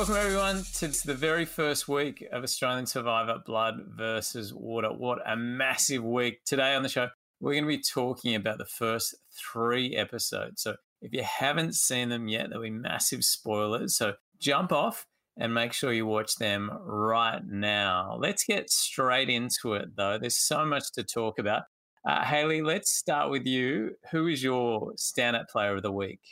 Welcome, 0.00 0.16
everyone, 0.16 0.64
to 0.76 0.88
the 1.06 1.12
very 1.12 1.44
first 1.44 1.86
week 1.86 2.26
of 2.32 2.42
Australian 2.42 2.86
Survivor 2.86 3.42
Blood 3.44 3.82
versus 3.86 4.50
Water. 4.50 4.88
What 4.88 5.18
a 5.26 5.36
massive 5.36 6.02
week. 6.02 6.42
Today 6.46 6.74
on 6.74 6.82
the 6.82 6.88
show, 6.88 7.10
we're 7.38 7.52
going 7.52 7.64
to 7.64 7.68
be 7.68 7.82
talking 7.82 8.34
about 8.34 8.56
the 8.56 8.64
first 8.64 9.14
three 9.30 9.94
episodes. 9.94 10.62
So 10.62 10.76
if 11.02 11.12
you 11.12 11.22
haven't 11.22 11.74
seen 11.74 12.08
them 12.08 12.28
yet, 12.28 12.48
there'll 12.48 12.62
be 12.62 12.70
massive 12.70 13.26
spoilers. 13.26 13.94
So 13.94 14.14
jump 14.38 14.72
off 14.72 15.06
and 15.36 15.52
make 15.52 15.74
sure 15.74 15.92
you 15.92 16.06
watch 16.06 16.36
them 16.36 16.70
right 16.82 17.42
now. 17.46 18.16
Let's 18.18 18.44
get 18.44 18.70
straight 18.70 19.28
into 19.28 19.74
it, 19.74 19.96
though. 19.96 20.16
There's 20.16 20.40
so 20.40 20.64
much 20.64 20.92
to 20.92 21.04
talk 21.04 21.38
about. 21.38 21.64
Uh, 22.08 22.24
Hayley, 22.24 22.62
let's 22.62 22.90
start 22.90 23.30
with 23.30 23.44
you. 23.44 23.96
Who 24.12 24.28
is 24.28 24.42
your 24.42 24.94
standout 24.94 25.50
player 25.50 25.76
of 25.76 25.82
the 25.82 25.92
week? 25.92 26.22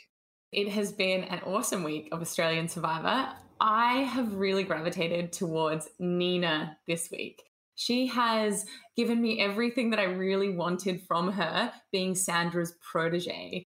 It 0.51 0.69
has 0.69 0.91
been 0.91 1.25
an 1.25 1.41
awesome 1.45 1.83
week 1.83 2.09
of 2.11 2.19
Australian 2.19 2.67
Survivor. 2.67 3.35
I 3.61 4.03
have 4.03 4.35
really 4.35 4.63
gravitated 4.63 5.33
towards 5.33 5.89
Nina 5.99 6.77
this 6.87 7.09
week. 7.11 7.43
She 7.75 8.07
has 8.07 8.65
given 8.95 9.21
me 9.21 9.41
everything 9.41 9.89
that 9.91 9.99
I 9.99 10.03
really 10.03 10.49
wanted 10.49 11.01
from 11.07 11.31
her, 11.31 11.71
being 11.91 12.15
Sandra's 12.15 12.73
protege. 12.81 13.63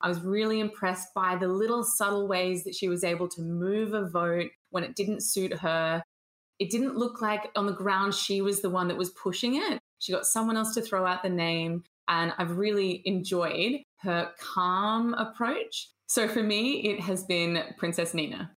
I 0.00 0.08
was 0.08 0.22
really 0.22 0.60
impressed 0.60 1.08
by 1.14 1.36
the 1.36 1.48
little 1.48 1.84
subtle 1.84 2.26
ways 2.26 2.64
that 2.64 2.74
she 2.74 2.88
was 2.88 3.04
able 3.04 3.28
to 3.28 3.42
move 3.42 3.92
a 3.92 4.08
vote 4.08 4.50
when 4.70 4.82
it 4.82 4.96
didn't 4.96 5.22
suit 5.22 5.52
her. 5.54 6.02
It 6.58 6.70
didn't 6.70 6.96
look 6.96 7.20
like 7.20 7.50
on 7.54 7.66
the 7.66 7.72
ground 7.72 8.14
she 8.14 8.40
was 8.40 8.62
the 8.62 8.70
one 8.70 8.88
that 8.88 8.96
was 8.96 9.10
pushing 9.10 9.56
it. 9.56 9.78
She 9.98 10.12
got 10.12 10.26
someone 10.26 10.56
else 10.56 10.74
to 10.74 10.82
throw 10.82 11.06
out 11.06 11.22
the 11.22 11.28
name. 11.28 11.84
And 12.08 12.32
I've 12.38 12.56
really 12.56 13.02
enjoyed 13.04 13.82
her 13.98 14.32
calm 14.40 15.14
approach. 15.14 15.90
So 16.06 16.28
for 16.28 16.42
me, 16.42 16.80
it 16.90 17.00
has 17.00 17.24
been 17.24 17.62
Princess 17.78 18.14
Nina. 18.14 18.50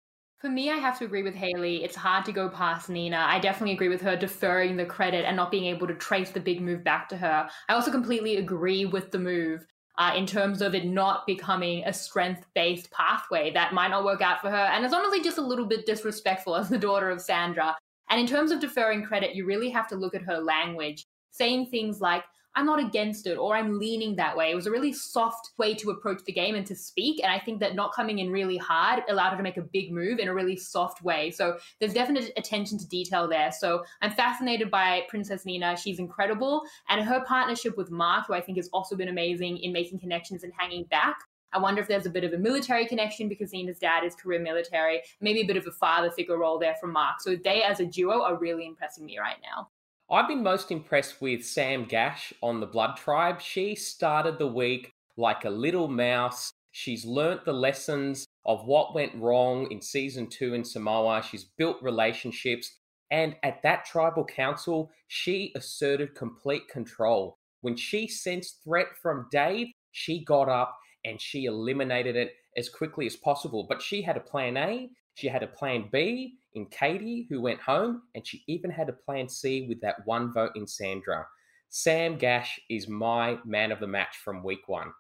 For 0.41 0.49
me, 0.49 0.71
I 0.71 0.77
have 0.77 0.99
to 0.99 1.05
agree 1.05 1.23
with 1.23 1.35
Hayley. 1.35 1.85
It's 1.85 1.95
hard 1.95 2.25
to 2.25 2.33
go 2.33 2.49
past 2.49 2.89
Nina. 2.89 3.19
I 3.29 3.39
definitely 3.41 3.75
agree 3.75 3.91
with 3.91 4.01
her 4.01 4.17
deferring 4.17 4.75
the 4.75 4.87
credit 4.87 5.27
and 5.27 5.37
not 5.37 5.51
being 5.51 5.67
able 5.67 5.87
to 5.87 5.95
trace 5.95 6.31
the 6.31 6.41
big 6.41 6.63
move 6.63 6.83
back 6.83 7.11
to 7.11 7.17
her. 7.19 7.47
I 7.69 7.75
also 7.75 7.91
completely 7.91 8.37
agree 8.37 8.87
with 8.87 9.11
the 9.11 9.19
move 9.19 9.67
uh, 9.99 10.15
in 10.17 10.25
terms 10.25 10.63
of 10.63 10.75
it 10.75 10.87
not 10.87 11.27
becoming 11.27 11.85
a 11.85 11.93
strength 11.93 12.47
based 12.55 12.91
pathway 12.91 13.53
that 13.53 13.75
might 13.75 13.91
not 13.91 14.03
work 14.03 14.23
out 14.23 14.41
for 14.41 14.49
her. 14.49 14.57
And 14.57 14.83
it's 14.83 14.95
honestly 14.95 15.23
just 15.23 15.37
a 15.37 15.43
little 15.43 15.67
bit 15.67 15.85
disrespectful 15.85 16.57
as 16.57 16.71
the 16.71 16.79
daughter 16.79 17.11
of 17.11 17.21
Sandra. 17.21 17.77
And 18.09 18.19
in 18.19 18.27
terms 18.27 18.51
of 18.51 18.61
deferring 18.61 19.05
credit, 19.05 19.35
you 19.35 19.45
really 19.45 19.69
have 19.69 19.89
to 19.89 19.95
look 19.95 20.15
at 20.15 20.23
her 20.23 20.39
language, 20.39 21.05
saying 21.33 21.67
things 21.67 22.01
like, 22.01 22.25
I'm 22.55 22.67
not 22.67 22.81
against 22.81 23.27
it 23.27 23.37
or 23.37 23.57
I'm 23.57 23.79
leaning 23.79 24.17
that 24.17 24.37
way. 24.37 24.51
It 24.51 24.55
was 24.55 24.67
a 24.67 24.71
really 24.71 24.93
soft 24.93 25.51
way 25.57 25.75
to 25.75 25.91
approach 25.91 26.25
the 26.25 26.33
game 26.33 26.55
and 26.55 26.67
to 26.67 26.75
speak. 26.75 27.23
And 27.23 27.33
I 27.33 27.39
think 27.39 27.61
that 27.61 27.75
not 27.75 27.95
coming 27.95 28.19
in 28.19 28.31
really 28.31 28.57
hard 28.57 29.05
allowed 29.09 29.31
her 29.31 29.37
to 29.37 29.43
make 29.43 29.57
a 29.57 29.63
big 29.63 29.93
move 29.93 30.19
in 30.19 30.29
a 30.29 30.35
really 30.35 30.57
soft 30.57 31.03
way. 31.03 31.31
So 31.31 31.59
there's 31.79 31.95
definite 31.95 32.33
attention 32.37 32.79
to 32.79 32.89
detail 32.89 33.29
there. 33.29 33.53
So 33.53 33.85
I'm 34.03 34.11
fascinated 34.11 34.71
by 34.71 35.03
Princess 35.09 35.45
Nina. 35.45 35.77
She's 35.77 35.99
incredible. 35.99 36.63
And 36.89 37.05
her 37.05 37.25
partnership 37.25 37.77
with 37.77 37.91
Mark, 37.91 38.27
who 38.27 38.35
I 38.35 38.41
think 38.41 38.59
has 38.59 38.69
also 38.73 38.97
been 38.97 39.09
amazing 39.09 39.59
in 39.59 39.73
making 39.73 40.01
connections 40.01 40.43
and 40.43 40.53
hanging 40.57 40.85
back. 40.85 41.17
I 41.53 41.59
wonder 41.59 41.81
if 41.81 41.89
there's 41.89 42.07
a 42.07 42.11
bit 42.11 42.25
of 42.25 42.33
a 42.33 42.39
military 42.39 42.87
connection 42.87 43.29
because 43.29 43.53
Nina's 43.53 43.79
dad 43.79 44.05
is 44.05 44.15
career 44.15 44.39
military, 44.39 45.03
maybe 45.21 45.41
a 45.41 45.47
bit 45.47 45.57
of 45.57 45.67
a 45.67 45.73
father 45.73 46.11
figure 46.11 46.39
role 46.39 46.59
there 46.59 46.77
from 46.81 46.93
Mark. 46.93 47.21
So 47.21 47.35
they 47.35 47.63
as 47.63 47.81
a 47.81 47.87
duo 47.87 48.23
are 48.23 48.37
really 48.37 48.67
impressing 48.67 49.05
me 49.05 49.19
right 49.19 49.39
now. 49.43 49.69
I've 50.13 50.27
been 50.27 50.43
most 50.43 50.73
impressed 50.73 51.23
with 51.23 51.47
Sam 51.47 51.85
Gash 51.85 52.33
on 52.43 52.59
the 52.59 52.67
Blood 52.67 52.97
Tribe. 52.97 53.41
She 53.41 53.77
started 53.77 54.41
the 54.41 54.47
week 54.49 54.91
like 55.17 55.45
a 55.45 55.51
little 55.51 55.87
mouse. 55.87 56.51
She's 56.73 57.05
learnt 57.05 57.45
the 57.45 57.53
lessons 57.53 58.27
of 58.45 58.67
what 58.67 58.93
went 58.93 59.15
wrong 59.15 59.71
in 59.71 59.81
season 59.81 60.27
two 60.27 60.55
in 60.55 60.65
Samoa. 60.65 61.23
She's 61.23 61.45
built 61.57 61.77
relationships. 61.81 62.79
And 63.13 63.37
at 63.45 63.63
that 63.63 63.85
tribal 63.85 64.25
council, 64.25 64.91
she 65.07 65.53
asserted 65.55 66.17
complete 66.17 66.67
control. 66.69 67.39
When 67.61 67.77
she 67.77 68.09
sensed 68.09 68.65
threat 68.65 68.89
from 69.01 69.29
Dave, 69.31 69.69
she 69.93 70.25
got 70.25 70.49
up 70.49 70.77
and 71.05 71.21
she 71.21 71.45
eliminated 71.45 72.17
it 72.17 72.33
as 72.57 72.69
quickly 72.69 73.07
as 73.07 73.15
possible. 73.15 73.65
But 73.69 73.81
she 73.81 74.03
had 74.03 74.17
a 74.17 74.21
plan 74.21 74.57
A, 74.57 74.91
she 75.15 75.29
had 75.29 75.43
a 75.43 75.49
plan 75.49 75.89
B, 75.93 76.39
in 76.55 76.67
Katie, 76.67 77.27
who 77.29 77.41
went 77.41 77.61
home, 77.61 78.03
and 78.15 78.27
she 78.27 78.43
even 78.47 78.71
had 78.71 78.89
a 78.89 78.93
plan 78.93 79.29
C 79.29 79.67
with 79.69 79.81
that 79.83 80.05
one 80.05 80.33
vote 80.33 80.53
in 80.57 80.67
Sandra. 80.67 81.27
Sam 81.69 82.19
Gash 82.19 82.59
is 82.69 82.89
my 82.89 83.39
man 83.45 83.71
of 83.71 83.81
the 83.81 83.87
match 83.87 84.17
from 84.25 84.43
week 84.43 84.67
one. 84.67 84.93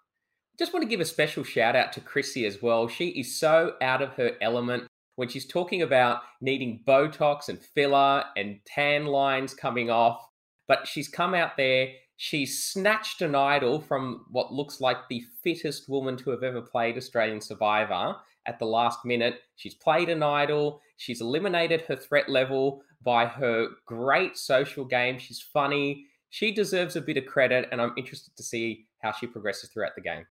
Just 0.58 0.72
want 0.72 0.82
to 0.84 0.88
give 0.88 1.00
a 1.00 1.04
special 1.04 1.42
shout 1.42 1.74
out 1.74 1.92
to 1.94 2.00
Chrissy 2.00 2.46
as 2.46 2.62
well. 2.62 2.86
She 2.86 3.08
is 3.08 3.38
so 3.38 3.74
out 3.80 4.02
of 4.02 4.10
her 4.10 4.32
element 4.40 4.84
when 5.16 5.28
she's 5.28 5.46
talking 5.46 5.82
about 5.82 6.20
needing 6.40 6.84
Botox 6.86 7.48
and 7.48 7.58
filler 7.58 8.24
and 8.36 8.60
tan 8.66 9.06
lines 9.06 9.54
coming 9.54 9.90
off. 9.90 10.24
But 10.68 10.86
she's 10.86 11.08
come 11.08 11.34
out 11.34 11.56
there, 11.56 11.88
she's 12.16 12.62
snatched 12.62 13.22
an 13.22 13.34
idol 13.34 13.80
from 13.80 14.26
what 14.30 14.52
looks 14.52 14.80
like 14.80 15.08
the 15.08 15.24
fittest 15.42 15.88
woman 15.88 16.16
to 16.18 16.30
have 16.30 16.44
ever 16.44 16.60
played 16.60 16.96
Australian 16.96 17.40
Survivor 17.40 18.16
at 18.46 18.58
the 18.58 18.66
last 18.66 19.04
minute. 19.04 19.40
She's 19.56 19.74
played 19.74 20.08
an 20.08 20.22
idol. 20.22 20.80
She's 20.96 21.20
eliminated 21.20 21.82
her 21.82 21.96
threat 21.96 22.28
level 22.28 22.82
by 23.02 23.26
her 23.26 23.68
great 23.86 24.36
social 24.36 24.84
game. 24.84 25.18
She's 25.18 25.40
funny. 25.40 26.06
She 26.28 26.52
deserves 26.52 26.96
a 26.96 27.00
bit 27.00 27.16
of 27.16 27.26
credit, 27.26 27.68
and 27.72 27.80
I'm 27.80 27.94
interested 27.96 28.36
to 28.36 28.42
see 28.42 28.86
how 29.02 29.12
she 29.12 29.26
progresses 29.26 29.70
throughout 29.70 29.94
the 29.96 30.02
game. 30.02 30.26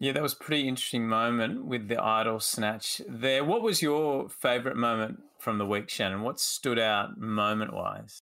Yeah, 0.00 0.12
that 0.12 0.22
was 0.22 0.34
pretty 0.34 0.66
interesting 0.68 1.06
moment 1.06 1.66
with 1.66 1.88
the 1.88 2.02
idol 2.02 2.40
snatch 2.40 3.00
there. 3.08 3.44
What 3.44 3.62
was 3.62 3.80
your 3.80 4.28
favorite 4.28 4.76
moment 4.76 5.22
from 5.38 5.58
the 5.58 5.66
week, 5.66 5.88
Shannon? 5.88 6.22
What 6.22 6.40
stood 6.40 6.78
out 6.78 7.18
moment 7.18 7.72
wise? 7.72 8.22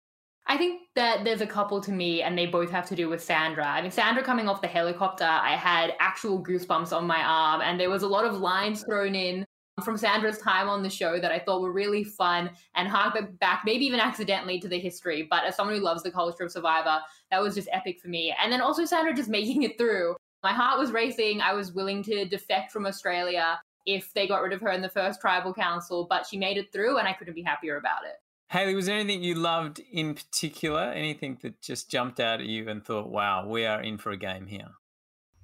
I 0.50 0.56
think 0.56 0.80
that 0.94 1.24
there's 1.24 1.42
a 1.42 1.46
couple 1.46 1.80
to 1.82 1.92
me, 1.92 2.22
and 2.22 2.36
they 2.36 2.46
both 2.46 2.70
have 2.70 2.86
to 2.88 2.96
do 2.96 3.10
with 3.10 3.22
Sandra. 3.22 3.66
I 3.66 3.82
mean, 3.82 3.90
Sandra 3.90 4.22
coming 4.22 4.48
off 4.48 4.62
the 4.62 4.66
helicopter, 4.66 5.24
I 5.24 5.56
had 5.56 5.92
actual 6.00 6.42
goosebumps 6.42 6.96
on 6.96 7.06
my 7.06 7.22
arm, 7.22 7.60
and 7.60 7.78
there 7.78 7.90
was 7.90 8.02
a 8.02 8.08
lot 8.08 8.24
of 8.24 8.40
lines 8.40 8.82
thrown 8.82 9.14
in 9.14 9.44
from 9.84 9.96
Sandra's 9.96 10.38
time 10.38 10.68
on 10.68 10.82
the 10.82 10.90
show 10.90 11.20
that 11.20 11.30
I 11.30 11.38
thought 11.38 11.60
were 11.60 11.72
really 11.72 12.02
fun 12.02 12.50
and 12.74 12.88
hark 12.88 13.16
back, 13.38 13.62
maybe 13.64 13.84
even 13.84 14.00
accidentally, 14.00 14.58
to 14.60 14.68
the 14.68 14.78
history. 14.78 15.26
But 15.28 15.44
as 15.44 15.54
someone 15.54 15.76
who 15.76 15.82
loves 15.82 16.02
the 16.02 16.10
culture 16.10 16.44
of 16.44 16.50
Survivor, 16.50 16.98
that 17.30 17.42
was 17.42 17.54
just 17.54 17.68
epic 17.70 18.00
for 18.00 18.08
me. 18.08 18.34
And 18.42 18.50
then 18.50 18.62
also 18.62 18.86
Sandra 18.86 19.14
just 19.14 19.28
making 19.38 19.62
it 19.62 19.78
through. 19.78 20.16
My 20.42 20.52
heart 20.52 20.78
was 20.78 20.92
racing. 20.92 21.40
I 21.42 21.52
was 21.52 21.72
willing 21.72 22.02
to 22.04 22.24
defect 22.24 22.72
from 22.72 22.86
Australia 22.86 23.60
if 23.86 24.12
they 24.14 24.26
got 24.26 24.42
rid 24.42 24.52
of 24.52 24.60
her 24.60 24.70
in 24.70 24.82
the 24.82 24.88
first 24.88 25.20
tribal 25.20 25.52
council, 25.52 26.06
but 26.08 26.26
she 26.26 26.38
made 26.38 26.56
it 26.56 26.72
through, 26.72 26.98
and 26.98 27.06
I 27.06 27.12
couldn't 27.12 27.34
be 27.34 27.42
happier 27.42 27.76
about 27.76 28.04
it. 28.04 28.16
Hayley, 28.50 28.74
was 28.74 28.86
there 28.86 28.96
anything 28.96 29.22
you 29.22 29.34
loved 29.34 29.80
in 29.92 30.14
particular? 30.14 30.80
Anything 30.80 31.38
that 31.42 31.60
just 31.60 31.90
jumped 31.90 32.18
out 32.18 32.40
at 32.40 32.46
you 32.46 32.68
and 32.68 32.82
thought, 32.82 33.10
wow, 33.10 33.46
we 33.46 33.66
are 33.66 33.82
in 33.82 33.98
for 33.98 34.10
a 34.10 34.16
game 34.16 34.46
here? 34.46 34.70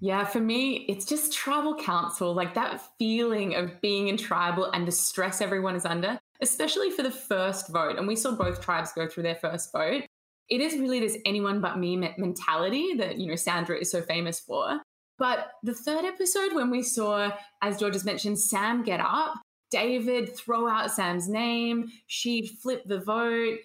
Yeah, 0.01 0.25
for 0.25 0.41
me, 0.41 0.87
it's 0.89 1.05
just 1.05 1.33
tribal 1.33 1.77
council, 1.77 2.35
like 2.35 2.55
that 2.55 2.81
feeling 2.99 3.55
of 3.55 3.81
being 3.81 4.09
in 4.09 4.17
tribal 4.17 4.71
and 4.73 4.87
the 4.87 4.93
stress 4.93 5.41
everyone 5.41 5.77
is 5.77 5.85
under, 5.85 6.19
especially 6.41 6.91
for 6.91 7.03
the 7.03 7.11
first 7.11 7.69
vote. 7.69 7.99
And 7.99 8.09
we 8.09 8.17
saw 8.17 8.33
both 8.33 8.63
tribes 8.63 8.93
go 8.93 9.07
through 9.07 9.23
their 9.25 9.35
first 9.35 9.71
vote. 9.73 10.05
It 10.49 10.61
is 10.61 10.79
really 10.79 11.01
this 11.01 11.19
anyone 11.25 11.61
but 11.61 11.79
me 11.79 11.97
mentality 12.19 12.95
that, 12.95 13.19
you 13.19 13.29
know, 13.29 13.37
Sandra 13.37 13.79
is 13.79 13.91
so 13.91 14.03
famous 14.03 14.41
for. 14.41 14.81
But 15.19 15.53
the 15.63 15.75
third 15.75 16.05
episode, 16.05 16.55
when 16.55 16.71
we 16.71 16.83
saw, 16.83 17.31
as 17.63 17.79
George 17.79 17.95
has 17.95 18.05
mentioned, 18.05 18.39
Sam 18.39 18.83
get 18.83 19.01
up 19.01 19.35
David 19.75 20.37
throw 20.37 20.69
out 20.69 20.93
Sam's 20.93 21.29
name. 21.29 21.91
She 22.07 22.47
flipped 22.63 22.87
the 22.87 23.01
vote. 23.01 23.59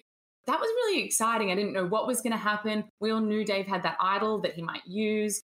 That 0.48 0.58
was 0.58 0.68
really 0.68 1.04
exciting. 1.04 1.52
I 1.52 1.54
didn't 1.54 1.72
know 1.72 1.86
what 1.86 2.08
was 2.08 2.20
going 2.20 2.32
to 2.32 2.36
happen. 2.36 2.82
We 2.98 3.12
all 3.12 3.20
knew 3.20 3.44
Dave 3.44 3.68
had 3.68 3.84
that 3.84 3.96
idol 4.00 4.40
that 4.40 4.54
he 4.54 4.62
might 4.62 4.84
use. 4.84 5.40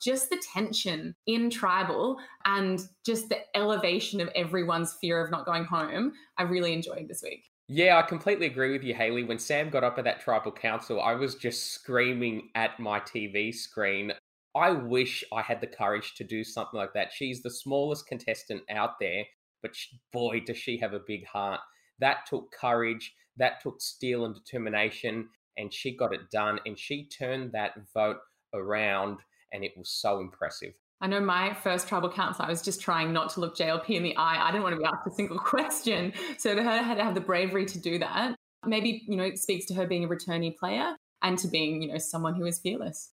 Just 0.00 0.30
the 0.30 0.40
tension 0.52 1.16
in 1.26 1.50
tribal 1.50 2.18
and 2.44 2.80
just 3.04 3.28
the 3.28 3.38
elevation 3.56 4.20
of 4.20 4.28
everyone's 4.36 4.94
fear 5.00 5.20
of 5.20 5.32
not 5.32 5.46
going 5.46 5.64
home, 5.64 6.12
I 6.38 6.44
really 6.44 6.74
enjoyed 6.74 7.08
this 7.08 7.22
week. 7.24 7.42
Yeah, 7.66 7.98
I 7.98 8.02
completely 8.02 8.46
agree 8.46 8.70
with 8.70 8.84
you, 8.84 8.94
Hayley. 8.94 9.24
When 9.24 9.40
Sam 9.40 9.68
got 9.68 9.82
up 9.82 9.98
at 9.98 10.04
that 10.04 10.20
tribal 10.20 10.52
council, 10.52 11.02
I 11.02 11.14
was 11.14 11.34
just 11.34 11.72
screaming 11.72 12.50
at 12.54 12.78
my 12.78 13.00
TV 13.00 13.52
screen. 13.52 14.12
I 14.54 14.70
wish 14.70 15.24
I 15.32 15.42
had 15.42 15.60
the 15.60 15.66
courage 15.66 16.14
to 16.14 16.22
do 16.22 16.44
something 16.44 16.78
like 16.78 16.92
that. 16.94 17.10
She's 17.12 17.42
the 17.42 17.50
smallest 17.50 18.06
contestant 18.06 18.62
out 18.70 19.00
there 19.00 19.24
but 19.64 19.74
she, 19.74 19.98
boy, 20.12 20.40
does 20.40 20.58
she 20.58 20.76
have 20.76 20.92
a 20.92 21.00
big 21.06 21.26
heart. 21.26 21.60
That 21.98 22.26
took 22.28 22.52
courage, 22.52 23.14
that 23.38 23.62
took 23.62 23.80
steel 23.80 24.26
and 24.26 24.34
determination, 24.34 25.26
and 25.56 25.72
she 25.72 25.96
got 25.96 26.12
it 26.12 26.30
done. 26.30 26.60
And 26.66 26.78
she 26.78 27.08
turned 27.08 27.52
that 27.52 27.72
vote 27.94 28.18
around, 28.52 29.20
and 29.54 29.64
it 29.64 29.72
was 29.74 29.88
so 29.88 30.20
impressive. 30.20 30.74
I 31.00 31.06
know 31.06 31.20
my 31.20 31.54
first 31.54 31.88
tribal 31.88 32.10
council, 32.10 32.44
I 32.44 32.50
was 32.50 32.60
just 32.60 32.82
trying 32.82 33.14
not 33.14 33.30
to 33.30 33.40
look 33.40 33.56
JLP 33.56 33.88
in 33.88 34.02
the 34.02 34.14
eye. 34.16 34.46
I 34.46 34.52
didn't 34.52 34.64
want 34.64 34.74
to 34.74 34.80
be 34.80 34.84
asked 34.84 35.06
a 35.06 35.14
single 35.14 35.38
question. 35.52 36.12
So 36.36 36.54
to 36.54 36.62
her 36.62 36.82
had 36.82 36.98
to 36.98 37.04
have 37.04 37.14
the 37.14 37.22
bravery 37.22 37.64
to 37.64 37.80
do 37.80 37.98
that. 38.00 38.36
Maybe, 38.66 39.02
you 39.08 39.16
know, 39.16 39.24
it 39.24 39.38
speaks 39.38 39.64
to 39.66 39.74
her 39.74 39.86
being 39.86 40.04
a 40.04 40.08
returnee 40.08 40.54
player 40.54 40.94
and 41.22 41.38
to 41.38 41.48
being, 41.48 41.80
you 41.80 41.88
know, 41.88 41.98
someone 41.98 42.34
who 42.34 42.44
is 42.44 42.58
fearless. 42.58 43.12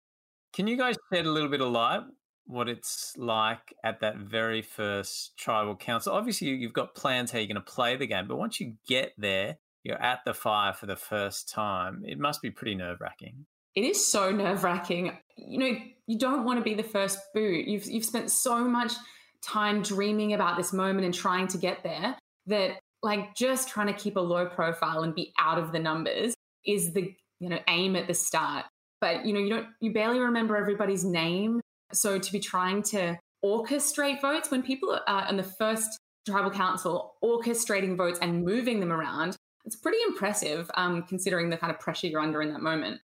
Can 0.52 0.66
you 0.66 0.76
guys 0.76 0.96
shed 1.10 1.24
a 1.24 1.30
little 1.30 1.48
bit 1.48 1.62
of 1.62 1.72
light 1.72 2.02
what 2.46 2.68
it's 2.68 3.14
like 3.16 3.74
at 3.82 4.00
that 4.00 4.16
very 4.16 4.62
first 4.62 5.36
tribal 5.36 5.76
council. 5.76 6.12
Obviously, 6.12 6.48
you've 6.48 6.72
got 6.72 6.94
plans 6.94 7.30
how 7.30 7.38
you're 7.38 7.46
going 7.46 7.56
to 7.56 7.60
play 7.60 7.96
the 7.96 8.06
game, 8.06 8.28
but 8.28 8.36
once 8.36 8.60
you 8.60 8.74
get 8.86 9.12
there, 9.16 9.56
you're 9.82 10.00
at 10.00 10.20
the 10.24 10.34
fire 10.34 10.72
for 10.72 10.86
the 10.86 10.96
first 10.96 11.48
time. 11.48 12.02
It 12.06 12.18
must 12.18 12.42
be 12.42 12.50
pretty 12.50 12.74
nerve 12.74 13.00
wracking. 13.00 13.46
It 13.74 13.84
is 13.84 14.06
so 14.06 14.30
nerve 14.30 14.64
wracking. 14.64 15.16
You 15.36 15.58
know, 15.58 15.76
you 16.06 16.18
don't 16.18 16.44
want 16.44 16.58
to 16.58 16.64
be 16.64 16.74
the 16.74 16.82
first 16.82 17.18
boot. 17.34 17.66
You've 17.66 17.86
you've 17.86 18.04
spent 18.04 18.30
so 18.30 18.64
much 18.64 18.92
time 19.42 19.82
dreaming 19.82 20.32
about 20.32 20.56
this 20.56 20.72
moment 20.72 21.04
and 21.04 21.14
trying 21.14 21.46
to 21.48 21.58
get 21.58 21.82
there 21.82 22.16
that 22.46 22.78
like 23.02 23.34
just 23.34 23.68
trying 23.68 23.88
to 23.88 23.92
keep 23.92 24.16
a 24.16 24.20
low 24.20 24.46
profile 24.46 25.02
and 25.02 25.14
be 25.14 25.32
out 25.38 25.58
of 25.58 25.72
the 25.72 25.78
numbers 25.78 26.34
is 26.66 26.94
the 26.94 27.14
you 27.40 27.48
know 27.48 27.58
aim 27.68 27.94
at 27.94 28.06
the 28.06 28.14
start 28.14 28.64
but 29.00 29.26
you 29.26 29.34
know 29.34 29.40
you 29.40 29.50
don't 29.50 29.66
you 29.80 29.92
barely 29.92 30.18
remember 30.18 30.56
everybody's 30.56 31.04
name 31.04 31.60
so 31.94 32.18
to 32.18 32.32
be 32.32 32.40
trying 32.40 32.82
to 32.82 33.16
orchestrate 33.44 34.20
votes 34.20 34.50
when 34.50 34.62
people 34.62 34.98
are 35.06 35.28
in 35.28 35.36
the 35.36 35.42
first 35.42 35.98
tribal 36.26 36.50
council 36.50 37.14
orchestrating 37.22 37.96
votes 37.96 38.18
and 38.22 38.44
moving 38.44 38.80
them 38.80 38.92
around 38.92 39.36
it's 39.64 39.76
pretty 39.76 39.98
impressive 40.08 40.70
um, 40.74 41.02
considering 41.02 41.50
the 41.50 41.56
kind 41.56 41.72
of 41.72 41.78
pressure 41.80 42.06
you're 42.06 42.20
under 42.20 42.42
in 42.42 42.52
that 42.52 42.62
moment 42.62 43.00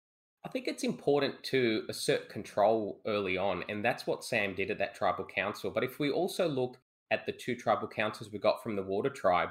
I 0.47 0.49
think 0.49 0.69
it's 0.69 0.85
important 0.85 1.43
to 1.43 1.83
assert 1.89 2.29
control 2.29 3.01
early 3.05 3.37
on, 3.37 3.65
and 3.67 3.83
that's 3.83 4.07
what 4.07 4.23
Sam 4.23 4.55
did 4.55 4.71
at 4.71 4.77
that 4.77 4.95
tribal 4.95 5.25
council. 5.25 5.71
But 5.71 5.83
if 5.83 5.99
we 5.99 6.09
also 6.09 6.47
look 6.47 6.77
at 7.11 7.25
the 7.25 7.33
two 7.33 7.53
tribal 7.53 7.89
councils 7.89 8.31
we 8.31 8.39
got 8.39 8.63
from 8.63 8.77
the 8.77 8.81
Water 8.81 9.09
Tribe, 9.09 9.49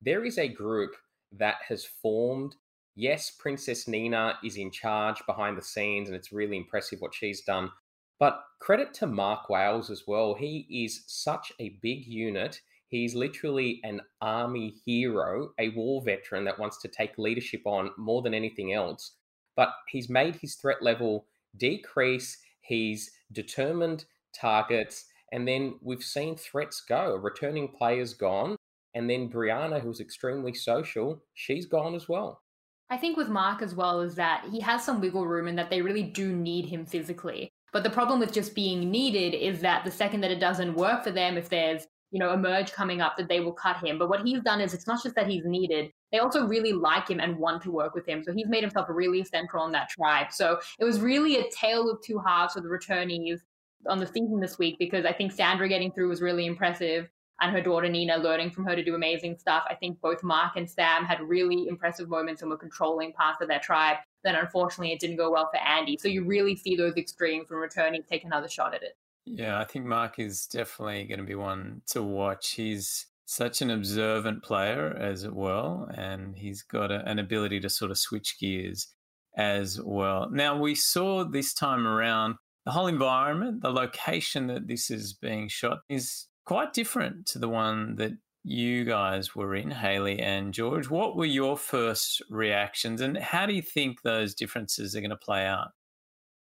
there 0.00 0.24
is 0.24 0.38
a 0.38 0.48
group 0.48 0.92
that 1.32 1.56
has 1.68 1.84
formed. 1.84 2.54
Yes, 2.94 3.30
Princess 3.30 3.86
Nina 3.86 4.38
is 4.42 4.56
in 4.56 4.70
charge 4.70 5.20
behind 5.26 5.58
the 5.58 5.62
scenes, 5.62 6.08
and 6.08 6.16
it's 6.16 6.32
really 6.32 6.56
impressive 6.56 7.02
what 7.02 7.14
she's 7.14 7.42
done. 7.42 7.70
But 8.18 8.42
credit 8.58 8.94
to 8.94 9.06
Mark 9.06 9.48
Wales 9.48 9.90
as 9.90 10.04
well. 10.06 10.34
He 10.34 10.66
is 10.70 11.04
such 11.06 11.52
a 11.60 11.78
big 11.82 12.06
unit. 12.06 12.60
He's 12.88 13.14
literally 13.14 13.80
an 13.84 14.00
army 14.20 14.74
hero, 14.84 15.52
a 15.58 15.68
war 15.70 16.02
veteran 16.02 16.44
that 16.44 16.58
wants 16.58 16.80
to 16.82 16.88
take 16.88 17.18
leadership 17.18 17.62
on 17.64 17.90
more 17.96 18.22
than 18.22 18.34
anything 18.34 18.72
else. 18.72 19.12
But 19.56 19.70
he's 19.88 20.08
made 20.08 20.36
his 20.36 20.54
threat 20.54 20.82
level 20.82 21.26
decrease. 21.56 22.38
He's 22.60 23.10
determined 23.32 24.04
targets. 24.32 25.04
And 25.32 25.46
then 25.46 25.74
we've 25.82 26.02
seen 26.02 26.36
threats 26.36 26.80
go. 26.80 27.14
Returning 27.16 27.68
players 27.68 28.14
gone. 28.14 28.56
And 28.94 29.08
then 29.08 29.30
Brianna, 29.30 29.80
who's 29.80 30.00
extremely 30.00 30.54
social, 30.54 31.22
she's 31.34 31.66
gone 31.66 31.94
as 31.94 32.08
well. 32.08 32.42
I 32.90 32.96
think 32.96 33.18
with 33.18 33.28
Mark 33.28 33.60
as 33.60 33.74
well 33.74 34.00
is 34.00 34.14
that 34.14 34.46
he 34.50 34.60
has 34.60 34.82
some 34.82 35.00
wiggle 35.00 35.26
room 35.26 35.46
and 35.46 35.58
that 35.58 35.68
they 35.68 35.82
really 35.82 36.02
do 36.02 36.34
need 36.34 36.66
him 36.66 36.86
physically. 36.86 37.47
But 37.72 37.82
the 37.84 37.90
problem 37.90 38.20
with 38.20 38.32
just 38.32 38.54
being 38.54 38.90
needed 38.90 39.34
is 39.34 39.60
that 39.60 39.84
the 39.84 39.90
second 39.90 40.20
that 40.22 40.30
it 40.30 40.40
doesn't 40.40 40.74
work 40.74 41.04
for 41.04 41.10
them, 41.10 41.36
if 41.36 41.48
there's 41.48 41.86
you 42.10 42.18
know 42.18 42.30
a 42.30 42.36
merge 42.36 42.72
coming 42.72 43.00
up, 43.00 43.16
that 43.18 43.28
they 43.28 43.40
will 43.40 43.52
cut 43.52 43.76
him. 43.84 43.98
But 43.98 44.08
what 44.08 44.22
he's 44.22 44.40
done 44.40 44.60
is 44.60 44.72
it's 44.72 44.86
not 44.86 45.02
just 45.02 45.14
that 45.14 45.28
he's 45.28 45.44
needed; 45.44 45.90
they 46.12 46.18
also 46.18 46.46
really 46.46 46.72
like 46.72 47.08
him 47.08 47.20
and 47.20 47.36
want 47.36 47.62
to 47.62 47.70
work 47.70 47.94
with 47.94 48.06
him. 48.06 48.22
So 48.22 48.32
he's 48.32 48.48
made 48.48 48.62
himself 48.62 48.86
really 48.88 49.24
central 49.24 49.62
on 49.62 49.72
that 49.72 49.90
tribe. 49.90 50.28
So 50.32 50.58
it 50.78 50.84
was 50.84 51.00
really 51.00 51.36
a 51.36 51.50
tale 51.50 51.90
of 51.90 52.00
two 52.02 52.18
halves 52.18 52.54
for 52.54 52.60
the 52.60 52.68
returnees 52.68 53.40
on 53.86 53.98
the 53.98 54.06
season 54.06 54.40
this 54.40 54.58
week 54.58 54.76
because 54.78 55.04
I 55.04 55.12
think 55.12 55.32
Sandra 55.32 55.68
getting 55.68 55.92
through 55.92 56.08
was 56.08 56.20
really 56.20 56.46
impressive 56.46 57.08
and 57.40 57.52
her 57.52 57.60
daughter 57.60 57.88
Nina 57.88 58.16
learning 58.16 58.50
from 58.50 58.64
her 58.64 58.74
to 58.74 58.84
do 58.84 58.94
amazing 58.94 59.36
stuff. 59.38 59.64
I 59.68 59.74
think 59.74 60.00
both 60.00 60.22
Mark 60.22 60.56
and 60.56 60.68
Sam 60.68 61.04
had 61.04 61.20
really 61.20 61.68
impressive 61.68 62.08
moments 62.08 62.42
and 62.42 62.50
were 62.50 62.56
controlling 62.56 63.12
parts 63.12 63.40
of 63.40 63.48
their 63.48 63.60
tribe. 63.60 63.98
Then 64.24 64.34
unfortunately 64.34 64.92
it 64.92 65.00
didn't 65.00 65.16
go 65.16 65.30
well 65.30 65.48
for 65.52 65.60
Andy. 65.60 65.96
So 65.96 66.08
you 66.08 66.24
really 66.24 66.56
see 66.56 66.76
those 66.76 66.96
extremes 66.96 67.50
when 67.50 67.60
returning 67.60 68.02
take 68.02 68.24
another 68.24 68.48
shot 68.48 68.74
at 68.74 68.82
it. 68.82 68.96
Yeah, 69.24 69.60
I 69.60 69.64
think 69.64 69.84
Mark 69.84 70.18
is 70.18 70.46
definitely 70.46 71.04
going 71.04 71.20
to 71.20 71.26
be 71.26 71.34
one 71.34 71.82
to 71.88 72.02
watch. 72.02 72.52
He's 72.52 73.06
such 73.26 73.60
an 73.60 73.70
observant 73.70 74.42
player 74.42 74.96
as 74.98 75.28
well, 75.28 75.86
and 75.94 76.34
he's 76.34 76.62
got 76.62 76.90
a, 76.90 77.06
an 77.06 77.18
ability 77.18 77.60
to 77.60 77.68
sort 77.68 77.90
of 77.90 77.98
switch 77.98 78.38
gears 78.40 78.88
as 79.36 79.78
well. 79.84 80.30
Now, 80.30 80.58
we 80.58 80.74
saw 80.74 81.24
this 81.24 81.52
time 81.52 81.86
around 81.86 82.36
the 82.64 82.72
whole 82.72 82.86
environment, 82.86 83.60
the 83.60 83.70
location 83.70 84.46
that 84.46 84.66
this 84.66 84.90
is 84.90 85.12
being 85.12 85.48
shot 85.48 85.80
is 85.88 86.26
quite 86.46 86.72
different 86.72 87.26
to 87.26 87.38
the 87.38 87.48
one 87.48 87.96
that 87.96 88.12
you 88.48 88.84
guys 88.84 89.36
were 89.36 89.54
in, 89.54 89.70
Hayley 89.70 90.18
and 90.18 90.54
George. 90.54 90.88
What 90.88 91.16
were 91.16 91.26
your 91.26 91.56
first 91.56 92.22
reactions, 92.30 93.00
and 93.00 93.18
how 93.18 93.44
do 93.44 93.54
you 93.54 93.62
think 93.62 94.02
those 94.02 94.34
differences 94.34 94.96
are 94.96 95.00
going 95.00 95.10
to 95.10 95.16
play 95.16 95.44
out? 95.44 95.68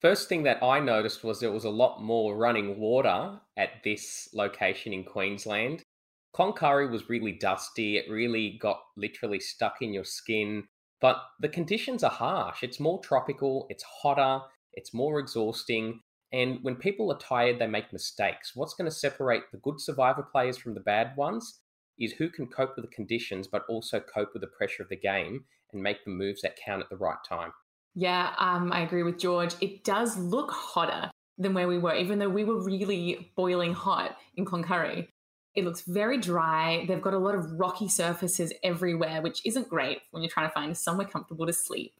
First 0.00 0.28
thing 0.28 0.44
that 0.44 0.62
I 0.62 0.78
noticed 0.78 1.24
was 1.24 1.40
there 1.40 1.50
was 1.50 1.64
a 1.64 1.70
lot 1.70 2.00
more 2.00 2.36
running 2.36 2.78
water 2.78 3.40
at 3.56 3.82
this 3.82 4.28
location 4.32 4.92
in 4.92 5.02
Queensland. 5.02 5.82
Cloncurry 6.36 6.88
was 6.88 7.08
really 7.08 7.32
dusty. 7.32 7.96
It 7.96 8.08
really 8.08 8.58
got 8.62 8.78
literally 8.96 9.40
stuck 9.40 9.76
in 9.80 9.92
your 9.92 10.04
skin. 10.04 10.64
But 11.00 11.16
the 11.40 11.48
conditions 11.48 12.04
are 12.04 12.10
harsh. 12.10 12.62
It's 12.62 12.78
more 12.78 13.00
tropical, 13.02 13.66
it's 13.70 13.84
hotter, 14.02 14.44
it's 14.72 14.94
more 14.94 15.18
exhausting. 15.18 16.00
And 16.32 16.58
when 16.62 16.76
people 16.76 17.10
are 17.10 17.18
tired, 17.18 17.58
they 17.58 17.66
make 17.66 17.92
mistakes. 17.92 18.52
What's 18.54 18.74
going 18.74 18.88
to 18.88 18.96
separate 18.96 19.42
the 19.50 19.58
good 19.58 19.80
survivor 19.80 20.22
players 20.22 20.58
from 20.58 20.74
the 20.74 20.80
bad 20.80 21.16
ones 21.16 21.60
is 21.98 22.12
who 22.12 22.28
can 22.28 22.46
cope 22.46 22.76
with 22.76 22.84
the 22.84 22.94
conditions, 22.94 23.46
but 23.46 23.64
also 23.68 24.00
cope 24.00 24.30
with 24.32 24.42
the 24.42 24.48
pressure 24.48 24.82
of 24.82 24.88
the 24.88 24.96
game 24.96 25.44
and 25.72 25.82
make 25.82 26.04
the 26.04 26.10
moves 26.10 26.42
that 26.42 26.56
count 26.56 26.82
at 26.82 26.88
the 26.88 26.96
right 26.96 27.18
time. 27.28 27.52
Yeah, 27.94 28.34
um, 28.38 28.72
I 28.72 28.80
agree 28.80 29.02
with 29.02 29.18
George. 29.18 29.54
It 29.60 29.84
does 29.84 30.16
look 30.16 30.50
hotter 30.50 31.10
than 31.36 31.54
where 31.54 31.68
we 31.68 31.78
were, 31.78 31.94
even 31.94 32.18
though 32.18 32.28
we 32.28 32.44
were 32.44 32.62
really 32.62 33.32
boiling 33.36 33.74
hot 33.74 34.16
in 34.36 34.44
Cloncurry. 34.44 35.08
It 35.54 35.64
looks 35.64 35.82
very 35.82 36.18
dry. 36.18 36.84
They've 36.86 37.02
got 37.02 37.14
a 37.14 37.18
lot 37.18 37.34
of 37.34 37.58
rocky 37.58 37.88
surfaces 37.88 38.52
everywhere, 38.62 39.22
which 39.22 39.40
isn't 39.44 39.68
great 39.68 39.98
when 40.10 40.22
you're 40.22 40.30
trying 40.30 40.48
to 40.48 40.54
find 40.54 40.76
somewhere 40.76 41.06
comfortable 41.06 41.46
to 41.46 41.52
sleep 41.52 41.94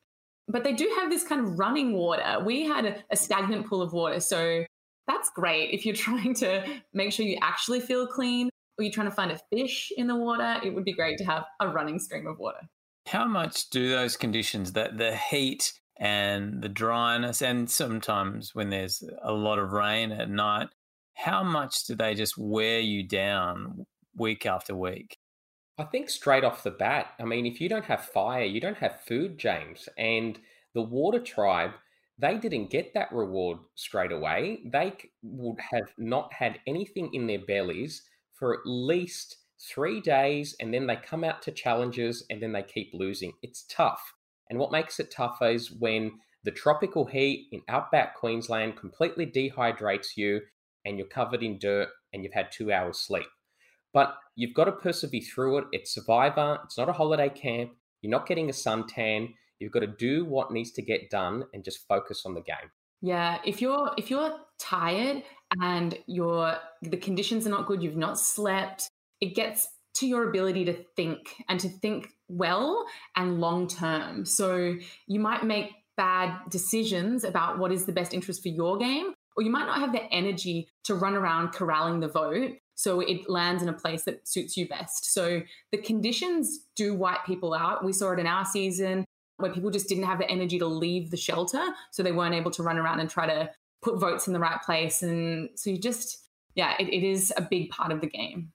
but 0.48 0.64
they 0.64 0.72
do 0.72 0.90
have 0.98 1.10
this 1.10 1.22
kind 1.22 1.42
of 1.42 1.58
running 1.58 1.92
water. 1.92 2.42
We 2.44 2.64
had 2.64 2.86
a, 2.86 2.96
a, 3.10 3.16
stagnant 3.16 3.66
pool 3.66 3.82
of 3.82 3.92
water. 3.92 4.18
So 4.18 4.64
that's 5.06 5.30
great. 5.34 5.70
If 5.72 5.84
you're 5.84 5.94
trying 5.94 6.34
to 6.36 6.64
make 6.92 7.12
sure 7.12 7.26
you 7.26 7.38
actually 7.42 7.80
feel 7.80 8.06
clean 8.06 8.48
or 8.78 8.84
you're 8.84 8.92
trying 8.92 9.08
to 9.08 9.14
find 9.14 9.32
a 9.32 9.40
fish 9.52 9.90
in 9.96 10.06
the 10.06 10.16
water, 10.16 10.60
it 10.64 10.74
would 10.74 10.84
be 10.84 10.94
great 10.94 11.18
to 11.18 11.24
have 11.24 11.44
a 11.60 11.68
running 11.68 11.98
stream 11.98 12.26
of 12.26 12.38
water. 12.38 12.60
How 13.06 13.26
much 13.26 13.70
do 13.70 13.88
those 13.88 14.16
conditions, 14.16 14.72
that 14.72 14.98
the 14.98 15.16
heat 15.16 15.72
and 15.98 16.62
the 16.62 16.68
dryness, 16.68 17.42
and 17.42 17.68
sometimes 17.68 18.54
when 18.54 18.70
there's 18.70 19.02
a 19.22 19.32
lot 19.32 19.58
of 19.58 19.72
rain 19.72 20.12
at 20.12 20.30
night, 20.30 20.68
how 21.14 21.42
much 21.42 21.84
do 21.86 21.96
they 21.96 22.14
just 22.14 22.38
wear 22.38 22.78
you 22.78 23.02
down 23.02 23.86
week 24.16 24.46
after 24.46 24.76
week? 24.76 25.16
I 25.78 25.84
think 25.84 26.10
straight 26.10 26.44
off 26.44 26.62
the 26.62 26.70
bat, 26.70 27.08
I 27.20 27.24
mean, 27.24 27.46
if 27.46 27.60
you 27.60 27.68
don't 27.68 27.84
have 27.84 28.04
fire, 28.04 28.44
you 28.44 28.60
don't 28.60 28.78
have 28.78 29.00
food, 29.00 29.38
James. 29.38 29.88
And 29.96 30.38
the 30.74 30.82
water 30.82 31.20
tribe, 31.20 31.72
they 32.18 32.36
didn't 32.36 32.70
get 32.70 32.94
that 32.94 33.12
reward 33.12 33.58
straight 33.74 34.12
away. 34.12 34.60
They 34.72 34.92
would 35.22 35.58
have 35.72 35.92
not 35.96 36.32
had 36.32 36.60
anything 36.66 37.10
in 37.14 37.26
their 37.26 37.44
bellies 37.46 38.02
for 38.38 38.54
at 38.54 38.60
least 38.64 39.36
three 39.60 40.00
days, 40.00 40.54
and 40.60 40.72
then 40.72 40.86
they 40.86 40.96
come 40.96 41.24
out 41.24 41.42
to 41.42 41.50
challenges 41.50 42.24
and 42.30 42.42
then 42.42 42.52
they 42.52 42.62
keep 42.62 42.90
losing. 42.94 43.32
It's 43.42 43.64
tough. 43.68 44.00
And 44.50 44.58
what 44.58 44.72
makes 44.72 45.00
it 45.00 45.10
tougher 45.10 45.48
is 45.48 45.72
when 45.72 46.12
the 46.44 46.50
tropical 46.50 47.04
heat 47.04 47.48
in 47.52 47.62
outback 47.68 48.16
Queensland 48.16 48.76
completely 48.76 49.26
dehydrates 49.26 50.16
you 50.16 50.40
and 50.84 50.96
you're 50.96 51.08
covered 51.08 51.42
in 51.42 51.58
dirt 51.58 51.88
and 52.12 52.22
you've 52.22 52.32
had 52.32 52.50
two 52.52 52.72
hours 52.72 52.98
sleep. 52.98 53.26
But 53.92 54.14
you've 54.36 54.54
got 54.54 54.64
to 54.64 54.72
persevere 54.72 55.20
through 55.20 55.58
it. 55.58 55.64
It's 55.72 55.94
Survivor, 55.94 56.58
it's 56.64 56.78
not 56.78 56.88
a 56.88 56.92
holiday 56.92 57.28
camp. 57.28 57.72
You're 58.00 58.10
not 58.10 58.26
getting 58.26 58.48
a 58.48 58.52
suntan. 58.52 59.34
You've 59.58 59.72
got 59.72 59.80
to 59.80 59.88
do 59.88 60.24
what 60.24 60.52
needs 60.52 60.70
to 60.72 60.82
get 60.82 61.10
done 61.10 61.44
and 61.52 61.64
just 61.64 61.86
focus 61.88 62.22
on 62.24 62.34
the 62.34 62.40
game. 62.40 62.70
Yeah, 63.00 63.38
if 63.44 63.60
you're 63.60 63.92
if 63.96 64.10
you're 64.10 64.36
tired 64.58 65.22
and 65.60 65.98
your 66.06 66.56
the 66.82 66.96
conditions 66.96 67.46
are 67.46 67.50
not 67.50 67.66
good, 67.66 67.82
you've 67.82 67.96
not 67.96 68.18
slept, 68.18 68.88
it 69.20 69.34
gets 69.34 69.66
to 69.94 70.06
your 70.06 70.28
ability 70.28 70.64
to 70.66 70.74
think 70.96 71.34
and 71.48 71.58
to 71.60 71.68
think 71.68 72.08
well 72.28 72.86
and 73.16 73.40
long 73.40 73.66
term. 73.66 74.24
So 74.24 74.76
you 75.06 75.20
might 75.20 75.44
make 75.44 75.72
bad 75.96 76.38
decisions 76.50 77.24
about 77.24 77.58
what 77.58 77.72
is 77.72 77.84
the 77.84 77.92
best 77.92 78.14
interest 78.14 78.42
for 78.42 78.48
your 78.48 78.78
game, 78.78 79.12
or 79.36 79.42
you 79.42 79.50
might 79.50 79.66
not 79.66 79.80
have 79.80 79.92
the 79.92 80.02
energy 80.12 80.68
to 80.84 80.94
run 80.94 81.14
around 81.14 81.52
corralling 81.52 82.00
the 82.00 82.08
vote 82.08 82.52
so 82.78 83.00
it 83.00 83.28
lands 83.28 83.60
in 83.60 83.68
a 83.68 83.72
place 83.72 84.04
that 84.04 84.28
suits 84.28 84.56
you 84.56 84.68
best. 84.68 85.12
So 85.12 85.42
the 85.72 85.78
conditions 85.78 86.60
do 86.76 86.94
wipe 86.94 87.24
people 87.26 87.52
out. 87.52 87.84
We 87.84 87.92
saw 87.92 88.12
it 88.12 88.20
in 88.20 88.26
our 88.28 88.44
season 88.44 89.04
where 89.38 89.52
people 89.52 89.70
just 89.70 89.88
didn't 89.88 90.04
have 90.04 90.18
the 90.18 90.30
energy 90.30 90.60
to 90.60 90.66
leave 90.66 91.10
the 91.10 91.16
shelter. 91.16 91.64
So 91.90 92.04
they 92.04 92.12
weren't 92.12 92.36
able 92.36 92.52
to 92.52 92.62
run 92.62 92.78
around 92.78 93.00
and 93.00 93.10
try 93.10 93.26
to 93.26 93.50
put 93.82 94.00
votes 94.00 94.26
in 94.26 94.32
the 94.32 94.40
right 94.40 94.60
place. 94.62 95.02
And 95.02 95.50
so 95.54 95.70
you 95.70 95.78
just, 95.78 96.28
yeah, 96.54 96.74
it, 96.78 96.88
it 96.88 97.04
is 97.04 97.32
a 97.36 97.42
big 97.42 97.70
part 97.70 97.92
of 97.92 98.00
the 98.00 98.08
game. 98.08 98.52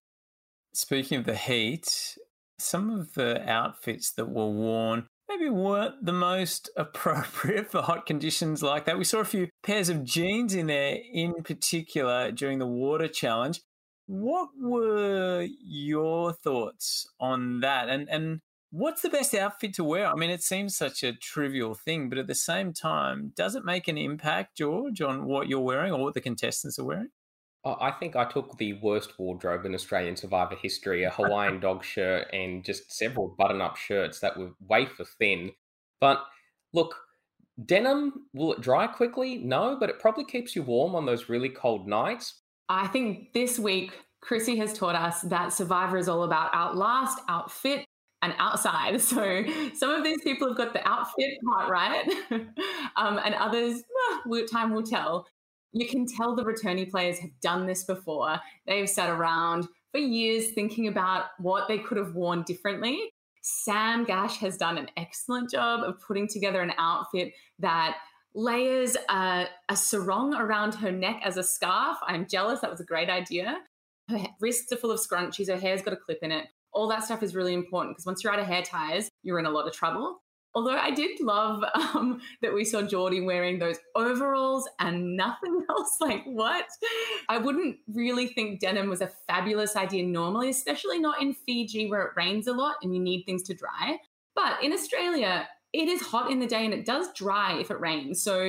Speaking 0.73 1.19
of 1.19 1.25
the 1.25 1.35
heat, 1.35 2.17
some 2.57 2.89
of 2.89 3.13
the 3.13 3.47
outfits 3.49 4.11
that 4.13 4.29
were 4.29 4.49
worn 4.49 5.07
maybe 5.29 5.49
weren't 5.49 6.05
the 6.05 6.13
most 6.13 6.69
appropriate 6.77 7.71
for 7.71 7.81
hot 7.81 8.05
conditions 8.05 8.63
like 8.63 8.85
that. 8.85 8.97
We 8.97 9.03
saw 9.03 9.19
a 9.19 9.25
few 9.25 9.49
pairs 9.63 9.89
of 9.89 10.03
jeans 10.03 10.53
in 10.53 10.67
there 10.67 10.97
in 11.11 11.33
particular 11.43 12.31
during 12.31 12.59
the 12.59 12.67
water 12.67 13.07
challenge. 13.07 13.61
What 14.05 14.49
were 14.59 15.47
your 15.63 16.33
thoughts 16.33 17.07
on 17.19 17.61
that? 17.61 17.87
And 17.87 18.09
and 18.09 18.41
what's 18.73 19.03
the 19.03 19.09
best 19.09 19.35
outfit 19.35 19.75
to 19.75 19.83
wear? 19.83 20.07
I 20.07 20.15
mean, 20.15 20.31
it 20.31 20.41
seems 20.41 20.75
such 20.75 21.03
a 21.03 21.13
trivial 21.13 21.75
thing, 21.75 22.09
but 22.09 22.17
at 22.17 22.25
the 22.25 22.33
same 22.33 22.73
time, 22.73 23.31
does 23.35 23.55
it 23.55 23.63
make 23.63 23.87
an 23.87 23.99
impact, 23.99 24.57
George, 24.57 24.99
on 24.99 25.25
what 25.25 25.47
you're 25.47 25.59
wearing 25.59 25.93
or 25.93 26.01
what 26.01 26.15
the 26.15 26.21
contestants 26.21 26.79
are 26.79 26.83
wearing? 26.83 27.09
I 27.63 27.91
think 27.91 28.15
I 28.15 28.25
took 28.25 28.57
the 28.57 28.73
worst 28.81 29.17
wardrobe 29.17 29.65
in 29.65 29.75
Australian 29.75 30.17
Survivor 30.17 30.55
history 30.55 31.03
a 31.03 31.11
Hawaiian 31.11 31.61
dog 31.61 31.85
shirt 31.85 32.27
and 32.33 32.65
just 32.65 32.91
several 32.91 33.35
button 33.37 33.61
up 33.61 33.77
shirts 33.77 34.19
that 34.19 34.35
were 34.35 34.51
wafer 34.67 35.05
thin. 35.05 35.51
But 36.01 36.25
look, 36.73 36.95
denim, 37.63 38.25
will 38.33 38.53
it 38.53 38.59
dry 38.59 38.87
quickly? 38.87 39.37
No, 39.37 39.77
but 39.79 39.89
it 39.89 39.99
probably 39.99 40.25
keeps 40.25 40.57
you 40.57 40.63
warm 40.63 40.93
on 40.93 41.05
those 41.05 41.29
really 41.29 41.47
cold 41.47 41.87
nights. 41.87 42.41
I 42.67 42.87
think 42.87 43.31
this 43.33 43.57
week, 43.59 43.93
Chrissy 44.19 44.57
has 44.57 44.73
taught 44.73 44.95
us 44.95 45.21
that 45.21 45.53
Survivor 45.53 45.97
is 45.97 46.09
all 46.09 46.23
about 46.23 46.49
outlast, 46.53 47.19
outfit, 47.29 47.85
and 48.23 48.33
outside. 48.39 49.01
So 49.01 49.43
some 49.75 49.91
of 49.91 50.03
these 50.03 50.21
people 50.23 50.47
have 50.47 50.57
got 50.57 50.73
the 50.73 50.87
outfit 50.87 51.37
part 51.45 51.69
right, 51.69 52.07
um, 52.95 53.19
and 53.23 53.35
others, 53.35 53.83
well, 54.25 54.45
time 54.45 54.73
will 54.73 54.83
tell 54.83 55.27
you 55.73 55.87
can 55.87 56.05
tell 56.05 56.35
the 56.35 56.43
returnee 56.43 56.89
players 56.89 57.17
have 57.19 57.31
done 57.41 57.65
this 57.65 57.83
before. 57.83 58.39
They've 58.67 58.89
sat 58.89 59.09
around 59.09 59.67
for 59.91 59.97
years 59.97 60.51
thinking 60.51 60.87
about 60.87 61.25
what 61.39 61.67
they 61.67 61.79
could 61.79 61.97
have 61.97 62.13
worn 62.13 62.43
differently. 62.43 63.11
Sam 63.41 64.05
Gash 64.05 64.37
has 64.37 64.55
done 64.55 64.77
an 64.77 64.89
excellent 64.95 65.49
job 65.49 65.81
of 65.83 65.99
putting 65.99 66.27
together 66.27 66.61
an 66.61 66.73
outfit 66.77 67.33
that 67.59 67.97
layers 68.35 68.95
a, 69.09 69.47
a 69.67 69.75
sarong 69.75 70.33
around 70.33 70.75
her 70.75 70.91
neck 70.91 71.21
as 71.25 71.37
a 71.37 71.43
scarf. 71.43 71.97
I'm 72.07 72.27
jealous. 72.27 72.61
That 72.61 72.71
was 72.71 72.79
a 72.79 72.85
great 72.85 73.09
idea. 73.09 73.57
Her 74.09 74.19
wrists 74.39 74.71
are 74.71 74.77
full 74.77 74.91
of 74.91 74.99
scrunchies. 74.99 75.47
Her 75.47 75.57
hair's 75.57 75.81
got 75.81 75.93
a 75.93 75.97
clip 75.97 76.19
in 76.21 76.31
it. 76.31 76.47
All 76.73 76.87
that 76.89 77.03
stuff 77.03 77.23
is 77.23 77.35
really 77.35 77.53
important 77.53 77.95
because 77.95 78.05
once 78.05 78.23
you're 78.23 78.33
out 78.33 78.39
of 78.39 78.47
hair 78.47 78.63
ties, 78.63 79.09
you're 79.21 79.39
in 79.39 79.45
a 79.45 79.51
lot 79.51 79.67
of 79.67 79.73
trouble. 79.73 80.19
Although 80.55 80.77
I 80.77 80.91
did 80.91 81.19
love 81.19 81.63
um, 81.75 82.21
that 82.41 82.53
we 82.53 82.63
saw 82.63 82.81
Geordie 82.81 83.21
wearing 83.21 83.59
those 83.59 83.77
overalls 83.95 84.69
and 84.79 85.15
nothing 85.15 85.65
else. 85.69 85.95
Like, 85.99 86.23
what? 86.25 86.65
I 87.29 87.37
wouldn't 87.37 87.77
really 87.87 88.27
think 88.27 88.59
denim 88.59 88.89
was 88.89 89.01
a 89.01 89.11
fabulous 89.27 89.75
idea 89.75 90.03
normally, 90.03 90.49
especially 90.49 90.99
not 90.99 91.21
in 91.21 91.33
Fiji 91.33 91.89
where 91.89 92.03
it 92.03 92.13
rains 92.15 92.47
a 92.47 92.53
lot 92.53 92.75
and 92.81 92.93
you 92.93 93.01
need 93.01 93.23
things 93.23 93.43
to 93.43 93.53
dry. 93.53 93.97
But 94.35 94.63
in 94.63 94.73
Australia, 94.73 95.47
it 95.73 95.87
is 95.87 96.01
hot 96.01 96.31
in 96.31 96.39
the 96.39 96.47
day 96.47 96.65
and 96.65 96.73
it 96.73 96.85
does 96.85 97.07
dry 97.13 97.59
if 97.59 97.71
it 97.71 97.79
rains. 97.79 98.23
So 98.23 98.39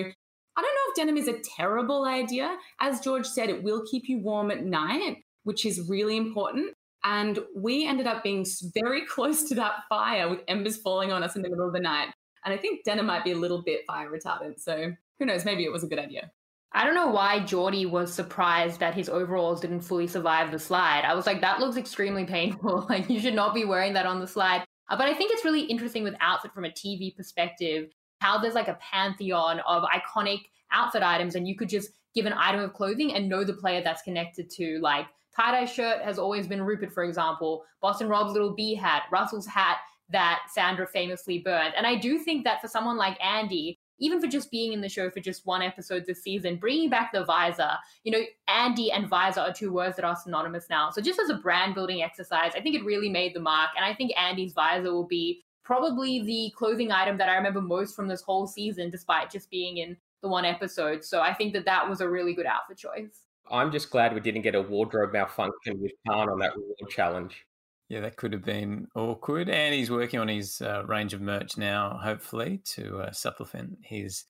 I 0.56 0.62
don't 0.62 0.74
know 0.74 0.90
if 0.90 0.96
denim 0.96 1.16
is 1.16 1.28
a 1.28 1.40
terrible 1.56 2.04
idea. 2.04 2.56
As 2.80 3.00
George 3.00 3.26
said, 3.26 3.48
it 3.48 3.62
will 3.62 3.82
keep 3.90 4.08
you 4.08 4.18
warm 4.18 4.50
at 4.50 4.64
night, 4.64 5.18
which 5.42 5.66
is 5.66 5.88
really 5.88 6.16
important. 6.16 6.74
And 7.04 7.38
we 7.54 7.86
ended 7.86 8.06
up 8.06 8.22
being 8.22 8.46
very 8.74 9.06
close 9.06 9.44
to 9.44 9.54
that 9.56 9.74
fire 9.88 10.28
with 10.28 10.40
embers 10.48 10.78
falling 10.78 11.12
on 11.12 11.22
us 11.22 11.36
in 11.36 11.42
the 11.42 11.50
middle 11.50 11.66
of 11.66 11.72
the 11.72 11.80
night. 11.80 12.08
And 12.44 12.52
I 12.52 12.56
think 12.56 12.84
denim 12.84 13.06
might 13.06 13.24
be 13.24 13.32
a 13.32 13.36
little 13.36 13.62
bit 13.62 13.82
fire 13.86 14.10
retardant. 14.10 14.60
So 14.60 14.92
who 15.18 15.26
knows? 15.26 15.44
Maybe 15.44 15.64
it 15.64 15.72
was 15.72 15.84
a 15.84 15.86
good 15.86 15.98
idea. 15.98 16.30
I 16.72 16.84
don't 16.84 16.96
know 16.96 17.06
why 17.06 17.38
Geordie 17.38 17.86
was 17.86 18.12
surprised 18.12 18.80
that 18.80 18.94
his 18.94 19.08
overalls 19.08 19.60
didn't 19.60 19.82
fully 19.82 20.08
survive 20.08 20.50
the 20.50 20.58
slide. 20.58 21.04
I 21.04 21.14
was 21.14 21.24
like, 21.24 21.40
that 21.40 21.60
looks 21.60 21.76
extremely 21.76 22.24
painful. 22.26 22.86
like, 22.90 23.08
you 23.08 23.20
should 23.20 23.34
not 23.34 23.54
be 23.54 23.64
wearing 23.64 23.92
that 23.94 24.06
on 24.06 24.18
the 24.18 24.26
slide. 24.26 24.64
Uh, 24.90 24.96
but 24.96 25.08
I 25.08 25.14
think 25.14 25.32
it's 25.32 25.44
really 25.44 25.62
interesting 25.62 26.02
with 26.02 26.14
outfit 26.20 26.52
from 26.52 26.64
a 26.64 26.70
TV 26.70 27.14
perspective, 27.14 27.90
how 28.20 28.38
there's 28.38 28.54
like 28.54 28.68
a 28.68 28.78
pantheon 28.92 29.60
of 29.60 29.84
iconic 29.84 30.40
outfit 30.72 31.02
items, 31.02 31.36
and 31.36 31.46
you 31.46 31.56
could 31.56 31.68
just 31.68 31.90
give 32.14 32.26
an 32.26 32.34
item 32.36 32.60
of 32.60 32.72
clothing 32.74 33.14
and 33.14 33.28
know 33.28 33.44
the 33.44 33.54
player 33.54 33.82
that's 33.82 34.02
connected 34.02 34.50
to 34.50 34.78
like 34.80 35.06
Tie 35.36 35.52
dye 35.52 35.64
shirt 35.64 36.02
has 36.02 36.18
always 36.18 36.46
been 36.46 36.62
Rupert, 36.62 36.92
for 36.92 37.04
example. 37.04 37.64
Boston 37.80 38.08
Rob's 38.08 38.32
little 38.32 38.54
bee 38.54 38.74
hat, 38.74 39.04
Russell's 39.10 39.46
hat 39.46 39.78
that 40.10 40.42
Sandra 40.52 40.86
famously 40.86 41.38
burned. 41.38 41.74
And 41.76 41.86
I 41.86 41.96
do 41.96 42.18
think 42.18 42.44
that 42.44 42.60
for 42.60 42.68
someone 42.68 42.96
like 42.96 43.22
Andy, 43.24 43.78
even 43.98 44.20
for 44.20 44.26
just 44.26 44.50
being 44.50 44.72
in 44.72 44.80
the 44.80 44.88
show 44.88 45.10
for 45.10 45.20
just 45.20 45.46
one 45.46 45.62
episode 45.62 46.04
this 46.06 46.22
season, 46.22 46.56
bringing 46.56 46.90
back 46.90 47.12
the 47.12 47.24
visor, 47.24 47.70
you 48.02 48.12
know, 48.12 48.22
Andy 48.48 48.92
and 48.92 49.08
visor 49.08 49.40
are 49.40 49.52
two 49.52 49.72
words 49.72 49.96
that 49.96 50.04
are 50.04 50.16
synonymous 50.16 50.66
now. 50.68 50.90
So 50.90 51.00
just 51.00 51.20
as 51.20 51.30
a 51.30 51.34
brand 51.34 51.74
building 51.74 52.02
exercise, 52.02 52.52
I 52.56 52.60
think 52.60 52.74
it 52.74 52.84
really 52.84 53.08
made 53.08 53.34
the 53.34 53.40
mark. 53.40 53.70
And 53.76 53.84
I 53.84 53.94
think 53.94 54.12
Andy's 54.18 54.52
visor 54.52 54.92
will 54.92 55.06
be 55.06 55.42
probably 55.64 56.22
the 56.22 56.52
clothing 56.56 56.92
item 56.92 57.16
that 57.18 57.28
I 57.28 57.36
remember 57.36 57.60
most 57.60 57.96
from 57.96 58.08
this 58.08 58.22
whole 58.22 58.46
season, 58.46 58.90
despite 58.90 59.30
just 59.30 59.50
being 59.50 59.78
in 59.78 59.96
the 60.22 60.28
one 60.28 60.44
episode. 60.44 61.04
So 61.04 61.20
I 61.20 61.32
think 61.32 61.52
that 61.54 61.64
that 61.64 61.88
was 61.88 62.00
a 62.00 62.08
really 62.08 62.34
good 62.34 62.46
outfit 62.46 62.78
choice. 62.78 63.23
I'm 63.50 63.70
just 63.70 63.90
glad 63.90 64.14
we 64.14 64.20
didn't 64.20 64.42
get 64.42 64.54
a 64.54 64.62
wardrobe 64.62 65.12
malfunction 65.12 65.80
with 65.80 65.92
Khan 66.06 66.28
on 66.28 66.38
that 66.38 66.56
reward 66.56 66.90
challenge. 66.90 67.44
Yeah, 67.88 68.00
that 68.00 68.16
could 68.16 68.32
have 68.32 68.44
been 68.44 68.88
awkward. 68.94 69.48
And 69.48 69.74
he's 69.74 69.90
working 69.90 70.18
on 70.18 70.28
his 70.28 70.60
uh, 70.62 70.84
range 70.86 71.12
of 71.12 71.20
merch 71.20 71.58
now, 71.58 71.98
hopefully, 72.02 72.60
to 72.64 73.00
uh, 73.00 73.12
supplement 73.12 73.78
his 73.82 74.24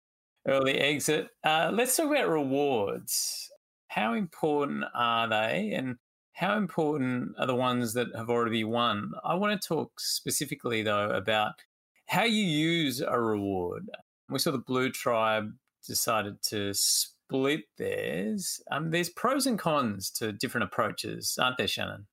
early 0.46 0.78
exit. 0.78 1.28
Uh, 1.44 1.70
let's 1.72 1.96
talk 1.96 2.10
about 2.10 2.28
rewards. 2.28 3.50
How 3.88 4.14
important 4.14 4.84
are 4.94 5.28
they? 5.28 5.72
And 5.74 5.96
how 6.32 6.56
important 6.56 7.36
are 7.38 7.46
the 7.46 7.54
ones 7.54 7.94
that 7.94 8.08
have 8.16 8.28
already 8.28 8.62
been 8.62 8.72
won? 8.72 9.12
I 9.22 9.34
want 9.34 9.60
to 9.60 9.68
talk 9.68 10.00
specifically, 10.00 10.82
though, 10.82 11.10
about 11.10 11.52
how 12.06 12.24
you 12.24 12.44
use 12.44 13.00
a 13.00 13.20
reward. 13.20 13.88
We 14.28 14.40
saw 14.40 14.50
the 14.50 14.58
Blue 14.58 14.90
Tribe 14.90 15.52
decided 15.86 16.42
to 16.48 16.74
theirs. 17.78 18.60
Um, 18.70 18.90
there's 18.90 19.10
pros 19.10 19.46
and 19.46 19.58
cons 19.58 20.10
to 20.12 20.32
different 20.32 20.64
approaches, 20.64 21.36
aren't 21.40 21.58
there, 21.58 21.68
Shannon? 21.68 22.06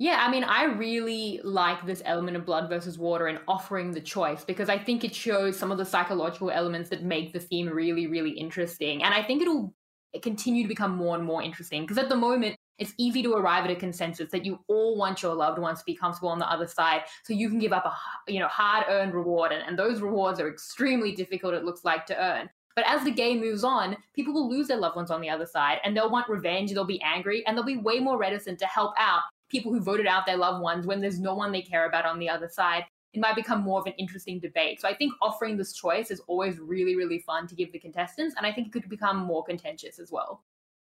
Yeah, 0.00 0.24
I 0.24 0.30
mean, 0.30 0.44
I 0.44 0.64
really 0.64 1.40
like 1.42 1.84
this 1.84 2.02
element 2.04 2.36
of 2.36 2.46
blood 2.46 2.68
versus 2.68 2.98
water 2.98 3.26
and 3.26 3.40
offering 3.48 3.90
the 3.90 4.00
choice 4.00 4.44
because 4.44 4.68
I 4.68 4.78
think 4.78 5.02
it 5.02 5.12
shows 5.12 5.58
some 5.58 5.72
of 5.72 5.78
the 5.78 5.84
psychological 5.84 6.52
elements 6.52 6.90
that 6.90 7.02
make 7.02 7.32
the 7.32 7.40
theme 7.40 7.68
really, 7.68 8.06
really 8.06 8.30
interesting. 8.30 9.02
And 9.02 9.12
I 9.12 9.24
think 9.24 9.42
it'll 9.42 9.74
continue 10.22 10.62
to 10.62 10.68
become 10.68 10.96
more 10.96 11.16
and 11.16 11.24
more 11.24 11.42
interesting 11.42 11.82
because 11.82 11.98
at 11.98 12.08
the 12.08 12.16
moment, 12.16 12.56
it's 12.78 12.94
easy 12.96 13.24
to 13.24 13.32
arrive 13.32 13.64
at 13.64 13.72
a 13.72 13.76
consensus 13.76 14.30
that 14.30 14.44
you 14.44 14.60
all 14.68 14.96
want 14.96 15.20
your 15.20 15.34
loved 15.34 15.58
ones 15.58 15.80
to 15.80 15.84
be 15.84 15.96
comfortable 15.96 16.28
on 16.28 16.38
the 16.38 16.48
other 16.48 16.68
side 16.68 17.02
so 17.24 17.32
you 17.32 17.48
can 17.48 17.58
give 17.58 17.72
up 17.72 17.84
a 17.84 18.32
you 18.32 18.38
know 18.38 18.46
hard 18.46 18.84
earned 18.88 19.14
reward 19.14 19.50
and, 19.50 19.62
and 19.66 19.76
those 19.76 20.00
rewards 20.00 20.38
are 20.38 20.48
extremely 20.48 21.12
difficult 21.12 21.54
it 21.54 21.64
looks 21.64 21.84
like 21.84 22.06
to 22.06 22.16
earn 22.16 22.48
but 22.78 22.86
as 22.86 23.02
the 23.02 23.10
game 23.10 23.40
moves 23.40 23.64
on, 23.64 23.96
people 24.14 24.32
will 24.32 24.48
lose 24.48 24.68
their 24.68 24.76
loved 24.76 24.94
ones 24.94 25.10
on 25.10 25.20
the 25.20 25.28
other 25.28 25.46
side 25.46 25.78
and 25.82 25.96
they'll 25.96 26.12
want 26.12 26.28
revenge, 26.28 26.70
they'll 26.70 26.84
be 26.84 27.02
angry, 27.02 27.44
and 27.44 27.56
they'll 27.56 27.64
be 27.64 27.76
way 27.76 27.98
more 27.98 28.16
reticent 28.16 28.56
to 28.60 28.66
help 28.66 28.94
out 28.96 29.22
people 29.50 29.72
who 29.72 29.80
voted 29.80 30.06
out 30.06 30.26
their 30.26 30.36
loved 30.36 30.62
ones 30.62 30.86
when 30.86 31.00
there's 31.00 31.18
no 31.18 31.34
one 31.34 31.50
they 31.50 31.60
care 31.60 31.88
about 31.88 32.06
on 32.06 32.20
the 32.20 32.28
other 32.28 32.48
side. 32.48 32.84
It 33.12 33.18
might 33.18 33.34
become 33.34 33.62
more 33.62 33.80
of 33.80 33.86
an 33.86 33.94
interesting 33.98 34.38
debate. 34.38 34.80
So 34.80 34.86
I 34.86 34.94
think 34.94 35.12
offering 35.20 35.56
this 35.56 35.72
choice 35.72 36.12
is 36.12 36.20
always 36.28 36.60
really, 36.60 36.94
really 36.94 37.18
fun 37.18 37.48
to 37.48 37.56
give 37.56 37.72
the 37.72 37.80
contestants, 37.80 38.36
and 38.36 38.46
I 38.46 38.52
think 38.52 38.68
it 38.68 38.72
could 38.72 38.88
become 38.88 39.16
more 39.16 39.42
contentious 39.42 39.98
as 39.98 40.12
well. 40.12 40.44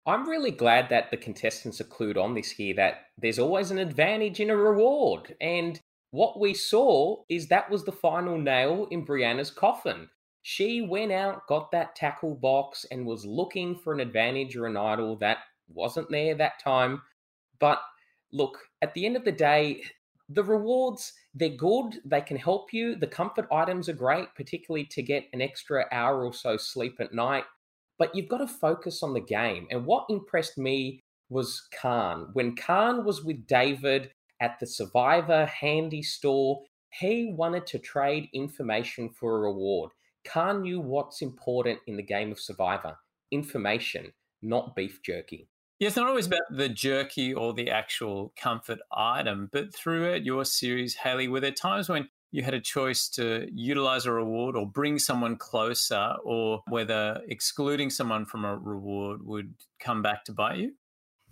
I'm 0.07 0.29
really 0.29 0.53
glad 0.53 0.91
that 0.91 1.11
the 1.11 1.17
contestants 1.17 1.81
are 1.81 1.85
clued 1.85 2.17
on 2.17 2.35
this 2.35 2.53
here 2.53 2.75
that 2.75 3.07
there's 3.19 3.41
always 3.41 3.73
an 3.73 3.79
advantage 3.79 4.39
in 4.39 4.51
a 4.51 4.57
reward. 4.57 5.35
And 5.41 5.81
what 6.13 6.39
we 6.39 6.55
saw 6.55 7.25
is 7.29 7.49
that 7.49 7.69
was 7.69 7.85
the 7.85 7.91
final 7.91 8.39
nail 8.39 8.87
in 8.93 9.05
Brianna's 9.05 9.51
coffin. 9.51 10.09
She 10.43 10.81
went 10.81 11.13
out, 11.13 11.47
got 11.47 11.71
that 11.73 11.95
tackle 11.95 12.35
box, 12.35 12.87
and 12.91 13.07
was 13.07 13.27
looking 13.27 13.77
for 13.77 13.93
an 13.93 14.01
advantage 14.01 14.57
or 14.57 14.67
an 14.67 14.77
idol 14.77 15.17
that 15.17 15.39
wasn't 15.69 16.11
there 16.11 16.35
that 16.35 16.59
time. 16.63 17.03
But 17.59 17.81
look, 18.33 18.59
at 18.83 18.95
the 18.95 19.05
end 19.07 19.17
of 19.17 19.25
the 19.25 19.33
day, 19.33 19.83
the 20.29 20.45
rewards, 20.45 21.13
they're 21.35 21.51
good. 21.51 22.01
They 22.05 22.21
can 22.21 22.37
help 22.37 22.73
you. 22.73 22.95
The 22.95 23.07
comfort 23.07 23.47
items 23.53 23.89
are 23.89 23.95
great, 23.95 24.29
particularly 24.37 24.87
to 24.87 25.03
get 25.03 25.27
an 25.33 25.43
extra 25.43 25.87
hour 25.93 26.25
or 26.25 26.33
so 26.33 26.57
sleep 26.57 26.97
at 27.01 27.13
night. 27.13 27.45
But 27.99 28.15
you've 28.15 28.29
got 28.29 28.39
to 28.39 28.47
focus 28.47 29.03
on 29.03 29.13
the 29.13 29.21
game. 29.21 29.67
And 29.71 29.85
what 29.85 30.07
impressed 30.09 30.57
me 30.57 31.03
was 31.29 31.69
Khan. 31.81 32.31
When 32.33 32.57
Khan 32.57 33.05
was 33.05 33.25
with 33.25 33.47
David 33.47 34.11
at 34.41 34.59
the 34.59 34.67
Survivor 34.67 35.47
Handy 35.47 36.03
store, 36.03 36.63
he 36.93 37.33
wanted 37.37 37.67
to 37.67 37.79
trade 37.79 38.29
information 38.33 39.11
for 39.11 39.37
a 39.37 39.41
reward. 39.41 39.91
Khan 40.25 40.62
knew 40.62 40.81
what's 40.81 41.23
important 41.23 41.81
in 41.87 41.97
the 41.97 42.03
game 42.03 42.33
of 42.33 42.41
Survivor 42.41 42.97
information, 43.31 44.12
not 44.43 44.75
beef 44.75 45.00
jerky. 45.03 45.49
Yeah, 45.79 45.87
it's 45.87 45.97
not 45.97 46.09
always 46.09 46.27
about 46.27 46.43
the 46.50 46.69
jerky 46.69 47.33
or 47.33 47.55
the 47.55 47.71
actual 47.71 48.33
comfort 48.37 48.81
item, 48.93 49.49
but 49.50 49.75
throughout 49.75 50.25
your 50.25 50.45
series, 50.45 50.95
Hayley, 50.97 51.29
were 51.29 51.41
there 51.41 51.53
times 51.53 51.89
when 51.89 52.09
you 52.33 52.43
had 52.43 52.55
a 52.55 52.61
choice 52.61 53.09
to 53.09 53.49
utilize 53.53 54.07
a 54.07 54.12
reward 54.12 54.57
or 54.57 54.67
bring 54.67 54.99
someone 54.99 55.37
closer, 55.37 56.15
or 56.23 56.62
whether 56.69 57.21
excluding 57.29 57.91
someone 57.91 58.27
from 58.27 58.45
a 58.45 58.57
reward 58.57 59.25
would 59.25 59.55
come 59.81 60.03
back 60.03 60.25
to 60.25 60.33
bite 60.33 60.59
you? 60.59 60.73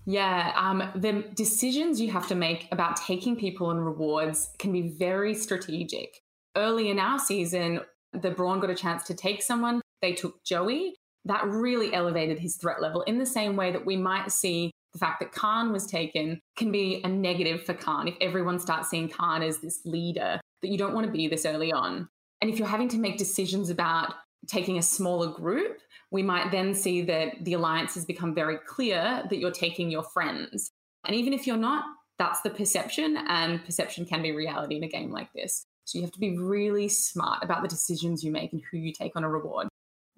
Yeah, 0.06 0.52
um, 0.56 0.82
the 0.96 1.24
decisions 1.34 2.00
you 2.00 2.10
have 2.10 2.26
to 2.28 2.34
make 2.34 2.66
about 2.72 2.96
taking 2.96 3.36
people 3.36 3.70
and 3.70 3.84
rewards 3.84 4.50
can 4.58 4.72
be 4.72 4.88
very 4.88 5.34
strategic 5.34 6.22
early 6.56 6.88
in 6.88 6.98
our 6.98 7.18
season, 7.18 7.80
the 8.12 8.30
Brawn 8.30 8.60
got 8.60 8.70
a 8.70 8.74
chance 8.74 9.04
to 9.04 9.14
take 9.14 9.42
someone. 9.42 9.80
They 10.02 10.12
took 10.12 10.42
Joey. 10.44 10.94
That 11.24 11.46
really 11.46 11.92
elevated 11.92 12.38
his 12.38 12.56
threat 12.56 12.80
level 12.80 13.02
in 13.02 13.18
the 13.18 13.26
same 13.26 13.56
way 13.56 13.72
that 13.72 13.84
we 13.84 13.96
might 13.96 14.32
see 14.32 14.70
the 14.92 14.98
fact 14.98 15.20
that 15.20 15.32
Khan 15.32 15.72
was 15.72 15.86
taken 15.86 16.40
can 16.56 16.72
be 16.72 17.02
a 17.04 17.08
negative 17.08 17.64
for 17.64 17.74
Khan 17.74 18.08
if 18.08 18.16
everyone 18.20 18.58
starts 18.58 18.88
seeing 18.88 19.08
Khan 19.08 19.42
as 19.42 19.58
this 19.58 19.80
leader 19.84 20.40
that 20.62 20.68
you 20.68 20.78
don't 20.78 20.94
want 20.94 21.06
to 21.06 21.12
be 21.12 21.28
this 21.28 21.44
early 21.44 21.72
on. 21.72 22.08
And 22.40 22.50
if 22.50 22.58
you're 22.58 22.68
having 22.68 22.88
to 22.90 22.98
make 22.98 23.18
decisions 23.18 23.68
about 23.68 24.14
taking 24.46 24.78
a 24.78 24.82
smaller 24.82 25.28
group, 25.28 25.78
we 26.10 26.22
might 26.22 26.50
then 26.50 26.72
see 26.72 27.02
that 27.02 27.44
the 27.44 27.54
alliance 27.54 27.94
has 27.94 28.06
become 28.06 28.34
very 28.34 28.56
clear 28.66 29.24
that 29.28 29.38
you're 29.38 29.50
taking 29.50 29.90
your 29.90 30.04
friends. 30.04 30.70
And 31.04 31.14
even 31.14 31.32
if 31.32 31.46
you're 31.46 31.56
not, 31.56 31.84
that's 32.18 32.40
the 32.40 32.50
perception, 32.50 33.16
and 33.28 33.64
perception 33.64 34.04
can 34.04 34.22
be 34.22 34.32
reality 34.32 34.76
in 34.76 34.82
a 34.82 34.88
game 34.88 35.12
like 35.12 35.32
this. 35.34 35.66
So 35.88 35.96
you 35.96 36.04
have 36.04 36.12
to 36.12 36.20
be 36.20 36.36
really 36.36 36.86
smart 36.86 37.42
about 37.42 37.62
the 37.62 37.68
decisions 37.68 38.22
you 38.22 38.30
make 38.30 38.52
and 38.52 38.60
who 38.70 38.76
you 38.76 38.92
take 38.92 39.16
on 39.16 39.24
a 39.24 39.28
reward. 39.30 39.68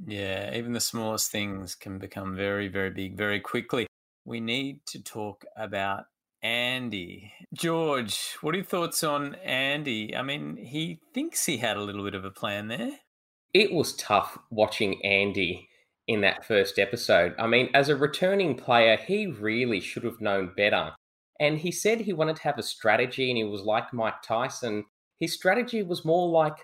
Yeah, 0.04 0.52
even 0.52 0.72
the 0.72 0.80
smallest 0.80 1.30
things 1.30 1.76
can 1.76 2.00
become 2.00 2.34
very, 2.34 2.66
very 2.66 2.90
big 2.90 3.16
very 3.16 3.38
quickly. 3.38 3.86
We 4.24 4.40
need 4.40 4.84
to 4.86 5.00
talk 5.00 5.44
about 5.56 6.06
Andy. 6.42 7.32
George, 7.54 8.36
what 8.40 8.52
are 8.52 8.58
your 8.58 8.66
thoughts 8.66 9.04
on 9.04 9.36
Andy? 9.36 10.16
I 10.16 10.22
mean, 10.22 10.56
he 10.56 10.98
thinks 11.14 11.46
he 11.46 11.58
had 11.58 11.76
a 11.76 11.82
little 11.82 12.02
bit 12.02 12.16
of 12.16 12.24
a 12.24 12.32
plan 12.32 12.66
there. 12.66 12.90
It 13.54 13.72
was 13.72 13.94
tough 13.94 14.38
watching 14.50 15.00
Andy 15.04 15.68
in 16.08 16.22
that 16.22 16.44
first 16.44 16.80
episode. 16.80 17.32
I 17.38 17.46
mean, 17.46 17.70
as 17.74 17.88
a 17.88 17.94
returning 17.94 18.56
player, 18.56 18.96
he 18.96 19.28
really 19.28 19.78
should 19.78 20.02
have 20.02 20.20
known 20.20 20.50
better. 20.56 20.94
And 21.38 21.58
he 21.58 21.70
said 21.70 22.00
he 22.00 22.12
wanted 22.12 22.34
to 22.36 22.42
have 22.42 22.58
a 22.58 22.64
strategy 22.64 23.30
and 23.30 23.38
he 23.38 23.44
was 23.44 23.62
like 23.62 23.92
Mike 23.92 24.20
Tyson. 24.24 24.86
His 25.20 25.34
strategy 25.34 25.82
was 25.82 26.04
more 26.04 26.28
like 26.28 26.56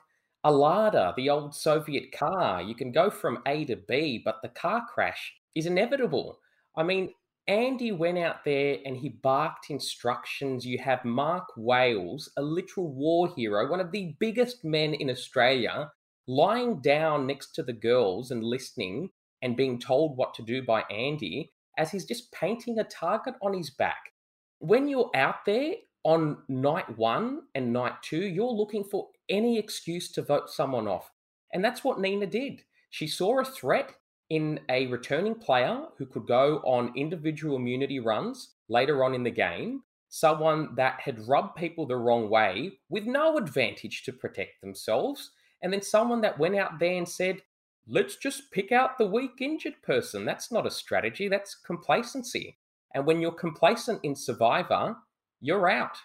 a 0.43 0.51
Lada, 0.51 1.13
the 1.17 1.29
old 1.29 1.55
Soviet 1.55 2.11
car. 2.13 2.63
You 2.63 2.75
can 2.75 2.91
go 2.91 3.11
from 3.11 3.43
A 3.47 3.65
to 3.67 3.77
B, 3.77 4.21
but 4.25 4.41
the 4.43 4.49
car 4.49 4.85
crash 4.93 5.35
is 5.55 5.67
inevitable. 5.67 6.39
I 6.77 6.83
mean, 6.83 7.13
Andy 7.49 7.93
went 7.93 8.19
out 8.19 8.45
there 8.45 8.79
and 8.85 8.97
he 8.97 9.09
barked 9.09 9.71
instructions. 9.71 10.67
You 10.67 10.79
have 10.79 11.05
Mark 11.05 11.45
Wales, 11.57 12.31
a 12.37 12.43
literal 12.43 12.93
war 12.93 13.33
hero, 13.37 13.71
one 13.71 13.81
of 13.81 13.93
the 13.93 14.17
biggest 14.19 14.65
men 14.65 14.95
in 14.95 15.11
Australia, 15.11 15.93
lying 16.27 16.81
down 16.81 17.27
next 17.27 17.53
to 17.55 17.63
the 17.63 17.73
girls 17.73 18.31
and 18.31 18.43
listening 18.43 19.11
and 19.43 19.57
being 19.57 19.79
told 19.79 20.17
what 20.17 20.35
to 20.35 20.43
do 20.43 20.63
by 20.65 20.83
Andy 20.91 21.53
as 21.79 21.91
he's 21.91 22.07
just 22.07 22.33
painting 22.33 22.79
a 22.79 22.85
target 22.85 23.35
on 23.43 23.55
his 23.55 23.71
back. 23.71 24.13
When 24.59 24.89
you're 24.89 25.11
out 25.15 25.45
there 25.45 25.75
on 26.07 26.39
night 26.49 26.97
one 26.97 27.43
and 27.57 27.73
night 27.73 27.95
two, 28.01 28.25
you're 28.29 28.47
looking 28.47 28.85
for 28.85 29.09
any 29.29 29.59
excuse 29.59 30.13
to 30.13 30.23
vote 30.23 30.49
someone 30.49 30.87
off. 30.87 31.11
And 31.53 31.65
that's 31.65 31.83
what 31.83 31.99
Nina 31.99 32.27
did. 32.27 32.63
She 32.91 33.09
saw 33.09 33.41
a 33.41 33.45
threat 33.45 33.93
in 34.31 34.61
a 34.69 34.87
returning 34.87 35.35
player 35.35 35.83
who 35.99 36.07
could 36.07 36.29
go 36.29 36.59
on 36.59 36.93
individual 36.97 37.57
immunity 37.57 37.99
runs 37.99 38.55
later 38.69 39.03
on 39.03 39.15
in 39.15 39.25
the 39.25 39.33
game, 39.33 39.83
someone 40.09 40.77
that 40.77 41.01
had 41.01 41.27
rubbed 41.27 41.57
people 41.57 41.87
the 41.87 41.97
wrong 41.97 42.31
way 42.31 42.79
with 42.89 43.05
no 43.05 43.37
advantage 43.37 44.05
to 44.05 44.13
protect 44.13 44.61
themselves, 44.61 45.33
and 45.61 45.73
then 45.73 45.83
someone 45.83 46.21
that 46.21 46.39
went 46.39 46.55
out 46.55 46.79
there 46.79 46.97
and 46.97 47.09
said, 47.09 47.43
let's 47.89 48.15
just 48.15 48.53
pick 48.53 48.71
out 48.71 48.97
the 48.97 49.07
weak 49.07 49.41
injured 49.41 49.83
person. 49.83 50.25
That's 50.25 50.53
not 50.53 50.67
a 50.67 50.71
strategy, 50.71 51.27
that's 51.27 51.57
complacency. 51.57 52.59
And 52.95 53.05
when 53.07 53.21
you're 53.21 53.33
complacent 53.33 53.99
in 54.05 54.15
Survivor, 54.15 54.97
you're 55.41 55.69
out. 55.69 55.97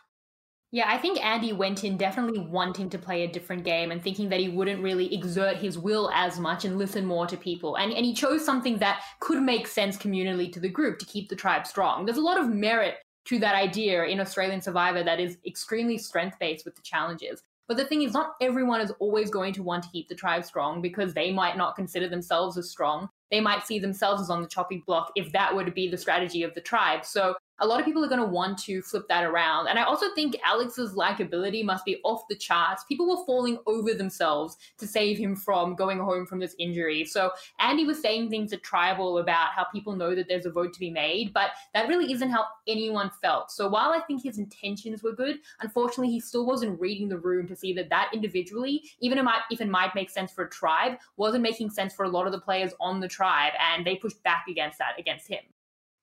Yeah, 0.73 0.85
I 0.87 0.97
think 0.97 1.23
Andy 1.23 1.51
went 1.51 1.83
in 1.83 1.97
definitely 1.97 2.39
wanting 2.39 2.89
to 2.91 2.97
play 2.97 3.23
a 3.23 3.31
different 3.31 3.65
game 3.65 3.91
and 3.91 4.01
thinking 4.01 4.29
that 4.29 4.39
he 4.39 4.47
wouldn't 4.47 4.81
really 4.81 5.13
exert 5.13 5.57
his 5.57 5.77
will 5.77 6.09
as 6.13 6.39
much 6.39 6.63
and 6.63 6.77
listen 6.77 7.05
more 7.05 7.27
to 7.27 7.35
people. 7.35 7.75
And, 7.75 7.91
and 7.91 8.05
he 8.05 8.13
chose 8.13 8.45
something 8.45 8.77
that 8.77 9.01
could 9.19 9.43
make 9.43 9.67
sense 9.67 9.97
communally 9.97 10.51
to 10.53 10.61
the 10.61 10.69
group 10.69 10.97
to 10.99 11.05
keep 11.05 11.27
the 11.27 11.35
tribe 11.35 11.67
strong. 11.67 12.05
There's 12.05 12.17
a 12.17 12.21
lot 12.21 12.39
of 12.39 12.49
merit 12.49 12.95
to 13.25 13.37
that 13.39 13.55
idea 13.55 14.05
in 14.05 14.21
Australian 14.21 14.61
Survivor 14.61 15.03
that 15.03 15.19
is 15.19 15.37
extremely 15.45 15.97
strength 15.97 16.37
based 16.39 16.63
with 16.63 16.75
the 16.75 16.81
challenges. 16.81 17.43
But 17.67 17.77
the 17.77 17.85
thing 17.85 18.01
is, 18.01 18.13
not 18.13 18.35
everyone 18.41 18.81
is 18.81 18.91
always 18.99 19.29
going 19.29 19.53
to 19.53 19.63
want 19.63 19.83
to 19.83 19.89
keep 19.89 20.09
the 20.09 20.15
tribe 20.15 20.43
strong 20.45 20.81
because 20.81 21.13
they 21.13 21.31
might 21.31 21.57
not 21.57 21.75
consider 21.75 22.09
themselves 22.09 22.57
as 22.57 22.69
strong. 22.69 23.09
They 23.29 23.39
might 23.39 23.65
see 23.65 23.79
themselves 23.79 24.21
as 24.21 24.29
on 24.29 24.41
the 24.41 24.47
chopping 24.47 24.83
block 24.85 25.11
if 25.15 25.31
that 25.31 25.55
were 25.55 25.63
to 25.63 25.71
be 25.71 25.89
the 25.89 25.97
strategy 25.97 26.43
of 26.43 26.53
the 26.53 26.61
tribe. 26.61 27.05
So 27.05 27.35
a 27.61 27.67
lot 27.67 27.79
of 27.79 27.85
people 27.85 28.03
are 28.03 28.09
going 28.09 28.19
to 28.19 28.25
want 28.25 28.57
to 28.57 28.81
flip 28.81 29.07
that 29.07 29.23
around. 29.23 29.67
And 29.67 29.77
I 29.77 29.83
also 29.83 30.07
think 30.15 30.35
Alex's 30.43 30.93
likability 30.93 31.63
must 31.63 31.85
be 31.85 32.01
off 32.03 32.23
the 32.27 32.35
charts. 32.35 32.83
People 32.89 33.07
were 33.07 33.23
falling 33.25 33.59
over 33.67 33.93
themselves 33.93 34.57
to 34.79 34.87
save 34.87 35.17
him 35.17 35.35
from 35.35 35.75
going 35.75 35.99
home 35.99 36.25
from 36.25 36.39
this 36.39 36.55
injury. 36.57 37.05
So 37.05 37.31
Andy 37.59 37.85
was 37.85 38.01
saying 38.01 38.29
things 38.29 38.51
at 38.51 38.63
Tribal 38.63 39.19
about 39.19 39.51
how 39.55 39.65
people 39.65 39.95
know 39.95 40.15
that 40.15 40.27
there's 40.27 40.47
a 40.47 40.51
vote 40.51 40.73
to 40.73 40.79
be 40.79 40.89
made, 40.89 41.33
but 41.33 41.51
that 41.73 41.87
really 41.87 42.11
isn't 42.11 42.31
how 42.31 42.45
anyone 42.67 43.11
felt. 43.21 43.51
So 43.51 43.67
while 43.67 43.91
I 43.91 43.99
think 44.01 44.23
his 44.23 44.39
intentions 44.39 45.03
were 45.03 45.13
good, 45.13 45.37
unfortunately, 45.61 46.11
he 46.11 46.19
still 46.19 46.47
wasn't 46.47 46.79
reading 46.79 47.09
the 47.09 47.19
room 47.19 47.47
to 47.47 47.55
see 47.55 47.73
that 47.73 47.89
that 47.89 48.09
individually, 48.11 48.83
even 48.99 49.19
it 49.19 49.23
might, 49.23 49.41
if 49.51 49.61
it 49.61 49.69
might 49.69 49.93
make 49.93 50.09
sense 50.09 50.31
for 50.31 50.45
a 50.45 50.49
tribe, 50.49 50.93
wasn't 51.17 51.43
making 51.43 51.69
sense 51.69 51.93
for 51.93 52.05
a 52.05 52.09
lot 52.09 52.25
of 52.25 52.31
the 52.31 52.41
players 52.41 52.73
on 52.79 52.99
the 52.99 53.07
tribe, 53.07 53.53
and 53.59 53.85
they 53.85 53.95
pushed 53.95 54.21
back 54.23 54.45
against 54.49 54.79
that 54.79 54.99
against 54.99 55.27
him. 55.27 55.41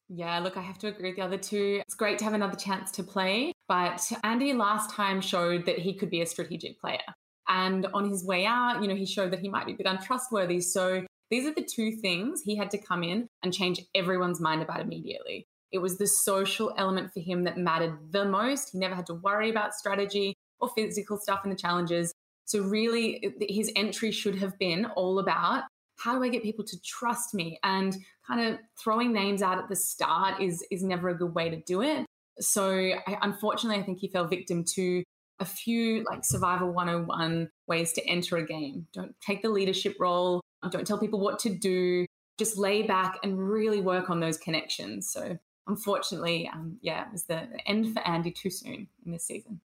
Yeah, 0.09 0.39
look, 0.39 0.57
I 0.57 0.63
have 0.63 0.79
to 0.79 0.89
agree 0.89 1.11
with 1.11 1.17
the 1.17 1.23
other 1.23 1.37
two. 1.37 1.83
It's 1.87 1.95
great 1.95 2.19
to 2.19 2.25
have 2.25 2.33
another 2.33 2.57
chance 2.57 2.91
to 2.93 3.03
play, 3.03 3.53
but 3.69 4.01
Andy 4.25 4.55
last 4.55 4.91
time 4.91 5.21
showed 5.21 5.67
that 5.67 5.79
he 5.79 5.95
could 5.95 6.09
be 6.09 6.23
a 6.23 6.27
strategic 6.27 6.81
player. 6.81 7.03
And 7.49 7.87
on 7.93 8.09
his 8.09 8.25
way 8.25 8.47
out, 8.47 8.81
you 8.83 8.89
know, 8.89 8.95
he 8.95 9.07
showed 9.07 9.33
that 9.33 9.41
he 9.41 9.49
might 9.49 9.67
be 9.67 9.73
a 9.73 9.77
bit 9.77 9.87
untrustworthy. 9.87 10.61
So 10.61 11.05
these 11.31 11.47
are 11.47 11.55
the 11.55 11.67
two 11.67 11.93
things 11.93 12.43
he 12.43 12.57
had 12.57 12.71
to 12.71 12.79
come 12.79 13.03
in 13.03 13.29
and 13.43 13.53
change 13.53 13.81
everyone's 13.95 14.41
mind 14.41 14.63
about 14.63 14.81
immediately. 14.81 15.47
It 15.73 15.79
was 15.79 15.99
the 15.99 16.07
social 16.07 16.73
element 16.79 17.11
for 17.13 17.21
him 17.21 17.45
that 17.45 17.59
mattered 17.59 17.99
the 18.11 18.25
most. 18.25 18.71
He 18.73 18.79
never 18.79 18.95
had 18.95 19.07
to 19.07 19.15
worry 19.15 19.51
about 19.51 19.75
strategy 19.75 20.35
or 20.59 20.71
physical 20.75 21.19
stuff 21.19 21.41
in 21.45 21.51
the 21.51 21.57
challenges. 21.57 22.13
So, 22.47 22.61
really, 22.61 23.35
his 23.41 23.71
entry 23.77 24.11
should 24.11 24.37
have 24.37 24.59
been 24.59 24.87
all 24.87 25.19
about 25.19 25.65
how 25.99 26.17
do 26.17 26.25
I 26.25 26.29
get 26.29 26.43
people 26.43 26.65
to 26.65 26.81
trust 26.83 27.35
me? 27.35 27.59
And 27.63 27.97
kind 28.27 28.41
of 28.41 28.59
throwing 28.83 29.13
names 29.13 29.43
out 29.43 29.59
at 29.59 29.69
the 29.69 29.77
start 29.77 30.41
is 30.41 30.65
is 30.71 30.83
never 30.83 31.09
a 31.09 31.17
good 31.17 31.35
way 31.35 31.51
to 31.51 31.57
do 31.57 31.83
it. 31.83 32.07
So 32.41 32.71
I, 32.71 33.19
unfortunately, 33.23 33.81
I 33.81 33.85
think 33.85 33.99
he 33.99 34.09
fell 34.09 34.27
victim 34.27 34.65
to 34.75 35.03
a 35.41 35.45
few 35.45 36.05
like 36.11 36.25
Survivor 36.25 36.67
101 36.67 37.49
ways 37.67 37.93
to 37.93 38.07
enter 38.07 38.37
a 38.37 38.47
game. 38.47 38.87
Don't 38.93 39.15
take 39.21 39.43
the 39.43 39.49
leadership 39.49 39.97
role. 40.01 40.41
Don't 40.71 40.87
tell 40.87 40.99
people 40.99 41.21
what 41.21 41.39
to 41.41 41.51
do. 41.51 42.07
Just 42.39 42.59
lay 42.59 42.83
back 42.83 43.19
and 43.23 43.39
really 43.39 43.81
work 43.81 44.11
on 44.11 44.21
those 44.21 44.37
connections. 44.37 45.11
So 45.11 45.39
unfortunately, 45.67 46.51
um, 46.53 46.79
yeah, 46.81 47.07
it 47.07 47.13
was 47.13 47.25
the 47.25 47.49
end 47.67 47.93
for 47.93 48.07
Andy 48.07 48.31
too 48.31 48.51
soon 48.51 48.89
in 49.05 49.13
this 49.13 49.25
season. 49.25 49.61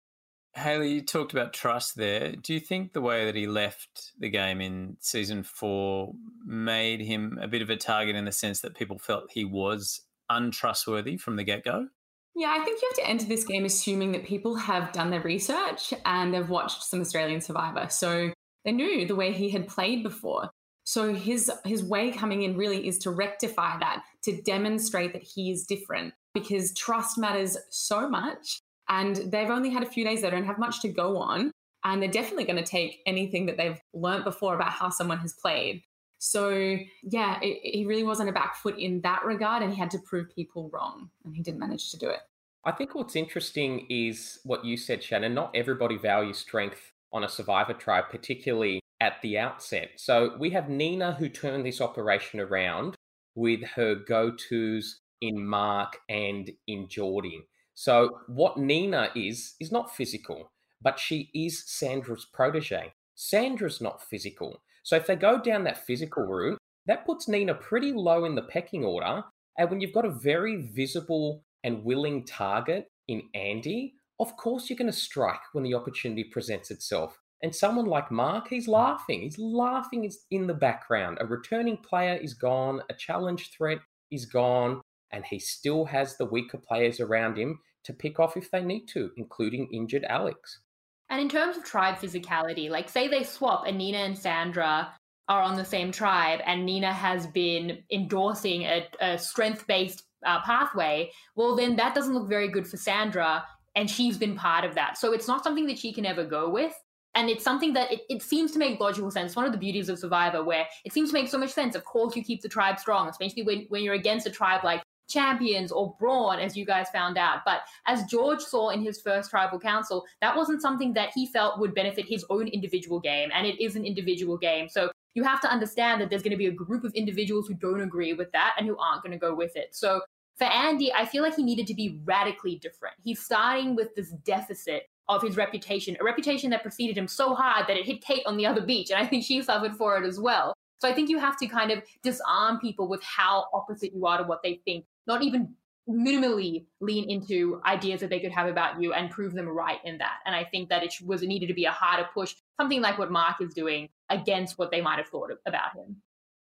Hayley, 0.55 0.93
you 0.93 1.03
talked 1.03 1.33
about 1.33 1.53
trust 1.53 1.97
there. 1.97 2.33
Do 2.33 2.53
you 2.53 2.61
think 2.61 2.93
the 2.93 3.01
way 3.01 3.25
that 3.25 3.37
he 3.37 3.47
left 3.47 4.13
the 4.19 4.29
game 4.29 4.61
in 4.61 4.97
season 5.01 5.43
four 5.43 6.13
made 6.45 7.01
him 7.01 7.39
a 7.41 7.47
bit 7.47 7.63
of 7.63 7.71
a 7.71 7.77
target 7.77 8.17
in 8.17 8.25
the 8.25 8.33
sense 8.33 8.61
that 8.61 8.75
people 8.75 8.99
felt 8.99 9.31
he 9.31 9.45
was 9.45 10.01
untrustworthy 10.29 11.17
from 11.17 11.37
the 11.37 11.45
get 11.45 11.65
go? 11.65 11.87
Yeah, 12.35 12.57
I 12.59 12.65
think 12.65 12.81
you 12.81 12.89
have 12.89 13.05
to 13.05 13.11
enter 13.11 13.27
this 13.27 13.45
game 13.45 13.65
assuming 13.65 14.13
that 14.13 14.25
people 14.25 14.57
have 14.57 14.93
done 14.93 15.11
their 15.11 15.21
research 15.21 15.93
and 16.05 16.33
they've 16.33 16.49
watched 16.49 16.83
some 16.83 17.01
Australian 17.01 17.41
Survivor. 17.41 17.89
So 17.91 18.33
they 18.65 18.73
knew 18.73 19.07
the 19.07 19.17
way 19.17 19.33
he 19.33 19.51
had 19.51 19.69
played 19.69 20.03
before. 20.03 20.51
So 20.85 21.15
his 21.15 21.51
his 21.65 21.85
way 21.85 22.11
coming 22.11 22.43
in 22.43 22.57
really 22.57 22.89
is 22.89 22.99
to 23.01 23.11
rectify 23.11 23.79
that, 23.79 24.03
to 24.25 24.41
demonstrate 24.43 25.13
that 25.13 25.23
he 25.23 25.51
is 25.51 25.65
different 25.65 26.15
because 26.35 26.75
trust 26.75 27.19
matters 27.19 27.57
so 27.71 28.09
much 28.09 28.61
and 28.91 29.17
they've 29.17 29.49
only 29.49 29.71
had 29.71 29.83
a 29.83 29.87
few 29.87 30.05
days, 30.05 30.21
they 30.21 30.29
don't 30.29 30.45
have 30.45 30.59
much 30.59 30.83
to 30.83 30.89
go 30.89 31.17
on. 31.17 31.51
And 31.83 32.03
they're 32.03 32.11
definitely 32.11 32.45
going 32.45 32.63
to 32.63 32.71
take 32.71 33.01
anything 33.07 33.47
that 33.47 33.57
they've 33.57 33.81
learned 33.95 34.25
before 34.25 34.55
about 34.55 34.73
how 34.73 34.91
someone 34.91 35.17
has 35.21 35.33
played. 35.33 35.83
So, 36.19 36.77
yeah, 37.03 37.41
he 37.41 37.87
really 37.89 38.03
wasn't 38.03 38.29
a 38.29 38.33
back 38.33 38.57
foot 38.57 38.79
in 38.79 39.01
that 39.01 39.25
regard, 39.25 39.63
and 39.63 39.73
he 39.73 39.79
had 39.79 39.91
to 39.93 39.99
prove 40.01 40.27
people 40.35 40.69
wrong, 40.71 41.09
and 41.25 41.35
he 41.35 41.43
didn't 41.43 41.59
manage 41.59 41.91
to 41.93 41.99
do 41.99 42.11
it. 42.11 42.19
I 42.67 42.73
think 42.73 42.95
what's 42.95 43.17
interesting 43.17 43.87
is 43.89 44.41
what 44.45 44.63
you 44.63 44.77
said, 44.77 45.03
Shannon. 45.03 45.33
Not 45.33 45.53
everybody 45.55 45.97
values 45.97 46.37
strength 46.37 46.93
on 47.11 47.25
a 47.25 47.29
survivor 47.29 47.73
tribe, 47.73 48.11
particularly 48.11 48.81
at 49.01 49.15
the 49.23 49.39
outset. 49.39 49.93
So 49.97 50.37
we 50.39 50.51
have 50.51 50.69
Nina 50.69 51.15
who 51.15 51.31
turned 51.31 51.65
this 51.65 51.81
operation 51.81 52.39
around 52.39 52.97
with 53.35 53.63
her 53.77 53.95
go 53.95 54.33
tos 54.33 55.01
in 55.23 55.47
Mark 55.47 55.97
and 56.11 56.51
in 56.67 56.87
Geordie. 56.89 57.47
So, 57.81 58.21
what 58.27 58.59
Nina 58.59 59.09
is, 59.17 59.55
is 59.59 59.73
not 59.73 59.97
physical, 59.97 60.53
but 60.83 60.99
she 60.99 61.31
is 61.33 61.65
Sandra's 61.67 62.27
protege. 62.27 62.93
Sandra's 63.15 63.81
not 63.81 64.03
physical. 64.03 64.61
So, 64.83 64.97
if 64.97 65.07
they 65.07 65.17
go 65.17 65.41
down 65.41 65.65
that 65.65 65.87
physical 65.87 66.25
route, 66.25 66.59
that 66.85 67.07
puts 67.07 67.27
Nina 67.27 67.55
pretty 67.55 67.93
low 67.93 68.27
in 68.27 68.35
the 68.35 68.43
pecking 68.43 68.85
order. 68.85 69.25
And 69.57 69.71
when 69.71 69.81
you've 69.81 69.95
got 69.95 70.05
a 70.05 70.11
very 70.11 70.57
visible 70.57 71.43
and 71.65 71.83
willing 71.83 72.27
target 72.27 72.87
in 73.09 73.23
Andy, 73.35 73.95
of 74.19 74.37
course 74.37 74.69
you're 74.69 74.77
going 74.77 74.93
to 74.93 74.93
strike 74.93 75.41
when 75.55 75.65
the 75.65 75.73
opportunity 75.73 76.25
presents 76.25 76.71
itself. 76.71 77.19
And 77.43 77.57
someone 77.57 77.87
like 77.87 78.11
Mark, 78.11 78.49
he's 78.49 78.69
laughing. 78.69 79.23
He's 79.23 79.39
laughing 79.39 80.13
in 80.31 80.47
the 80.47 80.53
background. 80.53 81.17
A 81.23 81.27
returning 81.27 81.79
player 81.79 82.17
is 82.17 82.35
gone, 82.35 82.83
a 82.91 82.95
challenge 82.95 83.53
threat 83.57 83.79
is 84.11 84.27
gone, 84.27 84.83
and 85.13 85.25
he 85.25 85.39
still 85.39 85.87
has 85.87 86.19
the 86.19 86.27
weaker 86.27 86.59
players 86.59 87.01
around 87.01 87.39
him 87.39 87.59
to 87.85 87.93
pick 87.93 88.21
off 88.21 88.37
if 88.37 88.51
they 88.51 88.63
need 88.63 88.87
to, 88.87 89.11
including 89.17 89.69
injured 89.73 90.05
Alex. 90.05 90.61
And 91.09 91.21
in 91.21 91.29
terms 91.29 91.57
of 91.57 91.65
tribe 91.65 91.97
physicality, 91.97 92.71
like 92.71 92.89
say 92.89 93.09
they 93.09 93.25
swap 93.25 93.65
and 93.67 93.77
Nina 93.77 93.99
and 93.99 94.17
Sandra 94.17 94.95
are 95.29 95.43
on 95.43 95.57
the 95.57 95.65
same 95.65 95.91
tribe 95.93 96.41
and 96.47 96.65
Nina 96.65 96.93
has 96.93 97.27
been 97.27 97.83
endorsing 97.91 98.63
a, 98.63 98.87
a 99.01 99.19
strength 99.19 99.67
based 99.67 100.05
uh, 100.25 100.41
pathway, 100.43 101.11
well, 101.35 101.57
then 101.57 101.77
that 101.77 101.95
doesn't 101.95 102.15
look 102.15 102.29
very 102.29 102.49
good 102.49 102.67
for 102.67 102.77
Sandra. 102.77 103.45
And 103.77 103.89
she's 103.89 104.19
been 104.19 104.37
part 104.37 104.65
of 104.65 104.75
that. 104.75 104.99
So 104.99 105.13
it's 105.13 105.29
not 105.29 105.45
something 105.45 105.67
that 105.67 105.79
she 105.79 105.93
can 105.93 106.05
ever 106.05 106.25
go 106.25 106.51
with. 106.51 106.75
And 107.15 107.29
it's 107.29 107.43
something 107.43 107.73
that 107.73 107.91
it, 107.93 108.03
it 108.09 108.23
seems 108.23 108.53
to 108.53 108.59
make 108.59 108.79
logical 108.79 109.11
sense. 109.11 109.35
One 109.35 109.45
of 109.45 109.53
the 109.53 109.59
beauties 109.59 109.89
of 109.89 109.99
Survivor, 109.99 110.45
where 110.45 110.67
it 110.85 110.93
seems 110.93 111.11
to 111.11 111.15
make 111.15 111.29
so 111.29 111.39
much 111.39 111.51
sense. 111.51 111.75
Of 111.75 111.85
course, 111.85 112.15
you 112.15 112.23
keep 112.23 112.41
the 112.41 112.49
tribe 112.49 112.79
strong, 112.79 113.09
especially 113.09 113.43
when, 113.43 113.67
when 113.69 113.83
you're 113.83 113.95
against 113.95 114.27
a 114.27 114.31
tribe 114.31 114.63
like 114.63 114.83
champions 115.11 115.73
or 115.73 115.95
brawn, 115.99 116.39
as 116.39 116.57
you 116.57 116.65
guys 116.65 116.89
found 116.91 117.19
out. 117.19 117.41
But 117.45 117.61
as 117.87 118.05
George 118.05 118.41
saw 118.41 118.71
in 118.71 118.83
his 118.83 119.01
first 119.01 119.31
tribal 119.31 119.59
council, 119.59 120.05
that 120.21 120.37
wasn't 120.37 120.63
something 120.63 120.95
that 120.95 121.11
he 121.15 121.27
felt 121.27 121.59
would 121.59 121.75
benefit 121.75 122.07
his 122.09 122.25
own 122.31 122.49
individual 122.49 123.01
game. 123.01 123.31
And 123.35 123.47
it 123.47 123.63
is 123.63 123.77
an 123.77 123.85
individual 123.85 124.39
game. 124.39 124.69
So 124.69 124.91
you 125.15 125.25
have 125.25 125.41
to 125.43 125.51
understand 125.51 126.01
that 126.01 126.09
there's 126.09 126.23
going 126.23 126.31
to 126.31 126.37
be 126.37 126.47
a 126.47 126.53
group 126.53 126.85
of 126.85 126.93
individuals 126.95 127.49
who 127.49 127.55
don't 127.55 127.81
agree 127.81 128.13
with 128.13 128.31
that 128.33 128.55
and 128.57 128.67
who 128.67 128.79
aren't 128.79 129.03
going 129.03 129.13
to 129.13 129.19
go 129.19 129.35
with 129.35 129.57
it. 129.57 129.75
So 129.75 130.01
for 130.39 130.45
Andy, 130.45 130.93
I 130.93 131.05
feel 131.05 131.23
like 131.23 131.37
he 131.37 131.43
needed 131.43 131.67
to 131.67 131.75
be 131.75 132.01
radically 132.05 132.57
different. 132.57 132.95
He's 133.03 133.21
starting 133.21 133.77
with 133.77 133.95
this 133.95 134.11
deficit 134.25 134.85
of 135.09 135.23
his 135.23 135.37
reputation, 135.37 135.97
a 136.01 136.05
reputation 136.05 136.51
that 136.51 136.63
preceded 136.63 136.97
him 136.97 137.09
so 137.09 137.35
hard 137.35 137.67
that 137.67 137.77
it 137.77 137.85
hit 137.85 138.01
Kate 138.01 138.23
on 138.27 138.37
the 138.37 138.47
other 138.47 138.63
beach. 138.63 138.91
And 138.91 138.99
I 138.99 139.07
think 139.07 139.25
she 139.25 139.43
suffered 139.43 139.77
for 139.77 139.97
it 139.97 140.07
as 140.07 140.21
well. 140.21 140.55
So 140.81 140.89
I 140.89 140.95
think 140.95 141.09
you 141.11 141.19
have 141.19 141.37
to 141.39 141.47
kind 141.47 141.71
of 141.71 141.83
disarm 142.03 142.59
people 142.59 142.89
with 142.89 143.03
how 143.03 143.47
opposite 143.53 143.95
you 143.95 144.07
are 144.07 144.19
to 144.19 144.25
what 144.25 144.43
they 144.43 144.61
think 144.65 144.87
not 145.07 145.23
even 145.23 145.55
minimally 145.89 146.65
lean 146.81 147.11
into 147.11 147.61
ideas 147.67 148.01
that 148.01 148.11
they 148.11 148.21
could 148.21 148.33
have 148.33 148.47
about 148.47 148.81
you 148.81 148.93
and 148.93 149.11
prove 149.11 149.35
them 149.35 149.49
right 149.49 149.79
in 149.85 149.99
that. 149.99 150.19
And 150.25 150.35
I 150.35 150.45
think 150.45 150.69
that 150.69 150.83
it 150.83 150.95
was 151.05 151.23
needed 151.23 151.49
to 151.49 151.55
be 151.55 151.65
a 151.65 151.71
harder 151.71 152.09
push, 152.15 152.35
something 152.61 152.81
like 152.81 152.99
what 152.99 153.11
Mark 153.11 153.41
is 153.41 153.53
doing 153.53 153.89
against 154.09 154.59
what 154.59 154.71
they 154.71 154.81
might 154.81 154.99
have 154.99 155.09
thought 155.09 155.31
about 155.47 155.75
him. 155.75 155.97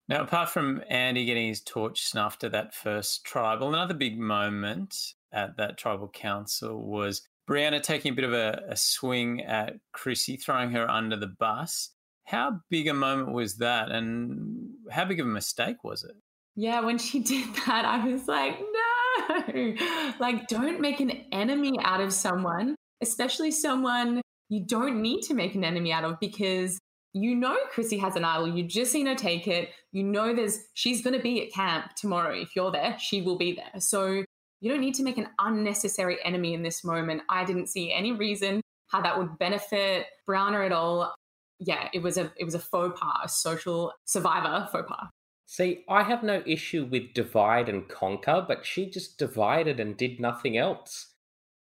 Now, 0.09 0.23
apart 0.23 0.51
from 0.51 0.83
Andy 0.89 1.25
getting 1.25 1.49
his 1.49 1.61
torch 1.61 2.03
snuffed 2.03 2.45
at 2.45 2.53
that 2.53 2.75
first 2.75 3.25
tribal, 3.25 3.69
another 3.69 3.95
big 3.95 4.19
moment 4.19 5.15
at 5.33 5.57
that 5.57 5.79
tribal 5.79 6.09
council 6.09 6.85
was 6.85 7.23
Brianna 7.49 7.81
taking 7.81 8.13
a 8.13 8.15
bit 8.15 8.25
of 8.25 8.33
a, 8.33 8.63
a 8.69 8.77
swing 8.77 9.43
at 9.43 9.77
Chrissy, 9.93 10.37
throwing 10.37 10.73
her 10.73 10.91
under 10.91 11.17
the 11.17 11.29
bus. 11.29 11.91
How 12.31 12.61
big 12.71 12.89
a 12.89 12.95
moment 12.95 13.33
was 13.33 13.57
that, 13.57 13.91
and 13.91 14.71
how 14.91 15.05
big 15.05 15.21
of 15.21 15.27
a 15.27 15.31
mistake 15.31 15.83
was 15.83 16.05
it? 16.05 16.17
Yeah, 16.57 16.81
when 16.81 16.99
she 16.99 17.21
did 17.33 17.49
that, 17.67 17.85
I 17.85 18.07
was 18.07 18.29
like, 18.29 18.59
no, 18.61 19.75
like, 20.21 20.47
don't 20.49 20.81
make 20.81 21.01
an 21.01 21.11
enemy 21.33 21.79
out 21.83 22.01
of 22.01 22.13
someone, 22.13 22.77
especially 23.01 23.51
someone 23.51 24.21
you 24.51 24.65
don't 24.67 25.01
need 25.01 25.23
to 25.23 25.35
make 25.35 25.55
an 25.55 25.65
enemy 25.65 25.93
out 25.93 26.05
of 26.05 26.21
because 26.21 26.79
you 27.13 27.35
know 27.35 27.57
Chrissy 27.71 27.99
has 27.99 28.17
an 28.17 28.25
idol. 28.25 28.49
You 28.49 28.65
just 28.65 28.93
seen 28.93 29.07
her 29.07 29.15
take 29.15 29.49
it. 29.49 29.71
You 29.93 30.03
know 30.03 30.35
there's 30.35 30.59
she's 30.75 31.03
going 31.03 31.17
to 31.17 31.23
be 31.23 31.43
at 31.43 31.53
camp 31.53 31.95
tomorrow. 31.97 32.35
If 32.35 32.55
you're 32.55 32.73
there, 32.73 32.97
she 32.99 33.23
will 33.23 33.39
be 33.39 33.55
there. 33.55 33.81
So 33.81 34.25
you 34.61 34.71
don't 34.71 34.81
need 34.81 34.95
to 34.97 35.03
make 35.03 35.19
an 35.19 35.29
unnecessary 35.39 36.19
enemy 36.25 36.53
in 36.53 36.63
this 36.63 36.85
moment. 36.85 37.23
I 37.29 37.45
didn't 37.45 37.69
see 37.69 37.93
any 37.93 38.13
reason 38.13 38.61
how 38.89 39.01
that 39.03 39.17
would 39.17 39.39
benefit 39.39 40.07
Brianna 40.29 40.67
at 40.67 40.73
all. 40.73 41.15
Yeah, 41.61 41.89
it 41.93 42.03
was 42.03 42.17
a 42.17 42.33
it 42.37 42.45
was 42.45 42.55
a 42.55 42.59
faux 42.59 42.99
pas, 42.99 43.21
a 43.25 43.29
social 43.29 43.93
survivor 44.07 44.69
faux 44.73 44.89
pas. 44.89 45.09
See, 45.47 45.85
I 45.89 46.05
have 46.05 46.23
no 46.23 46.43
issue 46.47 46.85
with 46.85 47.13
divide 47.13 47.69
and 47.69 47.89
conquer, 47.89 48.45
but 48.47 48.65
she 48.65 48.89
just 48.89 49.19
divided 49.19 49.81
and 49.81 49.97
did 49.97 50.21
nothing 50.21 50.57
else. 50.57 51.15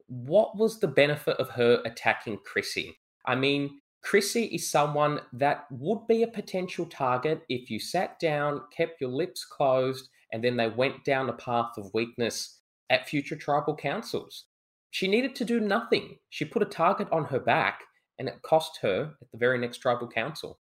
What 0.07 0.57
was 0.57 0.79
the 0.79 0.89
benefit 0.89 1.39
of 1.39 1.51
her 1.51 1.83
attacking 1.85 2.41
Chrissy? 2.45 2.99
I 3.27 3.35
mean, 3.35 3.81
Chrissy 4.03 4.45
is 4.45 4.71
someone 4.71 5.21
that 5.33 5.67
would 5.71 6.07
be 6.07 6.23
a 6.23 6.29
potential 6.29 6.87
target 6.87 7.43
if 7.49 7.71
you 7.71 7.81
sat 7.81 8.19
down, 8.21 8.61
kept 8.77 9.01
your 9.01 9.11
lips 9.11 9.45
closed, 9.45 10.09
and 10.33 10.45
then 10.45 10.57
they 10.57 10.69
went 10.69 11.05
down 11.05 11.29
a 11.29 11.33
path 11.33 11.73
of 11.77 11.91
weakness 11.95 12.61
at 12.91 13.09
future 13.09 13.37
tribal 13.37 13.75
councils. 13.75 14.45
She 14.91 15.09
needed 15.09 15.35
to 15.37 15.45
do 15.45 15.61
nothing. 15.61 16.19
She 16.31 16.45
put 16.45 16.63
a 16.63 16.67
target 16.67 17.09
on 17.11 17.25
her 17.27 17.41
back, 17.41 17.81
and 18.19 18.29
it 18.29 18.43
cost 18.43 18.79
her 18.83 19.15
at 19.21 19.31
the 19.31 19.39
very 19.39 19.59
next 19.59 19.79
tribal 19.79 20.09
council. 20.09 20.59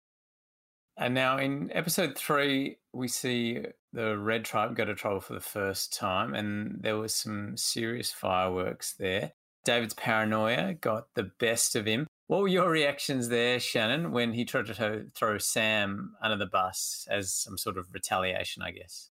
And 0.97 1.15
now 1.15 1.39
in 1.39 1.71
episode 1.73 2.17
three, 2.17 2.79
we 2.93 3.09
see 3.09 3.65
the 3.93 4.17
Red 4.17 4.45
Tribe 4.45 4.77
go 4.77 4.85
to 4.85 4.95
trouble 4.95 5.21
for 5.21 5.35
the 5.35 5.41
first 5.41 5.93
time, 5.97 6.35
and 6.35 6.79
there 6.81 6.97
was 6.97 7.15
some 7.15 7.57
serious 7.57 8.13
fireworks 8.13 8.93
there. 8.93 9.33
David's 9.65 9.95
paranoia 9.95 10.75
got 10.75 11.07
the 11.15 11.31
best 11.41 11.75
of 11.75 11.87
him. 11.87 12.07
What 12.27 12.41
were 12.41 12.49
your 12.49 12.71
reactions 12.71 13.29
there, 13.29 13.59
Shannon, 13.59 14.13
when 14.13 14.33
he 14.33 14.45
tried 14.45 14.67
to 14.67 15.07
throw 15.15 15.39
Sam 15.39 16.15
under 16.23 16.37
the 16.37 16.47
bus 16.47 17.07
as 17.11 17.33
some 17.33 17.59
sort 17.59 17.77
of 17.77 17.87
retaliation, 17.93 18.63
I 18.63 18.71
guess? 18.71 19.11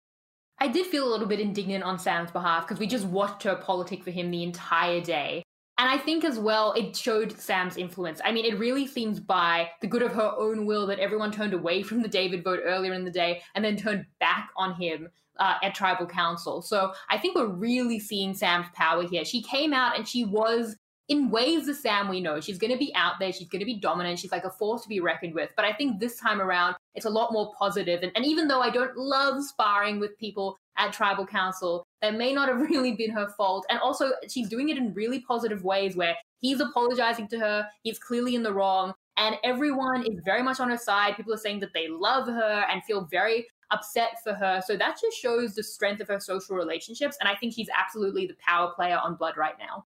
I 0.59 0.69
did 0.69 0.87
feel 0.87 1.09
a 1.09 1.11
little 1.11 1.27
bit 1.27 1.41
indignant 1.41 1.83
on 1.83 1.99
Sam's 1.99 2.31
behalf 2.31 2.67
because 2.67 2.79
we 2.79 2.87
just 2.87 3.05
watched 3.05 3.43
her 3.43 3.57
politic 3.57 4.05
for 4.05 4.13
him 4.13 4.31
the 4.31 4.45
entire 4.45 5.01
day. 5.01 5.42
And 5.79 5.89
I 5.89 5.97
think 5.97 6.25
as 6.25 6.39
well, 6.39 6.73
it 6.75 6.95
showed 6.95 7.33
Sam's 7.39 7.77
influence. 7.77 8.21
I 8.25 8.31
mean, 8.31 8.45
it 8.45 8.59
really 8.59 8.87
seems 8.87 9.19
by 9.19 9.71
the 9.81 9.87
good 9.87 10.03
of 10.03 10.13
her 10.13 10.33
own 10.37 10.67
will 10.67 10.87
that 10.89 10.99
everyone 10.99 11.33
turned 11.33 11.55
away 11.55 11.83
from 11.83 12.03
the 12.03 12.09
David 12.09 12.45
vote 12.45 12.61
earlier 12.63 12.93
in 12.93 13.05
the 13.05 13.11
day 13.11 13.43
and 13.55 13.65
then 13.65 13.77
turned 13.77 14.05
back 14.21 14.51
on 14.57 14.75
him 14.75 15.09
uh, 15.39 15.55
at 15.63 15.75
tribal 15.75 16.07
council. 16.07 16.63
So 16.63 16.93
I 17.11 17.19
think 17.19 17.37
we're 17.37 17.47
really 17.47 17.99
seeing 17.99 18.35
Sam's 18.35 18.67
power 18.75 19.07
here. 19.07 19.25
She 19.25 19.43
came 19.43 19.73
out 19.73 19.97
and 19.97 20.07
she 20.07 20.25
was 20.25 20.77
in 21.09 21.31
ways 21.31 21.67
the 21.67 21.75
Sam 21.75 22.09
we 22.09 22.21
know. 22.21 22.41
She's 22.41 22.59
going 22.59 22.73
to 22.73 22.79
be 22.79 22.95
out 22.95 23.15
there. 23.19 23.33
She's 23.33 23.49
going 23.49 23.61
to 23.61 23.67
be 23.67 23.81
dominant. 23.81 24.19
She's 24.19 24.33
like 24.33 24.45
a 24.45 24.51
force 24.51 24.83
to 24.83 24.89
be 24.89 25.01
reckoned 25.01 25.35
with. 25.35 25.51
But 25.57 25.65
I 25.65 25.73
think 25.73 25.99
this 25.99 26.19
time 26.19 26.41
around, 26.41 26.77
it's 26.95 27.07
a 27.07 27.11
lot 27.11 27.33
more 27.33 27.53
positive. 27.59 28.03
And, 28.03 28.13
and 28.15 28.25
even 28.25 28.47
though 28.47 28.61
I 28.61 28.71
don't 28.71 28.97
love 28.97 29.43
sparring 29.43 30.01
with 30.01 30.17
people 30.19 30.59
at 30.77 30.93
tribal 30.93 31.27
council, 31.27 31.87
that 32.03 32.15
may 32.15 32.33
not 32.33 32.49
have 32.49 32.61
really 32.71 32.93
been 32.93 33.11
her 33.11 33.29
fault. 33.37 33.65
And 33.71 33.79
also, 33.79 34.11
she's 34.29 34.49
doing 34.49 34.69
it 34.69 34.77
in 34.77 34.93
really 34.93 35.21
positive 35.21 35.65
ways 35.65 35.97
where 35.97 36.17
he's 36.41 36.61
apologizing 36.61 37.29
to 37.29 37.39
her. 37.39 37.69
He's 37.83 37.99
clearly 37.99 38.35
in 38.35 38.43
the 38.43 38.53
wrong. 38.53 38.93
And 39.17 39.37
everyone 39.45 40.05
is 40.07 40.21
very 40.25 40.43
much 40.43 40.59
on 40.59 40.71
her 40.71 40.79
side. 40.79 41.17
People 41.17 41.35
are 41.35 41.39
saying 41.39 41.61
that 41.61 41.73
they 41.75 41.89
love 41.89 42.27
her 42.27 42.65
and 42.71 42.83
feel 42.85 43.07
very 43.11 43.47
upset 43.71 44.23
for 44.23 44.35
her. 44.35 44.63
So 44.67 44.77
that 44.77 44.99
just 45.01 45.17
shows 45.17 45.55
the 45.55 45.63
strength 45.63 46.01
of 46.01 46.09
her 46.09 46.21
social 46.21 46.57
relationships. 46.57 47.17
And 47.21 47.29
I 47.29 47.35
think 47.35 47.55
she's 47.55 47.69
absolutely 47.77 48.27
the 48.27 48.37
power 48.47 48.73
player 48.75 48.99
on 49.03 49.17
Blood 49.17 49.37
right 49.37 49.55
now. 49.59 49.85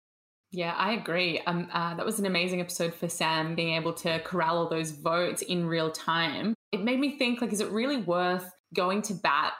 Yeah, 0.51 0.73
I 0.77 0.93
agree. 0.93 1.41
Um, 1.41 1.67
uh, 1.73 1.95
that 1.95 2.05
was 2.05 2.19
an 2.19 2.25
amazing 2.25 2.61
episode 2.61 2.93
for 2.93 3.09
Sam, 3.09 3.55
being 3.55 3.75
able 3.75 3.93
to 3.93 4.19
corral 4.19 4.57
all 4.57 4.69
those 4.69 4.91
votes 4.91 5.41
in 5.41 5.65
real 5.65 5.91
time. 5.91 6.53
It 6.71 6.81
made 6.81 6.99
me 6.99 7.17
think, 7.17 7.41
like, 7.41 7.51
is 7.51 7.61
it 7.61 7.69
really 7.71 7.97
worth 7.97 8.49
going 8.73 9.01
to 9.03 9.13
bat 9.13 9.53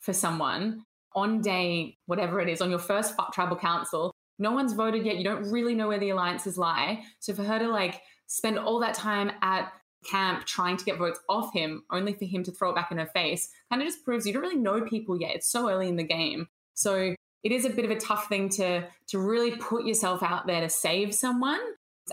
for 0.00 0.12
someone 0.12 0.84
on 1.14 1.40
day 1.40 1.96
whatever 2.06 2.40
it 2.40 2.48
is 2.48 2.60
on 2.60 2.70
your 2.70 2.78
first 2.78 3.14
tribal 3.32 3.56
council? 3.56 4.12
No 4.38 4.52
one's 4.52 4.72
voted 4.72 5.04
yet. 5.04 5.16
You 5.16 5.24
don't 5.24 5.50
really 5.50 5.74
know 5.74 5.88
where 5.88 5.98
the 5.98 6.10
alliances 6.10 6.58
lie. 6.58 7.02
So 7.20 7.34
for 7.34 7.44
her 7.44 7.58
to 7.58 7.68
like 7.68 8.00
spend 8.26 8.58
all 8.58 8.80
that 8.80 8.94
time 8.94 9.30
at 9.42 9.72
camp 10.04 10.44
trying 10.46 10.76
to 10.76 10.84
get 10.84 10.98
votes 10.98 11.20
off 11.28 11.52
him, 11.52 11.84
only 11.90 12.12
for 12.14 12.24
him 12.24 12.42
to 12.44 12.52
throw 12.52 12.70
it 12.70 12.74
back 12.74 12.90
in 12.90 12.98
her 12.98 13.06
face, 13.06 13.50
kind 13.70 13.82
of 13.82 13.88
just 13.88 14.04
proves 14.04 14.26
you 14.26 14.32
don't 14.32 14.42
really 14.42 14.56
know 14.56 14.82
people 14.82 15.20
yet. 15.20 15.36
It's 15.36 15.48
so 15.48 15.68
early 15.68 15.88
in 15.88 15.96
the 15.96 16.02
game. 16.02 16.48
So 16.74 17.14
it 17.44 17.52
is 17.52 17.64
a 17.64 17.70
bit 17.70 17.84
of 17.84 17.90
a 17.90 17.98
tough 17.98 18.28
thing 18.28 18.48
to 18.50 18.86
to 19.08 19.18
really 19.18 19.56
put 19.56 19.84
yourself 19.84 20.22
out 20.22 20.46
there 20.46 20.60
to 20.60 20.68
save 20.68 21.14
someone. 21.14 21.60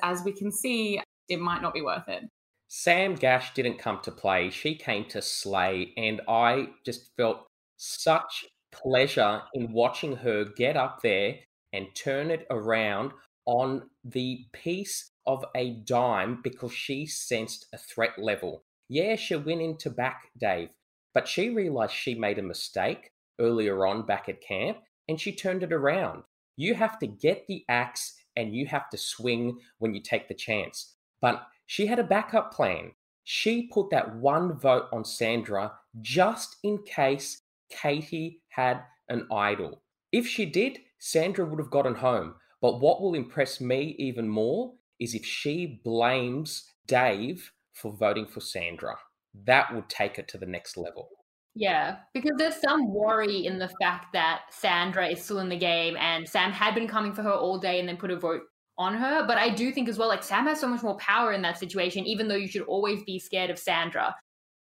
As 0.04 0.24
we 0.24 0.32
can 0.32 0.52
see, 0.52 1.02
it 1.30 1.40
might 1.40 1.62
not 1.62 1.74
be 1.74 1.82
worth 1.82 2.08
it. 2.08 2.24
Sam 2.68 3.16
Gash 3.16 3.54
didn't 3.54 3.80
come 3.80 4.00
to 4.04 4.12
play; 4.12 4.50
she 4.50 4.76
came 4.76 5.06
to 5.06 5.22
slay, 5.22 5.94
and 5.98 6.22
I 6.28 6.70
just 6.86 7.16
felt 7.18 7.48
such 7.78 8.46
pleasure 8.72 9.42
in 9.54 9.72
watching 9.72 10.16
her 10.18 10.46
get 10.46 10.78
up 10.78 11.02
there 11.02 11.36
and 11.74 11.88
turn 11.96 12.32
it 12.32 12.46
around 12.50 13.12
on 13.46 13.90
the 14.04 14.46
piece 14.54 15.12
of 15.26 15.46
a 15.56 15.72
dime 15.86 16.40
because 16.44 16.74
she 16.74 17.06
sensed 17.06 17.68
a 17.74 17.78
threat 17.78 18.18
level. 18.18 18.64
Yeah, 18.90 19.16
she 19.16 19.36
went 19.36 19.62
into 19.62 19.90
back 19.90 20.22
Dave, 20.40 20.70
but 21.14 21.28
she 21.28 21.50
realized 21.50 21.94
she 21.94 22.16
made 22.16 22.40
a 22.40 22.44
mistake 22.44 23.12
earlier 23.40 23.86
on 23.86 24.06
back 24.06 24.30
at 24.30 24.42
camp 24.42 24.80
and 25.08 25.20
she 25.20 25.32
turned 25.32 25.64
it 25.64 25.74
around. 25.74 26.24
You 26.58 26.76
have 26.76 27.00
to 27.00 27.08
get 27.08 27.46
the 27.48 27.64
axe 27.70 28.16
and 28.36 28.54
you 28.54 28.66
have 28.68 28.90
to 28.90 28.98
swing 28.98 29.60
when 29.78 29.94
you 29.94 30.02
take 30.02 30.28
the 30.28 30.34
chance. 30.34 30.96
But 31.22 31.46
she 31.66 31.88
had 31.88 32.00
a 32.00 32.04
backup 32.04 32.54
plan. 32.54 32.92
She 33.24 33.68
put 33.68 33.92
that 33.92 34.16
one 34.16 34.58
vote 34.58 34.86
on 34.92 35.06
Sandra 35.06 35.74
just 36.02 36.58
in 36.64 36.84
case 36.84 37.42
Katie 37.70 38.42
had 38.60 38.84
an 39.08 39.28
idol. 39.32 39.82
If 40.12 40.28
she 40.28 40.46
did, 40.46 40.80
Sandra 41.00 41.46
would 41.46 41.60
have 41.60 41.72
gotten 41.72 41.96
home. 41.96 42.36
But 42.62 42.82
what 42.82 43.02
will 43.02 43.16
impress 43.16 43.62
me 43.62 43.96
even 43.98 44.28
more 44.28 44.74
is 45.00 45.16
if 45.16 45.26
she 45.26 45.82
blames 45.84 46.66
Dave 46.88 47.52
for 47.74 47.94
voting 47.94 48.26
for 48.26 48.42
Sandra. 48.42 48.98
That 49.46 49.74
would 49.74 49.88
take 49.88 50.20
it 50.20 50.28
to 50.30 50.38
the 50.38 50.46
next 50.46 50.76
level. 50.76 51.08
Yeah, 51.56 51.98
because 52.14 52.34
there's 52.38 52.62
some 52.62 52.94
worry 52.94 53.46
in 53.46 53.60
the 53.60 53.72
fact 53.82 54.08
that 54.14 54.42
Sandra 54.50 55.08
is 55.08 55.24
still 55.24 55.40
in 55.40 55.50
the 55.50 55.58
game 55.58 55.96
and 55.98 56.28
Sam 56.28 56.52
had 56.52 56.76
been 56.76 56.88
coming 56.88 57.14
for 57.14 57.24
her 57.24 57.34
all 57.34 57.60
day 57.60 57.80
and 57.80 57.88
then 57.88 57.98
put 57.98 58.12
a 58.12 58.20
vote 58.20 58.42
on 58.78 58.94
her. 58.94 59.26
But 59.26 59.38
I 59.38 59.50
do 59.50 59.72
think 59.72 59.88
as 59.88 59.98
well, 59.98 60.10
like 60.10 60.24
Sam 60.24 60.46
has 60.48 60.60
so 60.60 60.68
much 60.68 60.84
more 60.84 60.98
power 60.98 61.32
in 61.32 61.42
that 61.44 61.58
situation, 61.58 62.06
even 62.06 62.28
though 62.28 62.36
you 62.36 62.48
should 62.48 62.64
always 62.64 63.04
be 63.04 63.20
scared 63.20 63.50
of 63.50 63.60
Sandra. 63.60 64.16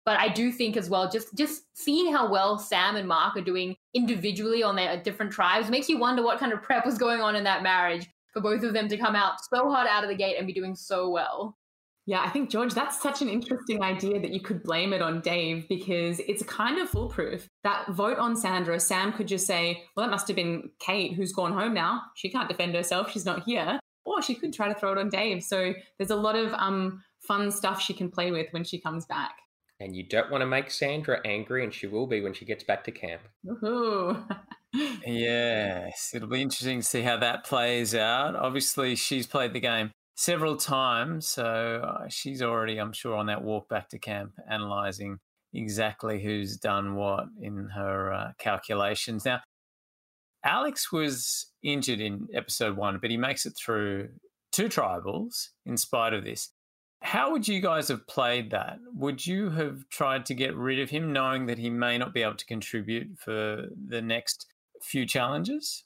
But 0.04 0.18
I 0.18 0.28
do 0.28 0.50
think 0.50 0.76
as 0.76 0.90
well, 0.90 1.08
just 1.08 1.34
just 1.36 1.62
seeing 1.74 2.12
how 2.12 2.30
well 2.30 2.58
Sam 2.58 2.96
and 2.96 3.06
Mark 3.06 3.36
are 3.36 3.42
doing 3.42 3.76
individually 3.94 4.62
on 4.62 4.74
their 4.74 5.00
different 5.00 5.32
tribes 5.32 5.70
makes 5.70 5.88
you 5.88 5.98
wonder 5.98 6.22
what 6.22 6.40
kind 6.40 6.52
of 6.52 6.62
prep 6.62 6.84
was 6.84 6.98
going 6.98 7.20
on 7.20 7.36
in 7.36 7.44
that 7.44 7.62
marriage 7.62 8.08
for 8.32 8.40
both 8.40 8.62
of 8.62 8.72
them 8.72 8.88
to 8.88 8.96
come 8.96 9.14
out 9.14 9.34
so 9.52 9.70
hard 9.70 9.86
out 9.88 10.02
of 10.02 10.10
the 10.10 10.16
gate 10.16 10.36
and 10.38 10.46
be 10.46 10.52
doing 10.52 10.74
so 10.74 11.08
well. 11.08 11.56
Yeah, 12.04 12.20
I 12.20 12.30
think, 12.30 12.50
George, 12.50 12.74
that's 12.74 13.00
such 13.00 13.22
an 13.22 13.28
interesting 13.28 13.80
idea 13.80 14.20
that 14.20 14.32
you 14.32 14.40
could 14.40 14.64
blame 14.64 14.92
it 14.92 15.00
on 15.00 15.20
Dave 15.20 15.68
because 15.68 16.18
it's 16.20 16.42
kind 16.42 16.80
of 16.80 16.90
foolproof. 16.90 17.48
That 17.62 17.86
vote 17.90 18.18
on 18.18 18.34
Sandra, 18.34 18.80
Sam 18.80 19.12
could 19.12 19.28
just 19.28 19.46
say, 19.46 19.84
well, 19.94 20.04
that 20.04 20.10
must 20.10 20.26
have 20.26 20.34
been 20.34 20.70
Kate 20.80 21.14
who's 21.14 21.32
gone 21.32 21.52
home 21.52 21.74
now. 21.74 22.02
She 22.16 22.28
can't 22.28 22.48
defend 22.48 22.74
herself. 22.74 23.12
She's 23.12 23.24
not 23.24 23.44
here. 23.44 23.78
Or 24.04 24.20
she 24.20 24.34
could 24.34 24.52
try 24.52 24.66
to 24.66 24.74
throw 24.74 24.90
it 24.90 24.98
on 24.98 25.10
Dave. 25.10 25.44
So 25.44 25.74
there's 25.96 26.10
a 26.10 26.16
lot 26.16 26.34
of 26.34 26.52
um, 26.54 27.04
fun 27.20 27.52
stuff 27.52 27.80
she 27.80 27.94
can 27.94 28.10
play 28.10 28.32
with 28.32 28.48
when 28.50 28.64
she 28.64 28.80
comes 28.80 29.06
back. 29.06 29.36
And 29.82 29.96
you 29.96 30.04
don't 30.04 30.30
want 30.30 30.42
to 30.42 30.46
make 30.46 30.70
Sandra 30.70 31.20
angry, 31.24 31.64
and 31.64 31.74
she 31.74 31.88
will 31.88 32.06
be 32.06 32.20
when 32.20 32.34
she 32.34 32.44
gets 32.44 32.62
back 32.62 32.84
to 32.84 32.92
camp. 32.92 33.22
yes, 35.04 36.12
it'll 36.14 36.28
be 36.28 36.40
interesting 36.40 36.80
to 36.80 36.86
see 36.86 37.02
how 37.02 37.16
that 37.16 37.44
plays 37.44 37.92
out. 37.92 38.36
Obviously, 38.36 38.94
she's 38.94 39.26
played 39.26 39.52
the 39.52 39.60
game 39.60 39.90
several 40.14 40.56
times, 40.56 41.26
so 41.26 41.82
uh, 41.84 42.08
she's 42.08 42.42
already, 42.42 42.78
I'm 42.78 42.92
sure, 42.92 43.16
on 43.16 43.26
that 43.26 43.42
walk 43.42 43.68
back 43.68 43.88
to 43.88 43.98
camp, 43.98 44.34
analysing 44.46 45.18
exactly 45.52 46.22
who's 46.22 46.56
done 46.56 46.94
what 46.94 47.24
in 47.40 47.70
her 47.74 48.12
uh, 48.12 48.32
calculations. 48.38 49.24
Now, 49.24 49.40
Alex 50.44 50.92
was 50.92 51.50
injured 51.64 52.00
in 52.00 52.28
episode 52.32 52.76
one, 52.76 52.98
but 53.00 53.10
he 53.10 53.16
makes 53.16 53.46
it 53.46 53.54
through 53.56 54.10
two 54.52 54.68
tribals 54.68 55.48
in 55.66 55.76
spite 55.76 56.12
of 56.12 56.24
this. 56.24 56.50
How 57.02 57.32
would 57.32 57.48
you 57.48 57.60
guys 57.60 57.88
have 57.88 58.06
played 58.06 58.50
that? 58.52 58.78
Would 58.94 59.26
you 59.26 59.50
have 59.50 59.88
tried 59.90 60.24
to 60.26 60.34
get 60.34 60.54
rid 60.56 60.78
of 60.80 60.90
him 60.90 61.12
knowing 61.12 61.46
that 61.46 61.58
he 61.58 61.68
may 61.68 61.98
not 61.98 62.14
be 62.14 62.22
able 62.22 62.36
to 62.36 62.46
contribute 62.46 63.18
for 63.18 63.66
the 63.88 64.00
next 64.00 64.46
few 64.80 65.04
challenges? 65.04 65.84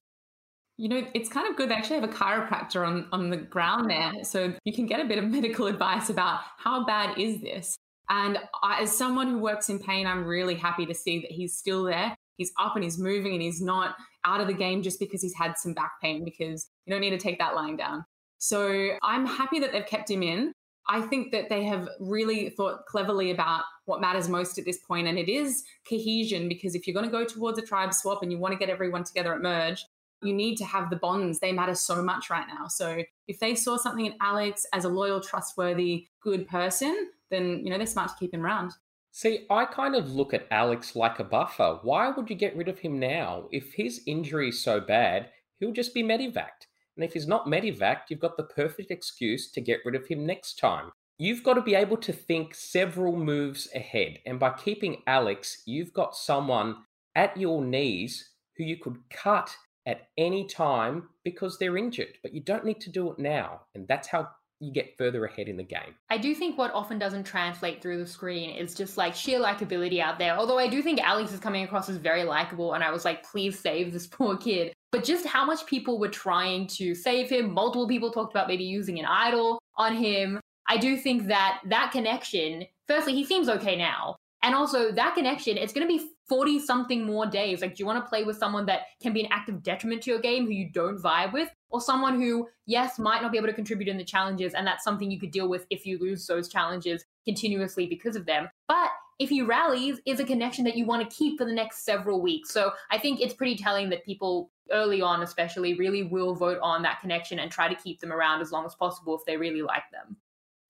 You 0.77 0.91
know, 0.91 1.07
it's 1.15 1.31
kind 1.31 1.49
of 1.49 1.57
good. 1.57 1.71
They 1.71 1.75
actually 1.75 2.01
have 2.01 2.11
a 2.11 2.13
chiropractor 2.13 2.87
on, 2.87 3.09
on 3.13 3.31
the 3.31 3.39
ground 3.39 3.91
there. 3.91 4.13
So 4.25 4.53
you 4.65 4.75
can 4.75 4.87
get 4.87 5.01
a 5.01 5.05
bit 5.05 5.19
of 5.19 5.25
medical 5.31 5.67
advice 5.67 6.11
about 6.11 6.41
how 6.59 6.85
bad 6.85 7.19
is 7.19 7.41
this. 7.41 7.77
And 8.09 8.39
I, 8.63 8.83
as 8.83 8.97
someone 8.97 9.29
who 9.29 9.39
works 9.39 9.69
in 9.69 9.79
pain, 9.79 10.07
I'm 10.07 10.25
really 10.25 10.55
happy 10.55 10.87
to 10.87 10.95
see 10.95 11.21
that 11.21 11.31
he's 11.31 11.57
still 11.57 11.85
there. 11.85 12.15
He's 12.37 12.53
up 12.61 12.75
and 12.75 12.85
he's 12.85 12.99
moving 12.99 13.33
and 13.33 13.43
he's 13.43 13.63
not 13.63 13.97
out 14.25 14.41
of 14.41 14.47
the 14.47 14.55
game 14.55 14.83
just 14.83 15.01
because 15.01 15.23
he's 15.23 15.35
had 15.35 15.57
some 15.57 15.73
back 15.73 15.93
pain 16.03 16.25
because 16.25 16.69
you 16.85 16.93
don't 16.93 17.01
need 17.01 17.11
to 17.11 17.19
take 17.19 17.39
that 17.39 17.55
lying 17.55 17.77
down. 17.77 18.05
So 18.39 18.91
I'm 19.03 19.25
happy 19.25 19.61
that 19.61 19.73
they've 19.73 19.87
kept 19.87 20.11
him 20.11 20.23
in. 20.23 20.53
I 20.89 21.01
think 21.03 21.33
that 21.33 21.49
they 21.49 21.65
have 21.65 21.89
really 22.01 22.51
thought 22.51 22.87
cleverly 22.87 23.31
about 23.31 23.65
what 23.87 24.01
matters 24.01 24.29
most 24.29 24.59
at 24.59 24.65
this 24.65 24.79
point, 24.79 25.09
and 25.09 25.19
it 25.19 25.29
is 25.29 25.65
cohesion. 25.89 26.49
Because 26.49 26.75
if 26.75 26.87
you're 26.87 26.95
going 26.95 27.07
to 27.07 27.13
go 27.13 27.25
towards 27.25 27.59
a 27.59 27.63
tribe 27.63 27.93
swap 27.93 28.23
and 28.23 28.31
you 28.31 28.39
want 28.39 28.53
to 28.53 28.59
get 28.59 28.71
everyone 28.71 29.05
together 29.05 29.35
at 29.35 29.41
merge, 29.41 29.85
you 30.23 30.33
need 30.33 30.57
to 30.57 30.65
have 30.65 30.91
the 30.91 30.97
bonds. 30.97 31.41
They 31.41 31.53
matter 31.53 31.75
so 31.75 32.03
much 32.03 32.31
right 32.31 32.47
now. 32.49 32.69
So 32.69 33.03
if 33.29 33.39
they 33.39 33.55
saw 33.55 33.77
something 33.77 34.07
in 34.07 34.15
Alex 34.21 34.65
as 34.73 34.85
a 34.85 34.89
loyal, 34.89 35.21
trustworthy, 35.21 36.07
good 36.23 36.49
person, 36.49 37.11
then 37.31 37.63
you 37.65 37.71
know 37.71 37.79
they're 37.79 37.87
smart 37.87 38.11
to 38.11 38.15
keep 38.19 38.33
him 38.33 38.45
around. 38.45 38.73
See, 39.13 39.47
I 39.49 39.65
kind 39.65 39.95
of 39.95 40.13
look 40.13 40.35
at 40.35 40.47
Alex 40.51 40.95
like 40.95 41.19
a 41.19 41.25
buffer. 41.25 41.79
Why 41.83 42.11
would 42.11 42.29
you 42.29 42.37
get 42.37 42.55
rid 42.55 42.69
of 42.69 42.81
him 42.81 43.01
now? 43.01 43.49
If 43.51 43.73
his 43.73 44.03
injury 44.07 44.51
is 44.51 44.63
so 44.63 44.79
bad, 44.79 45.31
he'll 45.59 45.73
just 45.73 45.95
be 45.95 46.03
medevaced. 46.03 46.66
And 46.97 47.05
if 47.05 47.13
he's 47.13 47.29
not 47.29 47.47
medevaced, 47.47 48.05
you've 48.09 48.21
got 48.21 48.37
the 48.37 48.43
perfect 48.43 48.91
excuse 48.91 49.51
to 49.53 49.61
get 49.61 49.81
rid 49.85 49.95
of 49.95 50.07
him 50.07 50.27
next 50.27 50.59
time. 50.59 50.91
You've 51.19 51.43
got 51.43 51.55
to 51.55 51.63
be 51.63 51.75
able 51.75 51.97
to 51.99 52.13
think 52.13 52.55
several 52.55 53.17
moves 53.17 53.69
ahead. 53.75 54.19
And 54.27 54.39
by 54.39 54.51
keeping 54.51 55.03
Alex, 55.07 55.63
you've 55.67 55.93
got 55.93 56.17
someone 56.17 56.77
at 57.15 57.37
your 57.37 57.65
knees 57.65 58.31
who 58.57 58.65
you 58.65 58.77
could 58.77 58.99
cut 59.11 59.55
at 59.87 60.09
any 60.19 60.47
time 60.47 61.09
because 61.25 61.59
they're 61.59 61.77
injured. 61.77 62.19
But 62.23 62.35
you 62.35 62.41
don't 62.41 62.65
need 62.65 62.81
to 62.81 62.91
do 62.91 63.11
it 63.11 63.19
now. 63.19 63.63
And 63.75 63.87
that's 63.89 64.09
how 64.09 64.29
you 64.61 64.73
get 64.73 64.97
further 64.97 65.25
ahead 65.25 65.49
in 65.49 65.57
the 65.57 65.63
game. 65.63 65.95
I 66.09 66.19
do 66.19 66.35
think 66.35 66.57
what 66.57 66.73
often 66.73 66.99
doesn't 66.99 67.25
translate 67.25 67.83
through 67.83 67.99
the 67.99 68.07
screen 68.07 68.57
is 68.57 68.75
just 68.75 68.97
like 68.97 69.15
sheer 69.15 69.39
likability 69.39 70.01
out 70.01 70.19
there. 70.19 70.37
Although 70.37 70.59
I 70.59 70.69
do 70.69 70.83
think 70.83 71.01
Alex 71.01 71.33
is 71.33 71.41
coming 71.41 71.65
across 71.65 71.89
as 71.89 71.99
very 71.99 72.25
likable, 72.25 72.73
and 72.75 72.83
I 72.83 72.91
was 72.91 73.05
like, 73.05 73.23
please 73.23 73.59
save 73.59 73.93
this 73.93 74.07
poor 74.07 74.37
kid. 74.37 74.73
But 74.93 75.05
just 75.05 75.27
how 75.27 75.45
much 75.45 75.67
people 75.67 75.99
were 75.99 76.09
trying 76.09 76.67
to 76.69 76.95
save 76.95 77.29
him. 77.29 77.53
Multiple 77.53 77.89
people 77.89 78.11
talked 78.11 78.33
about 78.33 78.49
maybe 78.49 78.65
using 78.65 78.99
an 78.99 79.07
idol 79.07 79.59
on 79.77 79.95
him. 79.95 80.41
I 80.69 80.77
do 80.77 80.97
think 80.97 81.27
that 81.27 81.61
that 81.69 81.93
connection, 81.93 82.65
firstly, 82.87 83.15
he 83.15 83.25
seems 83.25 83.49
okay 83.49 83.77
now. 83.77 84.17
And 84.43 84.55
also, 84.55 84.93
that 84.93 85.15
connection, 85.15 85.57
it's 85.57 85.73
going 85.73 85.87
to 85.87 85.93
be 85.93 86.09
40 86.29 86.61
something 86.61 87.05
more 87.05 87.27
days. 87.27 87.63
Like, 87.63 87.75
do 87.75 87.83
you 87.83 87.87
want 87.87 88.05
to 88.05 88.09
play 88.09 88.23
with 88.23 88.37
someone 88.37 88.67
that 88.67 88.83
can 89.03 89.13
be 89.13 89.23
an 89.25 89.33
active 89.33 89.63
detriment 89.63 90.03
to 90.03 90.11
your 90.11 90.21
game 90.21 90.45
who 90.45 90.53
you 90.53 90.71
don't 90.71 91.01
vibe 91.03 91.33
with? 91.33 91.49
Or 91.71 91.81
someone 91.81 92.21
who, 92.21 92.47
yes, 92.67 92.99
might 92.99 93.23
not 93.23 93.33
be 93.33 93.39
able 93.39 93.49
to 93.49 93.55
contribute 93.55 93.89
in 93.89 93.99
the 93.99 94.05
challenges, 94.05 94.55
and 94.55 94.65
that's 94.67 94.85
something 94.85 95.11
you 95.11 95.19
could 95.19 95.33
deal 95.33 95.49
with 95.49 95.67
if 95.71 95.85
you 95.85 95.99
lose 95.99 96.27
those 96.27 96.49
challenges 96.49 97.05
continuously 97.25 97.87
because 97.87 98.15
of 98.15 98.25
them. 98.25 98.49
But 98.69 98.91
if 99.19 99.31
he 99.31 99.43
rallies, 99.43 99.99
is 100.07 100.21
a 100.21 100.25
connection 100.25 100.65
that 100.65 100.77
you 100.77 100.85
want 100.85 101.09
to 101.09 101.17
keep 101.17 101.39
for 101.39 101.45
the 101.45 101.53
next 101.53 101.85
several 101.85 102.21
weeks. 102.21 102.51
So 102.51 102.73
I 102.91 102.99
think 102.99 103.21
it's 103.21 103.35
pretty 103.35 103.57
telling 103.57 103.89
that 103.91 104.05
people 104.05 104.51
early 104.71 105.01
on, 105.03 105.23
especially, 105.23 105.75
really 105.75 106.03
will 106.03 106.35
vote 106.35 106.59
on 106.63 106.83
that 106.83 107.01
connection 107.01 107.39
and 107.39 107.51
try 107.51 107.69
to 107.69 107.75
keep 107.75 108.01
them 108.01 108.13
around 108.13 108.41
as 108.41 108.53
long 108.53 108.67
as 108.67 108.75
possible 108.75 109.17
if 109.17 109.25
they 109.27 109.37
really 109.37 109.63
like 109.63 109.85
them. 109.93 110.17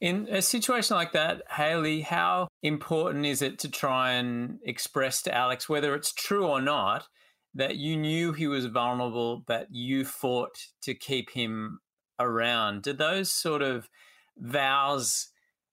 In 0.01 0.29
a 0.31 0.43
situation 0.43 0.97
like 0.97 1.13
that, 1.13 1.43
Hayley, 1.51 2.03
how 2.03 2.49
important 2.63 3.25
is 3.25 3.41
it 3.41 3.59
to 3.61 3.71
try 3.71 4.13
and 4.13 4.59
express 4.65 5.23
to 5.23 5.35
Alex, 5.35 5.69
whether 5.69 5.95
it's 5.95 6.13
true 6.13 6.47
or 6.47 6.61
not, 6.61 7.09
that 7.55 7.77
you 7.77 7.97
knew 7.97 8.33
he 8.33 8.47
was 8.47 8.67
vulnerable, 8.67 9.43
but 9.47 9.69
you 9.71 10.05
fought 10.05 10.59
to 10.83 10.95
keep 10.95 11.31
him 11.31 11.79
around? 12.21 12.83
Did 12.83 12.99
those 12.99 13.33
sort 13.33 13.63
of 13.63 13.89
vows 14.37 15.29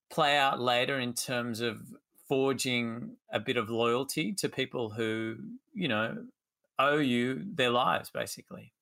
play 0.09 0.37
out 0.37 0.61
later 0.61 0.97
in 0.97 1.13
terms 1.13 1.59
of 1.59 1.81
forging 2.29 3.17
a 3.31 3.39
bit 3.39 3.57
of 3.57 3.69
loyalty 3.69 4.33
to 4.33 4.47
people 4.47 4.91
who, 4.91 5.35
you 5.73 5.89
know, 5.89 6.15
owe 6.79 6.97
you 6.97 7.43
their 7.53 7.69
lives, 7.69 8.09
basically? 8.13 8.73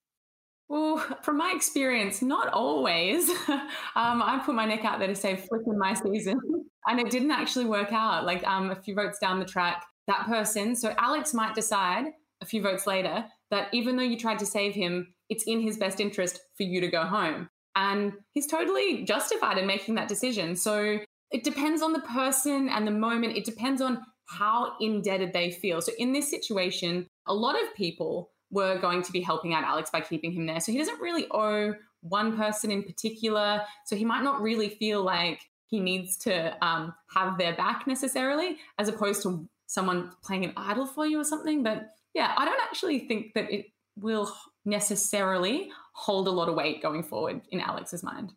Well, 0.71 0.97
from 1.21 1.37
my 1.37 1.53
experience, 1.55 2.21
not 2.21 2.47
always. 2.47 3.29
um, 3.49 3.67
I 3.95 4.41
put 4.45 4.55
my 4.55 4.65
neck 4.65 4.85
out 4.85 4.99
there 4.99 5.07
to 5.07 5.15
say 5.15 5.35
flip 5.35 5.63
in 5.67 5.77
my 5.77 5.93
season, 5.93 6.39
and 6.87 6.99
it 6.99 7.11
didn't 7.11 7.31
actually 7.31 7.65
work 7.65 7.91
out. 7.91 8.25
Like 8.25 8.43
um, 8.47 8.71
a 8.71 8.75
few 8.75 8.95
votes 8.95 9.19
down 9.19 9.39
the 9.39 9.45
track, 9.45 9.85
that 10.07 10.25
person, 10.25 10.75
so 10.75 10.93
Alex 10.97 11.33
might 11.33 11.53
decide 11.53 12.05
a 12.41 12.45
few 12.45 12.61
votes 12.61 12.87
later 12.87 13.25
that 13.51 13.67
even 13.73 13.97
though 13.97 14.03
you 14.03 14.17
tried 14.17 14.39
to 14.39 14.45
save 14.45 14.73
him, 14.73 15.13
it's 15.29 15.43
in 15.45 15.61
his 15.61 15.77
best 15.77 15.99
interest 15.99 16.39
for 16.57 16.63
you 16.63 16.81
to 16.81 16.87
go 16.87 17.03
home. 17.03 17.49
And 17.75 18.13
he's 18.31 18.47
totally 18.47 19.03
justified 19.03 19.57
in 19.57 19.67
making 19.67 19.95
that 19.95 20.07
decision. 20.07 20.55
So 20.55 20.99
it 21.31 21.43
depends 21.43 21.81
on 21.81 21.93
the 21.93 21.99
person 21.99 22.67
and 22.69 22.85
the 22.85 22.91
moment. 22.91 23.37
It 23.37 23.45
depends 23.45 23.81
on 23.81 24.01
how 24.31 24.73
indebted 24.79 25.33
they 25.33 25.51
feel. 25.51 25.81
So 25.81 25.91
in 25.97 26.13
this 26.13 26.29
situation, 26.29 27.07
a 27.27 27.33
lot 27.33 27.61
of 27.61 27.73
people 27.75 28.31
were 28.49 28.79
going 28.79 29.01
to 29.03 29.11
be 29.11 29.21
helping 29.21 29.53
out 29.53 29.63
Alex 29.63 29.89
by 29.89 30.01
keeping 30.01 30.31
him 30.31 30.45
there. 30.45 30.59
So 30.59 30.71
he 30.71 30.77
doesn't 30.77 30.99
really 30.99 31.27
owe 31.31 31.73
one 32.01 32.35
person 32.35 32.71
in 32.71 32.83
particular. 32.83 33.61
So 33.85 33.95
he 33.95 34.05
might 34.05 34.23
not 34.23 34.41
really 34.41 34.69
feel 34.69 35.03
like 35.03 35.41
he 35.67 35.79
needs 35.79 36.17
to 36.17 36.57
um, 36.65 36.93
have 37.13 37.37
their 37.37 37.55
back 37.55 37.87
necessarily, 37.87 38.57
as 38.77 38.89
opposed 38.89 39.23
to 39.23 39.47
someone 39.67 40.11
playing 40.23 40.43
an 40.45 40.53
idol 40.57 40.85
for 40.85 41.05
you 41.05 41.19
or 41.19 41.23
something. 41.23 41.63
But 41.63 41.89
yeah, 42.13 42.33
I 42.37 42.43
don't 42.43 42.61
actually 42.61 42.99
think 43.07 43.33
that 43.35 43.49
it 43.49 43.67
will 43.95 44.33
necessarily 44.65 45.71
hold 45.93 46.27
a 46.27 46.31
lot 46.31 46.49
of 46.49 46.55
weight 46.55 46.81
going 46.81 47.03
forward 47.03 47.41
in 47.51 47.61
Alex's 47.61 48.03
mind. 48.03 48.33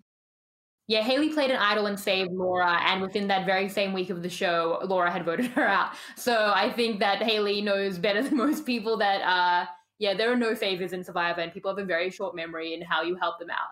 Yeah, 0.87 1.01
Hayley 1.01 1.31
played 1.31 1.51
an 1.51 1.57
idol 1.57 1.87
and 1.87 1.99
saved 1.99 2.31
Laura, 2.31 2.79
and 2.83 3.01
within 3.01 3.29
that 3.29 3.47
very 3.47 3.71
same 3.71 3.95
week 3.95 4.11
of 4.11 4.23
the 4.23 4.29
show, 4.29 4.81
Laura 4.85 5.11
had 5.11 5.25
voted 5.25 5.47
her 5.47 5.67
out. 5.67 5.93
So 6.17 6.53
I 6.55 6.71
think 6.71 7.01
that 7.01 7.23
Hayley 7.23 7.63
knows 7.63 7.99
better 7.99 8.23
than 8.23 8.37
most 8.37 8.67
people 8.67 8.99
that 8.99 9.23
uh, 9.23 9.67
yeah, 9.99 10.15
there 10.15 10.31
are 10.33 10.37
no 10.37 10.55
favors 10.55 10.93
in 10.93 11.05
Survivor, 11.05 11.41
and 11.41 11.53
people 11.53 11.71
have 11.71 11.83
a 11.83 11.87
very 11.87 12.11
short 12.11 12.35
memory 12.35 12.75
in 12.75 12.83
how 12.83 13.03
you 13.03 13.17
help 13.17 13.39
them 13.39 13.51
out. 13.51 13.71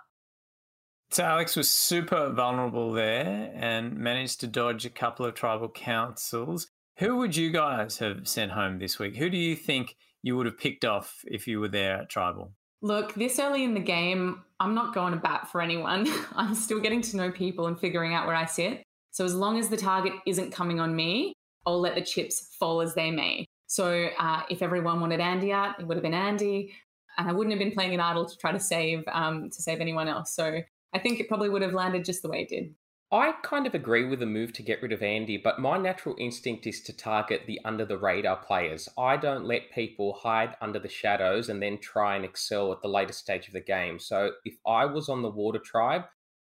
So 1.10 1.24
Alex 1.24 1.56
was 1.56 1.70
super 1.70 2.30
vulnerable 2.30 2.92
there 2.92 3.52
and 3.54 3.98
managed 3.98 4.40
to 4.40 4.46
dodge 4.46 4.86
a 4.86 4.90
couple 4.90 5.26
of 5.26 5.34
tribal 5.34 5.68
councils. 5.68 6.68
Who 6.98 7.18
would 7.18 7.36
you 7.36 7.50
guys 7.50 7.98
have 7.98 8.26
sent 8.26 8.52
home 8.52 8.78
this 8.78 8.98
week? 8.98 9.16
Who 9.16 9.28
do 9.28 9.36
you 9.36 9.54
think 9.54 9.96
you 10.22 10.36
would 10.36 10.46
have 10.46 10.56
picked 10.56 10.86
off 10.86 11.18
if 11.26 11.46
you 11.46 11.60
were 11.60 11.68
there 11.68 11.98
at 11.98 12.08
tribal? 12.08 12.54
Look, 12.82 13.14
this 13.14 13.38
early 13.38 13.62
in 13.62 13.74
the 13.74 13.80
game, 13.80 14.42
I'm 14.58 14.74
not 14.74 14.92
going 14.92 15.12
to 15.12 15.18
bat 15.18 15.48
for 15.50 15.60
anyone. 15.60 16.08
I'm 16.34 16.54
still 16.54 16.80
getting 16.80 17.00
to 17.02 17.16
know 17.16 17.30
people 17.30 17.68
and 17.68 17.78
figuring 17.78 18.12
out 18.12 18.26
where 18.26 18.34
I 18.34 18.44
sit. 18.44 18.82
So 19.12 19.24
as 19.24 19.34
long 19.34 19.58
as 19.58 19.68
the 19.68 19.76
target 19.76 20.14
isn't 20.26 20.50
coming 20.50 20.80
on 20.80 20.94
me, 20.96 21.32
I'll 21.64 21.80
let 21.80 21.94
the 21.94 22.02
chips 22.02 22.54
fall 22.58 22.80
as 22.80 22.94
they 22.94 23.10
may. 23.12 23.46
So 23.68 24.08
uh, 24.18 24.42
if 24.50 24.62
everyone 24.62 25.00
wanted 25.00 25.20
Andy 25.20 25.52
out, 25.52 25.78
it 25.78 25.86
would 25.86 25.96
have 25.96 26.02
been 26.02 26.12
Andy, 26.12 26.74
and 27.16 27.28
I 27.28 27.32
wouldn't 27.32 27.52
have 27.52 27.60
been 27.60 27.72
playing 27.72 27.94
an 27.94 28.00
idol 28.00 28.24
to 28.26 28.36
try 28.36 28.52
to 28.52 28.60
save 28.60 29.04
um, 29.10 29.48
to 29.48 29.62
save 29.62 29.80
anyone 29.80 30.08
else. 30.08 30.34
So 30.34 30.60
I 30.92 30.98
think 30.98 31.20
it 31.20 31.28
probably 31.28 31.48
would 31.48 31.62
have 31.62 31.72
landed 31.72 32.04
just 32.04 32.22
the 32.22 32.28
way 32.28 32.42
it 32.42 32.48
did. 32.48 32.74
I 33.12 33.32
kind 33.42 33.66
of 33.66 33.74
agree 33.74 34.06
with 34.06 34.20
the 34.20 34.26
move 34.26 34.54
to 34.54 34.62
get 34.62 34.80
rid 34.80 34.90
of 34.90 35.02
Andy, 35.02 35.36
but 35.36 35.60
my 35.60 35.76
natural 35.76 36.16
instinct 36.18 36.66
is 36.66 36.80
to 36.84 36.96
target 36.96 37.42
the 37.46 37.60
under 37.62 37.84
the 37.84 37.98
radar 37.98 38.36
players. 38.36 38.88
I 38.96 39.18
don't 39.18 39.44
let 39.44 39.70
people 39.70 40.14
hide 40.14 40.56
under 40.62 40.78
the 40.78 40.88
shadows 40.88 41.50
and 41.50 41.62
then 41.62 41.78
try 41.78 42.16
and 42.16 42.24
excel 42.24 42.72
at 42.72 42.80
the 42.80 42.88
later 42.88 43.12
stage 43.12 43.48
of 43.48 43.52
the 43.52 43.60
game. 43.60 43.98
So 43.98 44.30
if 44.46 44.54
I 44.66 44.86
was 44.86 45.10
on 45.10 45.20
the 45.20 45.28
Water 45.28 45.58
Tribe, 45.58 46.04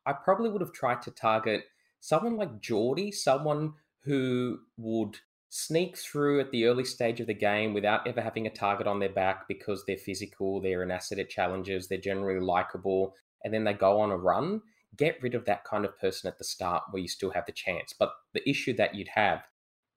I 0.05 0.13
probably 0.13 0.51
would 0.51 0.61
have 0.61 0.71
tried 0.71 1.01
to 1.01 1.11
target 1.11 1.63
someone 1.99 2.37
like 2.37 2.61
Geordie, 2.61 3.11
someone 3.11 3.73
who 4.03 4.59
would 4.77 5.17
sneak 5.49 5.97
through 5.97 6.41
at 6.41 6.51
the 6.51 6.65
early 6.65 6.85
stage 6.85 7.19
of 7.19 7.25
the 7.25 7.33
game 7.33 7.73
without 7.73 8.05
ever 8.05 8.21
having 8.21 8.45
a 8.45 8.51
target 8.51 8.85
on 8.85 8.99
their 8.99 9.09
back 9.09 9.47
because 9.47 9.83
they're 9.87 9.97
physical, 9.97 10.61
they're 10.61 10.83
an 10.83 10.91
asset 10.91 11.17
at 11.17 11.27
challenges, 11.27 11.87
they're 11.87 11.97
generally 11.97 12.39
likable, 12.39 13.15
and 13.43 13.51
then 13.51 13.63
they 13.63 13.73
go 13.73 13.99
on 13.99 14.11
a 14.11 14.17
run 14.17 14.61
get 14.97 15.21
rid 15.21 15.35
of 15.35 15.45
that 15.45 15.63
kind 15.63 15.85
of 15.85 15.97
person 15.99 16.27
at 16.27 16.37
the 16.37 16.43
start 16.43 16.83
where 16.91 17.01
you 17.01 17.07
still 17.07 17.31
have 17.31 17.45
the 17.45 17.51
chance. 17.51 17.93
But 17.97 18.11
the 18.33 18.47
issue 18.49 18.73
that 18.77 18.95
you'd 18.95 19.09
have 19.09 19.43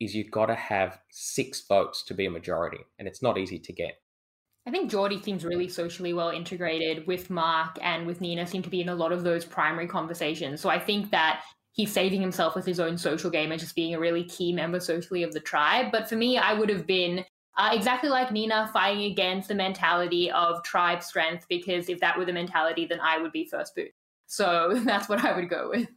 is 0.00 0.14
you've 0.14 0.30
got 0.30 0.46
to 0.46 0.54
have 0.54 0.98
six 1.10 1.66
votes 1.66 2.02
to 2.04 2.14
be 2.14 2.26
a 2.26 2.30
majority, 2.30 2.80
and 2.98 3.06
it's 3.06 3.22
not 3.22 3.38
easy 3.38 3.58
to 3.58 3.72
get. 3.72 3.94
I 4.66 4.70
think 4.70 4.90
Geordie 4.90 5.22
seems 5.22 5.44
really 5.44 5.68
socially 5.68 6.14
well 6.14 6.30
integrated 6.30 7.06
with 7.06 7.28
Mark 7.28 7.76
and 7.82 8.06
with 8.06 8.20
Nina, 8.20 8.46
seem 8.46 8.62
to 8.62 8.70
be 8.70 8.80
in 8.80 8.88
a 8.88 8.94
lot 8.94 9.12
of 9.12 9.22
those 9.22 9.44
primary 9.44 9.86
conversations. 9.86 10.60
So 10.60 10.70
I 10.70 10.78
think 10.78 11.10
that 11.10 11.42
he's 11.72 11.92
saving 11.92 12.20
himself 12.20 12.54
with 12.54 12.64
his 12.64 12.80
own 12.80 12.96
social 12.96 13.30
game 13.30 13.52
and 13.52 13.60
just 13.60 13.74
being 13.74 13.94
a 13.94 14.00
really 14.00 14.24
key 14.24 14.52
member 14.52 14.80
socially 14.80 15.22
of 15.22 15.32
the 15.32 15.40
tribe. 15.40 15.92
But 15.92 16.08
for 16.08 16.16
me, 16.16 16.38
I 16.38 16.54
would 16.54 16.70
have 16.70 16.86
been 16.86 17.24
uh, 17.58 17.70
exactly 17.72 18.08
like 18.08 18.32
Nina 18.32 18.70
fighting 18.72 19.04
against 19.04 19.48
the 19.48 19.54
mentality 19.54 20.30
of 20.30 20.62
tribe 20.62 21.02
strength, 21.02 21.46
because 21.48 21.88
if 21.88 22.00
that 22.00 22.16
were 22.16 22.24
the 22.24 22.32
mentality, 22.32 22.86
then 22.86 23.00
I 23.00 23.18
would 23.18 23.32
be 23.32 23.46
first 23.46 23.74
boot. 23.74 23.90
So 24.34 24.80
that's 24.84 25.08
what 25.08 25.24
I 25.24 25.34
would 25.34 25.48
go 25.48 25.70
with. 25.70 25.88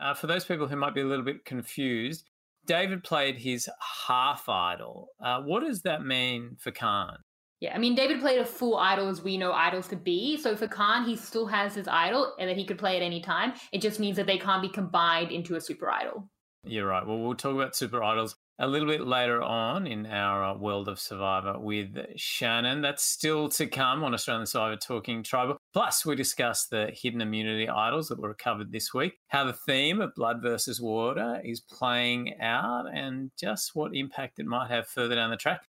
Uh, 0.00 0.14
for 0.14 0.26
those 0.26 0.44
people 0.44 0.66
who 0.66 0.76
might 0.76 0.94
be 0.94 1.00
a 1.00 1.06
little 1.06 1.24
bit 1.24 1.44
confused, 1.44 2.28
David 2.66 3.04
played 3.04 3.36
his 3.36 3.68
half 4.06 4.48
idol. 4.48 5.08
Uh, 5.22 5.40
what 5.42 5.60
does 5.60 5.82
that 5.82 6.04
mean 6.04 6.56
for 6.58 6.70
Khan? 6.70 7.18
Yeah, 7.60 7.74
I 7.74 7.78
mean, 7.78 7.94
David 7.94 8.20
played 8.20 8.40
a 8.40 8.44
full 8.44 8.76
idol 8.76 9.08
as 9.08 9.22
we 9.22 9.38
know 9.38 9.52
idols 9.52 9.88
to 9.88 9.96
be. 9.96 10.36
So 10.36 10.56
for 10.56 10.66
Khan, 10.66 11.04
he 11.04 11.16
still 11.16 11.46
has 11.46 11.74
his 11.74 11.88
idol 11.88 12.34
and 12.38 12.50
that 12.50 12.56
he 12.56 12.66
could 12.66 12.78
play 12.78 12.96
at 12.96 13.02
any 13.02 13.22
time. 13.22 13.54
It 13.72 13.80
just 13.80 14.00
means 14.00 14.16
that 14.16 14.26
they 14.26 14.38
can't 14.38 14.60
be 14.60 14.68
combined 14.68 15.30
into 15.30 15.54
a 15.54 15.60
super 15.60 15.90
idol. 15.90 16.28
You're 16.64 16.86
right. 16.86 17.06
Well, 17.06 17.18
we'll 17.18 17.34
talk 17.34 17.54
about 17.54 17.76
super 17.76 18.02
idols 18.02 18.36
a 18.58 18.66
little 18.68 18.88
bit 18.88 19.06
later 19.06 19.42
on 19.42 19.86
in 19.86 20.06
our 20.06 20.44
uh, 20.44 20.54
World 20.56 20.88
of 20.88 21.00
Survivor 21.00 21.58
with 21.58 21.96
Shannon. 22.16 22.80
That's 22.82 23.02
still 23.02 23.48
to 23.50 23.66
come 23.66 24.04
on 24.04 24.14
Australian 24.14 24.46
Survivor 24.46 24.76
Talking 24.76 25.22
Tribal. 25.22 25.56
Plus, 25.72 26.06
we 26.06 26.14
discuss 26.14 26.66
the 26.66 26.90
hidden 26.92 27.20
immunity 27.20 27.68
idols 27.68 28.08
that 28.08 28.20
were 28.20 28.34
covered 28.34 28.70
this 28.70 28.94
week, 28.94 29.14
how 29.28 29.44
the 29.44 29.52
theme 29.52 30.00
of 30.00 30.14
blood 30.14 30.40
versus 30.40 30.80
water 30.80 31.40
is 31.44 31.60
playing 31.60 32.40
out, 32.40 32.86
and 32.92 33.30
just 33.38 33.74
what 33.74 33.94
impact 33.94 34.38
it 34.38 34.46
might 34.46 34.70
have 34.70 34.86
further 34.86 35.16
down 35.16 35.30
the 35.30 35.36
track. 35.36 35.62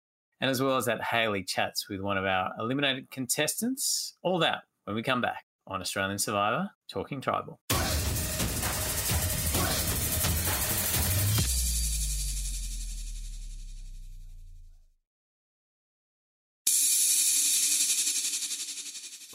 And 0.41 0.51
as 0.51 0.61
well 0.61 0.77
as 0.77 0.87
that, 0.87 1.03
Hayley 1.03 1.45
chats 1.45 1.89
with 1.89 2.01
one 2.01 2.19
of 2.19 2.25
our 2.25 2.51
eliminated 2.59 3.11
contestants. 3.11 4.17
All 4.23 4.41
that 4.41 4.63
when 4.85 4.97
we 4.97 5.03
come 5.05 5.21
back 5.21 5.45
on 5.69 5.81
Australian 5.81 6.19
Survivor 6.19 6.71
Talking 6.91 7.21
Tribal. 7.21 7.61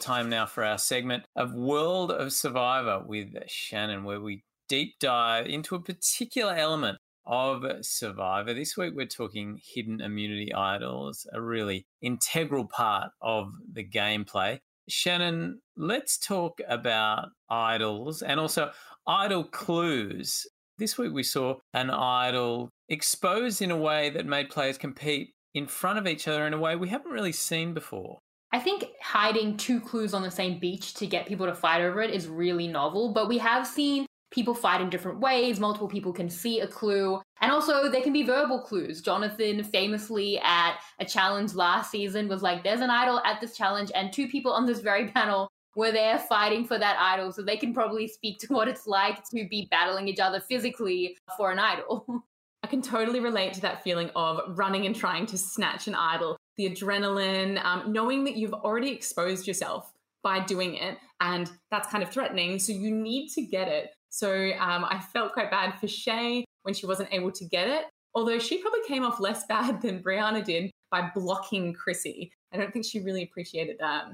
Time 0.08 0.30
now 0.30 0.46
for 0.46 0.64
our 0.64 0.78
segment 0.78 1.26
of 1.36 1.54
World 1.54 2.12
of 2.12 2.32
Survivor 2.32 3.04
with 3.06 3.28
Shannon, 3.48 4.06
where 4.06 4.22
we 4.22 4.42
deep 4.70 4.94
dive 5.02 5.48
into 5.48 5.76
a 5.76 5.82
particular 5.82 6.54
element 6.54 6.98
of 7.26 7.66
Survivor. 7.82 8.54
This 8.54 8.78
week 8.78 8.94
we're 8.96 9.06
talking 9.06 9.60
hidden 9.62 10.00
immunity 10.00 10.54
idols, 10.54 11.28
a 11.34 11.42
really 11.42 11.88
integral 12.02 12.64
part 12.64 13.10
of 13.22 13.52
the 13.70 13.86
gameplay. 13.86 14.60
Shannon, 14.88 15.60
let's 15.76 16.18
talk 16.18 16.62
about 16.70 17.28
idols 17.50 18.22
and 18.22 18.40
also 18.40 18.72
idol 19.06 19.44
clues. 19.44 20.48
This 20.78 20.98
week 20.98 21.12
we 21.12 21.24
saw 21.24 21.56
an 21.74 21.90
idol 21.90 22.70
exposed 22.88 23.62
in 23.62 23.72
a 23.72 23.78
way 23.78 24.10
that 24.12 24.26
made 24.26 24.50
players 24.50 24.78
compete 24.78 25.32
in 25.54 25.68
front 25.68 26.00
of 26.00 26.08
each 26.08 26.30
other 26.30 26.48
in 26.48 26.54
a 26.54 26.58
way 26.58 26.78
we 26.78 26.88
haven't 26.88 27.12
really 27.12 27.34
seen 27.34 27.74
before. 27.74 28.20
I 28.52 28.60
think 28.60 28.86
hiding 29.02 29.58
two 29.58 29.80
clues 29.80 30.14
on 30.14 30.22
the 30.22 30.32
same 30.32 30.60
beach 30.60 30.94
to 30.96 31.08
get 31.08 31.26
people 31.26 31.46
to 31.46 31.54
fight 31.54 31.82
over 31.82 32.02
it 32.02 32.12
is 32.12 32.28
really 32.28 32.68
novel, 32.68 33.12
but 33.12 33.28
we 33.28 33.38
have 33.40 33.68
seen 33.68 34.06
people 34.32 34.54
fight 34.54 34.82
in 34.82 34.90
different 34.90 35.20
ways. 35.20 35.60
Multiple 35.60 35.88
people 35.88 36.14
can 36.14 36.30
see 36.30 36.62
a 36.62 36.68
clue. 36.68 37.22
And 37.42 37.52
also, 37.52 37.90
there 37.90 38.02
can 38.02 38.14
be 38.14 38.24
verbal 38.24 38.62
clues. 38.62 39.02
Jonathan 39.02 39.64
famously 39.64 40.40
at 40.40 40.78
a 41.00 41.06
challenge 41.06 41.54
last 41.54 41.92
season 41.92 42.28
was 42.28 42.42
like, 42.42 42.64
there's 42.64 42.82
an 42.82 42.90
idol 42.90 43.20
at 43.26 43.42
this 43.42 43.56
challenge, 43.56 43.92
and 43.94 44.12
two 44.12 44.28
people 44.28 44.52
on 44.52 44.66
this 44.66 44.80
very 44.80 45.08
panel 45.12 45.50
were 45.76 45.92
there 45.92 46.18
fighting 46.18 46.66
for 46.66 46.80
that 46.80 46.98
idol. 47.00 47.32
So 47.32 47.44
they 47.44 47.58
can 47.58 47.74
probably 47.74 48.08
speak 48.08 48.40
to 48.40 48.54
what 48.54 48.68
it's 48.68 48.88
like 48.88 49.24
to 49.30 49.48
be 49.48 49.68
battling 49.70 50.08
each 50.08 50.20
other 50.20 50.40
physically 50.40 51.18
for 51.36 51.52
an 51.52 51.60
idol. 51.60 52.06
I 52.64 52.68
can 52.68 52.82
totally 52.82 53.20
relate 53.20 53.54
to 53.54 53.62
that 53.62 53.84
feeling 53.84 54.10
of 54.16 54.58
running 54.58 54.88
and 54.88 54.96
trying 54.96 55.28
to 55.28 55.38
snatch 55.38 55.88
an 55.88 55.94
idol 55.94 56.38
the 56.58 56.70
adrenaline, 56.70 57.64
um, 57.64 57.92
knowing 57.92 58.24
that 58.26 58.36
you've 58.36 58.54
already 58.54 58.92
exposed 58.92 59.48
yourself 59.48 59.94
by 60.24 60.40
doing 60.40 60.76
it. 60.76 60.98
And 61.22 61.50
that's 61.72 61.90
kind 61.90 62.04
of 62.04 62.10
threatening. 62.10 62.60
So 62.60 62.74
you 62.74 62.92
need 62.92 63.30
to 63.30 63.42
get 63.42 63.68
it. 63.68 63.92
So 64.10 64.52
um, 64.60 64.86
I 64.86 65.00
felt 65.14 65.34
quite 65.34 65.52
bad 65.52 65.80
for 65.80 65.88
Shay 65.88 66.46
when 66.64 66.74
she 66.74 66.86
wasn't 66.86 67.10
able 67.12 67.32
to 67.32 67.46
get 67.46 67.68
it. 67.68 67.86
Although 68.14 68.40
she 68.40 68.62
probably 68.62 68.82
came 68.88 69.04
off 69.04 69.20
less 69.20 69.46
bad 69.50 69.82
than 69.82 70.02
Brianna 70.02 70.44
did 70.44 70.72
by 70.92 71.10
blocking 71.14 71.74
Chrissy. 71.74 72.32
I 72.54 72.58
don't 72.58 72.72
think 72.72 72.86
she 72.86 73.00
really 73.00 73.24
appreciated 73.24 73.78
that. 73.80 74.06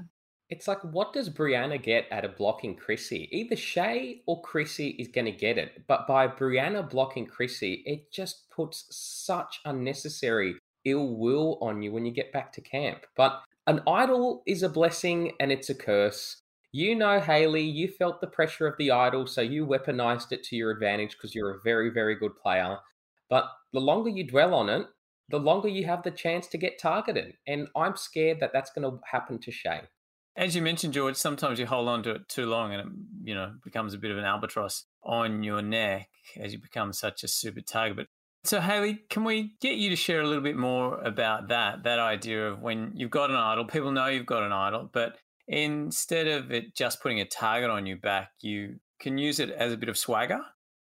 It's 0.50 0.68
like, 0.68 0.82
what 0.82 1.14
does 1.14 1.30
Brianna 1.30 1.82
get 1.82 2.06
out 2.12 2.24
of 2.24 2.36
blocking 2.36 2.76
Chrissy? 2.76 3.28
Either 3.32 3.56
Shay 3.56 4.22
or 4.26 4.42
Chrissy 4.42 4.88
is 4.98 5.08
going 5.08 5.24
to 5.24 5.32
get 5.32 5.56
it. 5.56 5.84
But 5.86 6.06
by 6.06 6.28
Brianna 6.28 6.88
blocking 6.88 7.26
Chrissy, 7.26 7.82
it 7.86 8.12
just 8.12 8.50
puts 8.50 8.84
such 8.90 9.60
unnecessary 9.64 10.56
ill 10.84 11.16
will 11.16 11.58
on 11.60 11.82
you 11.82 11.92
when 11.92 12.06
you 12.06 12.12
get 12.12 12.32
back 12.32 12.52
to 12.52 12.60
camp. 12.60 13.06
But 13.16 13.42
an 13.66 13.80
idol 13.86 14.42
is 14.46 14.62
a 14.62 14.68
blessing 14.68 15.32
and 15.40 15.50
it's 15.50 15.70
a 15.70 15.74
curse. 15.74 16.42
You 16.72 16.94
know, 16.94 17.20
Hayley, 17.20 17.62
you 17.62 17.88
felt 17.88 18.20
the 18.20 18.26
pressure 18.26 18.66
of 18.66 18.76
the 18.78 18.90
idol, 18.90 19.26
so 19.26 19.40
you 19.40 19.64
weaponized 19.64 20.32
it 20.32 20.42
to 20.44 20.56
your 20.56 20.72
advantage 20.72 21.12
because 21.12 21.34
you're 21.34 21.52
a 21.52 21.60
very, 21.62 21.88
very 21.88 22.16
good 22.16 22.36
player. 22.36 22.78
But 23.30 23.44
the 23.72 23.80
longer 23.80 24.10
you 24.10 24.26
dwell 24.26 24.54
on 24.54 24.68
it, 24.68 24.86
the 25.28 25.38
longer 25.38 25.68
you 25.68 25.84
have 25.86 26.02
the 26.02 26.10
chance 26.10 26.46
to 26.48 26.58
get 26.58 26.78
targeted. 26.78 27.34
And 27.46 27.68
I'm 27.76 27.96
scared 27.96 28.40
that 28.40 28.52
that's 28.52 28.70
going 28.70 28.90
to 28.90 29.00
happen 29.10 29.38
to 29.40 29.50
Shay. 29.50 29.82
As 30.36 30.56
you 30.56 30.62
mentioned, 30.62 30.94
George, 30.94 31.16
sometimes 31.16 31.60
you 31.60 31.66
hold 31.66 31.88
on 31.88 32.02
to 32.02 32.16
it 32.16 32.28
too 32.28 32.46
long 32.46 32.72
and 32.72 32.80
it, 32.80 33.28
you 33.28 33.34
know, 33.34 33.52
becomes 33.62 33.94
a 33.94 33.98
bit 33.98 34.10
of 34.10 34.18
an 34.18 34.24
albatross 34.24 34.84
on 35.04 35.44
your 35.44 35.62
neck 35.62 36.08
as 36.36 36.52
you 36.52 36.58
become 36.58 36.92
such 36.92 37.22
a 37.22 37.28
super 37.28 37.60
target. 37.60 37.96
But 37.96 38.06
so, 38.44 38.60
Hayley, 38.60 39.00
can 39.08 39.24
we 39.24 39.56
get 39.60 39.76
you 39.76 39.90
to 39.90 39.96
share 39.96 40.20
a 40.20 40.26
little 40.26 40.42
bit 40.42 40.56
more 40.56 41.00
about 41.00 41.48
that? 41.48 41.84
That 41.84 41.98
idea 41.98 42.48
of 42.48 42.60
when 42.60 42.92
you've 42.94 43.10
got 43.10 43.30
an 43.30 43.36
idol, 43.36 43.64
people 43.64 43.90
know 43.90 44.06
you've 44.06 44.26
got 44.26 44.42
an 44.42 44.52
idol, 44.52 44.90
but 44.92 45.16
instead 45.48 46.26
of 46.26 46.52
it 46.52 46.74
just 46.74 47.02
putting 47.02 47.20
a 47.20 47.24
target 47.24 47.70
on 47.70 47.86
your 47.86 47.96
back, 47.96 48.30
you 48.40 48.76
can 49.00 49.18
use 49.18 49.40
it 49.40 49.50
as 49.50 49.72
a 49.72 49.76
bit 49.76 49.88
of 49.88 49.96
swagger. 49.96 50.40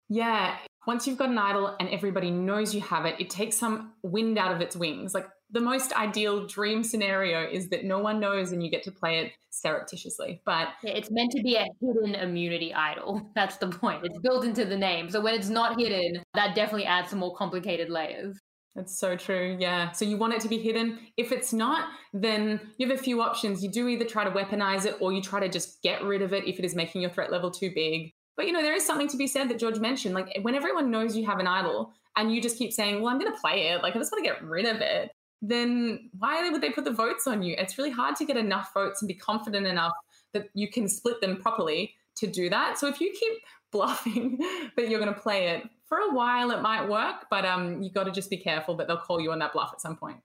Yeah. 0.10 0.58
Once 0.86 1.06
you've 1.06 1.18
got 1.18 1.30
an 1.30 1.38
idol 1.38 1.76
and 1.80 1.90
everybody 1.90 2.32
knows 2.32 2.74
you 2.74 2.82
have 2.82 3.06
it, 3.06 3.16
it 3.20 3.30
takes 3.30 3.58
some 3.58 3.94
wind 4.04 4.38
out 4.38 4.54
of 4.54 4.62
its 4.62 4.76
wings. 4.76 5.14
Like 5.14 5.28
the 5.52 5.62
most 5.62 5.94
ideal 5.94 6.46
dream 6.46 6.84
scenario 6.84 7.48
is 7.50 7.70
that 7.70 7.86
no 7.86 8.00
one 8.00 8.20
knows 8.20 8.52
and 8.52 8.64
you 8.64 8.70
get 8.70 8.84
to 8.84 8.92
play 8.92 9.20
it 9.20 9.32
surreptitiously. 9.50 10.42
But 10.46 10.70
yeah, 10.84 10.92
it's 10.92 11.10
meant 11.10 11.32
to 11.32 11.42
be 11.42 11.56
a 11.56 11.66
hidden 11.82 12.16
immunity 12.16 12.74
idol. 12.74 13.32
That's 13.36 13.58
the 13.58 13.70
point. 13.70 14.02
It's 14.04 14.20
built 14.20 14.46
into 14.46 14.66
the 14.66 14.78
name. 14.78 15.10
So 15.10 15.22
when 15.22 15.34
it's 15.34 15.50
not 15.50 15.80
hidden, 15.80 16.22
that 16.34 16.56
definitely 16.56 16.86
adds 16.86 17.10
some 17.10 17.20
more 17.20 17.36
complicated 17.36 17.90
layers. 17.90 18.38
That's 18.76 19.00
so 19.00 19.16
true. 19.16 19.58
Yeah. 19.60 19.92
So 19.92 20.06
you 20.06 20.18
want 20.18 20.34
it 20.34 20.42
to 20.42 20.50
be 20.50 20.60
hidden. 20.60 21.00
If 21.18 21.32
it's 21.32 21.52
not, 21.52 21.90
then 22.14 22.60
you 22.78 22.88
have 22.88 23.00
a 23.00 23.02
few 23.02 23.22
options. 23.24 23.64
You 23.64 23.72
do 23.72 23.88
either 23.88 24.06
try 24.06 24.24
to 24.24 24.30
weaponize 24.30 24.86
it 24.86 24.98
or 25.00 25.12
you 25.12 25.22
try 25.22 25.40
to 25.40 25.50
just 25.50 25.82
get 25.82 26.04
rid 26.04 26.22
of 26.22 26.32
it 26.32 26.46
if 26.46 26.60
it 26.60 26.66
is 26.66 26.76
making 26.76 27.02
your 27.02 27.10
threat 27.10 27.32
level 27.32 27.50
too 27.50 27.72
big. 27.74 28.12
But 28.36 28.46
you 28.46 28.52
know, 28.52 28.62
there 28.62 28.76
is 28.76 28.86
something 28.86 29.08
to 29.08 29.18
be 29.18 29.26
said 29.26 29.50
that 29.50 29.58
George 29.58 29.80
mentioned. 29.80 30.14
Like 30.14 30.28
when 30.44 30.54
everyone 30.54 30.92
knows 30.92 31.18
you 31.18 31.26
have 31.26 31.40
an 31.40 31.48
idol 31.48 31.92
and 32.16 32.32
you 32.32 32.40
just 32.40 32.60
keep 32.60 32.72
saying, 32.72 33.02
Well, 33.02 33.12
I'm 33.12 33.18
gonna 33.18 33.36
play 33.42 33.70
it, 33.70 33.82
like 33.82 33.96
I 33.96 34.00
just 34.00 34.12
want 34.12 34.24
to 34.24 34.30
get 34.30 34.44
rid 34.44 34.68
of 34.68 34.80
it 34.80 35.10
then 35.42 36.10
why 36.18 36.50
would 36.50 36.62
they 36.62 36.72
put 36.72 36.86
the 36.86 36.92
votes 36.92 37.28
on 37.28 37.44
you? 37.44 37.56
It's 37.58 37.78
really 37.78 37.92
hard 37.92 38.16
to 38.18 38.26
get 38.26 38.38
enough 38.38 38.72
votes 38.74 39.02
and 39.02 39.08
be 39.08 39.14
confident 39.14 39.68
enough 39.68 39.94
that 40.34 40.50
you 40.54 40.70
can 40.70 40.88
split 40.88 41.22
them 41.22 41.38
properly 41.38 41.94
to 42.16 42.28
do 42.28 42.50
that. 42.50 42.78
So 42.78 42.88
if 42.88 43.00
you 43.00 43.14
keep 43.18 43.34
bluffing 43.72 44.40
that 44.76 44.90
you're 44.90 45.00
going 45.00 45.14
to 45.14 45.20
play 45.20 45.50
it 45.50 45.64
for 45.88 45.98
a 45.98 46.14
while, 46.14 46.52
it 46.52 46.62
might 46.62 46.88
work, 46.88 47.26
but 47.30 47.46
um, 47.46 47.82
you 47.82 47.92
got 47.92 48.06
to 48.06 48.12
just 48.12 48.30
be 48.30 48.38
careful 48.38 48.76
that 48.78 48.88
they'll 48.88 48.98
call 48.98 49.20
you 49.20 49.32
on 49.32 49.40
that 49.40 49.54
bluff 49.54 49.72
at 49.74 49.82
some 49.82 49.96
point. 49.96 50.18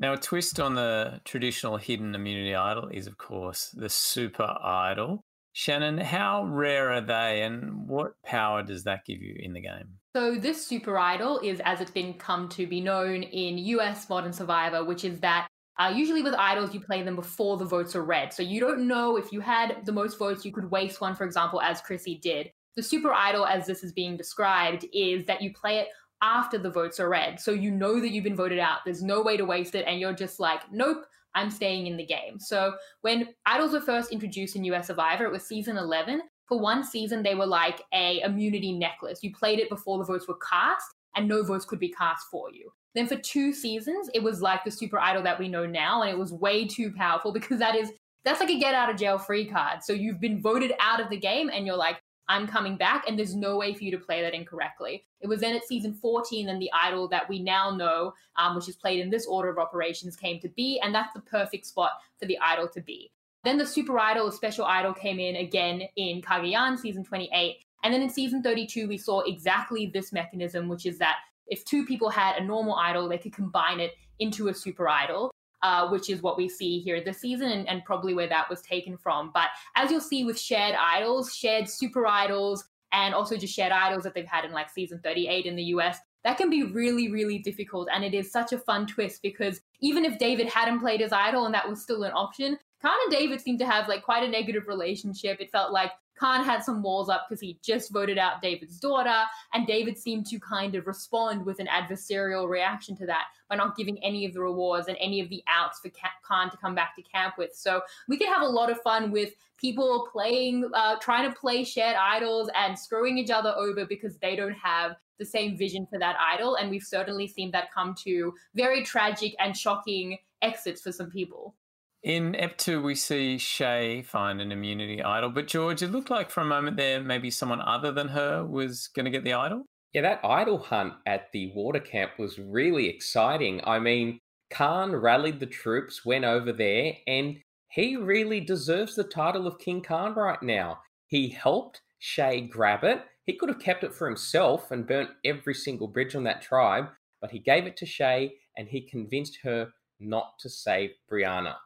Now, 0.00 0.12
a 0.12 0.16
twist 0.16 0.60
on 0.60 0.76
the 0.76 1.20
traditional 1.24 1.76
hidden 1.76 2.14
immunity 2.14 2.54
idol 2.54 2.88
is, 2.88 3.08
of 3.08 3.18
course, 3.18 3.70
the 3.76 3.88
super 3.88 4.56
idol. 4.62 5.24
Shannon, 5.52 5.98
how 5.98 6.44
rare 6.44 6.92
are 6.92 7.00
they 7.00 7.42
and 7.42 7.88
what 7.88 8.12
power 8.24 8.62
does 8.62 8.84
that 8.84 9.04
give 9.04 9.20
you 9.20 9.34
in 9.36 9.54
the 9.54 9.60
game? 9.60 9.97
So, 10.16 10.36
this 10.36 10.66
super 10.66 10.98
idol 10.98 11.38
is 11.40 11.60
as 11.64 11.80
it's 11.80 11.90
been 11.90 12.14
come 12.14 12.48
to 12.50 12.66
be 12.66 12.80
known 12.80 13.22
in 13.22 13.58
US 13.58 14.08
Modern 14.08 14.32
Survivor, 14.32 14.84
which 14.84 15.04
is 15.04 15.20
that 15.20 15.48
uh, 15.78 15.92
usually 15.94 16.22
with 16.22 16.34
idols, 16.34 16.74
you 16.74 16.80
play 16.80 17.02
them 17.02 17.14
before 17.14 17.56
the 17.56 17.64
votes 17.64 17.94
are 17.94 18.04
read. 18.04 18.32
So, 18.32 18.42
you 18.42 18.58
don't 18.60 18.88
know 18.88 19.16
if 19.16 19.32
you 19.32 19.40
had 19.40 19.84
the 19.84 19.92
most 19.92 20.18
votes, 20.18 20.44
you 20.44 20.52
could 20.52 20.70
waste 20.70 21.00
one, 21.00 21.14
for 21.14 21.24
example, 21.24 21.60
as 21.60 21.80
Chrissy 21.80 22.18
did. 22.22 22.50
The 22.76 22.82
super 22.82 23.12
idol, 23.12 23.44
as 23.44 23.66
this 23.66 23.84
is 23.84 23.92
being 23.92 24.16
described, 24.16 24.86
is 24.92 25.26
that 25.26 25.42
you 25.42 25.52
play 25.52 25.78
it 25.78 25.88
after 26.22 26.58
the 26.58 26.70
votes 26.70 26.98
are 27.00 27.08
read. 27.08 27.40
So 27.40 27.52
you 27.52 27.70
know 27.70 28.00
that 28.00 28.10
you've 28.10 28.24
been 28.24 28.36
voted 28.36 28.58
out. 28.58 28.78
There's 28.84 29.02
no 29.02 29.22
way 29.22 29.36
to 29.36 29.44
waste 29.44 29.74
it. 29.74 29.84
And 29.86 30.00
you're 30.00 30.12
just 30.12 30.40
like, 30.40 30.60
nope, 30.72 31.04
I'm 31.34 31.50
staying 31.50 31.86
in 31.86 31.96
the 31.96 32.06
game. 32.06 32.38
So 32.38 32.74
when 33.02 33.28
idols 33.46 33.72
were 33.72 33.80
first 33.80 34.12
introduced 34.12 34.56
in 34.56 34.64
US 34.64 34.88
Survivor, 34.88 35.24
it 35.24 35.32
was 35.32 35.46
season 35.46 35.76
11. 35.76 36.22
For 36.48 36.58
one 36.58 36.82
season, 36.82 37.22
they 37.22 37.34
were 37.34 37.46
like 37.46 37.82
a 37.92 38.20
immunity 38.20 38.72
necklace. 38.72 39.22
You 39.22 39.34
played 39.34 39.58
it 39.58 39.68
before 39.68 39.98
the 39.98 40.04
votes 40.04 40.26
were 40.26 40.38
cast, 40.48 40.86
and 41.14 41.28
no 41.28 41.42
votes 41.42 41.66
could 41.66 41.78
be 41.78 41.90
cast 41.90 42.26
for 42.30 42.50
you. 42.50 42.72
Then 42.94 43.06
for 43.06 43.16
two 43.16 43.52
seasons, 43.52 44.08
it 44.14 44.22
was 44.22 44.40
like 44.40 44.64
the 44.64 44.70
super 44.70 44.98
idol 44.98 45.22
that 45.22 45.38
we 45.38 45.48
know 45.48 45.66
now, 45.66 46.02
and 46.02 46.10
it 46.10 46.18
was 46.18 46.32
way 46.32 46.66
too 46.66 46.92
powerful 46.92 47.32
because 47.38 47.58
that 47.58 47.74
is 47.74 47.92
that's 48.24 48.40
like 48.40 48.50
a 48.50 48.58
get 48.58 48.74
out 48.74 48.90
of 48.90 48.96
jail 48.96 49.18
free 49.18 49.46
card. 49.46 49.82
So 49.82 49.92
you've 49.92 50.20
been 50.20 50.40
voted 50.40 50.72
out 50.80 51.00
of 51.00 51.10
the 51.10 51.16
game, 51.16 51.50
and 51.52 51.66
you're 51.66 51.76
like, 51.76 52.00
I'm 52.28 52.46
coming 52.46 52.76
back, 52.76 53.04
and 53.06 53.18
there's 53.18 53.34
no 53.34 53.56
way 53.56 53.74
for 53.74 53.84
you 53.84 53.90
to 53.90 53.98
play 53.98 54.20
that 54.22 54.34
incorrectly. 54.34 55.04
It 55.20 55.28
was 55.28 55.40
then 55.40 55.54
at 55.54 55.64
season 55.64 55.94
14 55.94 56.48
and 56.48 56.60
the 56.60 56.70
idol 56.72 57.08
that 57.08 57.28
we 57.28 57.38
now 57.40 57.70
know, 57.74 58.12
um, 58.36 58.54
which 58.54 58.68
is 58.68 58.76
played 58.76 59.00
in 59.00 59.10
this 59.10 59.26
order 59.26 59.48
of 59.48 59.58
operations, 59.58 60.16
came 60.16 60.40
to 60.40 60.48
be, 60.48 60.78
and 60.80 60.94
that's 60.94 61.14
the 61.14 61.20
perfect 61.20 61.66
spot 61.66 61.92
for 62.18 62.26
the 62.26 62.38
idol 62.38 62.68
to 62.68 62.80
be. 62.80 63.10
Then 63.48 63.56
the 63.56 63.66
super 63.66 63.98
idol, 63.98 64.30
special 64.30 64.66
idol, 64.66 64.92
came 64.92 65.18
in 65.18 65.36
again 65.36 65.82
in 65.96 66.20
Cagayan 66.20 66.78
season 66.78 67.02
28. 67.02 67.56
And 67.82 67.94
then 67.94 68.02
in 68.02 68.10
season 68.10 68.42
32, 68.42 68.86
we 68.86 68.98
saw 68.98 69.20
exactly 69.20 69.86
this 69.86 70.12
mechanism, 70.12 70.68
which 70.68 70.84
is 70.84 70.98
that 70.98 71.16
if 71.46 71.64
two 71.64 71.86
people 71.86 72.10
had 72.10 72.36
a 72.36 72.44
normal 72.44 72.74
idol, 72.74 73.08
they 73.08 73.16
could 73.16 73.32
combine 73.32 73.80
it 73.80 73.92
into 74.18 74.48
a 74.48 74.54
super 74.54 74.86
idol 74.86 75.30
uh, 75.62 75.88
which 75.88 76.10
is 76.10 76.22
what 76.22 76.36
we 76.36 76.48
see 76.48 76.80
here 76.80 77.02
this 77.02 77.20
season 77.20 77.50
and, 77.50 77.68
and 77.68 77.84
probably 77.84 78.14
where 78.14 78.28
that 78.28 78.48
was 78.48 78.60
taken 78.60 78.96
from. 78.96 79.30
But 79.32 79.48
as 79.76 79.90
you'll 79.90 80.00
see 80.00 80.24
with 80.24 80.38
shared 80.38 80.74
idols, 80.78 81.34
shared 81.34 81.68
super 81.68 82.06
idols, 82.06 82.64
and 82.92 83.14
also 83.14 83.36
just 83.36 83.54
shared 83.54 83.72
idols 83.72 84.04
that 84.04 84.14
they've 84.14 84.26
had 84.26 84.44
in 84.44 84.52
like 84.52 84.70
season 84.70 85.00
38 85.02 85.46
in 85.46 85.56
the 85.56 85.64
US, 85.64 85.98
that 86.24 86.36
can 86.36 86.50
be 86.50 86.64
really, 86.64 87.10
really 87.10 87.38
difficult. 87.38 87.88
And 87.92 88.04
it 88.04 88.14
is 88.14 88.30
such 88.30 88.52
a 88.52 88.58
fun 88.58 88.86
twist 88.86 89.20
because 89.22 89.60
even 89.80 90.04
if 90.04 90.18
David 90.18 90.48
hadn't 90.48 90.80
played 90.80 91.00
his 91.00 91.12
idol 91.12 91.44
and 91.44 91.54
that 91.54 91.68
was 91.68 91.82
still 91.82 92.02
an 92.02 92.12
option, 92.12 92.58
Khan 92.80 92.96
and 93.04 93.12
David 93.12 93.40
seemed 93.40 93.58
to 93.58 93.66
have 93.66 93.88
like 93.88 94.02
quite 94.02 94.22
a 94.22 94.28
negative 94.28 94.68
relationship. 94.68 95.40
It 95.40 95.50
felt 95.50 95.72
like 95.72 95.92
Khan 96.18 96.44
had 96.44 96.64
some 96.64 96.82
walls 96.82 97.08
up 97.08 97.26
because 97.28 97.40
he 97.40 97.58
just 97.62 97.92
voted 97.92 98.18
out 98.18 98.42
David's 98.42 98.78
daughter, 98.78 99.22
and 99.54 99.66
David 99.66 99.96
seemed 99.96 100.26
to 100.26 100.40
kind 100.40 100.74
of 100.74 100.86
respond 100.86 101.44
with 101.44 101.60
an 101.60 101.68
adversarial 101.68 102.48
reaction 102.48 102.96
to 102.96 103.06
that 103.06 103.26
by 103.48 103.56
not 103.56 103.76
giving 103.76 104.02
any 104.02 104.26
of 104.26 104.34
the 104.34 104.40
rewards 104.40 104.88
and 104.88 104.96
any 105.00 105.20
of 105.20 105.28
the 105.28 105.42
outs 105.48 105.80
for 105.80 105.90
Khan 106.22 106.50
to 106.50 106.56
come 106.56 106.74
back 106.74 106.96
to 106.96 107.02
camp 107.02 107.34
with. 107.38 107.54
So 107.54 107.82
we 108.08 108.18
could 108.18 108.28
have 108.28 108.42
a 108.42 108.48
lot 108.48 108.70
of 108.70 108.80
fun 108.82 109.10
with 109.10 109.32
people 109.58 110.08
playing, 110.12 110.68
uh, 110.74 110.96
trying 111.00 111.30
to 111.30 111.36
play 111.36 111.64
shared 111.64 111.96
idols 111.96 112.50
and 112.54 112.78
screwing 112.78 113.18
each 113.18 113.30
other 113.30 113.54
over 113.56 113.86
because 113.86 114.16
they 114.18 114.36
don't 114.36 114.52
have 114.52 114.96
the 115.18 115.24
same 115.24 115.56
vision 115.56 115.86
for 115.86 115.98
that 115.98 116.16
idol. 116.20 116.56
And 116.56 116.70
we've 116.70 116.82
certainly 116.82 117.26
seen 117.26 117.50
that 117.52 117.72
come 117.72 117.94
to 118.04 118.34
very 118.54 118.84
tragic 118.84 119.34
and 119.38 119.56
shocking 119.56 120.18
exits 120.42 120.82
for 120.82 120.92
some 120.92 121.10
people. 121.10 121.54
In 122.02 122.36
Ep 122.36 122.56
2, 122.58 122.80
we 122.80 122.94
see 122.94 123.38
Shay 123.38 124.02
find 124.02 124.40
an 124.40 124.52
immunity 124.52 125.02
idol, 125.02 125.30
but 125.30 125.48
George, 125.48 125.82
it 125.82 125.90
looked 125.90 126.10
like 126.10 126.30
for 126.30 126.42
a 126.42 126.44
moment 126.44 126.76
there 126.76 127.02
maybe 127.02 127.30
someone 127.30 127.60
other 127.60 127.90
than 127.90 128.08
her 128.08 128.44
was 128.44 128.88
going 128.94 129.04
to 129.04 129.10
get 129.10 129.24
the 129.24 129.32
idol. 129.32 129.64
Yeah, 129.92 130.02
that 130.02 130.24
idol 130.24 130.58
hunt 130.58 130.94
at 131.06 131.32
the 131.32 131.50
water 131.54 131.80
camp 131.80 132.12
was 132.18 132.38
really 132.38 132.88
exciting. 132.88 133.60
I 133.64 133.80
mean, 133.80 134.18
Khan 134.50 134.94
rallied 134.94 135.40
the 135.40 135.46
troops, 135.46 136.04
went 136.04 136.24
over 136.24 136.52
there, 136.52 136.92
and 137.06 137.38
he 137.70 137.96
really 137.96 138.40
deserves 138.40 138.94
the 138.94 139.04
title 139.04 139.46
of 139.46 139.58
King 139.58 139.82
Khan 139.82 140.14
right 140.14 140.42
now. 140.42 140.78
He 141.06 141.28
helped 141.28 141.82
Shay 141.98 142.42
grab 142.42 142.84
it. 142.84 143.02
He 143.24 143.36
could 143.36 143.48
have 143.48 143.60
kept 143.60 143.82
it 143.82 143.94
for 143.94 144.06
himself 144.06 144.70
and 144.70 144.86
burnt 144.86 145.10
every 145.24 145.54
single 145.54 145.88
bridge 145.88 146.14
on 146.14 146.24
that 146.24 146.42
tribe, 146.42 146.86
but 147.20 147.30
he 147.30 147.40
gave 147.40 147.66
it 147.66 147.76
to 147.78 147.86
Shay 147.86 148.34
and 148.56 148.68
he 148.68 148.88
convinced 148.88 149.38
her 149.42 149.70
not 149.98 150.38
to 150.40 150.48
save 150.48 150.90
Brianna. 151.10 151.56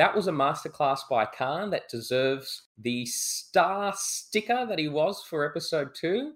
That 0.00 0.16
was 0.16 0.28
a 0.28 0.32
masterclass 0.32 1.00
by 1.10 1.26
Khan 1.26 1.68
that 1.72 1.90
deserves 1.90 2.68
the 2.78 3.04
star 3.04 3.92
sticker 3.94 4.64
that 4.64 4.78
he 4.78 4.88
was 4.88 5.22
for 5.28 5.44
episode 5.44 5.90
two. 5.94 6.32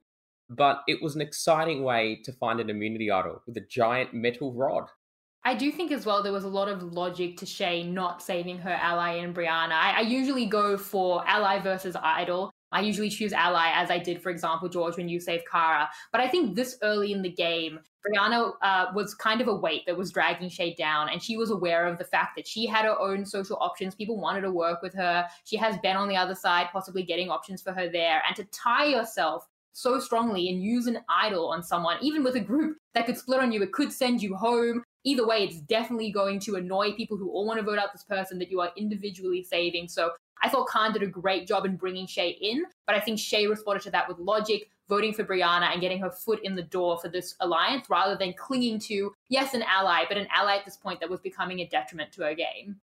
But 0.51 0.83
it 0.87 1.03
was 1.03 1.15
an 1.15 1.23
exciting 1.23 1.83
way 1.83 2.21
to 2.25 2.33
find 2.35 2.61
an 2.61 2.69
immunity 2.69 3.11
idol 3.11 3.41
with 3.47 3.57
a 3.57 3.63
giant 3.63 4.13
metal 4.13 4.53
rod. 4.53 4.91
I 5.45 5.55
do 5.55 5.73
think 5.73 5.93
as 5.93 6.05
well 6.05 6.23
there 6.23 6.31
was 6.31 6.45
a 6.45 6.49
lot 6.49 6.69
of 6.69 6.83
logic 6.83 7.39
to 7.39 7.47
Shay 7.47 7.83
not 7.83 8.21
saving 8.21 8.59
her 8.59 8.79
ally 8.83 9.13
in 9.13 9.33
Brianna. 9.33 9.73
I, 9.73 9.95
I 9.97 10.01
usually 10.03 10.45
go 10.45 10.77
for 10.77 11.27
ally 11.27 11.59
versus 11.59 11.97
idol. 12.03 12.51
I 12.75 12.81
usually 12.81 13.09
choose 13.09 13.33
ally, 13.33 13.71
as 13.73 13.91
I 13.91 13.99
did, 13.99 14.21
for 14.21 14.31
example, 14.31 14.69
George, 14.69 14.97
when 14.97 15.09
you 15.09 15.21
saved 15.21 15.45
Kara. 15.51 15.89
But 16.11 16.21
I 16.21 16.29
think 16.29 16.57
this 16.57 16.77
early 16.83 17.13
in 17.13 17.23
the 17.23 17.31
game, 17.31 17.79
Brianna 18.05 18.53
uh, 18.63 18.87
was 18.95 19.15
kind 19.15 19.41
of 19.41 19.47
a 19.47 19.55
weight 19.55 19.83
that 19.87 19.97
was 19.97 20.11
dragging 20.11 20.49
Shay 20.49 20.75
down, 20.75 21.09
and 21.09 21.23
she 21.23 21.37
was 21.37 21.51
aware 21.51 21.87
of 21.87 21.99
the 21.99 22.05
fact 22.05 22.37
that 22.37 22.49
she 22.49 22.67
had 22.67 22.85
her 22.85 23.01
own 23.01 23.25
social 23.25 23.57
options. 23.61 23.95
People 23.95 24.19
wanted 24.19 24.41
to 24.41 24.51
work 24.51 24.83
with 24.83 24.93
her. 24.95 25.25
She 25.45 25.57
has 25.57 25.79
Ben 25.85 25.97
on 25.97 26.09
the 26.09 26.17
other 26.17 26.35
side, 26.35 26.67
possibly 26.73 27.05
getting 27.05 27.31
options 27.31 27.63
for 27.63 27.73
her 27.73 27.89
there. 27.89 28.23
And 28.27 28.35
to 28.37 28.45
tie 28.47 28.87
yourself 28.87 29.49
so 29.73 30.01
strongly 30.01 30.49
and 30.49 30.63
use 30.63 30.87
an 30.89 30.99
idol 31.09 31.49
on 31.49 31.63
someone, 31.63 31.99
even 32.03 32.25
with 32.25 32.35
a 32.35 32.41
group 32.41 32.77
that 32.95 33.07
could 33.07 33.17
split 33.17 33.41
on 33.41 33.53
you, 33.53 33.63
it 33.63 33.73
could 33.73 33.93
send 33.93 34.21
you 34.21 34.35
home. 34.35 34.83
Either 35.05 35.27
way, 35.27 35.45
it's 35.45 35.61
definitely 35.61 36.11
going 36.11 36.41
to 36.41 36.57
annoy 36.57 36.93
people 36.93 37.17
who 37.17 37.31
all 37.31 37.47
want 37.47 37.59
to 37.59 37.65
vote 37.65 37.79
out 37.79 37.93
this 37.93 38.05
person 38.05 38.39
that 38.39 38.51
you 38.51 38.61
are 38.61 38.73
individually 38.77 39.43
saving. 39.43 39.87
So 39.87 40.13
I 40.43 40.49
thought 40.49 40.67
Khan 40.67 40.93
did 40.93 41.03
a 41.03 41.07
great 41.07 41.47
job 41.47 41.67
in 41.67 41.77
bringing 41.77 42.07
Shay 42.07 42.31
in, 42.41 42.65
but 42.87 42.97
I 42.97 43.01
think 43.01 43.19
Shay 43.19 43.47
responded 43.47 43.83
to 43.85 43.91
that 43.91 44.09
with 44.09 44.19
logic, 44.19 44.71
voting 44.89 45.13
for 45.13 45.25
Brianna 45.25 45.73
and 45.73 45.81
getting 45.81 46.01
her 46.01 46.11
foot 46.11 46.41
in 46.43 46.55
the 46.55 46.63
door 46.63 46.99
for 46.99 47.09
this 47.09 47.35
alliance 47.41 47.89
rather 47.89 48.17
than 48.17 48.33
clinging 48.33 48.79
to, 48.81 49.13
yes, 49.29 49.55
an 49.55 49.63
ally, 49.63 50.05
but 50.09 50.19
an 50.19 50.27
ally 50.35 50.57
at 50.57 50.65
this 50.65 50.77
point 50.77 51.01
that 51.01 51.11
was 51.11 51.21
becoming 51.21 51.61
a 51.61 51.69
detriment 51.69 52.13
to 52.13 52.23
her 52.23 52.35
game. 52.35 52.81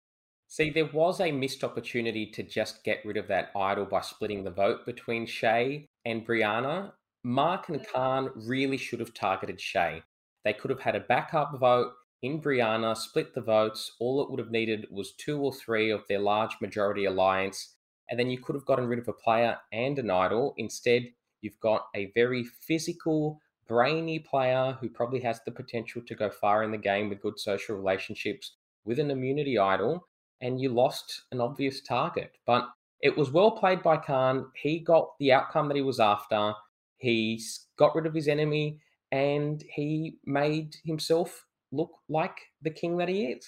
See, 0.49 0.71
there 0.71 0.87
was 0.87 1.21
a 1.21 1.31
missed 1.31 1.63
opportunity 1.63 2.27
to 2.31 2.43
just 2.43 2.83
get 2.83 3.05
rid 3.05 3.17
of 3.17 3.29
that 3.29 3.51
idol 3.55 3.85
by 3.85 4.01
splitting 4.01 4.45
the 4.45 4.51
vote 4.51 4.87
between 4.87 5.27
Shay 5.27 5.87
and 6.05 6.27
Brianna. 6.27 6.93
Mark 7.23 7.69
and 7.69 7.81
mm. 7.81 7.93
Khan 7.93 8.31
really 8.35 8.79
should 8.79 9.01
have 9.01 9.13
targeted 9.13 9.61
Shay. 9.61 10.03
They 10.45 10.55
could 10.55 10.71
have 10.71 10.81
had 10.81 10.97
a 10.97 11.01
backup 11.01 11.59
vote 11.59 11.93
in 12.23 12.41
Brianna, 12.41 12.97
split 12.97 13.35
the 13.35 13.41
votes. 13.41 13.93
All 14.01 14.23
it 14.23 14.31
would 14.31 14.41
have 14.41 14.51
needed 14.51 14.87
was 14.91 15.13
two 15.13 15.41
or 15.41 15.53
three 15.53 15.91
of 15.91 16.07
their 16.09 16.19
large 16.19 16.57
majority 16.61 17.05
alliance, 17.05 17.77
and 18.11 18.19
then 18.19 18.31
you 18.31 18.39
could 18.39 18.55
have 18.55 18.65
gotten 18.65 18.87
rid 18.87 18.99
of 18.99 19.09
a 19.09 19.13
player 19.13 19.59
and 19.73 19.99
an 19.99 20.11
idol. 20.11 20.55
Instead, 20.57 21.09
you've 21.41 21.61
got 21.61 21.87
a 21.95 22.11
very 22.15 22.45
physical, 22.45 23.41
brainy 23.67 24.19
player 24.19 24.77
who 24.81 24.89
probably 24.89 25.21
has 25.21 25.41
the 25.45 25.53
potential 25.53 26.03
to 26.07 26.15
go 26.15 26.31
far 26.31 26.63
in 26.63 26.71
the 26.71 26.79
game 26.79 27.09
with 27.09 27.21
good 27.21 27.39
social 27.39 27.77
relationships 27.77 28.57
with 28.85 28.99
an 28.99 29.11
immunity 29.11 29.59
idol, 29.59 30.09
and 30.41 30.61
you 30.61 30.71
lost 30.71 31.25
an 31.31 31.41
obvious 31.41 31.83
target. 31.83 32.33
But 32.47 32.69
it 33.01 33.17
was 33.17 33.31
well 33.31 33.53
played 33.53 33.83
by 33.83 33.99
Khan. 33.99 34.51
He 34.55 34.81
got 34.81 35.17
the 35.19 35.33
outcome 35.33 35.69
that 35.69 35.77
he 35.77 35.83
was 35.83 36.01
after. 36.01 36.55
He 36.97 37.41
got 37.77 37.95
rid 37.95 38.07
of 38.07 38.15
his 38.15 38.27
enemy 38.27 38.81
and 39.13 39.63
he 39.73 40.19
made 40.25 40.77
himself 40.85 41.47
look 41.73 41.91
like 42.09 42.39
the 42.63 42.71
king 42.71 42.97
that 42.99 43.09
he 43.09 43.27
is. 43.27 43.47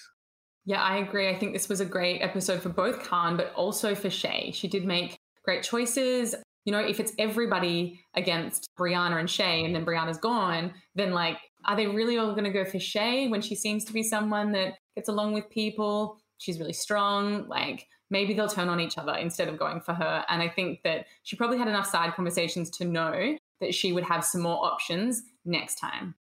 Yeah, 0.65 0.81
I 0.81 0.97
agree. 0.97 1.29
I 1.29 1.37
think 1.37 1.53
this 1.53 1.69
was 1.69 1.79
a 1.79 1.85
great 1.85 2.21
episode 2.21 2.61
for 2.61 2.69
both 2.69 3.03
Khan, 3.03 3.35
but 3.35 3.53
also 3.55 3.95
for 3.95 4.09
Shay. 4.09 4.51
She 4.53 4.67
did 4.67 4.85
make 4.85 5.17
great 5.43 5.63
choices. 5.63 6.35
You 6.65 6.71
know, 6.71 6.79
if 6.79 6.99
it's 6.99 7.13
everybody 7.17 7.99
against 8.15 8.69
Brianna 8.79 9.19
and 9.19 9.29
Shay 9.29 9.65
and 9.65 9.73
then 9.73 9.85
Brianna's 9.85 10.19
gone, 10.19 10.73
then 10.93 11.11
like, 11.11 11.37
are 11.65 11.75
they 11.75 11.87
really 11.87 12.17
all 12.17 12.31
going 12.31 12.43
to 12.43 12.51
go 12.51 12.65
for 12.65 12.79
Shay 12.79 13.27
when 13.27 13.41
she 13.41 13.55
seems 13.55 13.83
to 13.85 13.93
be 13.93 14.03
someone 14.03 14.51
that 14.51 14.75
gets 14.95 15.09
along 15.09 15.33
with 15.33 15.49
people? 15.49 16.19
She's 16.37 16.59
really 16.59 16.73
strong. 16.73 17.47
Like, 17.47 17.87
maybe 18.11 18.35
they'll 18.35 18.47
turn 18.47 18.69
on 18.69 18.79
each 18.79 18.99
other 18.99 19.13
instead 19.13 19.47
of 19.47 19.57
going 19.57 19.81
for 19.81 19.93
her. 19.93 20.23
And 20.29 20.43
I 20.43 20.49
think 20.49 20.81
that 20.83 21.05
she 21.23 21.35
probably 21.35 21.57
had 21.57 21.67
enough 21.67 21.87
side 21.87 22.13
conversations 22.13 22.69
to 22.71 22.85
know 22.85 23.37
that 23.61 23.73
she 23.73 23.93
would 23.93 24.03
have 24.03 24.23
some 24.23 24.41
more 24.41 24.63
options 24.63 25.23
next 25.45 25.75
time. 25.75 26.13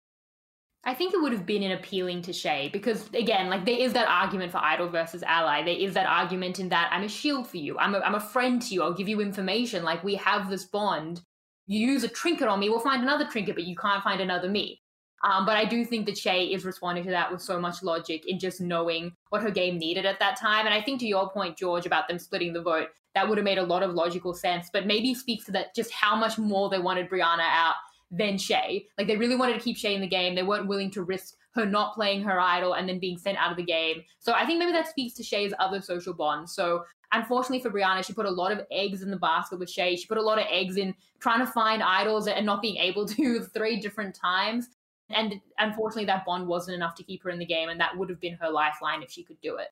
I 0.85 0.95
think 0.95 1.13
it 1.13 1.21
would 1.21 1.33
have 1.33 1.45
been 1.45 1.63
in 1.63 1.73
appealing 1.73 2.23
to 2.23 2.33
Shay 2.33 2.71
because 2.73 3.09
again, 3.13 3.51
like 3.51 3.67
there 3.67 3.79
is 3.79 3.93
that 3.93 4.09
argument 4.09 4.51
for 4.51 4.59
idol 4.59 4.89
versus 4.89 5.23
ally. 5.25 5.63
There 5.63 5.77
is 5.77 5.93
that 5.95 6.07
argument 6.07 6.59
in 6.59 6.71
that 6.71 6.89
I'm 6.91 7.03
a 7.03 7.09
shield 7.09 7.47
for 7.47 7.59
you. 7.59 7.79
I'm 7.79 7.95
a, 7.95 7.99
I'm 7.99 8.15
a 8.15 8.21
friend 8.21 8.63
to 8.63 8.75
you. 8.75 8.83
I'll 8.83 8.95
give 8.95 9.09
you 9.09 9.21
information. 9.21 9.85
Like 9.85 10.03
we 10.03 10.15
have 10.17 10.49
this 10.49 10.65
bond. 10.65 11.21
You 11.67 11.87
use 11.87 12.03
a 12.03 12.09
trinket 12.09 12.49
on 12.49 12.59
me, 12.59 12.69
we'll 12.71 12.81
find 12.81 13.03
another 13.03 13.27
trinket, 13.27 13.55
but 13.55 13.65
you 13.65 13.77
can't 13.77 14.03
find 14.03 14.21
another 14.21 14.49
me. 14.49 14.81
Um, 15.23 15.45
but 15.45 15.57
I 15.57 15.67
do 15.67 15.85
think 15.85 16.07
that 16.07 16.17
Shay 16.17 16.47
is 16.47 16.65
responding 16.65 17.05
to 17.05 17.11
that 17.11 17.31
with 17.31 17.43
so 17.43 17.61
much 17.61 17.83
logic 17.83 18.25
in 18.27 18.39
just 18.39 18.61
knowing 18.61 19.13
what 19.29 19.43
her 19.43 19.51
game 19.51 19.79
needed 19.79 20.07
at 20.07 20.19
that 20.19 20.39
time. 20.39 20.65
And 20.65 20.75
I 20.75 20.81
think 20.81 20.99
to 21.01 21.07
your 21.07 21.31
point, 21.31 21.59
George, 21.59 21.85
about 21.85 22.09
them 22.09 22.19
splitting 22.19 22.55
the 22.55 22.63
vote, 22.63 22.89
that 23.15 23.29
would 23.29 23.37
have 23.37 23.45
made 23.45 23.59
a 23.59 23.63
lot 23.63 23.83
of 23.83 23.93
logical 23.93 24.33
sense. 24.33 24.71
But 24.73 24.87
maybe 24.87 25.15
speaks 25.15 25.45
to 25.45 25.53
that 25.53 25.75
just 25.77 25.93
how 25.93 26.17
much 26.17 26.39
more 26.39 26.71
they 26.71 26.79
wanted 26.79 27.11
Brianna 27.11 27.47
out 27.47 27.75
than 28.11 28.39
Shay. 28.39 28.87
Like 28.99 29.07
they 29.07 29.17
really 29.17 29.37
wanted 29.37 29.55
to 29.55 29.61
keep 29.61 29.77
Shay 29.77 29.95
in 29.95 30.01
the 30.01 30.07
game. 30.07 30.35
They 30.35 30.43
weren't 30.43 30.67
willing 30.67 30.91
to 30.93 31.03
risk 31.03 31.37
her 31.55 31.67
not 31.67 31.95
playing 31.95 32.23
her 32.23 32.41
idol 32.41 32.75
and 32.75 32.89
then 32.89 32.99
being 32.99 33.19
sent 33.19 33.39
out 33.39 33.51
of 33.51 33.57
the 33.57 33.65
game. 33.65 34.03
So 34.19 34.33
I 34.33 34.47
think 34.47 34.59
maybe 34.59 34.73
that 34.73 34.89
speaks 34.89 35.15
to 35.15 35.23
Shay's 35.23 35.53
other 35.59 35.81
social 35.81 36.15
bonds. 36.15 36.55
So 36.55 36.85
unfortunately 37.13 37.61
for 37.61 37.71
Brianna, 37.71 38.05
she 38.05 38.13
put 38.13 38.27
a 38.27 38.31
lot 38.31 38.53
of 38.53 38.61
eggs 38.71 39.03
in 39.03 39.11
the 39.11 39.17
basket 39.17 39.59
with 39.59 39.71
Shay. 39.71 39.97
She 39.97 40.07
put 40.07 40.19
a 40.19 40.23
lot 40.23 40.39
of 40.39 40.45
eggs 40.51 40.77
in 40.77 40.95
trying 41.21 41.41
to 41.41 41.47
find 41.47 41.83
idols 41.83 42.27
and 42.27 42.47
not 42.47 42.63
being 42.63 42.77
able 42.77 43.07
to 43.07 43.43
three 43.55 43.81
different 43.81 44.15
times. 44.15 44.69
And 45.11 45.41
unfortunately, 45.59 46.05
that 46.07 46.25
bond 46.25 46.47
wasn't 46.47 46.77
enough 46.77 46.95
to 46.97 47.03
keep 47.03 47.25
her 47.25 47.31
in 47.31 47.41
the 47.41 47.47
game, 47.47 47.69
and 47.69 47.81
that 47.81 47.97
would 47.97 48.09
have 48.11 48.21
been 48.21 48.35
her 48.35 48.49
lifeline 48.49 49.03
if 49.03 49.11
she 49.11 49.25
could 49.25 49.41
do 49.41 49.57
it. 49.57 49.69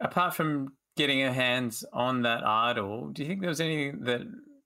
Apart 0.00 0.34
from 0.34 0.74
getting 0.96 1.20
her 1.20 1.32
hands 1.32 1.82
on 1.94 2.22
that 2.22 2.44
idol, 2.44 3.08
do 3.08 3.22
you 3.22 3.28
think 3.28 3.40
there 3.40 3.48
was 3.48 3.62
anything 3.62 4.04
that 4.04 4.20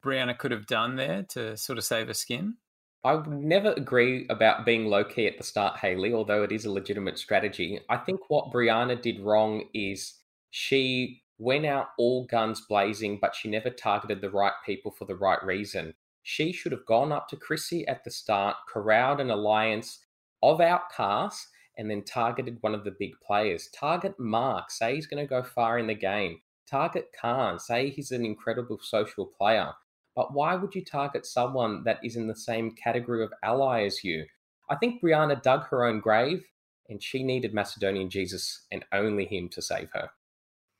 Brianna 0.04 0.36
could 0.36 0.50
have 0.50 0.66
done 0.66 0.96
there 0.96 1.22
to 1.30 1.56
sort 1.56 1.78
of 1.78 1.84
save 1.84 2.08
her 2.08 2.14
skin? 2.14 2.56
I 3.04 3.14
would 3.14 3.28
never 3.28 3.72
agree 3.72 4.26
about 4.30 4.64
being 4.64 4.86
low 4.86 5.04
key 5.04 5.26
at 5.26 5.36
the 5.36 5.44
start, 5.44 5.78
Hayley, 5.78 6.14
although 6.14 6.42
it 6.42 6.50
is 6.50 6.64
a 6.64 6.72
legitimate 6.72 7.18
strategy. 7.18 7.78
I 7.90 7.98
think 7.98 8.20
what 8.28 8.50
Brianna 8.50 9.00
did 9.00 9.20
wrong 9.20 9.64
is 9.74 10.14
she 10.50 11.22
went 11.36 11.66
out 11.66 11.88
all 11.98 12.24
guns 12.24 12.62
blazing, 12.62 13.18
but 13.20 13.34
she 13.34 13.50
never 13.50 13.68
targeted 13.68 14.22
the 14.22 14.30
right 14.30 14.54
people 14.64 14.90
for 14.90 15.04
the 15.04 15.16
right 15.16 15.42
reason. 15.44 15.92
She 16.22 16.50
should 16.50 16.72
have 16.72 16.86
gone 16.86 17.12
up 17.12 17.28
to 17.28 17.36
Chrissy 17.36 17.86
at 17.86 18.02
the 18.04 18.10
start, 18.10 18.56
corralled 18.72 19.20
an 19.20 19.30
alliance 19.30 20.00
of 20.42 20.62
outcasts, 20.62 21.46
and 21.76 21.90
then 21.90 22.04
targeted 22.04 22.56
one 22.62 22.74
of 22.74 22.84
the 22.84 22.96
big 22.98 23.12
players. 23.26 23.68
Target 23.74 24.18
Mark, 24.18 24.70
say 24.70 24.94
he's 24.94 25.06
going 25.06 25.22
to 25.22 25.28
go 25.28 25.42
far 25.42 25.78
in 25.78 25.88
the 25.88 25.94
game. 25.94 26.40
Target 26.66 27.08
Khan, 27.20 27.58
say 27.58 27.90
he's 27.90 28.12
an 28.12 28.24
incredible 28.24 28.78
social 28.80 29.26
player. 29.26 29.72
But 30.16 30.32
why 30.32 30.54
would 30.54 30.74
you 30.74 30.84
target 30.84 31.26
someone 31.26 31.84
that 31.84 31.98
is 32.04 32.16
in 32.16 32.28
the 32.28 32.36
same 32.36 32.72
category 32.72 33.24
of 33.24 33.32
ally 33.42 33.84
as 33.84 34.04
you? 34.04 34.26
I 34.70 34.76
think 34.76 35.02
Brianna 35.02 35.42
dug 35.42 35.66
her 35.68 35.84
own 35.84 36.00
grave 36.00 36.44
and 36.88 37.02
she 37.02 37.22
needed 37.22 37.54
Macedonian 37.54 38.10
Jesus 38.10 38.66
and 38.70 38.84
only 38.92 39.26
him 39.26 39.48
to 39.50 39.62
save 39.62 39.90
her. 39.92 40.10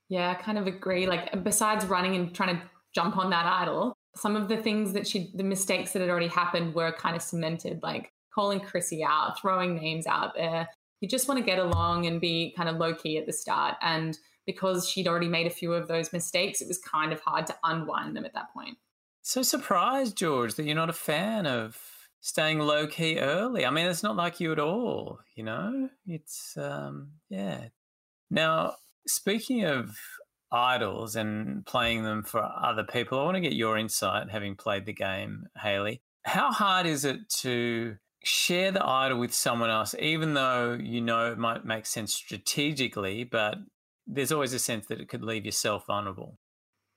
Yeah, 0.09 0.31
I 0.31 0.35
kind 0.35 0.59
of 0.59 0.67
agree. 0.67 1.07
Like, 1.07 1.43
besides 1.43 1.87
running 1.87 2.15
and 2.15 2.35
trying 2.35 2.57
to 2.57 2.63
jump 2.95 3.17
on 3.17 3.31
that 3.31 3.47
idol, 3.47 3.95
some 4.15 4.37
of 4.37 4.49
the 4.49 4.59
things 4.59 4.93
that 4.93 5.07
she, 5.07 5.33
the 5.35 5.43
mistakes 5.43 5.93
that 5.93 6.01
had 6.01 6.11
already 6.11 6.29
happened 6.29 6.75
were 6.75 6.93
kind 6.93 7.17
of 7.17 7.23
cemented, 7.23 7.81
like 7.83 8.13
calling 8.33 8.61
Chrissy 8.61 9.03
out, 9.03 9.41
throwing 9.41 9.75
names 9.75 10.07
out 10.07 10.35
there. 10.35 10.69
You 11.01 11.09
just 11.09 11.27
want 11.29 11.39
to 11.39 11.45
get 11.45 11.59
along 11.59 12.07
and 12.07 12.21
be 12.21 12.55
kind 12.57 12.69
of 12.69 12.77
low 12.77 12.95
key 12.95 13.19
at 13.19 13.27
the 13.27 13.33
start. 13.33 13.77
And 13.83 14.17
because 14.47 14.89
she'd 14.89 15.09
already 15.09 15.29
made 15.29 15.47
a 15.47 15.51
few 15.51 15.73
of 15.73 15.89
those 15.89 16.13
mistakes, 16.13 16.61
it 16.61 16.69
was 16.69 16.79
kind 16.79 17.13
of 17.13 17.21
hard 17.21 17.47
to 17.47 17.57
unwind 17.65 18.17
them 18.17 18.25
at 18.25 18.35
that 18.35 18.53
point. 18.53 18.77
So 19.27 19.41
surprised, 19.41 20.19
George, 20.19 20.55
that 20.55 20.67
you're 20.67 20.75
not 20.75 20.91
a 20.91 20.93
fan 20.93 21.47
of 21.47 21.81
staying 22.21 22.59
low 22.59 22.87
key 22.87 23.19
early. 23.19 23.65
I 23.65 23.71
mean, 23.71 23.87
it's 23.87 24.03
not 24.03 24.17
like 24.17 24.39
you 24.39 24.53
at 24.53 24.59
all, 24.59 25.19
you 25.35 25.43
know? 25.43 25.89
It's, 26.07 26.59
um, 26.59 27.13
yeah. 27.31 27.69
Now, 28.31 28.75
speaking 29.07 29.65
of 29.65 29.97
idols 30.53 31.17
and 31.17 31.65
playing 31.65 32.03
them 32.03 32.23
for 32.23 32.43
other 32.43 32.85
people, 32.85 33.19
I 33.19 33.25
want 33.25 33.37
to 33.37 33.41
get 33.41 33.55
your 33.55 33.79
insight, 33.79 34.29
having 34.31 34.57
played 34.57 34.85
the 34.85 34.93
game, 34.93 35.47
Hayley. 35.57 36.03
How 36.27 36.53
hard 36.53 36.85
is 36.85 37.07
it 37.07 37.27
to 37.41 37.97
share 38.25 38.73
the 38.73 38.87
idol 38.87 39.19
with 39.19 39.33
someone 39.33 39.71
else, 39.71 39.95
even 39.99 40.35
though 40.35 40.75
you 40.75 41.01
know 41.01 41.33
it 41.33 41.39
might 41.39 41.65
make 41.65 41.87
sense 41.87 42.13
strategically, 42.13 43.25
but 43.25 43.57
there's 44.07 44.33
always 44.33 44.53
a 44.53 44.59
sense 44.59 44.85
that 44.89 45.01
it 45.01 45.09
could 45.09 45.25
leave 45.25 45.47
yourself 45.47 45.87
vulnerable? 45.87 46.39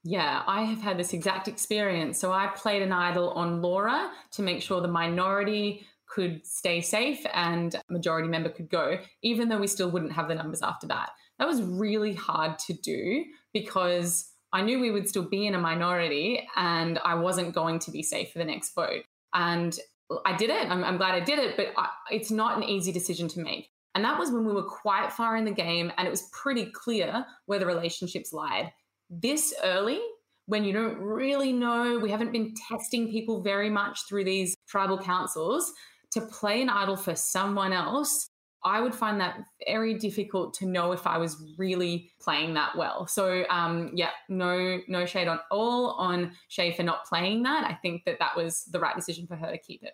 Yeah, 0.09 0.43
I 0.47 0.63
have 0.63 0.79
had 0.79 0.97
this 0.97 1.11
exact 1.11 1.49
experience. 1.49 2.17
So 2.17 2.31
I 2.31 2.47
played 2.55 2.81
an 2.81 2.93
idol 2.93 3.31
on 3.31 3.61
Laura 3.61 4.09
to 4.31 4.41
make 4.41 4.61
sure 4.61 4.79
the 4.79 4.87
minority 4.87 5.85
could 6.05 6.47
stay 6.47 6.79
safe 6.79 7.25
and 7.33 7.75
majority 7.89 8.29
member 8.29 8.47
could 8.47 8.69
go, 8.69 8.99
even 9.21 9.49
though 9.49 9.57
we 9.57 9.67
still 9.67 9.91
wouldn't 9.91 10.13
have 10.13 10.29
the 10.29 10.35
numbers 10.35 10.61
after 10.61 10.87
that. 10.87 11.09
That 11.39 11.47
was 11.49 11.61
really 11.61 12.13
hard 12.13 12.57
to 12.59 12.73
do 12.73 13.25
because 13.51 14.31
I 14.53 14.61
knew 14.61 14.79
we 14.79 14.91
would 14.91 15.09
still 15.09 15.27
be 15.27 15.45
in 15.45 15.55
a 15.55 15.59
minority 15.59 16.47
and 16.55 16.99
I 16.99 17.15
wasn't 17.15 17.53
going 17.53 17.79
to 17.79 17.91
be 17.91 18.01
safe 18.01 18.31
for 18.31 18.39
the 18.39 18.45
next 18.45 18.73
vote. 18.75 19.03
And 19.33 19.77
I 20.25 20.37
did 20.37 20.51
it. 20.51 20.71
I'm, 20.71 20.85
I'm 20.85 20.95
glad 20.95 21.15
I 21.15 21.19
did 21.19 21.37
it, 21.37 21.57
but 21.57 21.73
I, 21.75 21.89
it's 22.11 22.31
not 22.31 22.55
an 22.55 22.63
easy 22.63 22.93
decision 22.93 23.27
to 23.27 23.41
make. 23.41 23.71
And 23.93 24.05
that 24.05 24.17
was 24.17 24.31
when 24.31 24.45
we 24.45 24.53
were 24.53 24.63
quite 24.63 25.11
far 25.11 25.35
in 25.35 25.43
the 25.43 25.51
game 25.51 25.91
and 25.97 26.07
it 26.07 26.11
was 26.11 26.29
pretty 26.31 26.67
clear 26.67 27.25
where 27.47 27.59
the 27.59 27.65
relationships 27.65 28.31
lied 28.31 28.71
this 29.09 29.53
early 29.63 29.99
when 30.47 30.63
you 30.63 30.73
don't 30.73 30.97
really 30.97 31.51
know, 31.51 31.99
we 31.99 32.09
haven't 32.09 32.31
been 32.31 32.53
testing 32.69 33.11
people 33.11 33.41
very 33.41 33.69
much 33.69 34.07
through 34.07 34.23
these 34.23 34.55
tribal 34.67 34.97
councils 34.97 35.71
to 36.11 36.21
play 36.21 36.61
an 36.61 36.69
idol 36.69 36.95
for 36.95 37.15
someone 37.15 37.73
else. 37.73 38.29
I 38.63 38.79
would 38.81 38.95
find 38.95 39.19
that 39.19 39.39
very 39.65 39.93
difficult 39.93 40.53
to 40.55 40.65
know 40.65 40.93
if 40.93 41.05
I 41.05 41.17
was 41.17 41.53
really 41.57 42.11
playing 42.19 42.53
that 42.55 42.75
well. 42.77 43.07
So, 43.07 43.43
um, 43.49 43.91
yeah, 43.93 44.09
no, 44.29 44.79
no 44.87 45.05
shade 45.05 45.27
on 45.27 45.39
all 45.51 45.91
on 45.91 46.31
Shay 46.47 46.73
for 46.73 46.83
not 46.83 47.05
playing 47.05 47.43
that. 47.43 47.69
I 47.69 47.75
think 47.75 48.03
that 48.05 48.19
that 48.19 48.35
was 48.35 48.63
the 48.71 48.79
right 48.79 48.95
decision 48.95 49.27
for 49.27 49.35
her 49.35 49.51
to 49.51 49.57
keep 49.57 49.83
it. 49.83 49.93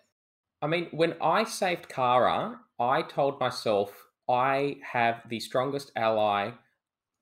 I 0.62 0.66
mean, 0.66 0.88
when 0.92 1.14
I 1.20 1.44
saved 1.44 1.88
Kara, 1.88 2.58
I 2.80 3.02
told 3.02 3.38
myself 3.38 3.92
I 4.28 4.76
have 4.92 5.22
the 5.28 5.40
strongest 5.40 5.92
ally, 5.94 6.52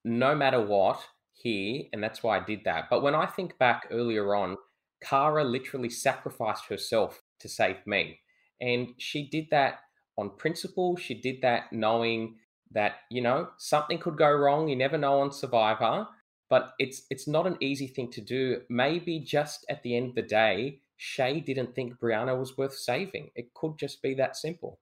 no 0.04 0.34
matter 0.34 0.64
what 0.64 1.00
here, 1.42 1.84
and 1.92 2.02
that's 2.02 2.22
why 2.22 2.38
I 2.38 2.44
did 2.44 2.60
that. 2.64 2.88
But 2.90 3.02
when 3.02 3.14
I 3.14 3.26
think 3.26 3.58
back 3.58 3.86
earlier 3.90 4.34
on, 4.34 4.56
Kara 5.02 5.44
literally 5.44 5.90
sacrificed 5.90 6.66
herself 6.66 7.22
to 7.40 7.48
save 7.48 7.86
me. 7.86 8.20
And 8.60 8.94
she 8.98 9.28
did 9.28 9.46
that 9.50 9.80
on 10.16 10.36
principle. 10.36 10.96
She 10.96 11.14
did 11.14 11.42
that 11.42 11.72
knowing 11.72 12.36
that, 12.70 12.94
you 13.10 13.20
know, 13.20 13.48
something 13.58 13.98
could 13.98 14.16
go 14.16 14.30
wrong. 14.30 14.68
You 14.68 14.76
never 14.76 14.96
know 14.96 15.20
on 15.20 15.32
Survivor. 15.32 16.06
But 16.48 16.74
it's 16.78 17.06
it's 17.10 17.26
not 17.26 17.46
an 17.46 17.56
easy 17.60 17.86
thing 17.86 18.10
to 18.12 18.20
do. 18.20 18.60
Maybe 18.68 19.20
just 19.20 19.64
at 19.70 19.82
the 19.82 19.96
end 19.96 20.10
of 20.10 20.14
the 20.16 20.22
day, 20.22 20.80
Shay 20.98 21.40
didn't 21.40 21.74
think 21.74 21.98
Brianna 21.98 22.38
was 22.38 22.58
worth 22.58 22.74
saving. 22.74 23.30
It 23.34 23.54
could 23.54 23.78
just 23.78 24.02
be 24.02 24.14
that 24.14 24.36
simple. 24.36 24.78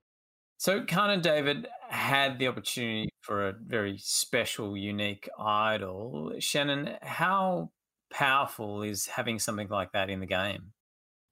So 0.60 0.84
Khan 0.84 1.08
and 1.08 1.22
David 1.22 1.68
had 1.88 2.38
the 2.38 2.48
opportunity 2.48 3.08
for 3.22 3.48
a 3.48 3.54
very 3.54 3.96
special, 3.96 4.76
unique 4.76 5.26
idol. 5.38 6.34
Shannon, 6.38 6.98
how 7.00 7.70
powerful 8.12 8.82
is 8.82 9.06
having 9.06 9.38
something 9.38 9.68
like 9.68 9.92
that 9.92 10.10
in 10.10 10.20
the 10.20 10.26
game? 10.26 10.72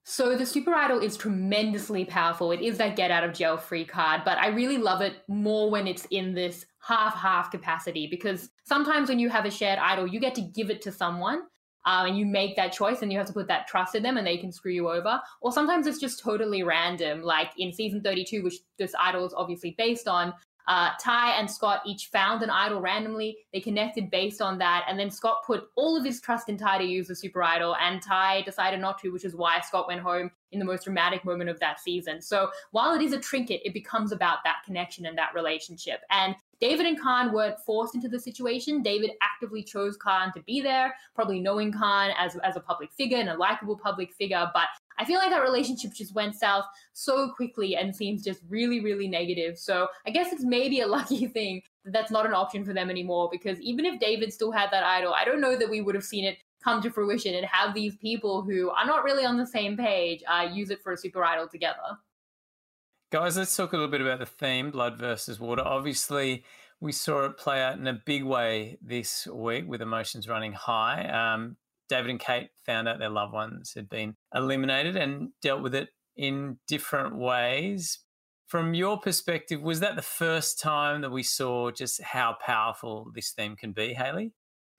So 0.02 0.34
the 0.34 0.46
super 0.46 0.72
idol 0.72 1.00
is 1.00 1.18
tremendously 1.18 2.06
powerful. 2.06 2.52
It 2.52 2.62
is 2.62 2.78
that 2.78 2.96
get 2.96 3.10
out 3.10 3.22
of 3.22 3.34
jail 3.34 3.58
free 3.58 3.84
card, 3.84 4.22
but 4.24 4.38
I 4.38 4.46
really 4.46 4.78
love 4.78 5.02
it 5.02 5.16
more 5.28 5.70
when 5.70 5.86
it's 5.86 6.06
in 6.10 6.32
this 6.32 6.64
half 6.80 7.14
half 7.14 7.50
capacity 7.50 8.06
because 8.06 8.48
sometimes 8.64 9.10
when 9.10 9.18
you 9.18 9.28
have 9.28 9.44
a 9.44 9.50
shared 9.50 9.78
idol, 9.78 10.06
you 10.06 10.20
get 10.20 10.36
to 10.36 10.40
give 10.40 10.70
it 10.70 10.80
to 10.80 10.90
someone 10.90 11.42
um, 11.84 12.06
and 12.06 12.18
you 12.18 12.26
make 12.26 12.56
that 12.56 12.72
choice 12.72 13.02
and 13.02 13.12
you 13.12 13.18
have 13.18 13.26
to 13.26 13.32
put 13.32 13.48
that 13.48 13.66
trust 13.66 13.94
in 13.94 14.02
them 14.02 14.16
and 14.16 14.26
they 14.26 14.36
can 14.36 14.52
screw 14.52 14.72
you 14.72 14.88
over. 14.88 15.20
Or 15.40 15.52
sometimes 15.52 15.86
it's 15.86 16.00
just 16.00 16.20
totally 16.22 16.62
random, 16.62 17.22
like 17.22 17.50
in 17.56 17.72
season 17.72 18.02
32, 18.02 18.42
which 18.42 18.56
this 18.78 18.94
idol 18.98 19.26
is 19.26 19.34
obviously 19.34 19.74
based 19.78 20.08
on. 20.08 20.34
Uh, 20.68 20.90
Tai 21.00 21.30
and 21.30 21.50
Scot 21.50 21.80
each 21.86 22.08
found 22.12 22.42
an 22.42 22.50
idol 22.50 22.82
randomly. 22.82 23.38
They 23.54 23.60
connected 23.60 24.10
based 24.10 24.42
on 24.42 24.58
that. 24.58 24.84
And 24.86 24.98
then 24.98 25.10
Scot 25.10 25.38
put 25.46 25.64
all 25.76 25.96
of 25.96 26.04
his 26.04 26.20
trust 26.20 26.50
in 26.50 26.58
Tai 26.58 26.78
to 26.78 26.84
use 26.84 27.08
the 27.08 27.16
super 27.16 27.42
idol, 27.42 27.74
and 27.76 28.02
Tai 28.02 28.42
decided 28.42 28.78
not 28.78 28.98
to, 28.98 29.08
which 29.08 29.24
is 29.24 29.34
why 29.34 29.60
Scot 29.60 29.88
went 29.88 30.02
home 30.02 30.30
in 30.52 30.58
the 30.58 30.66
most 30.66 30.84
dramatic 30.84 31.24
moment 31.24 31.48
of 31.48 31.58
that 31.60 31.80
season. 31.80 32.20
So 32.20 32.50
while 32.72 32.94
it 32.94 33.00
is 33.00 33.14
a 33.14 33.18
trinket, 33.18 33.62
it 33.64 33.72
becomes 33.72 34.12
about 34.12 34.38
that 34.44 34.56
connection 34.66 35.06
and 35.06 35.16
that 35.16 35.34
relationship. 35.34 36.00
And 36.10 36.36
David 36.60 36.86
and 36.86 37.00
Khan 37.00 37.32
weren't 37.32 37.58
forced 37.60 37.94
into 37.94 38.08
the 38.08 38.18
situation. 38.18 38.82
David 38.82 39.12
actively 39.22 39.62
chose 39.62 39.96
Khan 39.96 40.32
to 40.34 40.42
be 40.42 40.60
there, 40.60 40.94
probably 41.14 41.40
knowing 41.40 41.72
Khan 41.72 42.10
as, 42.18 42.36
as 42.36 42.56
a 42.56 42.60
public 42.60 42.90
figure 42.92 43.18
and 43.18 43.28
a 43.28 43.36
likable 43.36 43.76
public 43.76 44.12
figure. 44.12 44.50
But 44.52 44.66
I 44.98 45.04
feel 45.04 45.18
like 45.18 45.30
that 45.30 45.42
relationship 45.42 45.92
just 45.92 46.14
went 46.14 46.34
south 46.34 46.64
so 46.92 47.30
quickly 47.30 47.76
and 47.76 47.94
seems 47.94 48.24
just 48.24 48.40
really, 48.48 48.80
really 48.80 49.06
negative. 49.06 49.56
So 49.56 49.88
I 50.06 50.10
guess 50.10 50.32
it's 50.32 50.44
maybe 50.44 50.80
a 50.80 50.86
lucky 50.98 51.26
thing 51.28 51.62
that 51.84 51.92
that's 51.92 52.10
not 52.10 52.26
an 52.26 52.34
option 52.34 52.64
for 52.64 52.72
them 52.72 52.90
anymore 52.90 53.28
because 53.30 53.60
even 53.60 53.84
if 53.84 54.00
David 54.00 54.32
still 54.32 54.50
had 54.50 54.70
that 54.72 54.84
idol, 54.84 55.14
I 55.14 55.24
don't 55.24 55.40
know 55.40 55.56
that 55.56 55.70
we 55.70 55.80
would 55.80 55.94
have 55.94 56.04
seen 56.04 56.24
it 56.24 56.38
come 56.62 56.82
to 56.82 56.90
fruition 56.90 57.34
and 57.34 57.46
have 57.46 57.72
these 57.72 57.96
people 57.96 58.42
who 58.42 58.70
are 58.70 58.84
not 58.84 59.04
really 59.04 59.24
on 59.24 59.38
the 59.38 59.46
same 59.46 59.76
page 59.76 60.22
uh, 60.28 60.48
use 60.52 60.70
it 60.70 60.82
for 60.82 60.92
a 60.92 60.96
super 60.96 61.24
idol 61.24 61.46
together. 61.46 61.96
Guys, 63.10 63.38
let's 63.38 63.56
talk 63.56 63.72
a 63.72 63.76
little 63.76 63.90
bit 63.90 64.02
about 64.02 64.18
the 64.18 64.26
theme 64.26 64.70
blood 64.70 64.98
versus 64.98 65.40
water. 65.40 65.62
Obviously, 65.62 66.44
we 66.78 66.92
saw 66.92 67.24
it 67.24 67.38
play 67.38 67.62
out 67.62 67.78
in 67.78 67.86
a 67.86 68.02
big 68.04 68.22
way 68.22 68.76
this 68.82 69.26
week 69.26 69.64
with 69.66 69.80
emotions 69.80 70.28
running 70.28 70.52
high. 70.52 71.08
Um, 71.08 71.56
David 71.88 72.10
and 72.10 72.20
Kate 72.20 72.50
found 72.66 72.86
out 72.86 72.98
their 72.98 73.08
loved 73.08 73.32
ones 73.32 73.72
had 73.74 73.88
been 73.88 74.14
eliminated 74.34 74.94
and 74.94 75.30
dealt 75.40 75.62
with 75.62 75.74
it 75.74 75.88
in 76.18 76.58
different 76.68 77.16
ways. 77.16 78.00
From 78.46 78.74
your 78.74 79.00
perspective, 79.00 79.62
was 79.62 79.80
that 79.80 79.96
the 79.96 80.02
first 80.02 80.60
time 80.60 81.00
that 81.00 81.10
we 81.10 81.22
saw 81.22 81.70
just 81.70 82.02
how 82.02 82.36
powerful 82.44 83.10
this 83.14 83.30
theme 83.30 83.56
can 83.56 83.72
be, 83.72 83.94
Hayley? 83.94 84.34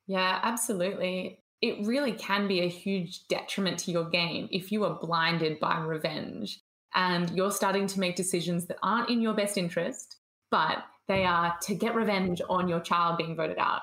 Yeah, 0.05 0.39
absolutely. 0.43 1.39
It 1.63 1.83
really 1.87 2.11
can 2.11 2.47
be 2.47 2.61
a 2.61 2.69
huge 2.69 3.27
detriment 3.27 3.79
to 3.79 3.91
your 3.91 4.07
game 4.07 4.49
if 4.51 4.71
you 4.71 4.83
are 4.83 4.99
blinded 4.99 5.59
by 5.59 5.79
revenge 5.79 6.59
and 6.93 7.29
you're 7.31 7.51
starting 7.51 7.87
to 7.87 7.99
make 7.99 8.15
decisions 8.15 8.65
that 8.67 8.77
aren't 8.81 9.09
in 9.09 9.21
your 9.21 9.33
best 9.33 9.57
interest, 9.57 10.17
but 10.51 10.83
they 11.07 11.25
are 11.25 11.55
to 11.63 11.75
get 11.75 11.95
revenge 11.95 12.41
on 12.49 12.67
your 12.67 12.79
child 12.79 13.17
being 13.17 13.35
voted 13.35 13.57
out. 13.57 13.81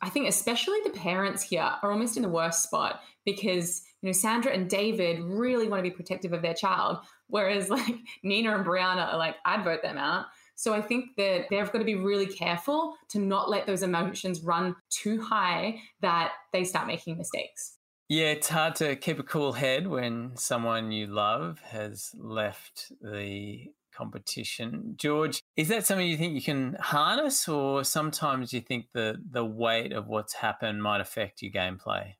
I 0.00 0.10
think 0.10 0.28
especially 0.28 0.78
the 0.84 0.90
parents 0.90 1.42
here 1.42 1.70
are 1.82 1.90
almost 1.90 2.16
in 2.16 2.22
the 2.22 2.28
worst 2.28 2.62
spot 2.62 3.00
because 3.24 3.82
you 4.02 4.08
know 4.08 4.12
Sandra 4.12 4.52
and 4.52 4.68
David 4.68 5.20
really 5.20 5.68
want 5.68 5.82
to 5.82 5.90
be 5.90 5.94
protective 5.94 6.32
of 6.32 6.42
their 6.42 6.52
child, 6.52 6.98
whereas 7.28 7.70
like 7.70 7.96
Nina 8.22 8.54
and 8.54 8.66
Brianna 8.66 9.12
are 9.12 9.18
like, 9.18 9.36
I'd 9.44 9.64
vote 9.64 9.82
them 9.82 9.96
out. 9.96 10.26
So 10.56 10.72
I 10.72 10.82
think 10.82 11.16
that 11.16 11.46
they've 11.50 11.72
got 11.72 11.78
to 11.78 11.84
be 11.84 11.96
really 11.96 12.26
careful 12.26 12.94
to 13.10 13.18
not 13.18 13.50
let 13.50 13.66
those 13.66 13.82
emotions 13.82 14.42
run 14.42 14.76
too 14.90 15.20
high 15.20 15.80
that 16.00 16.32
they 16.52 16.64
start 16.64 16.86
making 16.86 17.16
mistakes. 17.16 17.76
Yeah, 18.14 18.26
it's 18.26 18.48
hard 18.48 18.76
to 18.76 18.94
keep 18.94 19.18
a 19.18 19.24
cool 19.24 19.54
head 19.54 19.88
when 19.88 20.36
someone 20.36 20.92
you 20.92 21.08
love 21.08 21.58
has 21.62 22.12
left 22.16 22.92
the 23.02 23.72
competition. 23.92 24.94
George, 24.96 25.42
is 25.56 25.66
that 25.66 25.84
something 25.84 26.06
you 26.06 26.16
think 26.16 26.32
you 26.32 26.40
can 26.40 26.76
harness, 26.78 27.48
or 27.48 27.82
sometimes 27.82 28.52
you 28.52 28.60
think 28.60 28.86
the 28.92 29.20
the 29.28 29.44
weight 29.44 29.92
of 29.92 30.06
what's 30.06 30.34
happened 30.34 30.80
might 30.80 31.00
affect 31.00 31.42
your 31.42 31.50
gameplay? 31.50 32.14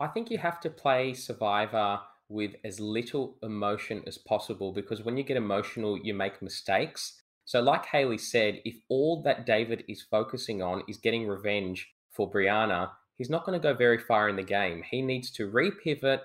I 0.00 0.08
think 0.08 0.32
you 0.32 0.38
have 0.38 0.58
to 0.62 0.68
play 0.68 1.14
Survivor 1.14 2.00
with 2.28 2.56
as 2.64 2.80
little 2.80 3.36
emotion 3.44 4.02
as 4.04 4.18
possible 4.18 4.72
because 4.72 5.04
when 5.04 5.16
you 5.16 5.22
get 5.22 5.36
emotional, 5.36 5.96
you 5.96 6.12
make 6.12 6.42
mistakes. 6.42 7.22
So, 7.44 7.60
like 7.60 7.86
Hayley 7.86 8.18
said, 8.18 8.62
if 8.64 8.74
all 8.88 9.22
that 9.22 9.46
David 9.46 9.84
is 9.88 10.02
focusing 10.02 10.60
on 10.60 10.82
is 10.88 10.96
getting 10.96 11.28
revenge 11.28 11.88
for 12.10 12.28
Brianna, 12.28 12.90
he's 13.16 13.30
not 13.30 13.44
going 13.44 13.58
to 13.58 13.62
go 13.62 13.74
very 13.74 13.98
far 13.98 14.28
in 14.28 14.36
the 14.36 14.42
game. 14.42 14.82
He 14.90 15.02
needs 15.02 15.30
to 15.32 15.50
repivot, 15.50 16.20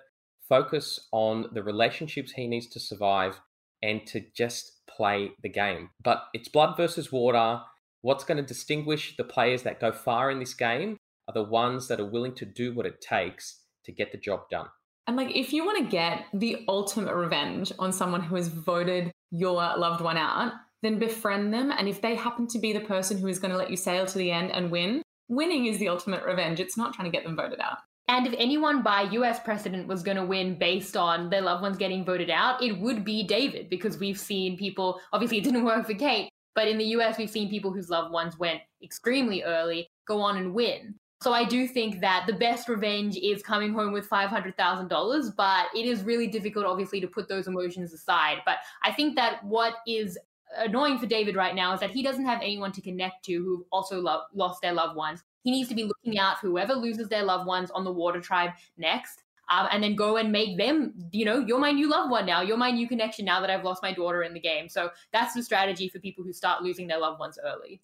focus 0.47 1.07
on 1.11 1.47
the 1.53 1.63
relationships 1.63 2.33
he 2.33 2.47
needs 2.47 2.67
to 2.67 2.79
survive, 2.79 3.39
and 3.81 4.05
to 4.07 4.23
just 4.35 4.85
play 4.87 5.31
the 5.41 5.49
game. 5.49 5.89
But 6.03 6.23
it's 6.33 6.47
blood 6.47 6.77
versus 6.77 7.11
water. 7.11 7.61
What's 8.01 8.23
going 8.23 8.37
to 8.37 8.43
distinguish 8.43 9.15
the 9.17 9.23
players 9.23 9.63
that 9.63 9.79
go 9.79 9.91
far 9.91 10.31
in 10.31 10.39
this 10.39 10.53
game 10.53 10.97
are 11.27 11.33
the 11.33 11.43
ones 11.43 11.87
that 11.87 11.99
are 11.99 12.05
willing 12.05 12.35
to 12.35 12.45
do 12.45 12.73
what 12.73 12.85
it 12.85 13.01
takes 13.01 13.61
to 13.85 13.91
get 13.91 14.11
the 14.11 14.17
job 14.17 14.49
done. 14.49 14.67
And 15.07 15.17
like, 15.17 15.35
if 15.35 15.51
you 15.51 15.65
want 15.65 15.79
to 15.79 15.91
get 15.91 16.25
the 16.33 16.63
ultimate 16.67 17.15
revenge 17.15 17.71
on 17.79 17.91
someone 17.91 18.21
who 18.21 18.35
has 18.35 18.47
voted 18.47 19.11
your 19.31 19.53
loved 19.53 20.01
one 20.01 20.17
out, 20.17 20.53
then 20.83 20.99
befriend 20.99 21.53
them. 21.53 21.71
And 21.71 21.87
if 21.87 22.01
they 22.01 22.15
happen 22.15 22.47
to 22.47 22.59
be 22.59 22.73
the 22.73 22.81
person 22.81 23.17
who 23.17 23.27
is 23.27 23.39
going 23.39 23.51
to 23.51 23.57
let 23.57 23.69
you 23.69 23.77
sail 23.77 24.05
to 24.05 24.17
the 24.17 24.31
end 24.31 24.51
and 24.51 24.71
win, 24.71 25.01
winning 25.27 25.65
is 25.65 25.77
the 25.77 25.87
ultimate 25.87 26.23
revenge. 26.23 26.59
It's 26.59 26.77
not 26.77 26.93
trying 26.93 27.11
to 27.11 27.15
get 27.15 27.23
them 27.23 27.35
voted 27.35 27.59
out. 27.59 27.77
And 28.07 28.27
if 28.27 28.33
anyone 28.37 28.83
by 28.83 29.03
US 29.03 29.39
precedent 29.39 29.87
was 29.87 30.03
going 30.03 30.17
to 30.17 30.25
win 30.25 30.57
based 30.57 30.97
on 30.97 31.29
their 31.29 31.41
loved 31.41 31.61
ones 31.61 31.77
getting 31.77 32.03
voted 32.03 32.29
out, 32.29 32.61
it 32.61 32.77
would 32.79 33.05
be 33.05 33.23
David, 33.25 33.69
because 33.69 33.99
we've 33.99 34.19
seen 34.19 34.57
people, 34.57 34.99
obviously, 35.13 35.37
it 35.37 35.43
didn't 35.43 35.63
work 35.65 35.85
for 35.85 35.93
Kate, 35.93 36.29
but 36.55 36.67
in 36.67 36.77
the 36.77 36.85
US, 36.85 37.17
we've 37.17 37.29
seen 37.29 37.49
people 37.49 37.71
whose 37.71 37.89
loved 37.89 38.11
ones 38.11 38.37
went 38.37 38.61
extremely 38.83 39.43
early 39.43 39.87
go 40.07 40.19
on 40.19 40.37
and 40.37 40.53
win. 40.53 40.95
So 41.21 41.33
I 41.33 41.45
do 41.45 41.67
think 41.67 42.01
that 42.01 42.25
the 42.25 42.33
best 42.33 42.67
revenge 42.67 43.15
is 43.15 43.43
coming 43.43 43.73
home 43.73 43.93
with 43.93 44.09
$500,000, 44.09 45.35
but 45.37 45.67
it 45.75 45.85
is 45.85 46.01
really 46.01 46.25
difficult, 46.25 46.65
obviously, 46.65 46.99
to 46.99 47.07
put 47.07 47.29
those 47.29 47.47
emotions 47.47 47.93
aside. 47.93 48.39
But 48.43 48.57
I 48.83 48.91
think 48.91 49.15
that 49.17 49.43
what 49.43 49.75
is 49.85 50.17
annoying 50.57 50.99
for 50.99 51.05
David 51.05 51.35
right 51.35 51.55
now 51.55 51.73
is 51.73 51.79
that 51.79 51.91
he 51.91 52.03
doesn't 52.03 52.25
have 52.25 52.41
anyone 52.41 52.71
to 52.73 52.81
connect 52.81 53.25
to 53.25 53.33
who've 53.33 53.65
also 53.71 53.99
lo- 53.99 54.23
lost 54.33 54.61
their 54.61 54.73
loved 54.73 54.95
ones. 54.95 55.23
He 55.43 55.51
needs 55.51 55.69
to 55.69 55.75
be 55.75 55.83
looking 55.83 56.19
out 56.19 56.39
for 56.39 56.47
whoever 56.47 56.73
loses 56.73 57.09
their 57.09 57.23
loved 57.23 57.47
ones 57.47 57.71
on 57.71 57.83
the 57.83 57.91
water 57.91 58.19
tribe 58.19 58.51
next. 58.77 59.23
Um, 59.49 59.67
and 59.69 59.83
then 59.83 59.95
go 59.95 60.15
and 60.15 60.31
make 60.31 60.57
them, 60.57 60.93
you 61.11 61.25
know, 61.25 61.39
you're 61.39 61.59
my 61.59 61.71
new 61.71 61.89
loved 61.89 62.09
one 62.09 62.25
now. 62.25 62.41
You're 62.41 62.57
my 62.57 62.71
new 62.71 62.87
connection 62.87 63.25
now 63.25 63.41
that 63.41 63.49
I've 63.49 63.65
lost 63.65 63.83
my 63.83 63.91
daughter 63.91 64.23
in 64.23 64.33
the 64.33 64.39
game. 64.39 64.69
So 64.69 64.91
that's 65.11 65.33
the 65.33 65.43
strategy 65.43 65.89
for 65.89 65.99
people 65.99 66.23
who 66.23 66.31
start 66.31 66.63
losing 66.63 66.87
their 66.87 66.99
loved 66.99 67.19
ones 67.19 67.37
early. 67.43 67.81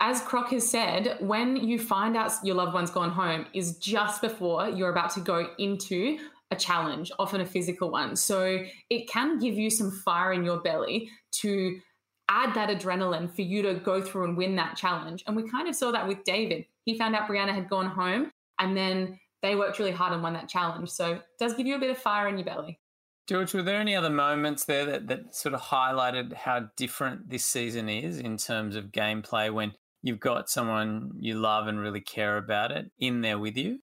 As 0.00 0.20
Croc 0.22 0.50
has 0.50 0.68
said, 0.68 1.16
when 1.20 1.56
you 1.56 1.78
find 1.78 2.16
out 2.16 2.32
your 2.42 2.56
loved 2.56 2.74
one's 2.74 2.90
gone 2.90 3.10
home 3.10 3.46
is 3.52 3.76
just 3.78 4.20
before 4.20 4.68
you're 4.68 4.90
about 4.90 5.10
to 5.10 5.20
go 5.20 5.50
into 5.58 6.18
a 6.50 6.56
challenge, 6.56 7.12
often 7.18 7.40
a 7.40 7.46
physical 7.46 7.90
one. 7.90 8.16
So 8.16 8.64
it 8.90 9.08
can 9.08 9.38
give 9.38 9.54
you 9.54 9.70
some 9.70 9.90
fire 9.90 10.32
in 10.32 10.44
your 10.44 10.60
belly 10.60 11.10
to 11.32 11.80
add 12.28 12.54
that 12.54 12.68
adrenaline 12.68 13.34
for 13.34 13.42
you 13.42 13.62
to 13.62 13.74
go 13.74 14.02
through 14.02 14.24
and 14.24 14.36
win 14.36 14.56
that 14.56 14.76
challenge. 14.76 15.24
And 15.26 15.34
we 15.34 15.48
kind 15.48 15.68
of 15.68 15.74
saw 15.74 15.90
that 15.92 16.06
with 16.06 16.24
David. 16.24 16.66
He 16.84 16.96
found 16.96 17.14
out 17.14 17.28
Brianna 17.28 17.54
had 17.54 17.68
gone 17.68 17.86
home 17.86 18.30
and 18.58 18.76
then 18.76 19.18
they 19.42 19.54
worked 19.54 19.78
really 19.78 19.92
hard 19.92 20.12
and 20.12 20.22
won 20.22 20.34
that 20.34 20.48
challenge. 20.48 20.90
So 20.90 21.12
it 21.12 21.22
does 21.38 21.54
give 21.54 21.66
you 21.66 21.76
a 21.76 21.78
bit 21.78 21.90
of 21.90 21.98
fire 21.98 22.28
in 22.28 22.36
your 22.36 22.44
belly. 22.44 22.78
George, 23.28 23.52
were 23.52 23.62
there 23.62 23.80
any 23.80 23.94
other 23.94 24.10
moments 24.10 24.64
there 24.64 24.86
that, 24.86 25.08
that 25.08 25.34
sort 25.34 25.54
of 25.54 25.60
highlighted 25.60 26.32
how 26.32 26.68
different 26.76 27.28
this 27.28 27.44
season 27.44 27.88
is 27.88 28.18
in 28.18 28.38
terms 28.38 28.74
of 28.74 28.86
gameplay 28.86 29.52
when 29.52 29.74
you've 30.02 30.20
got 30.20 30.48
someone 30.48 31.12
you 31.18 31.34
love 31.34 31.66
and 31.66 31.78
really 31.78 32.00
care 32.00 32.38
about 32.38 32.72
it 32.72 32.90
in 32.98 33.20
there 33.20 33.38
with 33.38 33.56
you? 33.56 33.80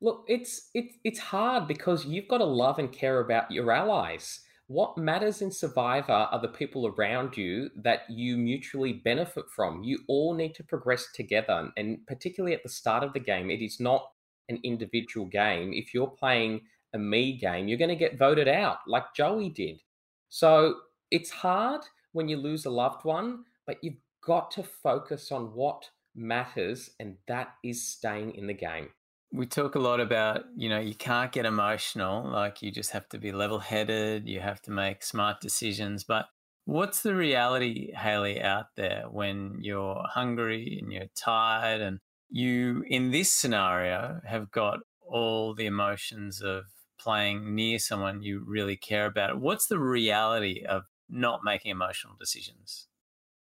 Look, 0.00 0.24
it's 0.28 0.70
it's 0.74 0.94
it's 1.04 1.18
hard 1.18 1.68
because 1.68 2.04
you've 2.04 2.28
got 2.28 2.38
to 2.38 2.44
love 2.44 2.78
and 2.78 2.92
care 2.92 3.20
about 3.20 3.50
your 3.50 3.70
allies. 3.72 4.40
What 4.68 4.98
matters 4.98 5.42
in 5.42 5.52
Survivor 5.52 6.12
are 6.12 6.40
the 6.40 6.48
people 6.48 6.88
around 6.88 7.36
you 7.36 7.70
that 7.76 8.00
you 8.10 8.36
mutually 8.36 8.92
benefit 8.92 9.44
from. 9.54 9.84
You 9.84 10.00
all 10.08 10.34
need 10.34 10.56
to 10.56 10.64
progress 10.64 11.06
together. 11.14 11.70
And 11.76 12.04
particularly 12.08 12.52
at 12.52 12.64
the 12.64 12.68
start 12.68 13.04
of 13.04 13.12
the 13.12 13.20
game, 13.20 13.48
it 13.48 13.62
is 13.62 13.78
not 13.78 14.10
an 14.48 14.58
individual 14.64 15.26
game. 15.26 15.72
If 15.72 15.94
you're 15.94 16.08
playing 16.08 16.62
a 16.94 16.98
me 16.98 17.36
game, 17.36 17.68
you're 17.68 17.78
going 17.78 17.90
to 17.90 17.96
get 17.96 18.18
voted 18.18 18.48
out 18.48 18.78
like 18.88 19.14
Joey 19.14 19.50
did. 19.50 19.82
So 20.30 20.74
it's 21.12 21.30
hard 21.30 21.82
when 22.12 22.28
you 22.28 22.36
lose 22.36 22.64
a 22.64 22.70
loved 22.70 23.04
one, 23.04 23.44
but 23.68 23.78
you've 23.82 24.00
got 24.24 24.50
to 24.52 24.64
focus 24.64 25.30
on 25.30 25.54
what 25.54 25.88
matters, 26.16 26.90
and 26.98 27.16
that 27.28 27.54
is 27.62 27.86
staying 27.86 28.34
in 28.34 28.48
the 28.48 28.54
game 28.54 28.88
we 29.32 29.46
talk 29.46 29.74
a 29.74 29.80
lot 29.80 30.00
about 30.00 30.44
you 30.56 30.68
know 30.68 30.78
you 30.78 30.94
can't 30.94 31.32
get 31.32 31.44
emotional 31.44 32.28
like 32.30 32.62
you 32.62 32.70
just 32.70 32.90
have 32.90 33.08
to 33.08 33.18
be 33.18 33.32
level 33.32 33.58
headed 33.58 34.28
you 34.28 34.40
have 34.40 34.60
to 34.62 34.70
make 34.70 35.02
smart 35.02 35.40
decisions 35.40 36.04
but 36.04 36.26
what's 36.64 37.02
the 37.02 37.14
reality 37.14 37.92
hayley 37.92 38.40
out 38.40 38.66
there 38.76 39.04
when 39.10 39.56
you're 39.60 40.02
hungry 40.08 40.78
and 40.80 40.92
you're 40.92 41.10
tired 41.16 41.80
and 41.80 41.98
you 42.30 42.84
in 42.88 43.10
this 43.10 43.32
scenario 43.32 44.20
have 44.24 44.50
got 44.50 44.78
all 45.06 45.54
the 45.54 45.66
emotions 45.66 46.40
of 46.40 46.64
playing 46.98 47.54
near 47.54 47.78
someone 47.78 48.22
you 48.22 48.42
really 48.46 48.76
care 48.76 49.06
about 49.06 49.40
what's 49.40 49.66
the 49.66 49.78
reality 49.78 50.64
of 50.68 50.84
not 51.08 51.40
making 51.44 51.70
emotional 51.70 52.14
decisions 52.18 52.88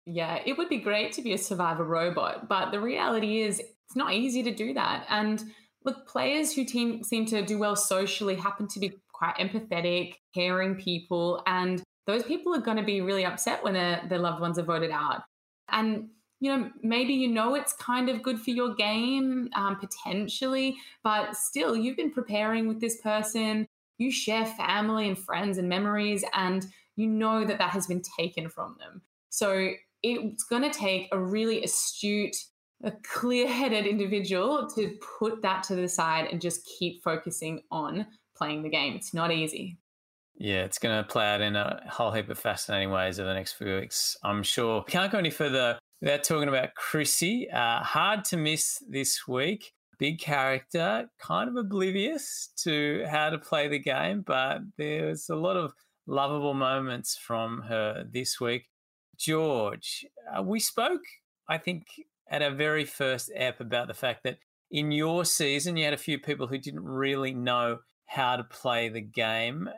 yeah 0.06 0.38
it 0.44 0.56
would 0.58 0.68
be 0.68 0.78
great 0.78 1.12
to 1.12 1.22
be 1.22 1.32
a 1.32 1.38
survivor 1.38 1.84
robot 1.84 2.48
but 2.48 2.70
the 2.70 2.80
reality 2.80 3.40
is 3.40 3.62
it's 3.88 3.96
not 3.96 4.12
easy 4.12 4.42
to 4.42 4.54
do 4.54 4.74
that. 4.74 5.06
And 5.08 5.42
look, 5.84 6.06
players 6.06 6.52
who 6.52 6.64
team, 6.64 7.02
seem 7.02 7.26
to 7.26 7.42
do 7.42 7.58
well 7.58 7.76
socially 7.76 8.34
happen 8.34 8.68
to 8.68 8.80
be 8.80 8.92
quite 9.12 9.36
empathetic, 9.36 10.14
caring 10.34 10.74
people, 10.74 11.42
and 11.46 11.82
those 12.06 12.22
people 12.22 12.54
are 12.54 12.60
going 12.60 12.76
to 12.76 12.82
be 12.82 13.00
really 13.00 13.24
upset 13.24 13.62
when 13.62 13.74
their, 13.74 14.02
their 14.08 14.18
loved 14.18 14.40
ones 14.40 14.58
are 14.58 14.62
voted 14.64 14.90
out. 14.90 15.22
And 15.68 16.08
you 16.40 16.56
know, 16.56 16.70
maybe 16.82 17.14
you 17.14 17.28
know 17.28 17.54
it's 17.54 17.72
kind 17.72 18.08
of 18.08 18.22
good 18.22 18.40
for 18.40 18.50
your 18.50 18.74
game, 18.74 19.48
um, 19.56 19.76
potentially, 19.76 20.76
but 21.02 21.34
still, 21.34 21.76
you've 21.76 21.96
been 21.96 22.12
preparing 22.12 22.68
with 22.68 22.80
this 22.80 23.00
person. 23.00 23.66
You 23.98 24.12
share 24.12 24.46
family 24.46 25.08
and 25.08 25.18
friends 25.18 25.58
and 25.58 25.68
memories, 25.68 26.24
and 26.32 26.64
you 26.94 27.08
know 27.08 27.44
that 27.44 27.58
that 27.58 27.70
has 27.70 27.88
been 27.88 28.02
taken 28.16 28.48
from 28.48 28.76
them. 28.78 29.02
So 29.30 29.72
it's 30.02 30.44
going 30.44 30.62
to 30.62 30.70
take 30.70 31.08
a 31.10 31.18
really 31.18 31.64
astute 31.64 32.36
a 32.84 32.92
clear 33.12 33.48
headed 33.48 33.86
individual 33.86 34.68
to 34.74 34.96
put 35.18 35.42
that 35.42 35.62
to 35.64 35.74
the 35.74 35.88
side 35.88 36.28
and 36.30 36.40
just 36.40 36.64
keep 36.64 37.02
focusing 37.02 37.62
on 37.70 38.06
playing 38.36 38.62
the 38.62 38.68
game. 38.68 38.94
It's 38.94 39.12
not 39.12 39.32
easy. 39.32 39.78
Yeah, 40.36 40.62
it's 40.62 40.78
going 40.78 41.02
to 41.02 41.08
play 41.08 41.26
out 41.26 41.40
in 41.40 41.56
a 41.56 41.82
whole 41.90 42.12
heap 42.12 42.28
of 42.28 42.38
fascinating 42.38 42.90
ways 42.90 43.18
over 43.18 43.28
the 43.28 43.34
next 43.34 43.54
few 43.54 43.80
weeks, 43.80 44.16
I'm 44.22 44.44
sure. 44.44 44.84
Can't 44.84 45.10
go 45.10 45.18
any 45.18 45.30
further 45.30 45.78
without 46.00 46.22
talking 46.22 46.48
about 46.48 46.74
Chrissy. 46.74 47.50
Uh, 47.50 47.82
hard 47.82 48.24
to 48.26 48.36
miss 48.36 48.80
this 48.88 49.26
week. 49.26 49.72
Big 49.98 50.20
character, 50.20 51.10
kind 51.18 51.48
of 51.48 51.56
oblivious 51.56 52.50
to 52.58 53.04
how 53.10 53.30
to 53.30 53.38
play 53.38 53.66
the 53.66 53.80
game, 53.80 54.22
but 54.24 54.60
there's 54.76 55.28
a 55.28 55.34
lot 55.34 55.56
of 55.56 55.72
lovable 56.06 56.54
moments 56.54 57.16
from 57.16 57.62
her 57.62 58.04
this 58.08 58.40
week. 58.40 58.68
George, 59.18 60.06
uh, 60.32 60.40
we 60.40 60.60
spoke, 60.60 61.02
I 61.48 61.58
think, 61.58 61.86
at 62.30 62.42
our 62.42 62.50
very 62.50 62.84
first 62.84 63.30
app 63.36 63.60
about 63.60 63.88
the 63.88 63.94
fact 63.94 64.22
that 64.24 64.38
in 64.70 64.92
your 64.92 65.24
season 65.24 65.76
you 65.76 65.84
had 65.84 65.94
a 65.94 65.98
few 65.98 66.18
people 66.18 66.46
who 66.46 66.58
didn't 66.58 66.84
really 66.84 67.32
know 67.32 67.78
how 68.06 68.36
to 68.36 68.44
play 68.44 68.88
the 68.88 69.00
game. 69.00 69.68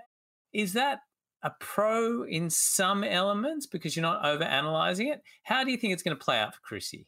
Is 0.53 0.73
that 0.73 1.01
a 1.43 1.51
pro 1.61 2.23
in 2.25 2.51
some 2.51 3.03
elements 3.05 3.67
because 3.67 3.97
you're 3.97 4.03
not 4.03 4.25
over 4.25 4.45
analyzing 4.45 5.09
it? 5.09 5.23
How 5.43 5.65
do 5.65 5.71
you 5.71 5.77
think 5.77 5.93
it's 5.93 6.03
going 6.03 6.17
to 6.17 6.25
play 6.25 6.39
out 6.39 6.55
for 6.55 6.61
Chrissy? 6.61 7.07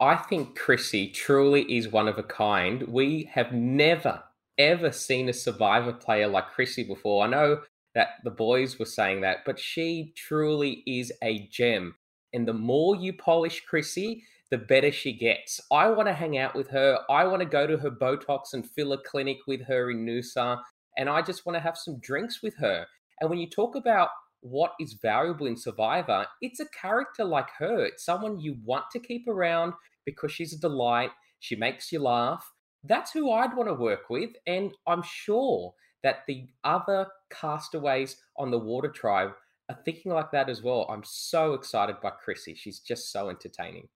I 0.00 0.16
think 0.16 0.56
Chrissy 0.56 1.10
truly 1.10 1.62
is 1.62 1.88
one 1.88 2.06
of 2.06 2.18
a 2.18 2.22
kind. 2.22 2.82
We 2.82 3.30
have 3.32 3.52
never, 3.52 4.22
ever 4.56 4.92
seen 4.92 5.28
a 5.28 5.32
survivor 5.32 5.92
player 5.92 6.28
like 6.28 6.50
Chrissy 6.52 6.84
before. 6.84 7.24
I 7.24 7.28
know 7.28 7.62
that 7.94 8.08
the 8.22 8.30
boys 8.30 8.78
were 8.78 8.84
saying 8.84 9.22
that, 9.22 9.38
but 9.44 9.58
she 9.58 10.12
truly 10.16 10.82
is 10.86 11.12
a 11.22 11.48
gem. 11.50 11.96
And 12.32 12.46
the 12.46 12.52
more 12.52 12.94
you 12.94 13.12
polish 13.12 13.62
Chrissy, 13.64 14.22
the 14.50 14.58
better 14.58 14.90
she 14.90 15.12
gets. 15.12 15.60
I 15.70 15.90
want 15.90 16.08
to 16.08 16.14
hang 16.14 16.38
out 16.38 16.54
with 16.54 16.68
her. 16.70 16.98
I 17.10 17.24
want 17.26 17.40
to 17.40 17.48
go 17.48 17.66
to 17.66 17.76
her 17.78 17.90
Botox 17.90 18.54
and 18.54 18.68
filler 18.68 18.98
clinic 19.04 19.38
with 19.46 19.62
her 19.66 19.90
in 19.90 20.06
Noosa. 20.06 20.60
And 20.96 21.08
I 21.08 21.22
just 21.22 21.44
want 21.44 21.56
to 21.56 21.60
have 21.60 21.76
some 21.76 22.00
drinks 22.00 22.42
with 22.42 22.56
her. 22.58 22.86
And 23.20 23.28
when 23.28 23.38
you 23.38 23.48
talk 23.48 23.76
about 23.76 24.08
what 24.40 24.72
is 24.80 24.98
valuable 25.02 25.46
in 25.46 25.56
Survivor, 25.56 26.26
it's 26.40 26.60
a 26.60 26.68
character 26.80 27.24
like 27.24 27.48
her. 27.58 27.84
It's 27.84 28.04
someone 28.04 28.40
you 28.40 28.56
want 28.64 28.84
to 28.92 28.98
keep 28.98 29.28
around 29.28 29.74
because 30.06 30.32
she's 30.32 30.54
a 30.54 30.60
delight. 30.60 31.10
She 31.40 31.56
makes 31.56 31.92
you 31.92 32.00
laugh. 32.00 32.44
That's 32.84 33.12
who 33.12 33.30
I'd 33.30 33.56
want 33.56 33.68
to 33.68 33.74
work 33.74 34.08
with. 34.08 34.30
And 34.46 34.72
I'm 34.86 35.02
sure 35.02 35.74
that 36.02 36.20
the 36.26 36.46
other 36.64 37.06
castaways 37.30 38.16
on 38.36 38.50
the 38.50 38.58
Water 38.58 38.88
Tribe 38.88 39.32
are 39.68 39.78
thinking 39.84 40.12
like 40.12 40.30
that 40.30 40.48
as 40.48 40.62
well. 40.62 40.86
I'm 40.88 41.02
so 41.04 41.54
excited 41.54 41.96
by 42.02 42.10
Chrissy. 42.10 42.54
She's 42.54 42.80
just 42.80 43.12
so 43.12 43.28
entertaining. 43.28 43.88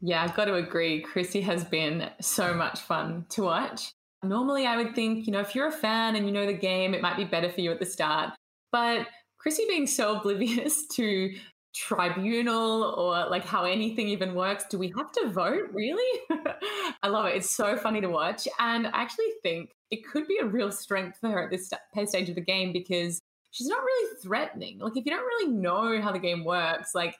Yeah, 0.00 0.22
I've 0.22 0.34
got 0.34 0.46
to 0.46 0.54
agree. 0.54 1.00
Chrissy 1.00 1.40
has 1.42 1.64
been 1.64 2.10
so 2.20 2.54
much 2.54 2.80
fun 2.80 3.26
to 3.30 3.42
watch. 3.42 3.92
Normally, 4.22 4.66
I 4.66 4.76
would 4.76 4.94
think, 4.94 5.26
you 5.26 5.32
know, 5.32 5.40
if 5.40 5.54
you're 5.54 5.68
a 5.68 5.72
fan 5.72 6.16
and 6.16 6.26
you 6.26 6.32
know 6.32 6.46
the 6.46 6.52
game, 6.52 6.94
it 6.94 7.02
might 7.02 7.16
be 7.16 7.24
better 7.24 7.50
for 7.50 7.60
you 7.60 7.70
at 7.72 7.78
the 7.78 7.86
start. 7.86 8.30
But 8.72 9.06
Chrissy 9.38 9.64
being 9.68 9.86
so 9.86 10.16
oblivious 10.16 10.86
to 10.94 11.34
tribunal 11.74 12.94
or 12.96 13.28
like 13.28 13.44
how 13.44 13.64
anything 13.64 14.08
even 14.08 14.34
works. 14.34 14.64
Do 14.68 14.78
we 14.78 14.92
have 14.96 15.12
to 15.12 15.28
vote? 15.28 15.68
Really? 15.72 16.20
I 17.02 17.08
love 17.08 17.26
it. 17.26 17.36
It's 17.36 17.54
so 17.54 17.76
funny 17.76 18.00
to 18.00 18.08
watch. 18.08 18.48
And 18.58 18.86
I 18.86 19.02
actually 19.02 19.32
think 19.42 19.70
it 19.90 20.04
could 20.04 20.26
be 20.26 20.38
a 20.38 20.46
real 20.46 20.72
strength 20.72 21.18
for 21.20 21.28
her 21.28 21.44
at 21.44 21.50
this 21.50 21.70
stage 22.08 22.28
of 22.28 22.34
the 22.34 22.40
game 22.40 22.72
because 22.72 23.20
she's 23.50 23.68
not 23.68 23.82
really 23.82 24.16
threatening. 24.22 24.78
Like, 24.78 24.96
if 24.96 25.04
you 25.04 25.10
don't 25.10 25.24
really 25.24 25.52
know 25.52 26.00
how 26.00 26.12
the 26.12 26.18
game 26.18 26.44
works, 26.44 26.94
like, 26.94 27.16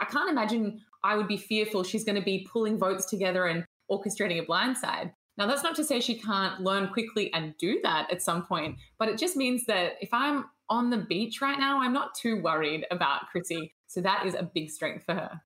I 0.00 0.04
can't 0.04 0.30
imagine 0.30 0.80
I 1.04 1.16
would 1.16 1.28
be 1.28 1.36
fearful 1.36 1.84
she's 1.84 2.04
going 2.04 2.16
to 2.16 2.24
be 2.24 2.46
pulling 2.50 2.78
votes 2.78 3.06
together 3.06 3.46
and 3.46 3.64
orchestrating 3.90 4.42
a 4.42 4.46
blindside. 4.46 5.12
Now, 5.38 5.46
that's 5.46 5.62
not 5.62 5.76
to 5.76 5.84
say 5.84 6.00
she 6.00 6.18
can't 6.18 6.60
learn 6.60 6.88
quickly 6.88 7.32
and 7.34 7.54
do 7.58 7.80
that 7.82 8.10
at 8.10 8.22
some 8.22 8.46
point, 8.46 8.76
but 8.98 9.08
it 9.08 9.18
just 9.18 9.36
means 9.36 9.66
that 9.66 9.92
if 10.00 10.08
I'm 10.12 10.46
on 10.68 10.90
the 10.90 10.98
beach 10.98 11.40
right 11.40 11.58
now, 11.58 11.80
I'm 11.80 11.92
not 11.92 12.14
too 12.14 12.40
worried 12.42 12.86
about 12.90 13.28
Chrissy. 13.30 13.74
So 13.86 14.00
that 14.00 14.26
is 14.26 14.34
a 14.34 14.50
big 14.54 14.70
strength 14.70 15.04
for 15.04 15.14
her. 15.14 15.40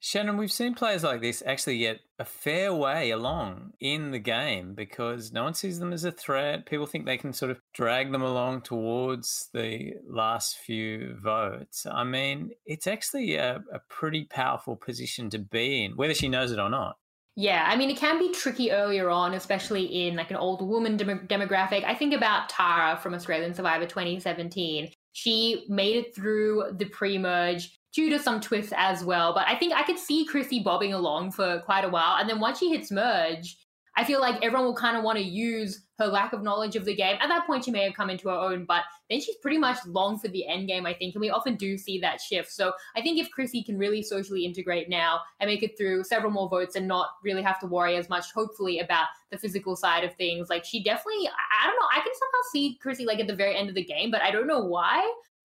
Shannon, 0.00 0.36
we've 0.36 0.52
seen 0.52 0.74
players 0.74 1.02
like 1.02 1.20
this 1.20 1.42
actually 1.44 1.78
get 1.78 2.00
a 2.20 2.24
fair 2.24 2.72
way 2.72 3.10
along 3.10 3.72
in 3.80 4.12
the 4.12 4.20
game 4.20 4.74
because 4.74 5.32
no 5.32 5.42
one 5.42 5.54
sees 5.54 5.80
them 5.80 5.92
as 5.92 6.04
a 6.04 6.12
threat. 6.12 6.66
People 6.66 6.86
think 6.86 7.04
they 7.04 7.16
can 7.16 7.32
sort 7.32 7.50
of 7.50 7.60
drag 7.74 8.12
them 8.12 8.22
along 8.22 8.62
towards 8.62 9.48
the 9.52 9.94
last 10.08 10.58
few 10.58 11.16
votes. 11.20 11.84
I 11.84 12.04
mean, 12.04 12.50
it's 12.64 12.86
actually 12.86 13.34
a, 13.34 13.60
a 13.72 13.80
pretty 13.88 14.24
powerful 14.24 14.76
position 14.76 15.30
to 15.30 15.38
be 15.38 15.84
in, 15.84 15.96
whether 15.96 16.14
she 16.14 16.28
knows 16.28 16.52
it 16.52 16.60
or 16.60 16.70
not. 16.70 16.96
Yeah, 17.34 17.64
I 17.66 17.76
mean, 17.76 17.90
it 17.90 17.96
can 17.96 18.18
be 18.18 18.32
tricky 18.32 18.72
earlier 18.72 19.10
on, 19.10 19.34
especially 19.34 19.84
in 20.06 20.16
like 20.16 20.30
an 20.30 20.36
older 20.36 20.64
woman 20.64 20.96
dem- 20.96 21.26
demographic. 21.28 21.84
I 21.84 21.94
think 21.94 22.14
about 22.14 22.48
Tara 22.48 22.96
from 22.96 23.14
Australian 23.14 23.54
Survivor 23.54 23.86
2017. 23.86 24.90
She 25.12 25.64
made 25.68 25.96
it 25.96 26.14
through 26.14 26.72
the 26.76 26.86
pre-merge 26.86 27.78
due 27.98 28.08
to 28.08 28.18
some 28.20 28.40
twists 28.40 28.72
as 28.76 29.02
well. 29.02 29.34
But 29.34 29.48
I 29.48 29.56
think 29.56 29.74
I 29.74 29.82
could 29.82 29.98
see 29.98 30.24
Chrissy 30.24 30.60
bobbing 30.60 30.94
along 30.94 31.32
for 31.32 31.58
quite 31.64 31.84
a 31.84 31.88
while. 31.88 32.18
And 32.20 32.30
then 32.30 32.38
once 32.38 32.60
she 32.60 32.70
hits 32.70 32.92
merge, 32.92 33.58
I 33.96 34.04
feel 34.04 34.20
like 34.20 34.36
everyone 34.36 34.66
will 34.66 34.76
kind 34.76 34.96
of 34.96 35.02
want 35.02 35.18
to 35.18 35.24
use 35.24 35.82
her 35.98 36.06
lack 36.06 36.32
of 36.32 36.40
knowledge 36.40 36.76
of 36.76 36.84
the 36.84 36.94
game. 36.94 37.16
At 37.20 37.26
that 37.26 37.44
point, 37.44 37.64
she 37.64 37.72
may 37.72 37.82
have 37.82 37.94
come 37.94 38.08
into 38.08 38.28
her 38.28 38.36
own, 38.36 38.66
but 38.66 38.82
then 39.10 39.20
she's 39.20 39.34
pretty 39.42 39.58
much 39.58 39.78
long 39.84 40.16
for 40.16 40.28
the 40.28 40.46
end 40.46 40.68
game, 40.68 40.86
I 40.86 40.94
think. 40.94 41.16
And 41.16 41.20
we 41.20 41.30
often 41.30 41.56
do 41.56 41.76
see 41.76 41.98
that 41.98 42.20
shift. 42.20 42.52
So 42.52 42.72
I 42.94 43.02
think 43.02 43.18
if 43.18 43.32
Chrissy 43.32 43.64
can 43.64 43.76
really 43.76 44.04
socially 44.04 44.44
integrate 44.44 44.88
now 44.88 45.18
and 45.40 45.48
make 45.48 45.64
it 45.64 45.76
through 45.76 46.04
several 46.04 46.30
more 46.30 46.48
votes 46.48 46.76
and 46.76 46.86
not 46.86 47.08
really 47.24 47.42
have 47.42 47.58
to 47.58 47.66
worry 47.66 47.96
as 47.96 48.08
much, 48.08 48.30
hopefully, 48.30 48.78
about 48.78 49.08
the 49.32 49.38
physical 49.38 49.74
side 49.74 50.04
of 50.04 50.14
things, 50.14 50.48
like 50.48 50.64
she 50.64 50.84
definitely, 50.84 51.26
I 51.26 51.66
don't 51.66 51.74
know, 51.74 51.88
I 51.90 51.98
can 51.98 52.12
somehow 52.14 52.42
see 52.52 52.78
Chrissy 52.80 53.06
like 53.06 53.18
at 53.18 53.26
the 53.26 53.34
very 53.34 53.56
end 53.56 53.68
of 53.68 53.74
the 53.74 53.84
game, 53.84 54.12
but 54.12 54.22
I 54.22 54.30
don't 54.30 54.46
know 54.46 54.62
why. 54.62 54.98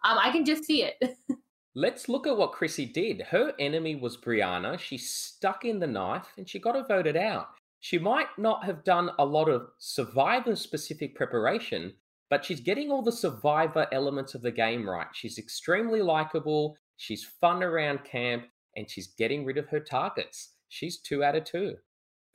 Um, 0.03 0.19
I 0.21 0.29
can 0.29 0.45
just 0.45 0.65
see 0.65 0.83
it. 0.83 1.17
Let's 1.75 2.07
look 2.07 2.27
at 2.27 2.37
what 2.37 2.51
Chrissy 2.51 2.85
did. 2.85 3.21
Her 3.21 3.53
enemy 3.57 3.95
was 3.95 4.15
Brianna. 4.15 4.77
She 4.77 4.97
stuck 4.97 5.65
in 5.65 5.79
the 5.79 5.87
knife 5.87 6.27
and 6.37 6.47
she 6.47 6.59
got 6.59 6.75
her 6.75 6.85
voted 6.87 7.17
out. 7.17 7.47
She 7.79 7.97
might 7.97 8.27
not 8.37 8.63
have 8.63 8.83
done 8.83 9.09
a 9.17 9.25
lot 9.25 9.49
of 9.49 9.69
survivor 9.79 10.55
specific 10.55 11.15
preparation, 11.15 11.93
but 12.29 12.45
she's 12.45 12.59
getting 12.59 12.91
all 12.91 13.01
the 13.01 13.11
survivor 13.11 13.87
elements 13.91 14.35
of 14.35 14.43
the 14.43 14.51
game 14.51 14.87
right. 14.87 15.07
She's 15.13 15.39
extremely 15.39 16.03
likable, 16.03 16.77
she's 16.97 17.23
fun 17.41 17.63
around 17.63 18.03
camp, 18.03 18.45
and 18.75 18.89
she's 18.89 19.07
getting 19.07 19.43
rid 19.43 19.57
of 19.57 19.67
her 19.69 19.79
targets. 19.79 20.51
She's 20.69 20.99
two 20.99 21.23
out 21.23 21.35
of 21.35 21.43
two. 21.43 21.75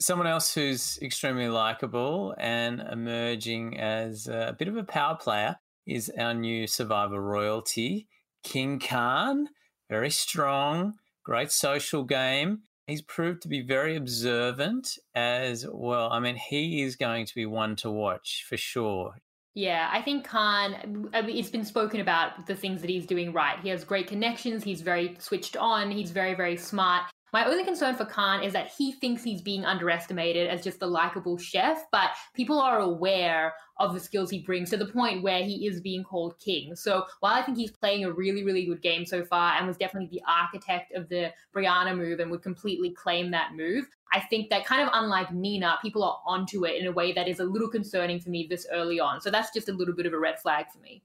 Someone 0.01 0.27
else 0.27 0.53
who's 0.53 0.99
extremely 1.01 1.49
likable 1.49 2.35
and 2.39 2.81
emerging 2.81 3.79
as 3.79 4.27
a 4.27 4.55
bit 4.59 4.69
of 4.69 4.77
a 4.77 4.85
power 4.85 5.17
player 5.17 5.57
is 5.87 6.11
our 6.19 6.35
new 6.35 6.67
survivor 6.67 7.23
royalty. 7.23 8.09
King 8.49 8.81
Khan, 8.81 9.51
very 9.91 10.09
strong, 10.09 10.95
great 11.23 11.53
social 11.53 12.03
game. 12.03 12.63
He's 12.87 13.03
proved 13.03 13.43
to 13.43 13.49
be 13.49 13.61
very 13.61 13.95
observant 13.95 14.97
as 15.15 15.67
well. 15.71 16.11
I 16.11 16.19
mean, 16.19 16.37
he 16.37 16.81
is 16.81 16.97
going 16.97 17.27
to 17.27 17.35
be 17.35 17.45
one 17.45 17.77
to 17.77 17.91
watch 17.91 18.47
for 18.49 18.57
sure. 18.57 19.17
Yeah, 19.55 19.91
I 19.93 20.01
think 20.01 20.25
Khan, 20.25 21.11
it's 21.13 21.51
been 21.51 21.67
spoken 21.67 22.01
about 22.01 22.47
the 22.47 22.55
things 22.55 22.81
that 22.81 22.89
he's 22.89 23.05
doing 23.05 23.35
right. 23.35 23.59
He 23.61 23.69
has 23.69 23.85
great 23.85 24.07
connections. 24.07 24.65
He's 24.65 24.81
very 24.81 25.17
switched 25.19 25.59
on. 25.59 25.91
He's 25.91 26.11
very, 26.11 26.35
very 26.35 26.57
smart. 26.57 27.03
My 27.33 27.45
only 27.45 27.65
concern 27.65 27.95
for 27.95 28.07
Khan 28.07 28.43
is 28.43 28.55
that 28.55 28.73
he 28.77 28.93
thinks 28.93 29.23
he's 29.23 29.43
being 29.43 29.65
underestimated 29.65 30.49
as 30.49 30.65
just 30.65 30.81
the 30.81 30.87
likable 30.87 31.37
chef, 31.37 31.85
but 31.93 32.11
people 32.35 32.59
are 32.59 32.81
aware 32.81 33.55
of 33.79 33.93
the 33.93 34.01
skills 34.01 34.31
he 34.31 34.41
brings 34.41 34.71
to 34.71 34.77
the 34.77 34.87
point 34.87 35.23
where 35.23 35.45
he 35.45 35.67
is 35.67 35.81
being 35.81 36.03
called 36.03 36.39
king. 36.39 36.75
So 36.75 37.05
while 37.21 37.35
I 37.35 37.43
think 37.43 37.59
he's 37.59 37.71
playing 37.71 38.05
a 38.05 38.13
really, 38.13 38.45
really 38.45 38.65
good 38.65 38.81
game 38.81 39.05
so 39.05 39.25
far 39.25 39.57
and 39.57 39.67
was 39.67 39.77
definitely 39.77 40.09
the 40.11 40.23
architect 40.27 40.95
of 40.95 41.09
the 41.09 41.31
Brianna 41.55 41.97
move 41.97 42.21
and 42.21 42.31
would 42.31 42.43
completely 42.43 42.91
claim 42.91 43.31
that 43.33 43.55
move, 43.55 43.87
I 44.13 44.21
think 44.21 44.49
that 44.49 44.65
kind 44.65 44.83
of 44.83 44.89
unlike 44.95 45.33
Nina, 45.33 45.79
people 45.83 46.03
are 46.03 46.19
onto 46.27 46.65
it 46.65 46.81
in 46.81 46.87
a 46.87 46.93
way 46.93 47.13
that 47.13 47.29
is 47.29 47.41
a 47.41 47.45
little 47.45 47.69
concerning 47.69 48.21
for 48.21 48.31
me 48.31 48.47
this 48.49 48.67
early 48.73 48.99
on. 49.01 49.21
So 49.21 49.31
that's 49.31 49.53
just 49.53 49.69
a 49.69 49.73
little 49.73 49.95
bit 49.95 50.07
of 50.07 50.15
a 50.15 50.19
red 50.19 50.41
flag 50.41 50.67
for 50.73 50.79
me. 50.79 51.03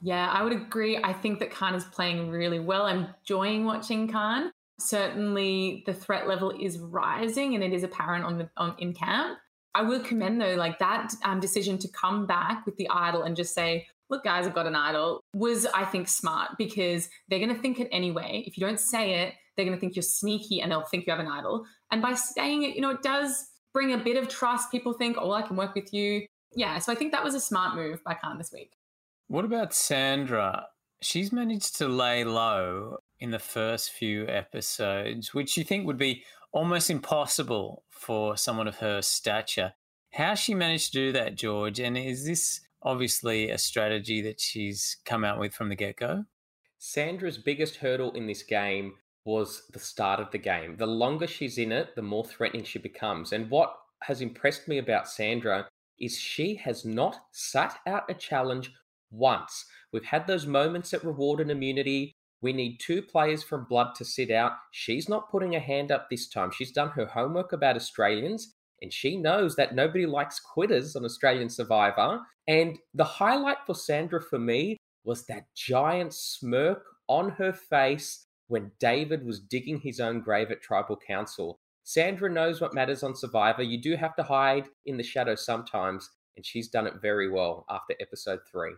Yeah, 0.00 0.28
I 0.28 0.42
would 0.42 0.52
agree. 0.52 0.98
I 1.02 1.12
think 1.12 1.38
that 1.38 1.52
Khan 1.52 1.76
is 1.76 1.84
playing 1.84 2.30
really 2.30 2.58
well. 2.58 2.82
I'm 2.82 3.06
enjoying 3.20 3.64
watching 3.64 4.08
Khan 4.08 4.50
certainly 4.82 5.82
the 5.86 5.94
threat 5.94 6.28
level 6.28 6.50
is 6.50 6.78
rising 6.78 7.54
and 7.54 7.62
it 7.62 7.72
is 7.72 7.82
apparent 7.82 8.24
on 8.24 8.38
the 8.38 8.50
on 8.56 8.74
in 8.78 8.92
camp. 8.92 9.38
I 9.74 9.82
will 9.82 10.00
commend 10.00 10.40
though, 10.40 10.54
like 10.54 10.78
that 10.80 11.14
um, 11.24 11.40
decision 11.40 11.78
to 11.78 11.88
come 11.88 12.26
back 12.26 12.66
with 12.66 12.76
the 12.76 12.88
idol 12.90 13.22
and 13.22 13.34
just 13.36 13.54
say, 13.54 13.86
"Look, 14.10 14.24
guys, 14.24 14.46
I've 14.46 14.54
got 14.54 14.66
an 14.66 14.76
idol," 14.76 15.22
was 15.34 15.66
I 15.66 15.84
think 15.84 16.08
smart 16.08 16.52
because 16.58 17.08
they're 17.28 17.38
going 17.38 17.54
to 17.54 17.60
think 17.60 17.80
it 17.80 17.88
anyway. 17.90 18.44
If 18.46 18.58
you 18.58 18.66
don't 18.66 18.80
say 18.80 19.22
it, 19.22 19.34
they're 19.56 19.64
going 19.64 19.76
to 19.76 19.80
think 19.80 19.96
you're 19.96 20.02
sneaky 20.02 20.60
and 20.60 20.70
they'll 20.70 20.82
think 20.82 21.06
you 21.06 21.12
have 21.12 21.20
an 21.20 21.30
idol. 21.30 21.64
And 21.90 22.02
by 22.02 22.14
saying 22.14 22.64
it, 22.64 22.74
you 22.74 22.80
know, 22.82 22.90
it 22.90 23.02
does 23.02 23.48
bring 23.72 23.92
a 23.92 23.98
bit 23.98 24.16
of 24.16 24.28
trust. 24.28 24.70
People 24.70 24.92
think, 24.92 25.16
"Oh, 25.18 25.32
I 25.32 25.42
can 25.42 25.56
work 25.56 25.74
with 25.74 25.94
you." 25.94 26.26
Yeah, 26.54 26.78
so 26.78 26.92
I 26.92 26.94
think 26.94 27.12
that 27.12 27.24
was 27.24 27.34
a 27.34 27.40
smart 27.40 27.74
move 27.74 28.04
by 28.04 28.14
Khan 28.14 28.36
this 28.36 28.52
week. 28.52 28.76
What 29.28 29.46
about 29.46 29.72
Sandra? 29.72 30.66
She's 31.00 31.32
managed 31.32 31.76
to 31.76 31.88
lay 31.88 32.24
low 32.24 32.98
in 33.22 33.30
the 33.30 33.38
first 33.38 33.92
few 33.92 34.26
episodes, 34.26 35.32
which 35.32 35.56
you 35.56 35.62
think 35.62 35.86
would 35.86 35.96
be 35.96 36.24
almost 36.52 36.90
impossible 36.90 37.84
for 37.88 38.36
someone 38.36 38.66
of 38.66 38.78
her 38.78 39.00
stature. 39.00 39.74
How 40.12 40.34
she 40.34 40.54
managed 40.54 40.92
to 40.92 40.98
do 40.98 41.12
that, 41.12 41.36
George? 41.36 41.78
And 41.78 41.96
is 41.96 42.26
this 42.26 42.60
obviously 42.82 43.48
a 43.48 43.58
strategy 43.58 44.20
that 44.22 44.40
she's 44.40 44.96
come 45.04 45.22
out 45.22 45.38
with 45.38 45.54
from 45.54 45.68
the 45.68 45.76
get 45.76 45.96
go? 45.96 46.24
Sandra's 46.78 47.38
biggest 47.38 47.76
hurdle 47.76 48.10
in 48.10 48.26
this 48.26 48.42
game 48.42 48.94
was 49.24 49.62
the 49.72 49.78
start 49.78 50.18
of 50.18 50.32
the 50.32 50.38
game. 50.38 50.76
The 50.76 50.86
longer 50.86 51.28
she's 51.28 51.58
in 51.58 51.70
it, 51.70 51.94
the 51.94 52.02
more 52.02 52.24
threatening 52.24 52.64
she 52.64 52.80
becomes. 52.80 53.32
And 53.32 53.48
what 53.50 53.72
has 54.02 54.20
impressed 54.20 54.66
me 54.66 54.78
about 54.78 55.08
Sandra 55.08 55.68
is 56.00 56.18
she 56.18 56.56
has 56.56 56.84
not 56.84 57.16
sat 57.30 57.78
out 57.86 58.10
a 58.10 58.14
challenge 58.14 58.72
once. 59.12 59.64
We've 59.92 60.04
had 60.04 60.26
those 60.26 60.44
moments 60.44 60.92
at 60.92 61.04
reward 61.04 61.38
and 61.38 61.52
immunity. 61.52 62.16
We 62.42 62.52
need 62.52 62.78
two 62.78 63.02
players 63.02 63.42
from 63.42 63.64
Blood 63.64 63.94
to 63.96 64.04
sit 64.04 64.30
out. 64.30 64.52
She's 64.72 65.08
not 65.08 65.30
putting 65.30 65.54
a 65.54 65.60
hand 65.60 65.90
up 65.90 66.10
this 66.10 66.28
time. 66.28 66.50
She's 66.50 66.72
done 66.72 66.90
her 66.90 67.06
homework 67.06 67.52
about 67.52 67.76
Australians 67.76 68.54
and 68.82 68.92
she 68.92 69.16
knows 69.16 69.54
that 69.54 69.74
nobody 69.74 70.06
likes 70.06 70.40
quitters 70.40 70.96
on 70.96 71.04
Australian 71.04 71.48
Survivor. 71.48 72.20
And 72.48 72.78
the 72.92 73.04
highlight 73.04 73.58
for 73.64 73.76
Sandra 73.76 74.20
for 74.20 74.40
me 74.40 74.76
was 75.04 75.24
that 75.26 75.46
giant 75.54 76.12
smirk 76.12 76.82
on 77.08 77.30
her 77.30 77.52
face 77.52 78.26
when 78.48 78.72
David 78.80 79.24
was 79.24 79.40
digging 79.40 79.80
his 79.80 80.00
own 80.00 80.20
grave 80.20 80.50
at 80.50 80.60
Tribal 80.60 80.96
Council. 80.96 81.60
Sandra 81.84 82.28
knows 82.30 82.60
what 82.60 82.74
matters 82.74 83.02
on 83.02 83.14
Survivor. 83.14 83.62
You 83.62 83.80
do 83.80 83.96
have 83.96 84.16
to 84.16 84.22
hide 84.24 84.66
in 84.84 84.96
the 84.96 85.02
shadows 85.02 85.44
sometimes, 85.44 86.10
and 86.36 86.44
she's 86.44 86.68
done 86.68 86.86
it 86.86 87.00
very 87.00 87.30
well 87.30 87.64
after 87.70 87.94
episode 88.00 88.40
three. 88.50 88.72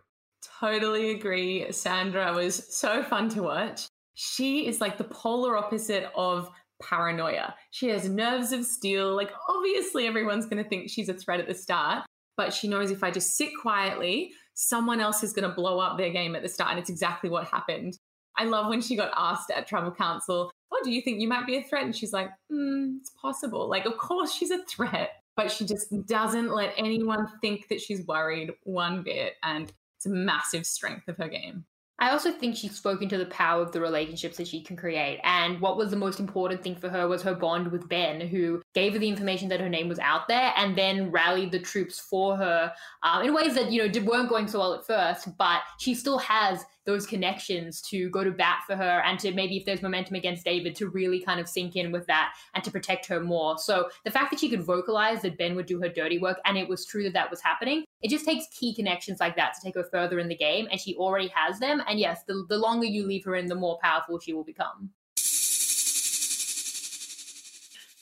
Totally 0.59 1.11
agree. 1.11 1.71
Sandra 1.71 2.33
was 2.33 2.73
so 2.75 3.03
fun 3.03 3.29
to 3.29 3.43
watch. 3.43 3.87
She 4.13 4.67
is 4.67 4.79
like 4.79 4.97
the 4.97 5.03
polar 5.03 5.57
opposite 5.57 6.09
of 6.15 6.49
paranoia. 6.81 7.55
She 7.71 7.89
has 7.89 8.07
nerves 8.07 8.51
of 8.51 8.65
steel. 8.65 9.15
Like, 9.15 9.31
obviously, 9.49 10.07
everyone's 10.07 10.45
going 10.45 10.63
to 10.63 10.69
think 10.69 10.89
she's 10.89 11.09
a 11.09 11.13
threat 11.13 11.39
at 11.39 11.47
the 11.47 11.53
start, 11.53 12.05
but 12.37 12.53
she 12.53 12.67
knows 12.67 12.91
if 12.91 13.03
I 13.03 13.11
just 13.11 13.35
sit 13.35 13.49
quietly, 13.61 14.31
someone 14.53 15.01
else 15.01 15.23
is 15.23 15.33
going 15.33 15.47
to 15.47 15.55
blow 15.55 15.79
up 15.79 15.97
their 15.97 16.11
game 16.11 16.35
at 16.35 16.43
the 16.43 16.49
start. 16.49 16.71
And 16.71 16.79
it's 16.79 16.89
exactly 16.89 17.29
what 17.29 17.47
happened. 17.47 17.97
I 18.37 18.45
love 18.45 18.69
when 18.69 18.81
she 18.81 18.95
got 18.95 19.13
asked 19.15 19.51
at 19.51 19.67
Tribal 19.67 19.91
Council, 19.91 20.51
Oh, 20.71 20.81
do 20.83 20.91
you 20.91 21.01
think 21.01 21.21
you 21.21 21.27
might 21.27 21.47
be 21.47 21.55
a 21.55 21.63
threat? 21.63 21.85
And 21.85 21.95
she's 21.95 22.11
like, 22.11 22.29
mm, 22.51 22.97
It's 22.99 23.11
possible. 23.21 23.69
Like, 23.69 23.85
of 23.85 23.97
course 23.97 24.33
she's 24.33 24.51
a 24.51 24.63
threat, 24.65 25.11
but 25.37 25.51
she 25.51 25.65
just 25.65 25.87
doesn't 26.05 26.51
let 26.51 26.73
anyone 26.77 27.27
think 27.41 27.69
that 27.69 27.81
she's 27.81 28.05
worried 28.05 28.51
one 28.63 29.03
bit. 29.03 29.35
And 29.43 29.71
it's 29.97 30.05
a 30.05 30.09
massive 30.09 30.65
strength 30.65 31.07
of 31.07 31.17
her 31.17 31.27
game. 31.27 31.65
I 31.97 32.09
also 32.09 32.31
think 32.31 32.57
she's 32.57 32.75
spoken 32.75 33.07
to 33.07 33.17
the 33.17 33.27
power 33.27 33.61
of 33.61 33.71
the 33.71 33.79
relationships 33.79 34.35
that 34.37 34.49
she 34.49 34.61
can 34.61 34.75
create. 34.75 35.21
And 35.23 35.61
what 35.61 35.77
was 35.77 35.91
the 35.91 35.95
most 35.95 36.19
important 36.19 36.61
thing 36.61 36.75
for 36.75 36.89
her 36.89 37.07
was 37.07 37.21
her 37.21 37.33
bond 37.33 37.71
with 37.71 37.87
Ben, 37.87 38.19
who 38.19 38.61
gave 38.73 38.93
her 38.93 38.99
the 38.99 39.07
information 39.07 39.47
that 39.49 39.61
her 39.61 39.69
name 39.69 39.87
was 39.87 39.99
out 39.99 40.27
there 40.27 40.51
and 40.57 40.77
then 40.77 41.09
rallied 41.09 41.51
the 41.51 41.59
troops 41.59 41.97
for 41.97 42.35
her 42.35 42.73
um, 43.03 43.23
in 43.23 43.33
ways 43.33 43.55
that, 43.55 43.71
you 43.71 43.81
know, 43.81 43.87
did, 43.87 44.05
weren't 44.05 44.27
going 44.27 44.47
so 44.47 44.59
well 44.59 44.73
at 44.73 44.85
first, 44.85 45.37
but 45.37 45.61
she 45.79 45.95
still 45.95 46.17
has 46.17 46.65
those 46.85 47.05
connections 47.05 47.81
to 47.81 48.09
go 48.09 48.23
to 48.23 48.31
bat 48.31 48.59
for 48.65 48.75
her 48.75 49.01
and 49.05 49.19
to 49.19 49.31
maybe 49.33 49.57
if 49.57 49.65
there's 49.65 49.81
momentum 49.81 50.15
against 50.15 50.45
David 50.45 50.75
to 50.75 50.89
really 50.89 51.19
kind 51.19 51.39
of 51.39 51.47
sink 51.47 51.75
in 51.75 51.91
with 51.91 52.05
that 52.07 52.33
and 52.53 52.63
to 52.63 52.71
protect 52.71 53.05
her 53.07 53.19
more. 53.19 53.57
So 53.57 53.89
the 54.03 54.11
fact 54.11 54.31
that 54.31 54.39
she 54.39 54.49
could 54.49 54.63
vocalize 54.63 55.21
that 55.23 55.37
Ben 55.37 55.55
would 55.55 55.65
do 55.65 55.81
her 55.81 55.89
dirty 55.89 56.19
work 56.19 56.39
and 56.45 56.57
it 56.57 56.67
was 56.67 56.85
true 56.85 57.03
that 57.03 57.13
that 57.13 57.29
was 57.29 57.41
happening, 57.41 57.85
it 58.01 58.09
just 58.09 58.25
takes 58.25 58.47
key 58.57 58.73
connections 58.75 59.19
like 59.19 59.35
that 59.35 59.53
to 59.55 59.61
take 59.61 59.75
her 59.75 59.87
further 59.91 60.19
in 60.19 60.27
the 60.27 60.35
game 60.35 60.67
and 60.71 60.79
she 60.79 60.95
already 60.95 61.27
has 61.29 61.59
them. 61.59 61.81
And 61.87 61.99
yes, 61.99 62.23
the, 62.27 62.45
the 62.49 62.57
longer 62.57 62.85
you 62.85 63.05
leave 63.05 63.25
her 63.25 63.35
in, 63.35 63.47
the 63.47 63.55
more 63.55 63.79
powerful 63.81 64.19
she 64.19 64.33
will 64.33 64.43
become. 64.43 64.91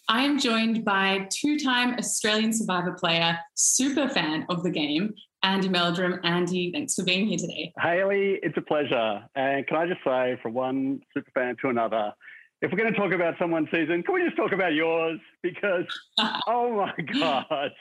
I 0.09 0.23
am 0.23 0.37
joined 0.37 0.83
by 0.83 1.27
two 1.31 1.57
time 1.57 1.95
Australian 1.97 2.51
Survivor 2.51 2.91
player, 2.91 3.39
super 3.55 4.09
fan 4.09 4.45
of 4.49 4.61
the 4.61 4.69
game, 4.69 5.13
Andy 5.43 5.67
Meldrum. 5.67 6.19
Andy, 6.23 6.71
thanks 6.71 6.95
for 6.95 7.03
being 7.03 7.27
here 7.27 7.37
today. 7.37 7.73
Hayley, 7.79 8.39
it's 8.41 8.57
a 8.57 8.61
pleasure. 8.61 9.23
And 9.35 9.67
can 9.67 9.77
I 9.77 9.87
just 9.87 9.99
say, 10.05 10.37
from 10.41 10.53
one 10.53 11.01
super 11.13 11.29
fan 11.31 11.57
to 11.61 11.69
another, 11.69 12.13
if 12.61 12.71
we're 12.71 12.77
going 12.77 12.93
to 12.93 12.97
talk 12.97 13.11
about 13.11 13.35
someone's 13.37 13.67
season, 13.71 14.03
can 14.03 14.15
we 14.15 14.23
just 14.23 14.37
talk 14.37 14.53
about 14.53 14.73
yours? 14.73 15.19
Because, 15.41 15.85
oh 16.47 16.75
my 16.77 16.93
God, 17.19 17.71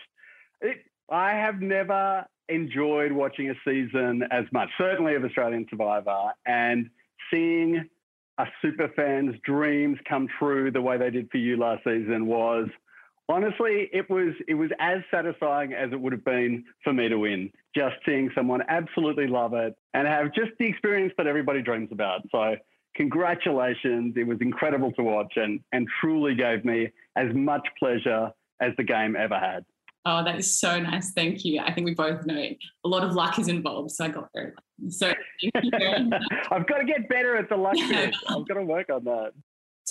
it, 0.60 0.78
I 1.08 1.30
have 1.30 1.60
never 1.60 2.26
enjoyed 2.48 3.12
watching 3.12 3.50
a 3.50 3.54
season 3.64 4.24
as 4.32 4.44
much, 4.52 4.68
certainly 4.76 5.14
of 5.14 5.24
Australian 5.24 5.66
Survivor, 5.70 6.32
and 6.46 6.90
seeing 7.30 7.88
a 8.38 8.46
super 8.60 8.88
fan's 8.96 9.36
dreams 9.44 9.98
come 10.08 10.26
true 10.38 10.70
the 10.72 10.82
way 10.82 10.98
they 10.98 11.10
did 11.10 11.30
for 11.30 11.36
you 11.36 11.56
last 11.56 11.84
season 11.84 12.26
was 12.26 12.68
honestly, 13.32 13.88
it 13.92 14.08
was 14.10 14.34
it 14.46 14.54
was 14.54 14.70
as 14.78 15.00
satisfying 15.10 15.72
as 15.72 15.92
it 15.92 16.00
would 16.00 16.12
have 16.12 16.24
been 16.24 16.64
for 16.84 16.92
me 16.92 17.08
to 17.08 17.16
win. 17.16 17.50
Just 17.74 17.96
seeing 18.04 18.30
someone 18.34 18.60
absolutely 18.68 19.26
love 19.26 19.54
it 19.54 19.74
and 19.94 20.06
have 20.06 20.34
just 20.34 20.50
the 20.58 20.66
experience 20.66 21.12
that 21.16 21.26
everybody 21.26 21.62
dreams 21.62 21.88
about. 21.90 22.22
So 22.30 22.56
congratulations. 22.94 24.14
It 24.16 24.26
was 24.26 24.38
incredible 24.40 24.92
to 24.92 25.02
watch 25.02 25.32
and 25.36 25.60
and 25.72 25.88
truly 26.00 26.34
gave 26.34 26.64
me 26.64 26.90
as 27.16 27.34
much 27.34 27.66
pleasure 27.78 28.30
as 28.60 28.72
the 28.76 28.84
game 28.84 29.16
ever 29.16 29.38
had. 29.38 29.64
Oh, 30.04 30.24
that 30.24 30.36
is 30.36 30.58
so 30.58 30.80
nice. 30.80 31.12
Thank 31.12 31.44
you. 31.44 31.60
I 31.60 31.72
think 31.72 31.84
we 31.84 31.94
both 31.94 32.26
know 32.26 32.36
it. 32.36 32.58
a 32.84 32.88
lot 32.88 33.04
of 33.04 33.14
luck 33.14 33.38
is 33.38 33.46
involved. 33.46 33.92
So 33.92 34.04
I 34.04 34.08
got 34.08 34.28
very 34.34 34.52
lucky. 34.80 34.90
So 34.90 35.12
I've 36.50 36.66
got 36.66 36.78
to 36.78 36.84
get 36.84 37.08
better 37.08 37.36
at 37.36 37.48
the 37.48 37.56
luck 37.56 37.76
bit. 37.76 38.14
I've 38.28 38.46
got 38.48 38.54
to 38.54 38.64
work 38.64 38.90
on 38.90 39.04
that. 39.04 39.32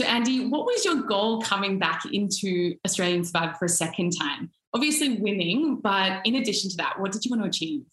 So, 0.02 0.08
Andy, 0.08 0.48
what 0.48 0.66
was 0.66 0.84
your 0.84 1.04
goal 1.04 1.44
coming 1.44 1.78
back 1.78 2.06
into 2.12 2.76
Australian 2.88 3.24
Survivor 3.24 3.54
for 3.60 3.66
a 3.66 3.70
second 3.70 4.14
time? 4.20 4.50
Obviously, 4.74 5.18
winning, 5.20 5.76
but 5.76 6.26
in 6.26 6.38
addition 6.38 6.72
to 6.72 6.78
that, 6.78 7.00
what 7.00 7.12
did 7.12 7.24
you 7.24 7.30
want 7.30 7.44
to 7.44 7.48
achieve? 7.48 7.84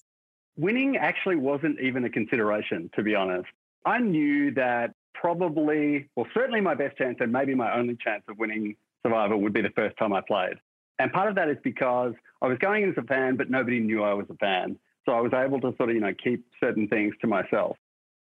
Winning 0.56 0.96
actually 0.96 1.36
wasn't 1.36 1.78
even 1.80 2.06
a 2.06 2.09
consideration, 2.09 2.88
to 2.96 3.02
be 3.02 3.14
honest. 3.14 3.46
I 3.84 3.98
knew 3.98 4.52
that 4.52 4.94
probably, 5.12 6.09
well, 6.16 6.26
certainly 6.32 6.62
my 6.62 6.74
best 6.74 6.96
chance 6.96 7.18
and 7.20 7.30
maybe 7.30 7.54
my 7.54 7.76
only 7.76 7.98
chance 8.02 8.22
of 8.26 8.38
winning 8.38 8.74
Survivor 9.04 9.36
would 9.36 9.52
be 9.52 9.61
the 9.61 9.72
first 9.76 9.98
time 9.98 10.14
I 10.14 10.22
played. 10.26 10.54
And 10.98 11.12
part 11.12 11.28
of 11.28 11.34
that 11.34 11.50
is 11.50 11.59
because 11.62 12.14
I 12.40 12.46
was 12.46 12.56
going 12.56 12.84
in 12.84 12.88
as 12.88 12.96
a 12.96 13.02
fan, 13.02 13.36
but 13.36 13.50
nobody 13.50 13.80
knew 13.80 14.02
I 14.02 14.14
was 14.14 14.24
a 14.30 14.36
fan. 14.36 14.78
So 15.04 15.12
I 15.12 15.20
was 15.20 15.34
able 15.34 15.61
to 15.61 15.76
sort 15.76 15.90
of, 15.90 15.94
you 15.94 16.00
know, 16.00 16.14
keep 16.24 16.46
certain 16.59 16.88
things 16.88 17.14
to 17.20 17.26
myself. 17.26 17.76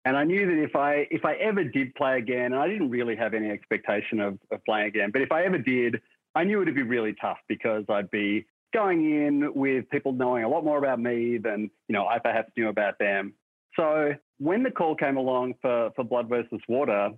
And 0.04 0.16
I 0.16 0.24
knew 0.24 0.46
that 0.46 0.62
if 0.62 0.74
I 0.76 1.06
if 1.10 1.24
I 1.24 1.34
ever 1.34 1.62
did 1.62 1.94
play 1.94 2.18
again, 2.18 2.52
and 2.52 2.56
I 2.56 2.68
didn't 2.68 2.90
really 2.90 3.16
have 3.16 3.34
any 3.34 3.50
expectation 3.50 4.20
of, 4.20 4.38
of 4.50 4.64
playing 4.64 4.86
again, 4.86 5.10
but 5.12 5.20
if 5.22 5.30
I 5.30 5.44
ever 5.44 5.58
did, 5.58 6.00
I 6.34 6.44
knew 6.44 6.62
it'd 6.62 6.74
be 6.74 6.82
really 6.82 7.14
tough 7.20 7.38
because 7.48 7.84
I'd 7.88 8.10
be 8.10 8.46
going 8.72 9.04
in 9.04 9.52
with 9.54 9.90
people 9.90 10.12
knowing 10.12 10.44
a 10.44 10.48
lot 10.48 10.64
more 10.64 10.78
about 10.78 11.00
me 11.00 11.38
than 11.38 11.70
you 11.88 11.92
know 11.92 12.06
I 12.06 12.18
perhaps 12.18 12.50
knew 12.56 12.68
about 12.68 12.98
them. 12.98 13.34
So 13.76 14.14
when 14.38 14.62
the 14.62 14.70
call 14.70 14.94
came 14.94 15.16
along 15.16 15.54
for 15.60 15.90
for 15.94 16.04
Blood 16.04 16.28
versus 16.28 16.60
Water, 16.66 17.10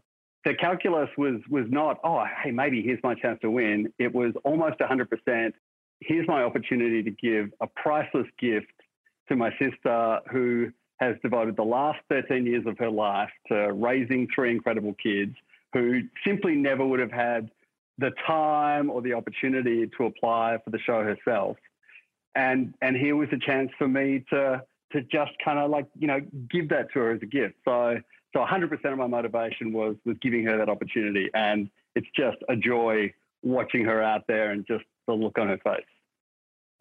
the 0.44 0.54
calculus 0.54 1.08
was 1.16 1.40
was 1.48 1.66
not 1.68 2.00
oh 2.02 2.24
hey 2.42 2.50
maybe 2.50 2.82
here's 2.82 3.02
my 3.04 3.14
chance 3.14 3.38
to 3.42 3.50
win. 3.50 3.92
It 3.98 4.12
was 4.12 4.32
almost 4.44 4.78
100%. 4.80 5.52
Here's 6.00 6.26
my 6.26 6.42
opportunity 6.42 7.04
to 7.04 7.10
give 7.10 7.52
a 7.60 7.68
priceless 7.68 8.26
gift 8.40 8.72
to 9.28 9.36
my 9.36 9.50
sister 9.60 10.18
who 10.32 10.72
has 11.02 11.16
devoted 11.20 11.56
the 11.56 11.64
last 11.64 11.98
13 12.08 12.46
years 12.46 12.64
of 12.64 12.78
her 12.78 12.90
life 12.90 13.30
to 13.48 13.72
raising 13.72 14.28
three 14.32 14.52
incredible 14.52 14.94
kids 15.02 15.34
who 15.72 16.02
simply 16.24 16.54
never 16.54 16.86
would 16.86 17.00
have 17.00 17.10
had 17.10 17.50
the 17.98 18.12
time 18.24 18.88
or 18.88 19.02
the 19.02 19.12
opportunity 19.12 19.90
to 19.98 20.06
apply 20.06 20.58
for 20.64 20.70
the 20.70 20.78
show 20.78 21.02
herself. 21.02 21.56
And 22.36 22.74
and 22.80 22.96
here 22.96 23.16
was 23.16 23.28
a 23.32 23.38
chance 23.38 23.70
for 23.76 23.88
me 23.88 24.24
to 24.30 24.62
to 24.92 25.02
just 25.02 25.32
kind 25.44 25.58
of 25.58 25.70
like 25.70 25.86
you 25.98 26.06
know 26.06 26.20
give 26.48 26.68
that 26.68 26.92
to 26.92 27.00
her 27.00 27.10
as 27.10 27.20
a 27.22 27.26
gift. 27.26 27.56
So 27.64 27.98
so 28.32 28.38
100% 28.38 28.72
of 28.84 28.98
my 28.98 29.06
motivation 29.08 29.72
was 29.72 29.96
was 30.06 30.16
giving 30.22 30.46
her 30.46 30.56
that 30.56 30.68
opportunity, 30.68 31.28
and 31.34 31.68
it's 31.96 32.06
just 32.16 32.38
a 32.48 32.56
joy 32.56 33.12
watching 33.42 33.84
her 33.84 34.00
out 34.00 34.22
there 34.28 34.52
and 34.52 34.64
just 34.66 34.84
the 35.08 35.14
look 35.14 35.36
on 35.36 35.48
her 35.48 35.58
face. 35.58 35.91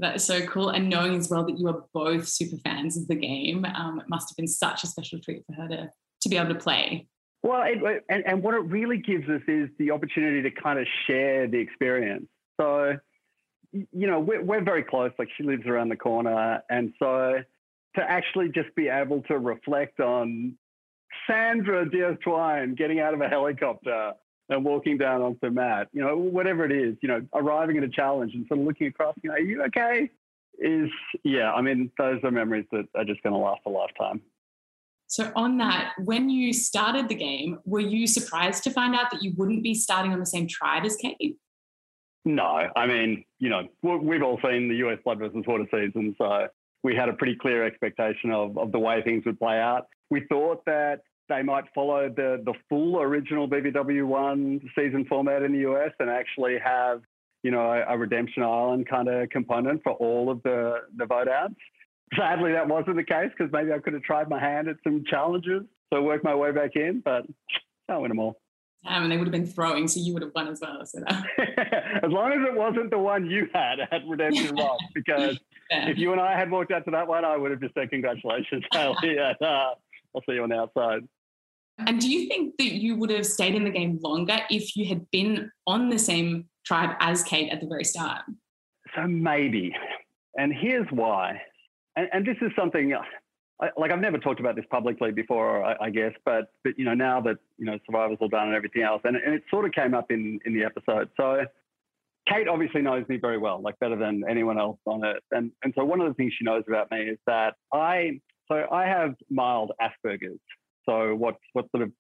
That 0.02 0.16
is 0.16 0.24
so 0.24 0.44
cool. 0.48 0.70
And 0.70 0.90
knowing 0.90 1.16
as 1.16 1.30
well 1.30 1.46
that 1.46 1.60
you 1.60 1.68
are 1.68 1.84
both 1.94 2.28
super 2.28 2.58
fans 2.58 2.98
of 2.98 3.08
the 3.08 3.16
game, 3.16 3.66
um, 3.66 4.00
it 4.00 4.10
must 4.10 4.30
have 4.30 4.36
been 4.36 4.48
such 4.48 4.84
a 4.84 4.88
special 4.88 5.20
treat 5.20 5.46
for 5.46 5.54
her 5.54 5.68
to, 5.68 5.90
to 6.22 6.30
be 6.30 6.38
able 6.38 6.54
to 6.54 6.60
play. 6.60 7.08
Well, 7.44 7.62
it, 7.64 8.04
and, 8.10 8.26
and 8.26 8.42
what 8.42 8.56
it 8.56 8.66
really 8.66 8.98
gives 8.98 9.30
us 9.30 9.42
is 9.48 9.70
the 9.78 9.92
opportunity 9.92 10.42
to 10.42 10.52
kind 10.52 10.80
of 10.80 10.88
share 11.06 11.48
the 11.48 11.60
experience. 11.60 12.26
So, 12.60 12.98
you 13.72 14.08
know, 14.08 14.20
we're, 14.20 14.44
we're 14.44 14.64
very 14.64 14.84
close. 14.84 15.12
Like 15.20 15.30
she 15.38 15.44
lives 15.44 15.68
around 15.68 15.90
the 15.90 15.96
corner. 15.96 16.62
And 16.70 16.94
so 16.98 17.40
to 17.96 18.02
actually 18.02 18.50
just 18.50 18.74
be 18.76 18.88
able 18.88 19.22
to 19.24 19.38
reflect 19.38 20.00
on 20.00 20.58
Sandra 21.28 21.88
Diaz 21.88 22.18
Twine 22.24 22.74
getting 22.74 23.00
out 23.00 23.14
of 23.14 23.22
a 23.22 23.28
helicopter 23.28 24.14
and 24.52 24.66
walking 24.66 24.98
down 24.98 25.22
onto 25.22 25.50
Matt, 25.50 25.88
you 25.94 26.02
know, 26.02 26.18
whatever 26.18 26.66
it 26.66 26.72
is, 26.72 26.96
you 27.02 27.08
know, 27.08 27.26
arriving 27.34 27.78
at 27.78 27.84
a 27.84 27.90
challenge 27.90 28.34
and 28.34 28.46
sort 28.48 28.60
of 28.60 28.66
looking 28.66 28.88
across, 28.88 29.16
you 29.24 29.30
know, 29.30 29.36
are 29.36 29.40
you 29.40 29.64
okay? 29.64 30.10
Is, 30.60 30.90
yeah, 31.24 31.52
I 31.54 31.62
mean, 31.62 31.92
those 31.98 32.20
are 32.24 32.32
memories 32.32 32.66
that 32.72 32.88
are 32.96 33.06
just 33.06 33.24
going 33.24 33.34
to 33.34 33.40
last 33.40 33.62
a 33.66 33.70
lifetime. 33.70 34.22
So, 35.08 35.32
on 35.36 35.58
that, 35.58 35.94
when 36.04 36.30
you 36.30 36.54
started 36.54 37.10
the 37.10 37.16
game, 37.16 37.60
were 37.66 37.82
you 37.82 38.08
surprised 38.08 38.64
to 38.64 38.72
find 38.72 38.96
out 38.96 39.12
that 39.12 39.22
you 39.22 39.34
wouldn't 39.36 39.64
be 39.64 39.74
starting 39.74 40.14
on 40.14 40.20
the 40.20 40.26
same 40.26 40.48
tribe 40.48 40.86
as 40.86 40.96
Kate? 40.96 41.38
No, 42.24 42.70
I 42.76 42.86
mean, 42.86 43.26
you 43.40 43.50
know, 43.50 43.68
we've 43.82 44.22
all 44.22 44.40
seen 44.44 44.70
the 44.70 44.76
US 44.88 45.00
Blood 45.04 45.20
versus 45.20 45.44
Water 45.48 45.66
season, 45.72 46.16
so 46.18 46.48
we 46.84 46.96
had 46.96 47.10
a 47.10 47.14
pretty 47.14 47.36
clear 47.36 47.66
expectation 47.66 48.32
of, 48.32 48.58
of 48.58 48.72
the 48.72 48.80
way 48.80 49.02
things 49.02 49.26
would 49.26 49.40
play 49.40 49.60
out. 49.60 49.88
We 50.10 50.26
thought 50.30 50.64
that 50.66 51.02
they 51.32 51.42
might 51.42 51.66
follow 51.74 52.10
the 52.10 52.42
the 52.44 52.54
full 52.70 53.02
original 53.02 53.48
BBW 53.48 54.06
one 54.06 54.62
season 54.78 55.06
format 55.06 55.44
in 55.44 55.54
the 55.54 55.60
US 55.72 55.92
and 56.00 56.10
actually 56.10 56.58
have 56.64 57.02
you 57.44 57.52
know 57.52 57.72
a, 57.72 57.94
a 57.94 57.98
redemption 57.98 58.44
island 58.44 58.88
kind 58.90 59.08
of 59.08 59.30
component 59.30 59.82
for 59.84 59.94
all 59.94 60.30
of 60.30 60.44
the 60.44 60.82
the 60.98 61.06
vote 61.06 61.28
outs. 61.28 61.56
sadly, 62.16 62.52
that 62.52 62.68
wasn't 62.68 62.98
the 62.98 63.04
case 63.04 63.32
because 63.38 63.52
maybe 63.52 63.72
I 63.72 63.80
could 63.80 63.94
have 63.94 64.04
tried 64.04 64.30
my 64.30 64.40
hand 64.40 64.68
at 64.68 64.78
some 64.84 65.04
challenges. 65.10 65.64
So 65.92 66.02
worked 66.02 66.24
my 66.24 66.36
way 66.36 66.52
back 66.52 66.76
in, 66.76 67.02
but 67.04 67.26
can't 67.88 68.02
win 68.02 68.10
them 68.10 68.20
all. 68.20 68.38
Um, 68.86 69.04
and 69.04 69.12
they 69.12 69.18
would 69.18 69.28
have 69.28 69.32
been 69.32 69.46
throwing, 69.46 69.88
so 69.88 70.00
you 70.00 70.14
would 70.14 70.24
have 70.24 70.32
won 70.34 70.48
as 70.48 70.60
well. 70.60 70.84
So 70.86 71.00
as 71.08 72.12
long 72.12 72.32
as 72.32 72.48
it 72.48 72.56
wasn't 72.56 72.90
the 72.90 72.98
one 72.98 73.30
you 73.30 73.48
had 73.54 73.80
at 73.80 74.02
Redemption 74.08 74.56
Rock, 74.60 74.80
because 74.96 75.40
yeah. 75.70 75.88
if 75.88 75.98
you 75.98 76.12
and 76.12 76.20
I 76.20 76.38
had 76.38 76.50
walked 76.50 76.72
out 76.72 76.86
to 76.86 76.92
that 76.92 77.08
one, 77.08 77.24
I 77.24 77.38
would 77.38 77.52
have 77.52 77.62
just 77.62 77.76
said 77.76 77.90
congratulations, 77.90 78.64
Hayley, 78.74 79.18
and 79.18 79.42
uh, 79.42 79.76
I'll 80.16 80.22
see 80.28 80.34
you 80.34 80.44
on 80.44 80.50
the 80.50 80.56
outside. 80.56 81.08
And 81.88 82.00
do 82.00 82.10
you 82.10 82.28
think 82.28 82.56
that 82.58 82.74
you 82.74 82.96
would 82.96 83.10
have 83.10 83.26
stayed 83.26 83.56
in 83.56 83.64
the 83.64 83.70
game 83.70 84.00
longer 84.02 84.40
if 84.50 84.76
you 84.76 84.86
had 84.86 85.10
been 85.12 85.52
on 85.68 85.90
the 85.90 86.00
same 86.00 86.48
tribe 86.66 86.96
as 87.00 87.24
Kate 87.24 87.52
at 87.52 87.62
the 87.62 87.68
very 87.68 87.84
start? 87.84 88.22
So 88.96 89.08
maybe. 89.08 89.74
And 90.38 90.54
here's 90.54 90.88
why. 90.92 91.42
And, 91.96 92.10
and 92.14 92.26
this 92.26 92.38
is 92.42 92.52
something 92.56 92.94
uh, 92.94 93.02
I, 93.62 93.70
like 93.78 93.92
I've 93.92 94.00
never 94.00 94.18
talked 94.18 94.40
about 94.40 94.56
this 94.56 94.66
publicly 94.70 95.12
before, 95.12 95.64
I, 95.64 95.76
I, 95.86 95.90
guess, 95.90 96.14
but 96.26 96.52
but 96.64 96.78
you 96.78 96.86
know 96.86 96.94
now 96.94 97.22
that 97.22 97.38
you 97.58 97.66
know 97.66 97.78
Survivor's 97.86 98.18
all 98.20 98.28
done 98.28 98.48
and 98.48 98.56
everything 98.56 98.82
else, 98.82 99.02
and, 99.04 99.16
and 99.16 99.36
it 99.36 99.44
sort 99.50 99.66
of 99.66 99.72
came 99.72 99.94
up 99.94 100.12
in 100.12 100.40
in 100.46 100.54
the 100.54 100.64
episode. 100.64 101.10
So 101.18 101.46
Kate 102.28 102.48
obviously 102.48 102.82
knows 102.82 103.08
me 103.08 103.18
very 103.18 103.38
well, 103.38 103.62
like 103.62 103.78
better 103.80 103.96
than 103.96 104.24
anyone 104.28 104.60
else 104.60 104.80
on 104.86 105.04
it, 105.06 105.18
and 105.32 105.52
and 105.64 105.74
so 105.78 105.86
one 105.86 106.02
of 106.02 106.08
the 106.08 106.14
things 106.16 106.34
she 106.38 106.44
knows 106.44 106.64
about 106.68 106.90
me 106.92 107.02
is 107.02 107.20
that 107.28 107.56
I 107.72 108.20
so 108.48 108.66
I 108.72 108.86
have 108.86 109.16
mild 109.30 109.72
Asperger's, 109.80 110.40
so 110.88 111.16
what's 111.16 111.40
what's 111.54 111.70
sort 111.72 111.84
of 111.84 111.92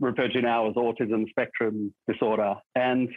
referred 0.00 0.32
to 0.32 0.42
now 0.42 0.68
as 0.68 0.74
autism 0.74 1.28
spectrum 1.28 1.94
disorder, 2.08 2.54
and 2.74 3.08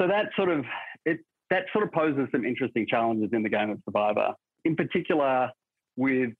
so 0.00 0.06
that 0.08 0.26
sort 0.36 0.48
of 0.50 0.64
it 1.04 1.18
that 1.50 1.64
sort 1.72 1.84
of 1.84 1.92
poses 1.92 2.28
some 2.32 2.44
interesting 2.44 2.86
challenges 2.88 3.30
in 3.32 3.42
the 3.42 3.48
game 3.48 3.70
of 3.70 3.78
Survivor. 3.84 4.34
In 4.64 4.76
particular, 4.76 5.50
with 5.96 6.30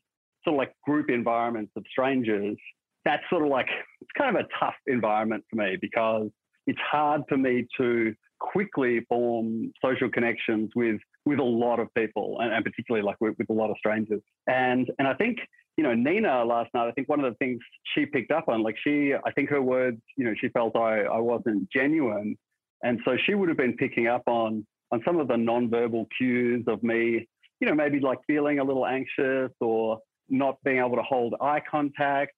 sort 0.44 0.54
of 0.54 0.58
like 0.58 0.72
group 0.84 1.11
environments 1.11 1.72
of 1.76 1.84
strangers, 1.90 2.56
that's 3.04 3.22
sort 3.30 3.42
of 3.42 3.48
like 3.48 3.68
it's 4.00 4.11
kind 4.16 4.36
of 4.36 4.44
a 4.44 4.48
tough 4.58 4.74
environment 4.86 5.44
for 5.50 5.56
me 5.56 5.76
because 5.80 6.28
it's 6.66 6.78
hard 6.90 7.22
for 7.28 7.36
me 7.36 7.66
to 7.78 8.14
quickly 8.38 9.00
form 9.08 9.72
social 9.84 10.11
connections 10.11 10.70
with 10.74 11.00
with 11.26 11.38
a 11.38 11.44
lot 11.44 11.78
of 11.78 11.88
people 11.94 12.38
and, 12.40 12.52
and 12.52 12.64
particularly 12.64 13.04
like 13.04 13.16
with, 13.20 13.34
with, 13.38 13.50
a 13.50 13.52
lot 13.52 13.70
of 13.70 13.76
strangers 13.78 14.22
and 14.46 14.90
and 14.98 15.06
i 15.06 15.14
think 15.14 15.38
you 15.76 15.84
know 15.84 15.94
nina 15.94 16.44
last 16.44 16.68
night 16.74 16.88
i 16.88 16.92
think 16.92 17.08
one 17.08 17.20
of 17.22 17.30
the 17.30 17.36
things 17.38 17.58
she 17.94 18.06
picked 18.06 18.30
up 18.30 18.48
on 18.48 18.62
like 18.62 18.76
she 18.82 19.14
i 19.24 19.30
think 19.32 19.48
her 19.48 19.62
words 19.62 20.00
you 20.16 20.24
know 20.24 20.34
she 20.40 20.48
felt 20.48 20.76
i 20.76 21.02
i 21.02 21.18
wasn't 21.18 21.68
genuine 21.70 22.36
and 22.82 23.00
so 23.04 23.16
she 23.26 23.34
would 23.34 23.48
have 23.48 23.58
been 23.58 23.76
picking 23.76 24.06
up 24.06 24.22
on 24.26 24.66
on 24.92 25.00
some 25.04 25.18
of 25.18 25.28
the 25.28 25.36
non-verbal 25.36 26.06
cues 26.16 26.64
of 26.66 26.82
me 26.82 27.26
you 27.60 27.68
know 27.68 27.74
maybe 27.74 28.00
like 28.00 28.18
feeling 28.26 28.58
a 28.58 28.64
little 28.64 28.86
anxious 28.86 29.52
or 29.60 29.98
not 30.30 30.62
being 30.64 30.78
able 30.78 30.96
to 30.96 31.02
hold 31.02 31.34
eye 31.40 31.60
contact. 31.68 32.32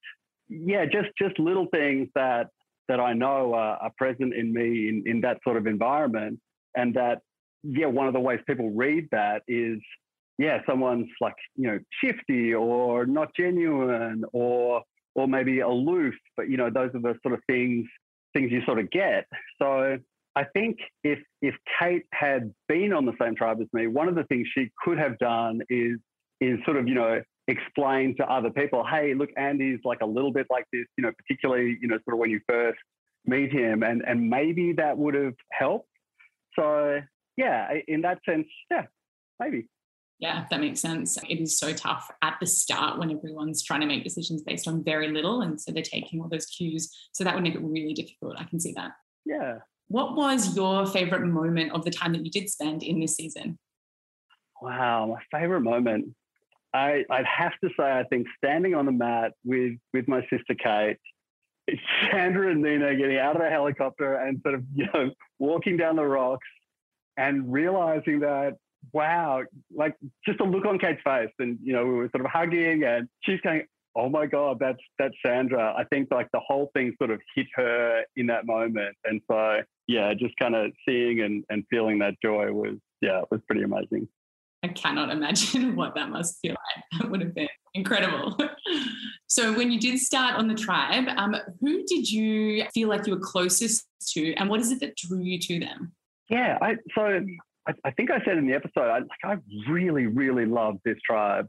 Yeah, 0.49 0.85
just 0.87 1.09
just 1.19 1.39
little 1.39 1.67
things 1.73 2.09
that 2.15 2.49
that 2.89 2.99
I 2.99 3.13
know 3.13 3.55
are, 3.55 3.77
are 3.77 3.93
present 3.97 4.35
in 4.35 4.53
me 4.53 4.89
in, 4.89 5.03
in 5.07 5.21
that 5.21 5.39
sort 5.45 5.57
of 5.57 5.67
environment, 5.67 6.41
and 6.77 6.95
that 6.95 7.21
yeah, 7.63 7.87
one 7.87 8.09
of 8.09 8.13
the 8.13 8.21
ways 8.21 8.41
people 8.47 8.71
read 8.71 9.09
that 9.13 9.43
is 9.47 9.79
yeah, 10.39 10.59
someone's 10.67 11.09
like 11.21 11.35
you 11.57 11.69
know 11.69 11.79
shifty 12.03 12.55
or 12.55 13.07
not 13.07 13.29
genuine 13.37 14.25
or 14.33 14.83
or 15.15 15.29
maybe 15.29 15.61
aloof, 15.61 16.15
but 16.37 16.49
you 16.49 16.57
know 16.57 16.71
those 16.71 16.91
are 16.95 17.01
the 17.01 17.15
sort 17.23 17.35
of 17.35 17.41
things 17.47 17.87
things 18.33 18.51
you 18.51 18.63
sort 18.65 18.79
of 18.79 18.91
get. 18.91 19.27
So 19.61 19.99
I 20.35 20.45
think 20.55 20.79
if 21.05 21.19
if 21.43 21.55
Kate 21.79 22.07
had 22.13 22.53
been 22.69 22.93
on 22.93 23.05
the 23.05 23.13
same 23.21 23.35
tribe 23.35 23.61
as 23.61 23.69
me, 23.73 23.87
one 23.87 24.09
of 24.09 24.15
the 24.15 24.25
things 24.25 24.49
she 24.57 24.71
could 24.83 24.99
have 24.99 25.19
done 25.19 25.61
is 25.69 25.99
is 26.41 26.59
sort 26.65 26.77
of 26.77 26.89
you 26.89 26.95
know 26.95 27.23
explain 27.49 28.17
to 28.17 28.25
other 28.31 28.51
people, 28.51 28.85
hey, 28.89 29.15
look, 29.15 29.31
Andy's 29.37 29.81
like 29.85 30.01
a 30.01 30.07
little 30.07 30.33
bit 30.33 30.47
like 30.51 30.65
this, 30.73 30.85
you 30.97 31.03
know, 31.03 31.13
particularly, 31.13 31.79
you 31.81 31.89
know, 31.89 31.99
sort 32.05 32.15
of 32.15 32.19
when 32.19 32.31
you 32.31 32.41
first 32.49 32.79
meet 33.27 33.53
him. 33.53 33.83
And, 33.83 34.03
and 34.07 34.29
maybe 34.29 34.73
that 34.75 34.97
would 34.97 35.15
have 35.15 35.35
helped. 35.51 35.89
So, 36.59 37.01
yeah, 37.37 37.73
in 37.89 38.03
that 38.03 38.19
sense, 38.29 38.47
yeah, 38.71 38.87
maybe. 39.41 39.67
Yeah, 40.23 40.45
if 40.45 40.51
that 40.51 40.61
makes 40.61 40.79
sense. 40.79 41.19
It 41.29 41.41
is 41.41 41.59
so 41.59 41.73
tough 41.73 42.09
at 42.23 42.37
the 42.39 42.47
start 42.47 42.97
when 42.97 43.11
everyone's 43.11 43.61
trying 43.61 43.81
to 43.81 43.89
make 43.89 44.05
decisions 44.05 44.41
based 44.41 44.69
on 44.69 44.85
very 44.85 45.11
little. 45.11 45.41
And 45.41 45.61
so 45.61 45.73
they're 45.73 45.83
taking 45.83 46.21
all 46.21 46.29
those 46.29 46.47
cues. 46.47 46.97
So 47.11 47.25
that 47.25 47.35
would 47.35 47.43
make 47.43 47.57
it 47.57 47.61
really 47.61 47.93
difficult. 47.93 48.37
I 48.39 48.45
can 48.45 48.61
see 48.61 48.73
that. 48.75 48.93
Yeah. 49.27 49.59
What 49.89 50.15
was 50.15 50.55
your 50.55 50.87
favorite 50.87 51.27
moment 51.27 51.73
of 51.73 51.85
the 51.85 51.91
time 51.91 52.13
that 52.13 52.25
you 52.25 52.31
did 52.31 52.49
spend 52.49 52.85
in 52.85 53.01
this 53.01 53.17
season? 53.17 53.59
Wow, 54.63 55.07
my 55.07 55.39
favorite 55.41 55.63
moment. 55.63 56.15
I, 56.73 57.05
would 57.11 57.27
have 57.27 57.59
to 57.65 57.71
say, 57.77 57.83
I 57.83 58.05
think 58.05 58.29
standing 58.39 58.77
on 58.77 58.87
the 58.87 58.93
mat 58.93 59.33
with, 59.45 59.73
with 59.93 60.07
my 60.07 60.21
sister 60.31 60.55
Kate, 60.55 60.99
Sandra 62.13 62.53
and 62.53 62.63
Nina 62.63 62.95
getting 62.95 63.19
out 63.19 63.35
of 63.35 63.43
the 63.43 63.51
helicopter 63.51 64.15
and 64.15 64.41
sort 64.43 64.55
of, 64.55 64.63
you 64.73 64.87
know, 64.95 65.11
walking 65.41 65.77
down 65.77 65.97
the 65.97 66.05
rocks 66.05 66.47
and 67.17 67.53
realizing 67.53 68.21
that, 68.21 68.55
wow, 68.93 69.43
like 69.75 69.97
just 70.27 70.41
a 70.41 70.45
look 70.45 70.65
on 70.65 70.79
Kate's 70.79 71.01
face. 71.05 71.31
And, 71.39 71.59
you 71.63 71.73
know, 71.73 71.85
we 71.85 71.93
were 71.93 72.11
sort 72.15 72.25
of 72.25 72.31
hugging 72.31 72.85
and 72.85 73.09
she's 73.23 73.41
going, 73.41 73.63
oh 73.95 74.09
my 74.09 74.27
God, 74.27 74.59
that's, 74.59 74.81
that's 74.99 75.15
Sandra. 75.25 75.75
I 75.77 75.85
think 75.85 76.09
like 76.11 76.29
the 76.33 76.41
whole 76.41 76.71
thing 76.75 76.95
sort 76.99 77.11
of 77.11 77.21
hit 77.35 77.47
her 77.55 78.03
in 78.17 78.27
that 78.27 78.47
moment. 78.47 78.97
And 79.05 79.21
so, 79.31 79.61
yeah, 79.87 80.15
just 80.15 80.35
kind 80.41 80.55
of 80.55 80.73
seeing 80.89 81.21
and, 81.21 81.45
and 81.51 81.65
feeling 81.71 81.99
that 82.01 82.15
joy 82.23 82.53
was, 82.53 82.77
yeah, 83.01 83.21
it 83.21 83.29
was 83.31 83.41
pretty 83.47 83.63
amazing. 83.63 84.09
I 84.63 84.69
cannot 84.69 85.11
imagine 85.11 85.77
what 85.77 85.95
that 85.95 86.09
must 86.11 86.39
feel 86.41 86.53
like. 86.53 87.01
That 87.01 87.11
would 87.11 87.21
have 87.21 87.35
been 87.35 87.49
incredible. 87.75 88.37
so, 89.27 89.53
when 89.53 89.73
you 89.73 89.81
did 89.81 89.99
start 89.99 90.37
on 90.37 90.47
the 90.47 90.55
tribe, 90.55 91.09
um, 91.17 91.35
who 91.61 91.83
did 91.85 92.09
you 92.11 92.65
feel 92.73 92.89
like 92.89 93.07
you 93.07 93.15
were 93.15 93.21
closest 93.21 93.87
to, 94.13 94.35
and 94.35 94.49
what 94.49 94.61
is 94.61 94.71
it 94.71 94.81
that 94.81 94.97
drew 94.97 95.21
you 95.21 95.39
to 95.41 95.59
them? 95.59 95.93
Yeah, 96.29 96.59
I, 96.63 96.77
so 96.95 97.25
I, 97.69 97.73
I 97.85 97.91
think 97.93 98.11
I 98.11 98.25
said 98.25 98.39
in 98.39 98.47
the 98.47 98.55
episode, 98.55 98.89
I, 98.89 98.99
like 98.99 99.09
I 99.25 99.37
really, 99.69 100.07
really 100.07 100.47
loved 100.47 100.81
this 100.85 100.99
tribe. 101.05 101.47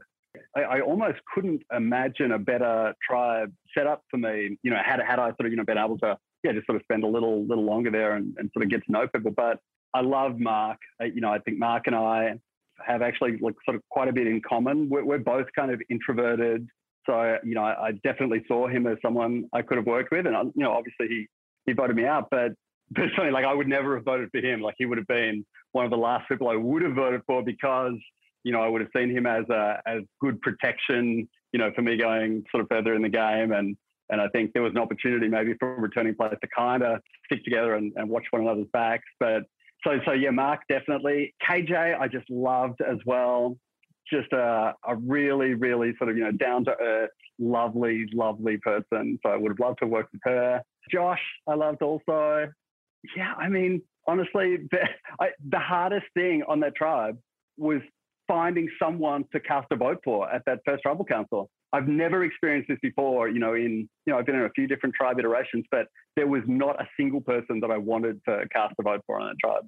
I, 0.56 0.62
I, 0.62 0.80
almost 0.80 1.18
couldn't 1.32 1.62
imagine 1.72 2.32
a 2.32 2.38
better 2.38 2.92
tribe 3.08 3.52
set 3.76 3.86
up 3.86 4.02
for 4.10 4.16
me. 4.16 4.58
You 4.62 4.70
know, 4.70 4.78
had 4.84 5.00
had 5.00 5.18
I 5.18 5.28
sort 5.28 5.46
of 5.46 5.50
you 5.50 5.56
know 5.56 5.64
been 5.64 5.78
able 5.78 5.98
to 5.98 6.18
yeah 6.42 6.52
just 6.52 6.66
sort 6.66 6.76
of 6.76 6.82
spend 6.82 7.04
a 7.04 7.06
little 7.06 7.46
little 7.46 7.64
longer 7.64 7.90
there 7.90 8.14
and, 8.16 8.34
and 8.38 8.50
sort 8.52 8.64
of 8.64 8.70
get 8.70 8.84
to 8.86 8.92
know 8.92 9.06
people. 9.06 9.30
But 9.30 9.58
I 9.92 10.00
love 10.00 10.38
Mark. 10.40 10.78
I, 11.00 11.04
you 11.04 11.20
know, 11.20 11.32
I 11.32 11.38
think 11.38 11.58
Mark 11.58 11.86
and 11.86 11.94
I 11.94 12.34
have 12.84 13.02
actually 13.02 13.38
like 13.40 13.54
sort 13.64 13.76
of 13.76 13.82
quite 13.90 14.08
a 14.08 14.12
bit 14.12 14.26
in 14.26 14.40
common. 14.46 14.88
We're, 14.88 15.04
we're 15.04 15.18
both 15.18 15.46
kind 15.54 15.70
of 15.70 15.80
introverted, 15.88 16.66
so 17.06 17.38
you 17.44 17.54
know 17.54 17.62
I, 17.62 17.88
I, 17.88 17.92
definitely 18.02 18.44
saw 18.48 18.66
him 18.66 18.86
as 18.88 18.98
someone 19.02 19.44
I 19.52 19.62
could 19.62 19.76
have 19.76 19.86
worked 19.86 20.10
with, 20.10 20.26
and 20.26 20.34
you 20.56 20.64
know 20.64 20.72
obviously 20.72 21.06
he 21.08 21.26
he 21.66 21.72
voted 21.72 21.96
me 21.96 22.04
out, 22.04 22.28
but 22.30 22.52
personally 22.94 23.30
like 23.30 23.44
I 23.44 23.54
would 23.54 23.68
never 23.68 23.96
have 23.96 24.04
voted 24.04 24.30
for 24.30 24.38
him. 24.38 24.60
Like 24.60 24.74
he 24.78 24.86
would 24.86 24.98
have 24.98 25.06
been 25.06 25.44
one 25.72 25.84
of 25.84 25.90
the 25.90 25.96
last 25.96 26.28
people 26.28 26.48
I 26.48 26.56
would 26.56 26.82
have 26.82 26.94
voted 26.94 27.22
for 27.26 27.42
because 27.42 27.94
you 28.42 28.52
know 28.52 28.60
I 28.60 28.68
would 28.68 28.80
have 28.80 28.90
seen 28.96 29.10
him 29.10 29.26
as 29.26 29.48
a 29.50 29.80
as 29.86 30.02
good 30.20 30.40
protection, 30.40 31.28
you 31.52 31.58
know, 31.58 31.70
for 31.74 31.82
me 31.82 31.96
going 31.96 32.44
sort 32.50 32.62
of 32.62 32.68
further 32.70 32.94
in 32.94 33.02
the 33.02 33.08
game 33.08 33.52
and. 33.52 33.76
And 34.10 34.20
I 34.20 34.28
think 34.28 34.52
there 34.52 34.62
was 34.62 34.72
an 34.72 34.78
opportunity 34.78 35.28
maybe 35.28 35.54
for 35.58 35.76
returning 35.76 36.14
players 36.14 36.36
to 36.42 36.48
kind 36.54 36.82
of 36.82 37.00
stick 37.24 37.42
together 37.42 37.76
and, 37.76 37.90
and 37.96 38.06
watch 38.06 38.24
one 38.32 38.42
another's 38.42 38.66
backs. 38.70 39.06
But 39.18 39.44
so 39.82 39.98
so 40.04 40.12
yeah, 40.12 40.28
Mark 40.30 40.60
definitely. 40.68 41.34
KJ, 41.48 41.98
I 41.98 42.06
just 42.08 42.28
loved 42.28 42.82
as 42.82 42.98
well. 43.06 43.56
Just 44.12 44.32
a, 44.34 44.74
a 44.86 44.96
really, 44.96 45.54
really 45.54 45.94
sort 45.96 46.10
of, 46.10 46.18
you 46.18 46.24
know, 46.24 46.32
down 46.32 46.66
to 46.66 46.72
earth, 46.78 47.10
lovely, 47.38 48.06
lovely 48.12 48.58
person. 48.58 49.18
So 49.24 49.32
I 49.32 49.36
would 49.36 49.52
have 49.52 49.58
loved 49.58 49.78
to 49.80 49.86
work 49.86 50.08
with 50.12 50.20
her. 50.24 50.62
Josh, 50.90 51.22
I 51.48 51.54
loved 51.54 51.80
also. 51.80 52.48
Yeah, 53.16 53.34
I 53.34 53.48
mean, 53.48 53.82
honestly, 54.06 54.58
the, 54.70 54.80
I, 55.20 55.28
the 55.48 55.58
hardest 55.58 56.06
thing 56.14 56.42
on 56.48 56.60
that 56.60 56.76
tribe 56.76 57.18
was 57.56 57.80
finding 58.26 58.68
someone 58.82 59.24
to 59.32 59.40
cast 59.40 59.66
a 59.70 59.76
vote 59.76 59.98
for 60.02 60.30
at 60.32 60.42
that 60.46 60.60
first 60.64 60.82
tribal 60.82 61.04
council. 61.04 61.50
I've 61.72 61.88
never 61.88 62.24
experienced 62.24 62.68
this 62.68 62.78
before, 62.80 63.28
you 63.28 63.40
know, 63.40 63.54
in, 63.54 63.88
you 64.06 64.12
know, 64.12 64.18
I've 64.18 64.26
been 64.26 64.36
in 64.36 64.42
a 64.42 64.50
few 64.50 64.66
different 64.66 64.94
tribe 64.94 65.18
iterations, 65.18 65.64
but 65.70 65.88
there 66.16 66.28
was 66.28 66.42
not 66.46 66.80
a 66.80 66.86
single 66.96 67.20
person 67.20 67.58
that 67.60 67.70
I 67.70 67.76
wanted 67.76 68.20
to 68.28 68.44
cast 68.52 68.74
a 68.78 68.82
vote 68.82 69.02
for 69.06 69.20
on 69.20 69.28
that 69.28 69.36
tribe. 69.40 69.64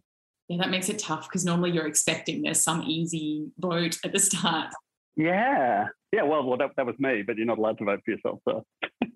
Yeah, 0.48 0.58
that 0.58 0.70
makes 0.70 0.88
it 0.88 1.00
tough 1.00 1.28
because 1.28 1.44
normally 1.44 1.72
you're 1.72 1.88
expecting 1.88 2.42
there's 2.42 2.60
some 2.62 2.84
easy 2.84 3.48
vote 3.58 3.98
at 4.04 4.12
the 4.12 4.20
start. 4.20 4.72
Yeah. 5.16 5.86
Yeah, 6.12 6.22
well, 6.22 6.44
well 6.44 6.56
that, 6.58 6.70
that 6.76 6.86
was 6.86 6.94
me, 7.00 7.22
but 7.22 7.36
you're 7.36 7.46
not 7.46 7.58
allowed 7.58 7.78
to 7.78 7.84
vote 7.84 8.00
for 8.04 8.12
yourself. 8.12 8.38
So. 8.48 8.64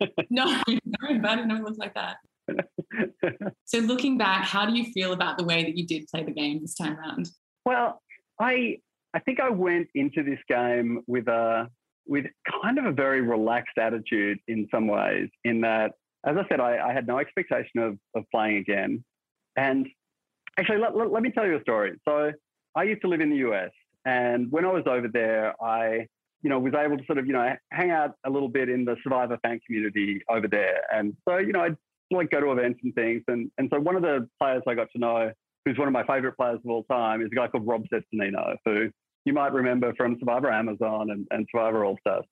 no, 0.31 0.61
no, 0.69 1.45
never 1.45 1.63
looks 1.63 1.79
like 1.79 1.95
that. 1.95 2.17
so 3.65 3.79
looking 3.79 4.19
back, 4.19 4.45
how 4.45 4.67
do 4.67 4.77
you 4.77 4.93
feel 4.93 5.13
about 5.13 5.39
the 5.39 5.45
way 5.45 5.65
that 5.65 5.77
you 5.77 5.87
did 5.87 6.07
play 6.13 6.25
the 6.25 6.33
game 6.33 6.61
this 6.61 6.75
time 6.75 6.99
around? 6.99 7.29
Well, 7.65 8.03
I 8.41 8.79
I 9.15 9.19
think 9.21 9.41
I 9.41 9.51
went 9.51 9.89
into 9.95 10.23
this 10.23 10.39
game 10.49 11.03
with 11.07 11.29
a 11.29 11.69
with 12.07 12.27
kind 12.63 12.79
of 12.79 12.87
a 12.87 12.93
very 12.93 13.21
relaxed 13.21 13.79
attitude 13.79 14.39
in 14.49 14.67
some 14.71 14.89
ways, 14.89 15.29
in 15.45 15.61
that, 15.61 15.93
as 16.27 16.37
I 16.37 16.45
said, 16.49 16.59
I, 16.59 16.89
I 16.89 16.93
had 16.93 17.07
no 17.07 17.19
expectation 17.19 17.81
of, 17.81 17.99
of 18.17 18.25
playing 18.33 18.57
again. 18.57 19.05
And 19.57 19.87
actually, 20.59 20.79
let, 20.79 20.97
let, 20.97 21.13
let, 21.13 21.23
me 21.23 21.31
tell 21.31 21.47
you 21.47 21.57
a 21.57 21.61
story. 21.61 21.97
So, 22.09 22.33
I 22.75 22.83
used 22.85 23.03
to 23.03 23.09
live 23.09 23.21
in 23.21 23.31
the 23.31 23.37
US, 23.49 23.71
and 24.05 24.51
when 24.51 24.65
I 24.65 24.73
was 24.73 24.85
over 24.87 25.07
there, 25.07 25.55
I 25.63 26.07
you 26.43 26.49
know, 26.49 26.59
was 26.59 26.73
able 26.75 26.97
to 26.97 27.05
sort 27.05 27.19
of, 27.19 27.27
you 27.27 27.33
know, 27.33 27.55
hang 27.71 27.91
out 27.91 28.15
a 28.25 28.31
little 28.31 28.49
bit 28.49 28.69
in 28.69 28.85
the 28.85 28.97
Survivor 29.03 29.39
fan 29.43 29.61
community 29.67 30.23
over 30.31 30.49
there. 30.49 30.81
And 30.93 31.15
so, 31.29 31.37
you 31.37 31.53
know, 31.53 31.61
I'd 31.61 31.77
like 32.17 32.31
go 32.31 32.41
to 32.41 32.53
events 32.53 32.81
and 32.83 32.95
things. 32.95 33.23
And, 33.29 33.51
and 33.59 33.69
so 33.73 33.81
one 33.81 33.97
of 33.97 34.03
the 34.03 34.29
players 34.41 34.63
I 34.67 34.75
got 34.75 34.91
to 34.93 34.99
know, 34.99 35.33
who's 35.65 35.79
one 35.79 35.89
of 35.89 35.93
my 35.93 36.05
favorite 36.07 36.37
players 36.37 36.59
of 36.65 36.71
all 36.71 36.85
time, 36.85 37.21
is 37.23 37.29
a 37.33 37.35
guy 37.35 37.49
called 37.49 37.67
Rob 37.67 37.85
Cesternino, 37.93 38.57
who 38.65 38.91
you 39.25 39.33
might 39.33 39.53
remember 39.53 39.95
from 39.95 40.17
Survivor 40.19 40.51
Amazon 40.51 41.11
and, 41.11 41.27
and 41.31 41.47
Survivor 41.51 41.85
All 41.85 41.99
Stars. 42.01 42.25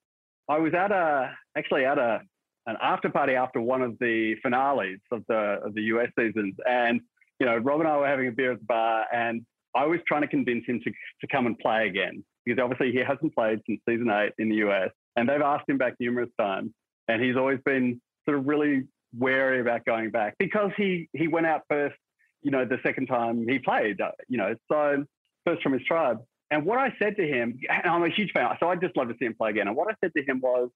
I 0.48 0.58
was 0.58 0.72
at 0.74 0.90
a, 0.90 1.30
actually 1.56 1.84
at 1.84 1.98
a, 1.98 2.20
an 2.66 2.76
after 2.82 3.10
party 3.10 3.34
after 3.34 3.60
one 3.60 3.82
of 3.82 3.98
the 4.00 4.34
finales 4.42 4.98
of 5.12 5.22
the, 5.28 5.58
of 5.64 5.74
the 5.74 5.82
US 5.82 6.08
seasons. 6.18 6.54
And, 6.68 7.00
you 7.38 7.46
know, 7.46 7.56
Rob 7.56 7.80
and 7.80 7.88
I 7.88 7.96
were 7.98 8.06
having 8.06 8.28
a 8.28 8.32
beer 8.32 8.52
at 8.52 8.60
the 8.60 8.64
bar 8.64 9.04
and 9.12 9.44
I 9.74 9.86
was 9.86 10.00
trying 10.08 10.22
to 10.22 10.28
convince 10.28 10.64
him 10.66 10.80
to, 10.82 10.90
to 10.90 11.26
come 11.30 11.46
and 11.46 11.58
play 11.58 11.86
again 11.86 12.24
because 12.44 12.62
obviously 12.62 12.92
he 12.92 12.98
hasn't 12.98 13.34
played 13.34 13.60
since 13.66 13.80
season 13.88 14.10
eight 14.10 14.32
in 14.38 14.48
the 14.48 14.56
US. 14.56 14.90
And 15.16 15.28
they've 15.28 15.40
asked 15.40 15.68
him 15.68 15.78
back 15.78 15.94
numerous 16.00 16.30
times. 16.38 16.70
And 17.08 17.22
he's 17.22 17.36
always 17.36 17.58
been 17.64 18.00
sort 18.26 18.38
of 18.38 18.46
really 18.46 18.84
wary 19.16 19.60
about 19.60 19.84
going 19.84 20.10
back 20.10 20.36
because 20.38 20.70
he, 20.76 21.08
he 21.12 21.28
went 21.28 21.46
out 21.46 21.62
first, 21.68 21.96
you 22.42 22.50
know, 22.50 22.64
the 22.64 22.78
second 22.82 23.06
time 23.06 23.46
he 23.48 23.58
played, 23.58 24.00
uh, 24.00 24.10
you 24.28 24.38
know, 24.38 24.54
so 24.70 25.04
first 25.44 25.62
from 25.62 25.72
his 25.72 25.82
tribe. 25.84 26.18
And 26.50 26.64
what 26.64 26.78
I 26.78 26.94
said 26.98 27.16
to 27.16 27.26
him, 27.26 27.58
and 27.68 27.86
I'm 27.86 28.02
a 28.02 28.08
huge 28.08 28.32
fan, 28.32 28.48
so 28.60 28.68
I'd 28.68 28.80
just 28.80 28.96
love 28.96 29.08
to 29.08 29.14
see 29.18 29.26
him 29.26 29.34
play 29.34 29.50
again. 29.50 29.68
And 29.68 29.76
what 29.76 29.88
I 29.88 29.94
said 30.02 30.12
to 30.16 30.22
him 30.22 30.40
was, 30.40 30.70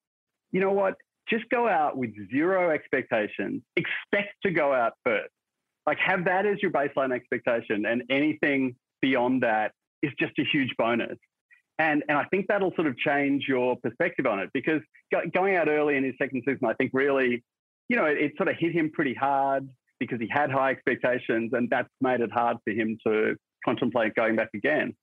you 0.51 0.61
know 0.61 0.73
what? 0.73 0.97
Just 1.31 1.49
go 1.51 1.67
out 1.69 1.97
with 1.97 2.11
zero 2.31 2.71
expectations. 2.71 3.63
Expect 3.77 4.35
to 4.45 4.51
go 4.51 4.73
out 4.73 4.93
first. 5.05 5.31
Like 5.87 5.99
have 5.99 6.27
that 6.27 6.47
as 6.47 6.59
your 6.61 6.71
baseline 6.71 7.13
expectation, 7.13 7.87
and 7.87 8.03
anything 8.11 8.77
beyond 9.01 9.43
that 9.43 9.73
is 10.03 10.13
just 10.19 10.33
a 10.39 10.45
huge 10.45 10.75
bonus. 10.77 11.17
And, 11.79 12.05
and 12.09 12.19
I 12.19 12.25
think 12.25 12.47
that'll 12.49 12.75
sort 12.75 12.87
of 12.87 12.97
change 12.99 13.45
your 13.49 13.77
perspective 13.77 14.27
on 14.27 14.41
it 14.41 14.51
because 14.53 14.83
go, 15.11 15.23
going 15.33 15.57
out 15.57 15.69
early 15.69 15.97
in 15.97 16.05
his 16.05 16.15
second 16.19 16.43
season, 16.47 16.67
I 16.69 16.75
think 16.75 16.91
really, 16.93 17.43
you 17.89 17.97
know, 17.97 18.07
it, 18.07 18.19
it 18.19 18.33
sort 18.37 18.49
of 18.49 18.57
hit 18.59 18.73
him 18.73 18.91
pretty 18.93 19.15
hard 19.15 19.69
because 19.99 20.21
he 20.21 20.29
had 20.29 20.51
high 20.51 20.71
expectations 20.71 21.53
and 21.53 21.69
that's 21.71 21.89
made 22.01 22.21
it 22.21 22.33
hard 22.33 22.57
for 22.65 22.73
him 22.73 22.99
to 23.07 23.37
contemplate 23.65 24.15
going 24.15 24.37
back 24.37 24.51
again. 24.55 24.95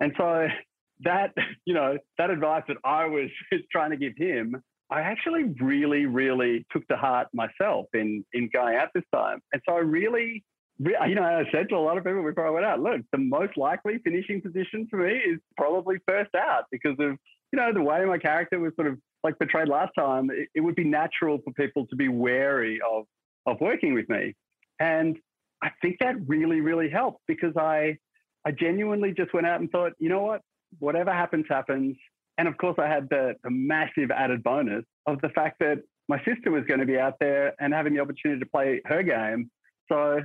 And 0.00 0.12
so 0.16 0.46
that, 1.04 1.34
you 1.64 1.74
know, 1.74 1.98
that 2.18 2.30
advice 2.30 2.62
that 2.68 2.76
I 2.84 3.06
was 3.06 3.30
trying 3.70 3.90
to 3.90 3.96
give 3.96 4.12
him, 4.16 4.62
I 4.90 5.00
actually 5.00 5.44
really, 5.60 6.06
really 6.06 6.64
took 6.72 6.86
to 6.88 6.96
heart 6.96 7.28
myself 7.34 7.86
in 7.92 8.24
in 8.32 8.48
going 8.52 8.76
out 8.76 8.88
this 8.94 9.04
time. 9.14 9.40
And 9.52 9.60
so 9.68 9.74
I 9.74 9.80
really, 9.80 10.44
you 10.78 11.14
know, 11.14 11.22
I 11.22 11.44
said 11.52 11.68
to 11.68 11.76
a 11.76 11.78
lot 11.78 11.98
of 11.98 12.04
people 12.04 12.22
before 12.22 12.46
I 12.46 12.50
went 12.50 12.64
out, 12.64 12.80
look, 12.80 13.02
the 13.12 13.18
most 13.18 13.58
likely 13.58 13.98
finishing 14.02 14.40
position 14.40 14.86
for 14.88 14.96
me 14.96 15.12
is 15.12 15.40
probably 15.58 15.96
first 16.06 16.34
out 16.34 16.64
because 16.70 16.96
of, 17.00 17.18
you 17.52 17.58
know, 17.58 17.72
the 17.72 17.82
way 17.82 18.04
my 18.04 18.18
character 18.18 18.58
was 18.58 18.72
sort 18.76 18.88
of 18.88 18.98
like 19.24 19.38
portrayed 19.38 19.68
last 19.68 19.92
time. 19.98 20.30
It, 20.30 20.48
it 20.54 20.60
would 20.60 20.74
be 20.74 20.84
natural 20.84 21.38
for 21.44 21.52
people 21.52 21.86
to 21.86 21.96
be 21.96 22.08
wary 22.08 22.80
of 22.88 23.04
of 23.46 23.60
working 23.60 23.94
with 23.94 24.08
me. 24.08 24.34
And 24.80 25.16
I 25.62 25.70
think 25.82 25.96
that 26.00 26.14
really, 26.26 26.60
really 26.60 26.88
helped 26.88 27.22
because 27.26 27.56
I 27.56 27.96
I 28.44 28.52
genuinely 28.52 29.12
just 29.12 29.32
went 29.34 29.46
out 29.46 29.60
and 29.60 29.70
thought, 29.70 29.92
you 29.98 30.08
know 30.08 30.22
what, 30.22 30.42
whatever 30.78 31.12
happens, 31.12 31.46
happens. 31.48 31.96
And 32.36 32.46
of 32.46 32.56
course, 32.56 32.76
I 32.78 32.86
had 32.86 33.08
the, 33.10 33.34
the 33.42 33.50
massive 33.50 34.10
added 34.10 34.42
bonus 34.42 34.84
of 35.06 35.20
the 35.22 35.28
fact 35.30 35.58
that 35.60 35.78
my 36.08 36.18
sister 36.24 36.50
was 36.50 36.64
going 36.64 36.80
to 36.80 36.86
be 36.86 36.98
out 36.98 37.14
there 37.20 37.54
and 37.60 37.74
having 37.74 37.94
the 37.94 38.00
opportunity 38.00 38.40
to 38.40 38.46
play 38.46 38.80
her 38.86 39.02
game. 39.02 39.50
So, 39.90 40.20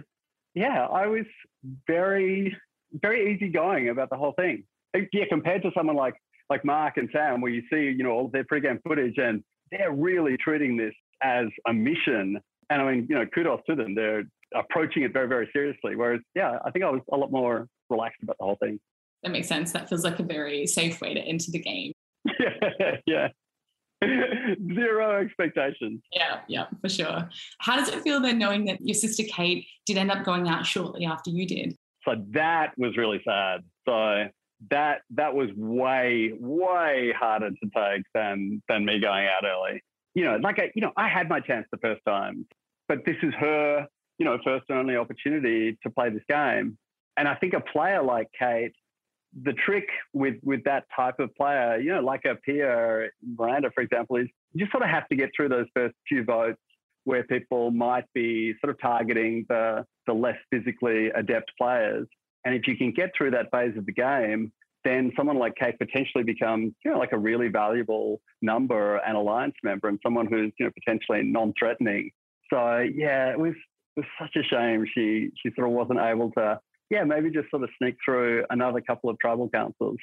yeah, 0.53 0.86
I 0.86 1.07
was 1.07 1.26
very, 1.88 2.55
very 2.93 3.34
easygoing 3.34 3.89
about 3.89 4.09
the 4.09 4.17
whole 4.17 4.34
thing. 4.34 4.63
Yeah, 5.11 5.26
compared 5.28 5.63
to 5.63 5.71
someone 5.76 5.95
like 5.95 6.13
like 6.49 6.65
Mark 6.65 6.97
and 6.97 7.09
Sam, 7.11 7.41
where 7.41 7.51
you 7.51 7.63
see, 7.71 7.83
you 7.95 8.03
know, 8.03 8.11
all 8.11 8.27
their 8.27 8.43
pre-game 8.43 8.79
footage 8.87 9.17
and 9.17 9.43
they're 9.71 9.91
really 9.91 10.37
treating 10.37 10.77
this 10.77 10.93
as 11.21 11.45
a 11.67 11.73
mission. 11.73 12.39
And 12.69 12.81
I 12.81 12.91
mean, 12.91 13.07
you 13.09 13.15
know, 13.15 13.25
kudos 13.25 13.61
to 13.69 13.75
them. 13.75 13.95
They're 13.95 14.23
approaching 14.55 15.03
it 15.03 15.13
very, 15.13 15.27
very 15.27 15.49
seriously. 15.53 15.95
Whereas, 15.95 16.21
yeah, 16.35 16.59
I 16.63 16.71
think 16.71 16.85
I 16.85 16.89
was 16.89 17.01
a 17.11 17.17
lot 17.17 17.31
more 17.31 17.67
relaxed 17.89 18.21
about 18.23 18.37
the 18.39 18.45
whole 18.45 18.57
thing. 18.61 18.79
That 19.23 19.31
makes 19.31 19.47
sense. 19.47 19.71
That 19.71 19.89
feels 19.89 20.03
like 20.03 20.19
a 20.19 20.23
very 20.23 20.67
safe 20.67 20.99
way 21.01 21.13
to 21.13 21.19
enter 21.19 21.49
the 21.51 21.59
game. 21.59 21.93
yeah, 22.39 22.95
yeah. 23.05 23.27
Zero 24.75 25.21
expectations. 25.21 26.01
Yeah, 26.11 26.41
yeah, 26.47 26.65
for 26.81 26.89
sure. 26.89 27.29
How 27.59 27.77
does 27.77 27.87
it 27.87 28.01
feel 28.01 28.19
then 28.19 28.37
knowing 28.37 28.65
that 28.65 28.79
your 28.81 28.95
sister 28.95 29.23
Kate 29.23 29.65
did 29.85 29.97
end 29.97 30.11
up 30.11 30.25
going 30.25 30.49
out 30.49 30.65
shortly 30.65 31.05
after 31.05 31.29
you 31.29 31.47
did? 31.47 31.75
So 32.05 32.15
that 32.31 32.73
was 32.77 32.97
really 32.97 33.21
sad. 33.25 33.61
So 33.87 34.25
that 34.70 35.01
that 35.11 35.34
was 35.34 35.49
way 35.55 36.32
way 36.39 37.14
harder 37.18 37.49
to 37.49 37.70
take 37.76 38.03
than 38.14 38.61
than 38.70 38.86
me 38.86 38.99
going 38.99 39.28
out 39.28 39.45
early. 39.45 39.82
You 40.16 40.26
know, 40.26 40.38
like 40.38 40.59
I, 40.59 40.72
you 40.76 40.82
know, 40.82 40.91
I 40.95 41.07
had 41.07 41.28
my 41.28 41.39
chance 41.39 41.66
the 41.72 41.78
first 41.78 42.01
time, 42.07 42.45
but 42.88 42.99
this 43.05 43.16
is 43.24 43.34
her, 43.39 43.88
you 44.20 44.26
know, 44.26 44.38
first 44.43 44.66
and 44.70 44.78
only 44.78 44.95
opportunity 44.95 45.78
to 45.84 45.89
play 45.89 46.09
this 46.09 46.24
game. 46.30 46.78
And 47.18 47.28
I 47.28 47.36
think 47.36 47.53
a 47.53 47.59
player 47.59 48.01
like 48.01 48.28
Kate, 48.38 48.74
the 49.43 49.53
trick 49.53 49.88
with 50.14 50.36
with 50.43 50.64
that 50.66 50.86
type 50.95 51.20
of 51.20 51.34
player, 51.36 51.78
you 51.78 51.91
know, 51.91 52.01
like 52.01 52.26
a 52.26 52.36
Pia 52.36 53.07
Miranda, 53.38 53.72
for 53.74 53.82
example, 53.82 54.18
is 54.18 54.28
you 54.53 54.68
sort 54.72 54.84
of 54.84 54.89
have 54.89 55.07
to 55.09 55.16
get 55.16 55.32
through 55.36 55.49
those 55.49 55.66
first 55.76 55.95
few 56.07 56.24
votes 56.24 56.59
where 57.05 57.24
people 57.24 57.72
might 57.72 58.05
be 58.14 58.53
sort 58.61 58.72
of 58.72 58.80
targeting 58.80 59.45
the 59.49 59.86
the 60.07 60.14
less 60.14 60.38
physically 60.51 61.09
adept 61.09 61.51
players. 61.57 62.07
And 62.45 62.55
if 62.55 62.67
you 62.67 62.75
can 62.77 62.91
get 62.91 63.11
through 63.17 63.31
that 63.31 63.51
phase 63.51 63.77
of 63.77 63.85
the 63.85 63.93
game, 63.93 64.51
then 64.83 65.11
someone 65.15 65.37
like 65.37 65.55
Kate 65.55 65.77
potentially 65.79 66.23
becomes, 66.23 66.73
you 66.83 66.91
know, 66.91 66.99
like 66.99 67.13
a 67.13 67.17
really 67.17 67.47
valuable 67.47 68.19
number 68.41 68.97
and 68.97 69.15
alliance 69.15 69.55
member 69.63 69.87
and 69.87 69.99
someone 70.03 70.27
who's, 70.27 70.51
you 70.59 70.65
know, 70.65 70.71
potentially 70.77 71.23
non-threatening. 71.23 72.11
So 72.49 72.79
yeah, 72.79 73.31
it 73.31 73.39
was 73.39 73.53
it 73.95 74.01
was 74.01 74.05
such 74.19 74.35
a 74.35 74.43
shame 74.43 74.85
she 74.93 75.29
she 75.41 75.53
sort 75.55 75.67
of 75.67 75.73
wasn't 75.73 75.99
able 75.99 76.31
to 76.31 76.59
yeah, 76.89 77.03
maybe 77.03 77.31
just 77.31 77.49
sort 77.49 77.63
of 77.63 77.69
sneak 77.77 77.95
through 78.03 78.45
another 78.49 78.81
couple 78.81 79.09
of 79.09 79.17
tribal 79.19 79.49
councils. 79.49 79.97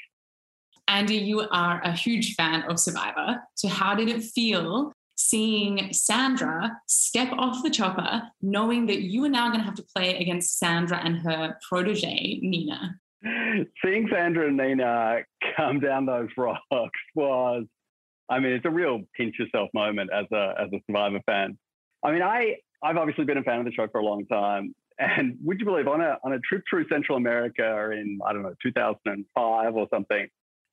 Andy, 0.89 1.17
you 1.17 1.47
are 1.53 1.81
a 1.85 1.93
huge 1.93 2.35
fan 2.35 2.63
of 2.63 2.81
Survivor. 2.81 3.41
So, 3.55 3.69
how 3.69 3.95
did 3.95 4.09
it 4.09 4.25
feel 4.25 4.93
seeing 5.29 5.93
Sandra 5.93 6.81
step 6.87 7.31
off 7.33 7.63
the 7.63 7.71
chopper, 7.71 8.23
knowing 8.43 8.87
that 8.87 9.03
you 9.03 9.25
are 9.25 9.29
now 9.29 9.49
going 9.49 9.61
to 9.61 9.65
have 9.65 9.75
to 9.75 9.85
play 9.95 10.19
against 10.19 10.59
Sandra 10.59 11.01
and 11.03 11.19
her 11.19 11.57
protege, 11.69 12.41
Nina? 12.43 12.97
Seeing 13.85 14.09
Sandra 14.11 14.49
and 14.49 14.57
Nina 14.57 15.21
come 15.57 15.81
down 15.81 16.07
those 16.07 16.29
rocks 16.37 16.99
was, 17.15 17.65
I 18.29 18.39
mean, 18.39 18.53
it's 18.53 18.65
a 18.65 18.71
real 18.71 19.03
pinch 19.17 19.39
yourself 19.39 19.69
moment 19.75 20.11
as 20.13 20.27
a 20.33 20.55
as 20.59 20.69
a 20.73 20.79
Survivor 20.87 21.21
fan. 21.27 21.59
I 22.03 22.13
mean, 22.13 22.23
I 22.23 22.57
I've 22.83 22.97
obviously 22.97 23.25
been 23.25 23.39
a 23.39 23.43
fan 23.43 23.59
of 23.59 23.67
the 23.67 23.73
show 23.73 23.89
for 23.89 24.01
a 24.01 24.05
long 24.05 24.25
time, 24.27 24.75
and 24.99 25.37
would 25.43 25.59
you 25.59 25.67
believe 25.67 25.89
on 25.89 26.01
a 26.01 26.17
on 26.25 26.33
a 26.33 26.39
trip 26.41 26.63
through 26.69 26.87
Central 26.89 27.19
America 27.19 27.91
in 27.91 28.21
I 28.25 28.33
don't 28.33 28.43
know 28.43 28.55
2005 28.63 29.75
or 29.75 29.87
something, 29.93 30.29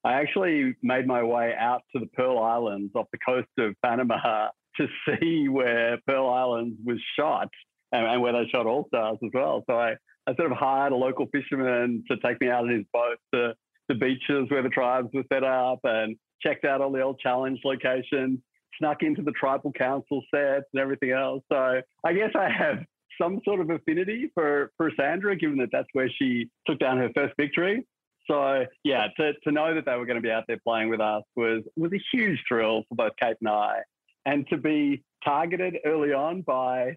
I 0.08 0.22
actually 0.22 0.74
made 0.82 1.06
my 1.06 1.22
way 1.22 1.54
out 1.60 1.82
to 1.94 2.00
the 2.00 2.06
Pearl 2.06 2.40
Islands 2.40 2.94
off 2.96 3.08
the 3.12 3.18
coast 3.18 3.50
of 3.58 3.76
Panama 3.84 4.48
to 4.78 4.88
see 5.06 5.50
where 5.50 5.98
Pearl 6.08 6.30
Islands 6.30 6.78
was 6.86 6.98
shot 7.20 7.50
and, 7.92 8.08
and 8.08 8.22
where 8.22 8.32
they 8.32 8.48
shot 8.50 8.66
All 8.66 8.86
Stars 8.88 9.18
as 9.22 9.32
well. 9.34 9.66
So 9.70 9.78
I, 9.78 9.96
I 10.26 10.34
sort 10.36 10.50
of 10.50 10.58
hired 10.58 10.94
a 10.94 10.96
local 10.96 11.26
fisherman 11.34 12.06
to 12.10 12.16
take 12.26 12.40
me 12.40 12.50
out 12.50 12.64
in 12.64 12.72
his 12.78 12.86
boat 12.94 13.18
to 13.34 13.54
the 13.90 13.96
beaches 13.96 14.46
where 14.48 14.64
the 14.64 14.70
tribes 14.70 15.10
were 15.14 15.26
set 15.32 15.44
up 15.44 15.80
and 15.84 16.16
checked 16.42 16.64
out 16.64 16.80
all 16.80 16.92
the 16.94 17.02
old 17.02 17.20
challenge 17.20 17.60
locations, 17.66 18.40
snuck 18.78 19.04
into 19.04 19.22
the 19.22 19.32
tribal 19.32 19.74
council 19.74 20.22
sets 20.34 20.68
and 20.74 20.82
everything 20.82 21.12
else. 21.12 21.44
So 21.52 21.82
I 22.06 22.14
guess 22.14 22.32
I 22.34 22.50
have 22.50 22.78
some 23.22 23.42
sort 23.44 23.60
of 23.60 23.70
affinity 23.72 24.32
for, 24.34 24.72
for 24.78 24.90
Sandra, 24.98 25.36
given 25.36 25.58
that 25.58 25.70
that's 25.74 25.90
where 25.92 26.10
she 26.18 26.50
took 26.66 26.80
down 26.80 26.98
her 26.98 27.10
first 27.14 27.34
victory. 27.36 27.86
So 28.30 28.66
yeah, 28.84 29.08
to, 29.18 29.34
to 29.44 29.52
know 29.52 29.74
that 29.76 29.86
they 29.86 29.96
were 29.96 30.06
going 30.06 30.18
to 30.18 30.22
be 30.22 30.32
out 30.32 30.44
there 30.48 30.60
playing 30.64 30.90
with 30.90 31.02
us 31.02 31.24
was 31.36 31.64
was 31.76 31.92
a 31.94 32.02
huge 32.14 32.40
thrill 32.48 32.84
for 32.90 32.96
both 32.96 33.14
Kate 33.22 33.38
and 33.42 33.50
I, 33.50 33.80
and 34.26 34.48
to 34.50 34.58
be 34.58 35.04
targeted 35.24 35.78
early 35.86 36.14
on 36.14 36.42
by 36.42 36.96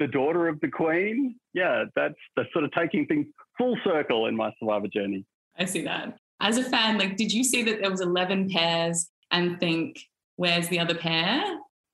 the 0.00 0.06
daughter 0.08 0.48
of 0.48 0.60
the 0.60 0.68
Queen, 0.68 1.36
yeah, 1.52 1.84
that's 1.94 2.14
that's 2.36 2.52
sort 2.52 2.64
of 2.64 2.72
taking 2.72 3.06
things 3.06 3.26
full 3.56 3.76
circle 3.84 4.26
in 4.26 4.36
my 4.36 4.52
Survivor 4.58 4.88
journey. 4.88 5.24
I 5.58 5.64
see 5.66 5.82
that. 5.82 6.18
As 6.40 6.58
a 6.58 6.64
fan, 6.64 6.98
like, 6.98 7.16
did 7.16 7.32
you 7.32 7.44
see 7.44 7.62
that 7.62 7.80
there 7.80 7.90
was 7.90 8.00
eleven 8.00 8.50
pairs 8.50 9.08
and 9.30 9.60
think, 9.60 10.00
"Where's 10.36 10.68
the 10.68 10.80
other 10.80 10.94
pair?" 10.94 11.42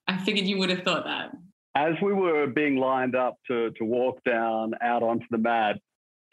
I 0.09 0.19
figured 0.25 0.47
you 0.47 0.59
would 0.59 0.71
have 0.71 0.83
thought 0.83 1.05
that 1.05 1.31
as 1.77 1.95
we 2.03 2.13
were 2.13 2.47
being 2.47 2.77
lined 2.77 3.15
up 3.15 3.37
to, 3.47 3.71
to 3.73 3.85
walk 3.85 4.23
down 4.25 4.75
out 4.83 5.03
onto 5.03 5.27
the 5.31 5.39
mat, 5.39 5.79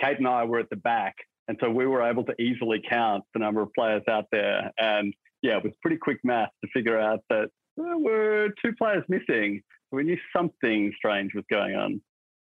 Kate 0.02 0.18
and 0.18 0.28
I 0.28 0.44
were 0.44 0.60
at 0.60 0.70
the 0.70 0.78
back. 0.78 1.16
And 1.48 1.58
so 1.62 1.70
we 1.70 1.88
were 1.88 2.02
able 2.02 2.24
to 2.26 2.42
easily 2.42 2.82
count 2.88 3.24
the 3.34 3.40
number 3.40 3.62
of 3.62 3.70
players 3.74 4.04
out 4.10 4.26
there. 4.32 4.72
And 4.78 5.14
yeah, 5.42 5.58
it 5.58 5.64
was 5.64 5.74
pretty 5.82 5.98
quick 5.98 6.20
math 6.24 6.50
to 6.64 6.70
figure 6.74 7.00
out 7.00 7.22
that 7.30 7.50
there 7.78 7.98
were 7.98 8.50
two 8.64 8.74
players 8.74 9.04
missing. 9.08 9.62
We 9.92 10.04
knew 10.04 10.18
something 10.36 10.92
strange 10.98 11.34
was 11.34 11.46
going 11.50 11.76
on. 11.76 12.02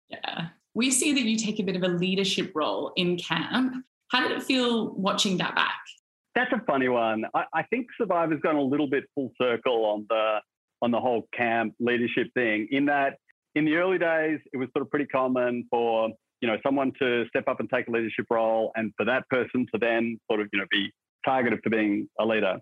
Yeah. 0.09 0.49
We 0.75 0.91
see 0.91 1.13
that 1.13 1.23
you 1.23 1.37
take 1.37 1.61
a 1.61 1.63
bit 1.63 1.77
of 1.77 1.83
a 1.83 1.89
leadership 1.89 2.53
role 2.55 2.93
in 2.97 3.17
camp. 3.19 3.85
How 4.09 4.27
did 4.27 4.33
it 4.33 4.43
feel 4.43 4.93
watching 4.95 5.37
that 5.39 5.55
back? 5.55 5.81
that's 6.35 6.53
a 6.53 6.61
funny 6.67 6.89
one. 6.89 7.25
I, 7.35 7.45
I 7.53 7.63
think 7.65 7.87
Survivor's 7.97 8.41
gone 8.41 8.57
a 8.57 8.63
little 8.63 8.89
bit 8.89 9.05
full 9.15 9.31
circle 9.41 9.85
on 9.85 10.07
the 10.09 10.39
on 10.83 10.91
the 10.91 11.01
whole 11.01 11.29
camp 11.33 11.75
leadership 11.81 12.29
thing. 12.35 12.69
In 12.71 12.87
that, 12.87 13.19
in 13.55 13.65
the 13.65 13.77
early 13.77 13.99
days, 13.99 14.41
it 14.53 14.57
was 14.57 14.69
sort 14.77 14.83
of 14.83 14.91
pretty 14.91 15.07
common 15.07 15.67
for 15.71 16.11
you 16.45 16.51
know 16.51 16.59
someone 16.63 16.93
to 16.99 17.25
step 17.29 17.49
up 17.49 17.59
and 17.59 17.71
take 17.71 17.89
a 17.89 17.91
leadership 17.91 18.27
role, 18.31 18.71
and 18.77 18.93
for 18.99 19.07
that 19.07 19.27
person 19.31 19.65
to 19.73 19.79
then 19.81 20.21
sort 20.31 20.43
of 20.43 20.49
you 20.53 20.59
know 20.59 20.67
be 20.71 20.93
targeted 21.25 21.61
for 21.65 21.71
being 21.71 22.07
a 22.21 22.27
leader. 22.27 22.59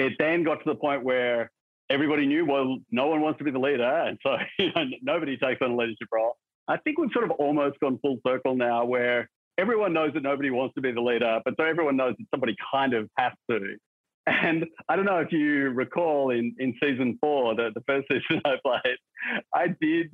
It 0.00 0.14
then 0.18 0.42
got 0.42 0.56
to 0.56 0.64
the 0.66 0.74
point 0.74 1.04
where 1.04 1.52
everybody 1.88 2.26
knew, 2.26 2.44
well, 2.44 2.78
no 2.90 3.06
one 3.06 3.20
wants 3.20 3.38
to 3.38 3.44
be 3.44 3.52
the 3.52 3.60
leader, 3.60 3.84
and 3.84 4.18
so 4.20 4.36
you 4.58 4.72
know, 4.74 4.84
nobody 5.00 5.36
takes 5.36 5.62
on 5.62 5.70
a 5.70 5.76
leadership 5.76 6.08
role. 6.12 6.36
I 6.66 6.76
think 6.78 6.98
we've 6.98 7.12
sort 7.12 7.24
of 7.24 7.30
almost 7.32 7.78
gone 7.78 8.00
full 8.02 8.18
circle 8.26 8.56
now, 8.56 8.84
where 8.84 9.30
everyone 9.58 9.92
knows 9.92 10.12
that 10.14 10.24
nobody 10.24 10.50
wants 10.50 10.74
to 10.74 10.80
be 10.80 10.90
the 10.90 11.00
leader, 11.00 11.40
but 11.44 11.54
so 11.56 11.64
everyone 11.64 11.96
knows 11.96 12.14
that 12.18 12.26
somebody 12.32 12.56
kind 12.72 12.94
of 12.94 13.08
has 13.16 13.32
to. 13.48 13.76
And 14.26 14.66
I 14.88 14.96
don't 14.96 15.04
know 15.04 15.18
if 15.18 15.30
you 15.30 15.68
recall 15.68 16.30
in, 16.30 16.52
in 16.58 16.74
season 16.82 17.16
four, 17.20 17.54
the, 17.54 17.70
the 17.74 17.82
first 17.86 18.08
season 18.10 18.42
I 18.44 18.56
played, 18.64 18.96
I 19.54 19.68
did 19.80 20.10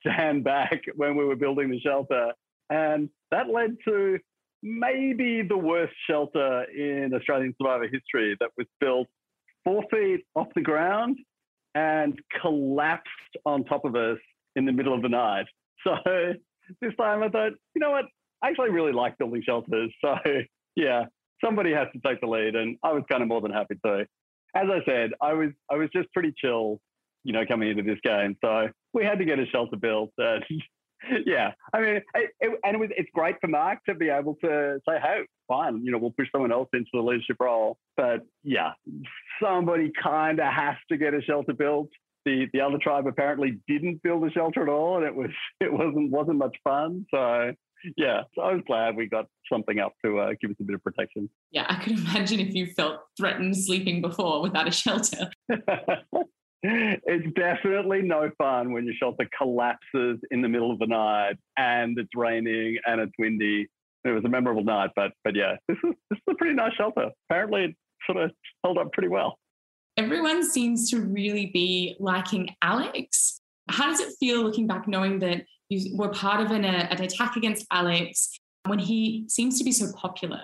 stand 0.00 0.44
back 0.44 0.82
when 0.96 1.16
we 1.16 1.24
were 1.24 1.36
building 1.36 1.70
the 1.70 1.80
shelter. 1.80 2.32
And 2.70 3.08
that 3.30 3.48
led 3.48 3.76
to 3.86 4.18
maybe 4.62 5.42
the 5.42 5.56
worst 5.56 5.94
shelter 6.08 6.64
in 6.64 7.12
Australian 7.14 7.54
survivor 7.60 7.88
history 7.88 8.36
that 8.40 8.50
was 8.56 8.66
built 8.80 9.08
four 9.64 9.84
feet 9.90 10.24
off 10.34 10.48
the 10.54 10.60
ground 10.60 11.18
and 11.74 12.18
collapsed 12.40 13.08
on 13.44 13.64
top 13.64 13.84
of 13.84 13.94
us 13.94 14.18
in 14.56 14.64
the 14.64 14.72
middle 14.72 14.94
of 14.94 15.02
the 15.02 15.08
night. 15.08 15.46
So 15.82 15.94
this 16.82 16.92
time 17.00 17.22
I 17.22 17.30
thought, 17.30 17.52
you 17.74 17.80
know 17.80 17.90
what? 17.90 18.04
I 18.42 18.50
actually 18.50 18.68
really 18.68 18.92
like 18.92 19.16
building 19.16 19.42
shelters. 19.42 19.90
So 20.04 20.14
yeah, 20.76 21.06
somebody 21.42 21.72
has 21.72 21.88
to 21.94 22.00
take 22.06 22.20
the 22.20 22.26
lead, 22.26 22.54
and 22.54 22.76
I 22.82 22.92
was 22.92 23.02
kind 23.10 23.22
of 23.22 23.28
more 23.28 23.40
than 23.40 23.50
happy 23.50 23.76
to. 23.84 24.06
As 24.54 24.66
I 24.68 24.80
said, 24.84 25.12
I 25.22 25.32
was 25.32 25.50
I 25.70 25.76
was 25.76 25.88
just 25.94 26.12
pretty 26.12 26.34
chill, 26.36 26.80
you 27.24 27.32
know, 27.32 27.44
coming 27.46 27.70
into 27.70 27.82
this 27.82 27.98
game. 28.02 28.36
So 28.42 28.68
we 28.92 29.04
had 29.04 29.18
to 29.18 29.24
get 29.24 29.38
a 29.38 29.46
shelter 29.46 29.76
built. 29.76 30.10
And 30.18 30.44
yeah, 31.26 31.52
I 31.72 31.80
mean, 31.80 31.96
it, 32.14 32.30
it, 32.40 32.60
and 32.64 32.74
it 32.74 32.78
was 32.78 32.90
it's 32.96 33.10
great 33.14 33.36
for 33.40 33.48
Mark 33.48 33.78
to 33.88 33.94
be 33.94 34.08
able 34.08 34.36
to 34.42 34.80
say, 34.88 34.98
hey, 35.00 35.22
fine, 35.48 35.84
you 35.84 35.92
know, 35.92 35.98
we'll 35.98 36.12
push 36.12 36.28
someone 36.32 36.52
else 36.52 36.68
into 36.72 36.90
the 36.92 37.00
leadership 37.00 37.36
role. 37.40 37.78
But 37.96 38.20
yeah, 38.42 38.72
somebody 39.42 39.92
kind 40.02 40.40
of 40.40 40.52
has 40.52 40.76
to 40.90 40.96
get 40.96 41.14
a 41.14 41.22
shelter 41.22 41.52
built. 41.52 41.88
The 42.26 42.46
the 42.52 42.60
other 42.60 42.78
tribe 42.78 43.06
apparently 43.06 43.60
didn't 43.66 44.02
build 44.02 44.24
a 44.26 44.30
shelter 44.30 44.62
at 44.62 44.68
all, 44.68 44.98
and 44.98 45.06
it 45.06 45.14
was 45.14 45.30
it 45.60 45.72
wasn't 45.72 46.10
wasn't 46.10 46.38
much 46.38 46.56
fun. 46.64 47.06
So 47.12 47.52
yeah, 47.96 48.22
so 48.34 48.42
I 48.42 48.52
was 48.52 48.62
glad 48.66 48.96
we 48.96 49.06
got 49.06 49.26
something 49.50 49.78
up 49.78 49.94
to 50.04 50.18
uh, 50.18 50.32
give 50.40 50.50
us 50.50 50.56
a 50.60 50.64
bit 50.64 50.74
of 50.74 50.84
protection. 50.84 51.30
Yeah, 51.50 51.64
I 51.68 51.82
could 51.82 51.98
imagine 51.98 52.40
if 52.40 52.54
you 52.54 52.66
felt 52.66 53.00
threatened 53.16 53.56
sleeping 53.56 54.02
before 54.02 54.42
without 54.42 54.68
a 54.68 54.72
shelter. 54.72 55.30
It's 56.62 57.32
definitely 57.34 58.02
no 58.02 58.30
fun 58.36 58.72
when 58.72 58.84
your 58.84 58.94
shelter 58.94 59.28
collapses 59.36 60.18
in 60.30 60.42
the 60.42 60.48
middle 60.48 60.70
of 60.70 60.78
the 60.78 60.86
night 60.86 61.36
and 61.56 61.98
it's 61.98 62.10
raining 62.14 62.76
and 62.86 63.00
it's 63.00 63.12
windy. 63.18 63.68
It 64.04 64.10
was 64.10 64.24
a 64.24 64.28
memorable 64.28 64.64
night, 64.64 64.90
but 64.96 65.12
but 65.24 65.34
yeah, 65.34 65.56
this 65.68 65.76
is 65.84 65.94
this 66.10 66.16
is 66.18 66.22
a 66.30 66.34
pretty 66.34 66.54
nice 66.54 66.72
shelter. 66.74 67.10
Apparently, 67.28 67.64
it 67.64 67.76
sort 68.06 68.24
of 68.24 68.30
held 68.64 68.78
up 68.78 68.92
pretty 68.92 69.08
well. 69.08 69.38
Everyone 69.96 70.48
seems 70.48 70.90
to 70.90 71.00
really 71.00 71.46
be 71.46 71.96
liking 71.98 72.48
Alex. 72.62 73.40
How 73.68 73.88
does 73.88 74.00
it 74.00 74.14
feel 74.18 74.42
looking 74.42 74.66
back, 74.66 74.88
knowing 74.88 75.18
that 75.18 75.44
you 75.70 75.96
were 75.96 76.08
part 76.08 76.40
of 76.40 76.50
an, 76.50 76.64
uh, 76.64 76.88
an 76.90 77.02
attack 77.02 77.36
against 77.36 77.66
Alex 77.70 78.38
when 78.66 78.78
he 78.78 79.24
seems 79.28 79.58
to 79.58 79.64
be 79.64 79.72
so 79.72 79.90
popular. 79.96 80.40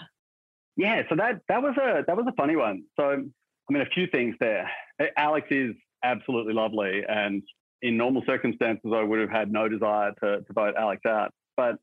Yeah, 0.76 1.02
so 1.08 1.16
that 1.16 1.40
that 1.48 1.62
was 1.62 1.76
a 1.76 2.04
that 2.06 2.16
was 2.16 2.26
a 2.28 2.32
funny 2.32 2.56
one. 2.56 2.84
So 2.98 3.04
I 3.10 3.72
mean, 3.72 3.82
a 3.82 3.90
few 3.94 4.06
things 4.06 4.36
there. 4.40 4.70
Alex 5.16 5.48
is 5.50 5.74
absolutely 6.02 6.54
lovely, 6.54 7.02
and 7.08 7.42
in 7.82 7.96
normal 7.96 8.22
circumstances, 8.26 8.90
I 8.94 9.02
would 9.02 9.20
have 9.20 9.30
had 9.30 9.52
no 9.52 9.68
desire 9.68 10.12
to, 10.22 10.40
to 10.42 10.52
vote 10.52 10.74
Alex 10.78 11.02
out. 11.06 11.32
But 11.56 11.76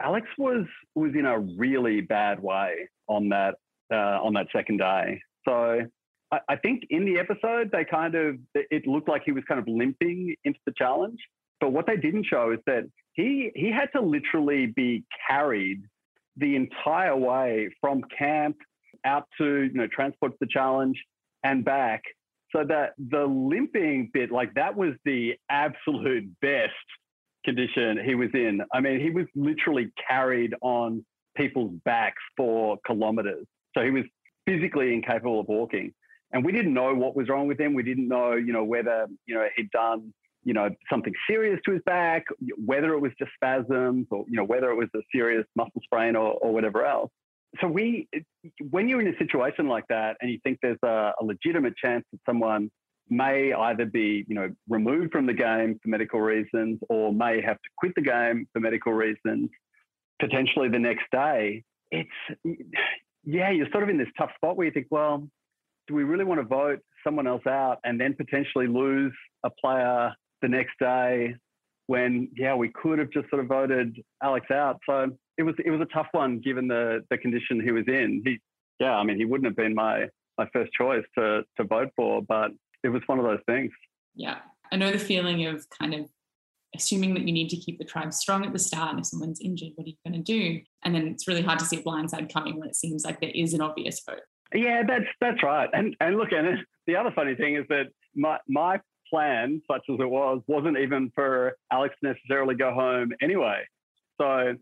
Alex 0.00 0.26
was 0.38 0.66
was 0.94 1.12
in 1.14 1.26
a 1.26 1.38
really 1.38 2.00
bad 2.00 2.40
way 2.40 2.88
on 3.08 3.28
that 3.30 3.56
uh, 3.92 4.22
on 4.22 4.34
that 4.34 4.46
second 4.54 4.78
day. 4.78 5.20
So 5.46 5.80
I, 6.30 6.38
I 6.48 6.56
think 6.56 6.84
in 6.90 7.04
the 7.04 7.18
episode, 7.18 7.70
they 7.72 7.84
kind 7.84 8.14
of 8.14 8.36
it 8.54 8.86
looked 8.86 9.08
like 9.08 9.22
he 9.24 9.32
was 9.32 9.44
kind 9.48 9.60
of 9.60 9.66
limping 9.66 10.34
into 10.44 10.60
the 10.66 10.72
challenge. 10.76 11.18
But 11.60 11.72
what 11.72 11.86
they 11.86 11.96
didn't 11.96 12.26
show 12.26 12.52
is 12.52 12.60
that 12.66 12.84
he 13.12 13.50
he 13.54 13.70
had 13.70 13.88
to 13.94 14.00
literally 14.00 14.66
be 14.66 15.04
carried 15.28 15.82
the 16.36 16.54
entire 16.54 17.16
way 17.16 17.70
from 17.80 18.02
camp 18.16 18.56
out 19.04 19.26
to 19.38 19.62
you 19.62 19.74
know 19.74 19.88
transport 19.88 20.32
to 20.32 20.38
the 20.40 20.46
challenge 20.46 21.02
and 21.42 21.64
back. 21.64 22.02
So 22.54 22.64
that 22.64 22.94
the 22.98 23.24
limping 23.24 24.10
bit, 24.12 24.30
like 24.30 24.54
that 24.54 24.76
was 24.76 24.94
the 25.04 25.34
absolute 25.50 26.28
best 26.40 26.72
condition 27.44 27.98
he 28.04 28.14
was 28.14 28.30
in. 28.34 28.62
I 28.72 28.80
mean, 28.80 29.00
he 29.00 29.10
was 29.10 29.26
literally 29.34 29.90
carried 30.08 30.54
on 30.62 31.04
people's 31.36 31.72
backs 31.84 32.22
for 32.36 32.78
kilometers. 32.86 33.46
So 33.76 33.84
he 33.84 33.90
was 33.90 34.04
physically 34.46 34.94
incapable 34.94 35.40
of 35.40 35.48
walking. 35.48 35.92
And 36.32 36.44
we 36.44 36.52
didn't 36.52 36.74
know 36.74 36.94
what 36.94 37.16
was 37.16 37.28
wrong 37.28 37.46
with 37.48 37.60
him. 37.60 37.74
We 37.74 37.82
didn't 37.82 38.08
know, 38.08 38.32
you 38.32 38.52
know, 38.52 38.64
whether, 38.64 39.06
you 39.26 39.34
know, 39.34 39.46
he'd 39.56 39.70
done 39.70 40.12
you 40.44 40.54
know, 40.54 40.70
something 40.90 41.12
serious 41.28 41.60
to 41.66 41.72
his 41.72 41.82
back, 41.84 42.24
whether 42.64 42.94
it 42.94 43.00
was 43.00 43.12
just 43.18 43.30
spasms 43.34 44.06
or, 44.10 44.24
you 44.28 44.36
know, 44.36 44.44
whether 44.44 44.70
it 44.70 44.76
was 44.76 44.88
a 44.94 45.00
serious 45.14 45.44
muscle 45.56 45.82
sprain 45.82 46.16
or, 46.16 46.32
or 46.34 46.52
whatever 46.52 46.86
else. 46.86 47.10
So 47.60 47.66
we, 47.66 48.08
when 48.70 48.88
you're 48.88 49.00
in 49.00 49.08
a 49.08 49.18
situation 49.18 49.68
like 49.68 49.84
that 49.88 50.16
and 50.20 50.30
you 50.30 50.38
think 50.44 50.58
there's 50.62 50.78
a, 50.84 51.12
a 51.20 51.24
legitimate 51.24 51.74
chance 51.76 52.04
that 52.12 52.20
someone 52.26 52.70
may 53.08 53.52
either 53.52 53.86
be, 53.86 54.24
you 54.28 54.34
know, 54.34 54.50
removed 54.68 55.12
from 55.12 55.26
the 55.26 55.32
game 55.32 55.78
for 55.82 55.88
medical 55.88 56.20
reasons 56.20 56.78
or 56.88 57.12
may 57.12 57.40
have 57.40 57.56
to 57.56 57.68
quit 57.78 57.92
the 57.96 58.02
game 58.02 58.46
for 58.52 58.60
medical 58.60 58.92
reasons, 58.92 59.48
potentially 60.20 60.68
the 60.68 60.78
next 60.78 61.04
day, 61.10 61.64
it's, 61.90 62.10
yeah, 63.24 63.50
you're 63.50 63.70
sort 63.72 63.82
of 63.82 63.88
in 63.88 63.96
this 63.96 64.08
tough 64.18 64.30
spot 64.36 64.56
where 64.56 64.66
you 64.66 64.72
think, 64.72 64.88
well, 64.90 65.26
do 65.86 65.94
we 65.94 66.04
really 66.04 66.24
want 66.24 66.38
to 66.38 66.46
vote 66.46 66.80
someone 67.02 67.26
else 67.26 67.46
out 67.46 67.78
and 67.84 67.98
then 67.98 68.14
potentially 68.14 68.66
lose 68.66 69.12
a 69.44 69.50
player 69.50 70.12
the 70.42 70.48
next 70.48 70.72
day 70.78 71.34
when 71.86 72.28
yeah 72.36 72.54
we 72.54 72.68
could 72.68 72.98
have 72.98 73.10
just 73.10 73.28
sort 73.30 73.42
of 73.42 73.48
voted 73.48 73.96
Alex 74.22 74.50
out. 74.50 74.78
So 74.88 75.08
it 75.38 75.42
was 75.42 75.54
it 75.64 75.70
was 75.70 75.80
a 75.80 75.86
tough 75.86 76.08
one 76.12 76.40
given 76.40 76.68
the 76.68 77.04
the 77.10 77.18
condition 77.18 77.60
he 77.62 77.72
was 77.72 77.84
in. 77.86 78.22
He 78.24 78.38
yeah 78.80 78.96
I 78.96 79.04
mean 79.04 79.16
he 79.16 79.24
wouldn't 79.24 79.46
have 79.46 79.56
been 79.56 79.74
my 79.74 80.08
my 80.36 80.48
first 80.52 80.72
choice 80.72 81.04
to 81.16 81.42
to 81.56 81.64
vote 81.64 81.90
for, 81.96 82.22
but 82.22 82.50
it 82.84 82.88
was 82.88 83.02
one 83.06 83.18
of 83.18 83.24
those 83.24 83.40
things. 83.46 83.72
Yeah, 84.14 84.38
I 84.72 84.76
know 84.76 84.90
the 84.90 84.98
feeling 84.98 85.46
of 85.46 85.66
kind 85.70 85.94
of 85.94 86.06
assuming 86.74 87.14
that 87.14 87.22
you 87.26 87.32
need 87.32 87.48
to 87.48 87.56
keep 87.56 87.78
the 87.78 87.84
tribe 87.84 88.12
strong 88.12 88.44
at 88.44 88.52
the 88.52 88.58
start 88.58 88.90
and 88.90 89.00
if 89.00 89.06
someone's 89.06 89.40
injured 89.40 89.72
what 89.76 89.86
are 89.86 89.88
you 89.88 89.96
going 90.06 90.12
to 90.12 90.20
do 90.22 90.60
and 90.84 90.94
then 90.94 91.08
it's 91.08 91.26
really 91.26 91.40
hard 91.40 91.58
to 91.58 91.64
see 91.64 91.78
a 91.78 91.82
blindside 91.82 92.30
coming 92.30 92.60
when 92.60 92.68
it 92.68 92.76
seems 92.76 93.06
like 93.06 93.18
there 93.22 93.32
is 93.34 93.54
an 93.54 93.62
obvious 93.62 94.02
vote 94.06 94.20
yeah 94.52 94.82
that's 94.86 95.06
that's 95.18 95.42
right 95.42 95.70
and 95.72 95.96
and 96.00 96.18
look 96.18 96.30
and 96.30 96.58
the 96.86 96.94
other 96.94 97.10
funny 97.16 97.34
thing 97.34 97.54
is 97.54 97.64
that 97.70 97.86
my 98.14 98.36
my 98.48 98.78
plan, 99.10 99.62
such 99.70 99.82
as 99.90 99.98
it 100.00 100.08
was, 100.08 100.42
wasn't 100.46 100.78
even 100.78 101.10
for 101.14 101.56
Alex 101.72 101.94
to 102.02 102.12
necessarily 102.12 102.54
go 102.54 102.72
home 102.72 103.12
anyway. 103.22 103.62
So 104.20 104.54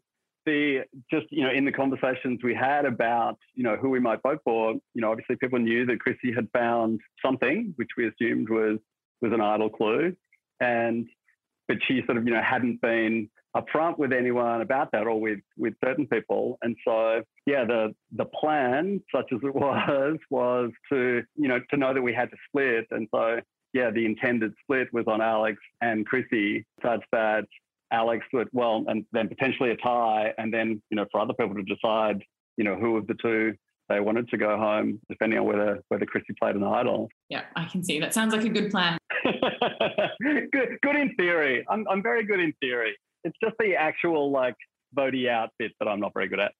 the 0.46 0.84
just 1.10 1.26
you 1.30 1.42
know 1.42 1.50
in 1.50 1.64
the 1.64 1.72
conversations 1.72 2.40
we 2.42 2.54
had 2.54 2.84
about 2.84 3.38
you 3.54 3.62
know 3.62 3.76
who 3.76 3.90
we 3.90 4.00
might 4.00 4.22
vote 4.22 4.40
for, 4.44 4.72
you 4.72 5.02
know 5.02 5.10
obviously 5.10 5.36
people 5.36 5.58
knew 5.58 5.84
that 5.86 6.00
Chrissy 6.00 6.32
had 6.34 6.48
found 6.52 7.00
something 7.24 7.74
which 7.76 7.90
we 7.96 8.08
assumed 8.08 8.48
was 8.48 8.78
was 9.20 9.32
an 9.32 9.40
idol 9.40 9.68
clue, 9.68 10.16
and 10.60 11.06
but 11.68 11.78
she 11.86 12.02
sort 12.06 12.18
of 12.18 12.26
you 12.26 12.32
know 12.32 12.42
hadn't 12.42 12.80
been 12.80 13.28
upfront 13.56 13.98
with 13.98 14.12
anyone 14.12 14.60
about 14.60 14.92
that 14.92 15.06
or 15.06 15.20
with 15.20 15.40
with 15.58 15.74
certain 15.84 16.06
people. 16.06 16.58
And 16.62 16.76
so 16.86 17.22
yeah 17.46 17.64
the 17.64 17.94
the 18.12 18.26
plan 18.26 19.02
such 19.14 19.32
as 19.32 19.40
it 19.42 19.54
was 19.54 20.18
was 20.30 20.70
to 20.92 21.22
you 21.34 21.48
know 21.48 21.60
to 21.70 21.76
know 21.76 21.92
that 21.92 22.02
we 22.02 22.14
had 22.14 22.30
to 22.30 22.36
split. 22.48 22.86
And 22.90 23.08
so 23.14 23.40
yeah, 23.76 23.90
the 23.90 24.06
intended 24.06 24.54
split 24.62 24.90
was 24.92 25.04
on 25.06 25.20
Alex 25.20 25.58
and 25.82 26.06
Chrissy, 26.06 26.64
such 26.82 27.04
that 27.12 27.44
Alex 27.92 28.24
would, 28.32 28.48
well, 28.52 28.84
and 28.88 29.04
then 29.12 29.28
potentially 29.28 29.70
a 29.70 29.76
tie, 29.76 30.32
and 30.38 30.52
then, 30.52 30.82
you 30.90 30.96
know, 30.96 31.06
for 31.10 31.20
other 31.20 31.34
people 31.34 31.54
to 31.54 31.62
decide, 31.62 32.22
you 32.56 32.64
know, 32.64 32.74
who 32.74 32.96
of 32.96 33.06
the 33.06 33.14
two 33.14 33.54
they 33.88 34.00
wanted 34.00 34.28
to 34.30 34.36
go 34.36 34.56
home, 34.56 35.00
depending 35.08 35.38
on 35.38 35.44
whether 35.44 35.80
whether 35.88 36.06
Chrissy 36.06 36.34
played 36.38 36.56
an 36.56 36.64
idol. 36.64 37.08
Yeah, 37.28 37.44
I 37.54 37.66
can 37.66 37.84
see. 37.84 38.00
That 38.00 38.12
sounds 38.12 38.32
like 38.32 38.44
a 38.44 38.48
good 38.48 38.70
plan. 38.70 38.98
good, 40.52 40.78
good 40.82 40.96
in 40.96 41.14
theory. 41.16 41.64
I'm, 41.68 41.86
I'm 41.88 42.02
very 42.02 42.24
good 42.24 42.40
in 42.40 42.52
theory. 42.60 42.96
It's 43.24 43.36
just 43.42 43.54
the 43.58 43.74
actual 43.76 44.30
like 44.30 44.56
votey 44.96 45.28
out 45.28 45.50
bit 45.58 45.72
that 45.78 45.88
I'm 45.88 46.00
not 46.00 46.12
very 46.14 46.28
good 46.28 46.40
at. 46.40 46.52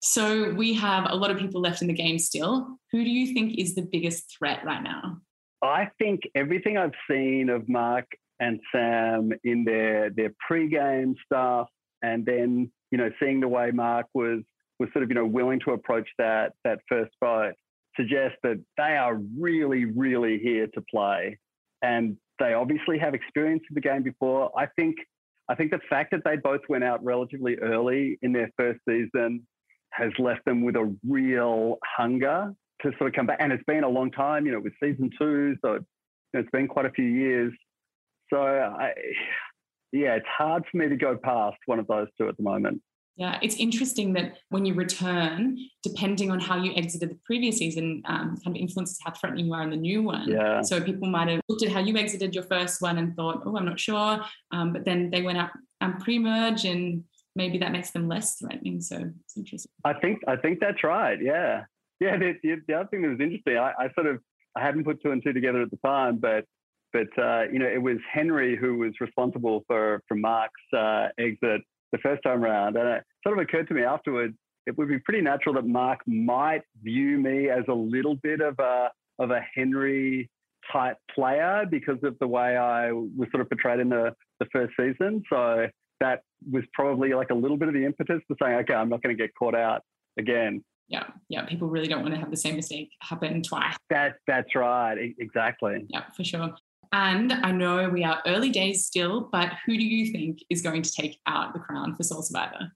So 0.00 0.52
we 0.54 0.74
have 0.74 1.06
a 1.08 1.14
lot 1.14 1.30
of 1.30 1.38
people 1.38 1.60
left 1.60 1.82
in 1.82 1.88
the 1.88 1.94
game 1.94 2.18
still. 2.18 2.78
Who 2.90 3.04
do 3.04 3.10
you 3.10 3.32
think 3.32 3.58
is 3.58 3.76
the 3.76 3.82
biggest 3.82 4.36
threat 4.36 4.64
right 4.64 4.82
now? 4.82 5.18
I 5.62 5.90
think 5.98 6.22
everything 6.34 6.76
I've 6.76 6.94
seen 7.08 7.48
of 7.48 7.68
Mark 7.68 8.06
and 8.42 8.60
Sam 8.72 9.32
in 9.44 9.64
their 9.64 10.10
their 10.10 10.32
pre-game 10.46 11.14
stuff, 11.24 11.68
and 12.02 12.26
then 12.26 12.70
you 12.90 12.98
know 12.98 13.10
seeing 13.20 13.40
the 13.40 13.48
way 13.48 13.70
Mark 13.70 14.06
was 14.14 14.40
was 14.78 14.88
sort 14.92 15.04
of 15.04 15.10
you 15.10 15.14
know 15.14 15.26
willing 15.26 15.60
to 15.60 15.70
approach 15.72 16.08
that 16.18 16.52
that 16.64 16.80
first 16.88 17.12
fight, 17.20 17.54
suggests 17.96 18.36
that 18.42 18.60
they 18.76 18.96
are 18.96 19.18
really, 19.38 19.84
really 19.84 20.38
here 20.38 20.66
to 20.74 20.82
play. 20.90 21.38
And 21.82 22.16
they 22.38 22.54
obviously 22.54 22.98
have 22.98 23.14
experience 23.14 23.62
of 23.70 23.74
the 23.74 23.80
game 23.80 24.02
before. 24.02 24.50
I 24.58 24.66
think 24.66 24.96
I 25.48 25.54
think 25.54 25.70
the 25.70 25.80
fact 25.88 26.10
that 26.12 26.22
they 26.24 26.36
both 26.36 26.62
went 26.68 26.84
out 26.84 27.04
relatively 27.04 27.56
early 27.58 28.18
in 28.22 28.32
their 28.32 28.50
first 28.58 28.80
season 28.88 29.46
has 29.90 30.10
left 30.18 30.44
them 30.46 30.64
with 30.64 30.76
a 30.76 30.96
real 31.06 31.76
hunger 31.96 32.54
to 32.82 32.92
sort 32.98 33.08
of 33.08 33.14
come 33.14 33.26
back. 33.26 33.38
And 33.40 33.52
it's 33.52 33.64
been 33.64 33.84
a 33.84 33.88
long 33.88 34.10
time, 34.10 34.46
you 34.46 34.52
know, 34.52 34.60
with 34.60 34.72
season 34.82 35.10
two, 35.18 35.56
so 35.64 35.80
it's 36.32 36.50
been 36.50 36.66
quite 36.66 36.86
a 36.86 36.90
few 36.90 37.04
years. 37.04 37.52
So 38.32 38.42
I, 38.42 38.92
yeah, 39.92 40.14
it's 40.14 40.26
hard 40.26 40.64
for 40.70 40.78
me 40.78 40.88
to 40.88 40.96
go 40.96 41.16
past 41.16 41.58
one 41.66 41.78
of 41.78 41.86
those 41.86 42.08
two 42.18 42.28
at 42.28 42.36
the 42.36 42.42
moment. 42.42 42.80
Yeah, 43.16 43.38
it's 43.42 43.56
interesting 43.56 44.14
that 44.14 44.38
when 44.48 44.64
you 44.64 44.72
return, 44.72 45.58
depending 45.82 46.30
on 46.30 46.40
how 46.40 46.56
you 46.56 46.72
exited 46.74 47.10
the 47.10 47.18
previous 47.26 47.58
season, 47.58 48.02
um, 48.06 48.38
kind 48.42 48.56
of 48.56 48.60
influences 48.60 48.98
how 49.04 49.12
threatening 49.12 49.46
you 49.46 49.52
are 49.52 49.62
in 49.62 49.68
the 49.68 49.76
new 49.76 50.02
one. 50.02 50.30
Yeah. 50.30 50.62
So 50.62 50.80
people 50.80 51.08
might 51.08 51.28
have 51.28 51.42
looked 51.46 51.62
at 51.62 51.70
how 51.70 51.80
you 51.80 51.98
exited 51.98 52.34
your 52.34 52.44
first 52.44 52.80
one 52.80 52.96
and 52.96 53.14
thought, 53.14 53.42
oh, 53.44 53.54
I'm 53.58 53.66
not 53.66 53.78
sure. 53.78 54.24
Um, 54.50 54.72
but 54.72 54.86
then 54.86 55.10
they 55.10 55.20
went 55.20 55.36
out 55.36 55.50
and 55.82 56.00
pre-merge 56.00 56.64
and 56.64 57.04
maybe 57.36 57.58
that 57.58 57.70
makes 57.70 57.90
them 57.90 58.08
less 58.08 58.36
threatening. 58.36 58.80
So 58.80 59.10
it's 59.24 59.36
interesting. 59.36 59.70
I 59.84 59.92
think 59.92 60.20
I 60.26 60.36
think 60.36 60.60
that's 60.60 60.82
right. 60.82 61.18
Yeah. 61.20 61.64
Yeah. 62.00 62.16
The, 62.16 62.32
the, 62.42 62.56
the 62.66 62.74
other 62.74 62.88
thing 62.88 63.02
that 63.02 63.10
was 63.10 63.20
interesting, 63.20 63.58
I, 63.58 63.72
I, 63.78 63.92
sort 63.94 64.06
of 64.06 64.20
I 64.56 64.62
hadn't 64.64 64.84
put 64.84 65.02
two 65.02 65.10
and 65.10 65.22
two 65.22 65.34
together 65.34 65.60
at 65.60 65.70
the 65.70 65.78
time, 65.84 66.16
but 66.16 66.46
but 66.92 67.08
uh, 67.22 67.44
you 67.52 67.58
know 67.58 67.68
it 67.68 67.82
was 67.82 67.98
Henry 68.12 68.56
who 68.56 68.78
was 68.78 68.92
responsible 69.00 69.64
for 69.66 70.02
for 70.08 70.14
Mark's 70.14 70.52
uh, 70.76 71.08
exit 71.18 71.62
the 71.92 71.98
first 71.98 72.22
time 72.22 72.42
around. 72.42 72.76
And 72.76 72.88
it 72.88 73.04
sort 73.22 73.38
of 73.38 73.42
occurred 73.42 73.68
to 73.68 73.74
me 73.74 73.84
afterwards, 73.84 74.34
it 74.66 74.76
would 74.78 74.88
be 74.88 74.98
pretty 74.98 75.20
natural 75.20 75.54
that 75.54 75.66
Mark 75.66 76.00
might 76.06 76.62
view 76.82 77.18
me 77.18 77.48
as 77.48 77.64
a 77.68 77.74
little 77.74 78.16
bit 78.16 78.40
of 78.40 78.58
a 78.58 78.88
of 79.18 79.30
a 79.30 79.40
Henry 79.54 80.30
type 80.72 80.96
player 81.14 81.64
because 81.70 81.98
of 82.02 82.16
the 82.20 82.26
way 82.26 82.56
I 82.56 82.92
was 82.92 83.28
sort 83.30 83.40
of 83.40 83.48
portrayed 83.48 83.80
in 83.80 83.88
the, 83.88 84.14
the 84.40 84.46
first 84.52 84.72
season. 84.78 85.22
So 85.28 85.66
that 86.00 86.22
was 86.50 86.62
probably 86.72 87.12
like 87.14 87.30
a 87.30 87.34
little 87.34 87.56
bit 87.56 87.68
of 87.68 87.74
the 87.74 87.84
impetus 87.84 88.20
for 88.26 88.36
saying, 88.40 88.54
okay, 88.60 88.74
I'm 88.74 88.88
not 88.88 89.02
going 89.02 89.16
to 89.16 89.20
get 89.20 89.34
caught 89.38 89.54
out 89.54 89.82
again. 90.18 90.64
Yeah, 90.88 91.04
yeah. 91.28 91.44
People 91.46 91.68
really 91.68 91.88
don't 91.88 92.02
want 92.02 92.14
to 92.14 92.20
have 92.20 92.30
the 92.30 92.36
same 92.36 92.56
mistake 92.56 92.90
happen 93.00 93.42
twice. 93.42 93.76
That 93.90 94.16
that's 94.26 94.54
right. 94.54 95.14
Exactly. 95.18 95.86
Yeah, 95.88 96.04
for 96.16 96.24
sure. 96.24 96.54
And 96.92 97.32
I 97.32 97.52
know 97.52 97.88
we 97.88 98.04
are 98.04 98.22
early 98.26 98.50
days 98.50 98.84
still, 98.84 99.28
but 99.32 99.52
who 99.64 99.76
do 99.76 99.84
you 99.84 100.12
think 100.12 100.40
is 100.50 100.60
going 100.60 100.82
to 100.82 100.92
take 100.92 101.18
out 101.26 101.54
the 101.54 101.58
crown 101.58 101.94
for 101.94 102.02
Sole 102.02 102.22
Survivor? 102.22 102.70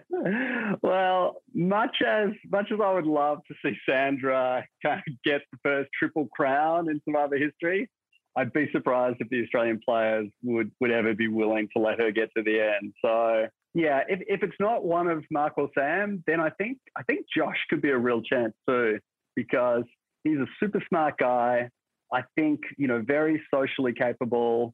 well, 0.81 1.41
much 1.53 1.97
as 2.05 2.29
much 2.51 2.71
as 2.71 2.79
I 2.83 2.93
would 2.93 3.05
love 3.05 3.39
to 3.47 3.55
see 3.63 3.77
Sandra 3.87 4.65
kind 4.83 5.01
of 5.05 5.13
get 5.23 5.41
the 5.51 5.57
first 5.63 5.89
triple 5.97 6.27
crown 6.27 6.89
in 6.89 7.01
Survivor 7.05 7.37
history, 7.37 7.89
I'd 8.35 8.53
be 8.53 8.69
surprised 8.71 9.17
if 9.19 9.29
the 9.29 9.43
Australian 9.43 9.79
players 9.83 10.29
would 10.43 10.71
would 10.79 10.91
ever 10.91 11.13
be 11.13 11.27
willing 11.27 11.67
to 11.75 11.81
let 11.81 11.99
her 11.99 12.11
get 12.11 12.29
to 12.37 12.43
the 12.43 12.61
end. 12.61 12.93
So 13.03 13.47
yeah, 13.73 14.01
if, 14.07 14.21
if 14.27 14.43
it's 14.43 14.59
not 14.59 14.83
one 14.83 15.07
of 15.07 15.23
Mark 15.29 15.53
or 15.57 15.69
Sam, 15.77 16.23
then 16.25 16.39
I 16.39 16.49
think 16.51 16.77
I 16.97 17.03
think 17.03 17.25
Josh 17.35 17.57
could 17.69 17.81
be 17.81 17.89
a 17.89 17.97
real 17.97 18.21
chance 18.21 18.53
too, 18.67 18.99
because 19.35 19.83
he's 20.23 20.37
a 20.37 20.47
super 20.59 20.81
smart 20.87 21.17
guy. 21.17 21.69
I 22.13 22.23
think, 22.35 22.59
you 22.77 22.87
know, 22.87 23.01
very 23.05 23.41
socially 23.53 23.93
capable, 23.93 24.73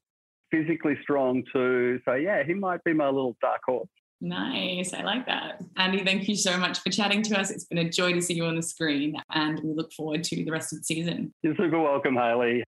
physically 0.51 0.97
strong 1.01 1.43
too. 1.51 1.99
So 2.05 2.13
yeah, 2.13 2.43
he 2.43 2.53
might 2.53 2.83
be 2.83 2.93
my 2.93 3.07
little 3.07 3.35
dark 3.41 3.61
horse. 3.65 3.89
Nice. 4.21 4.93
I 4.93 5.03
like 5.03 5.25
that. 5.25 5.61
Andy, 5.77 6.03
thank 6.03 6.27
you 6.27 6.35
so 6.35 6.57
much 6.57 6.79
for 6.79 6.89
chatting 6.89 7.21
to 7.23 7.39
us. 7.39 7.51
It's 7.51 7.65
been 7.65 7.79
a 7.79 7.89
joy 7.89 8.13
to 8.13 8.21
see 8.21 8.33
you 8.33 8.45
on 8.45 8.55
the 8.55 8.63
screen 8.63 9.17
and 9.31 9.59
we 9.61 9.73
look 9.73 9.91
forward 9.93 10.23
to 10.25 10.43
the 10.43 10.51
rest 10.51 10.71
of 10.71 10.79
the 10.79 10.85
season. 10.85 11.33
You're 11.43 11.55
super 11.55 11.79
welcome, 11.79 12.15
Hayley. 12.15 12.63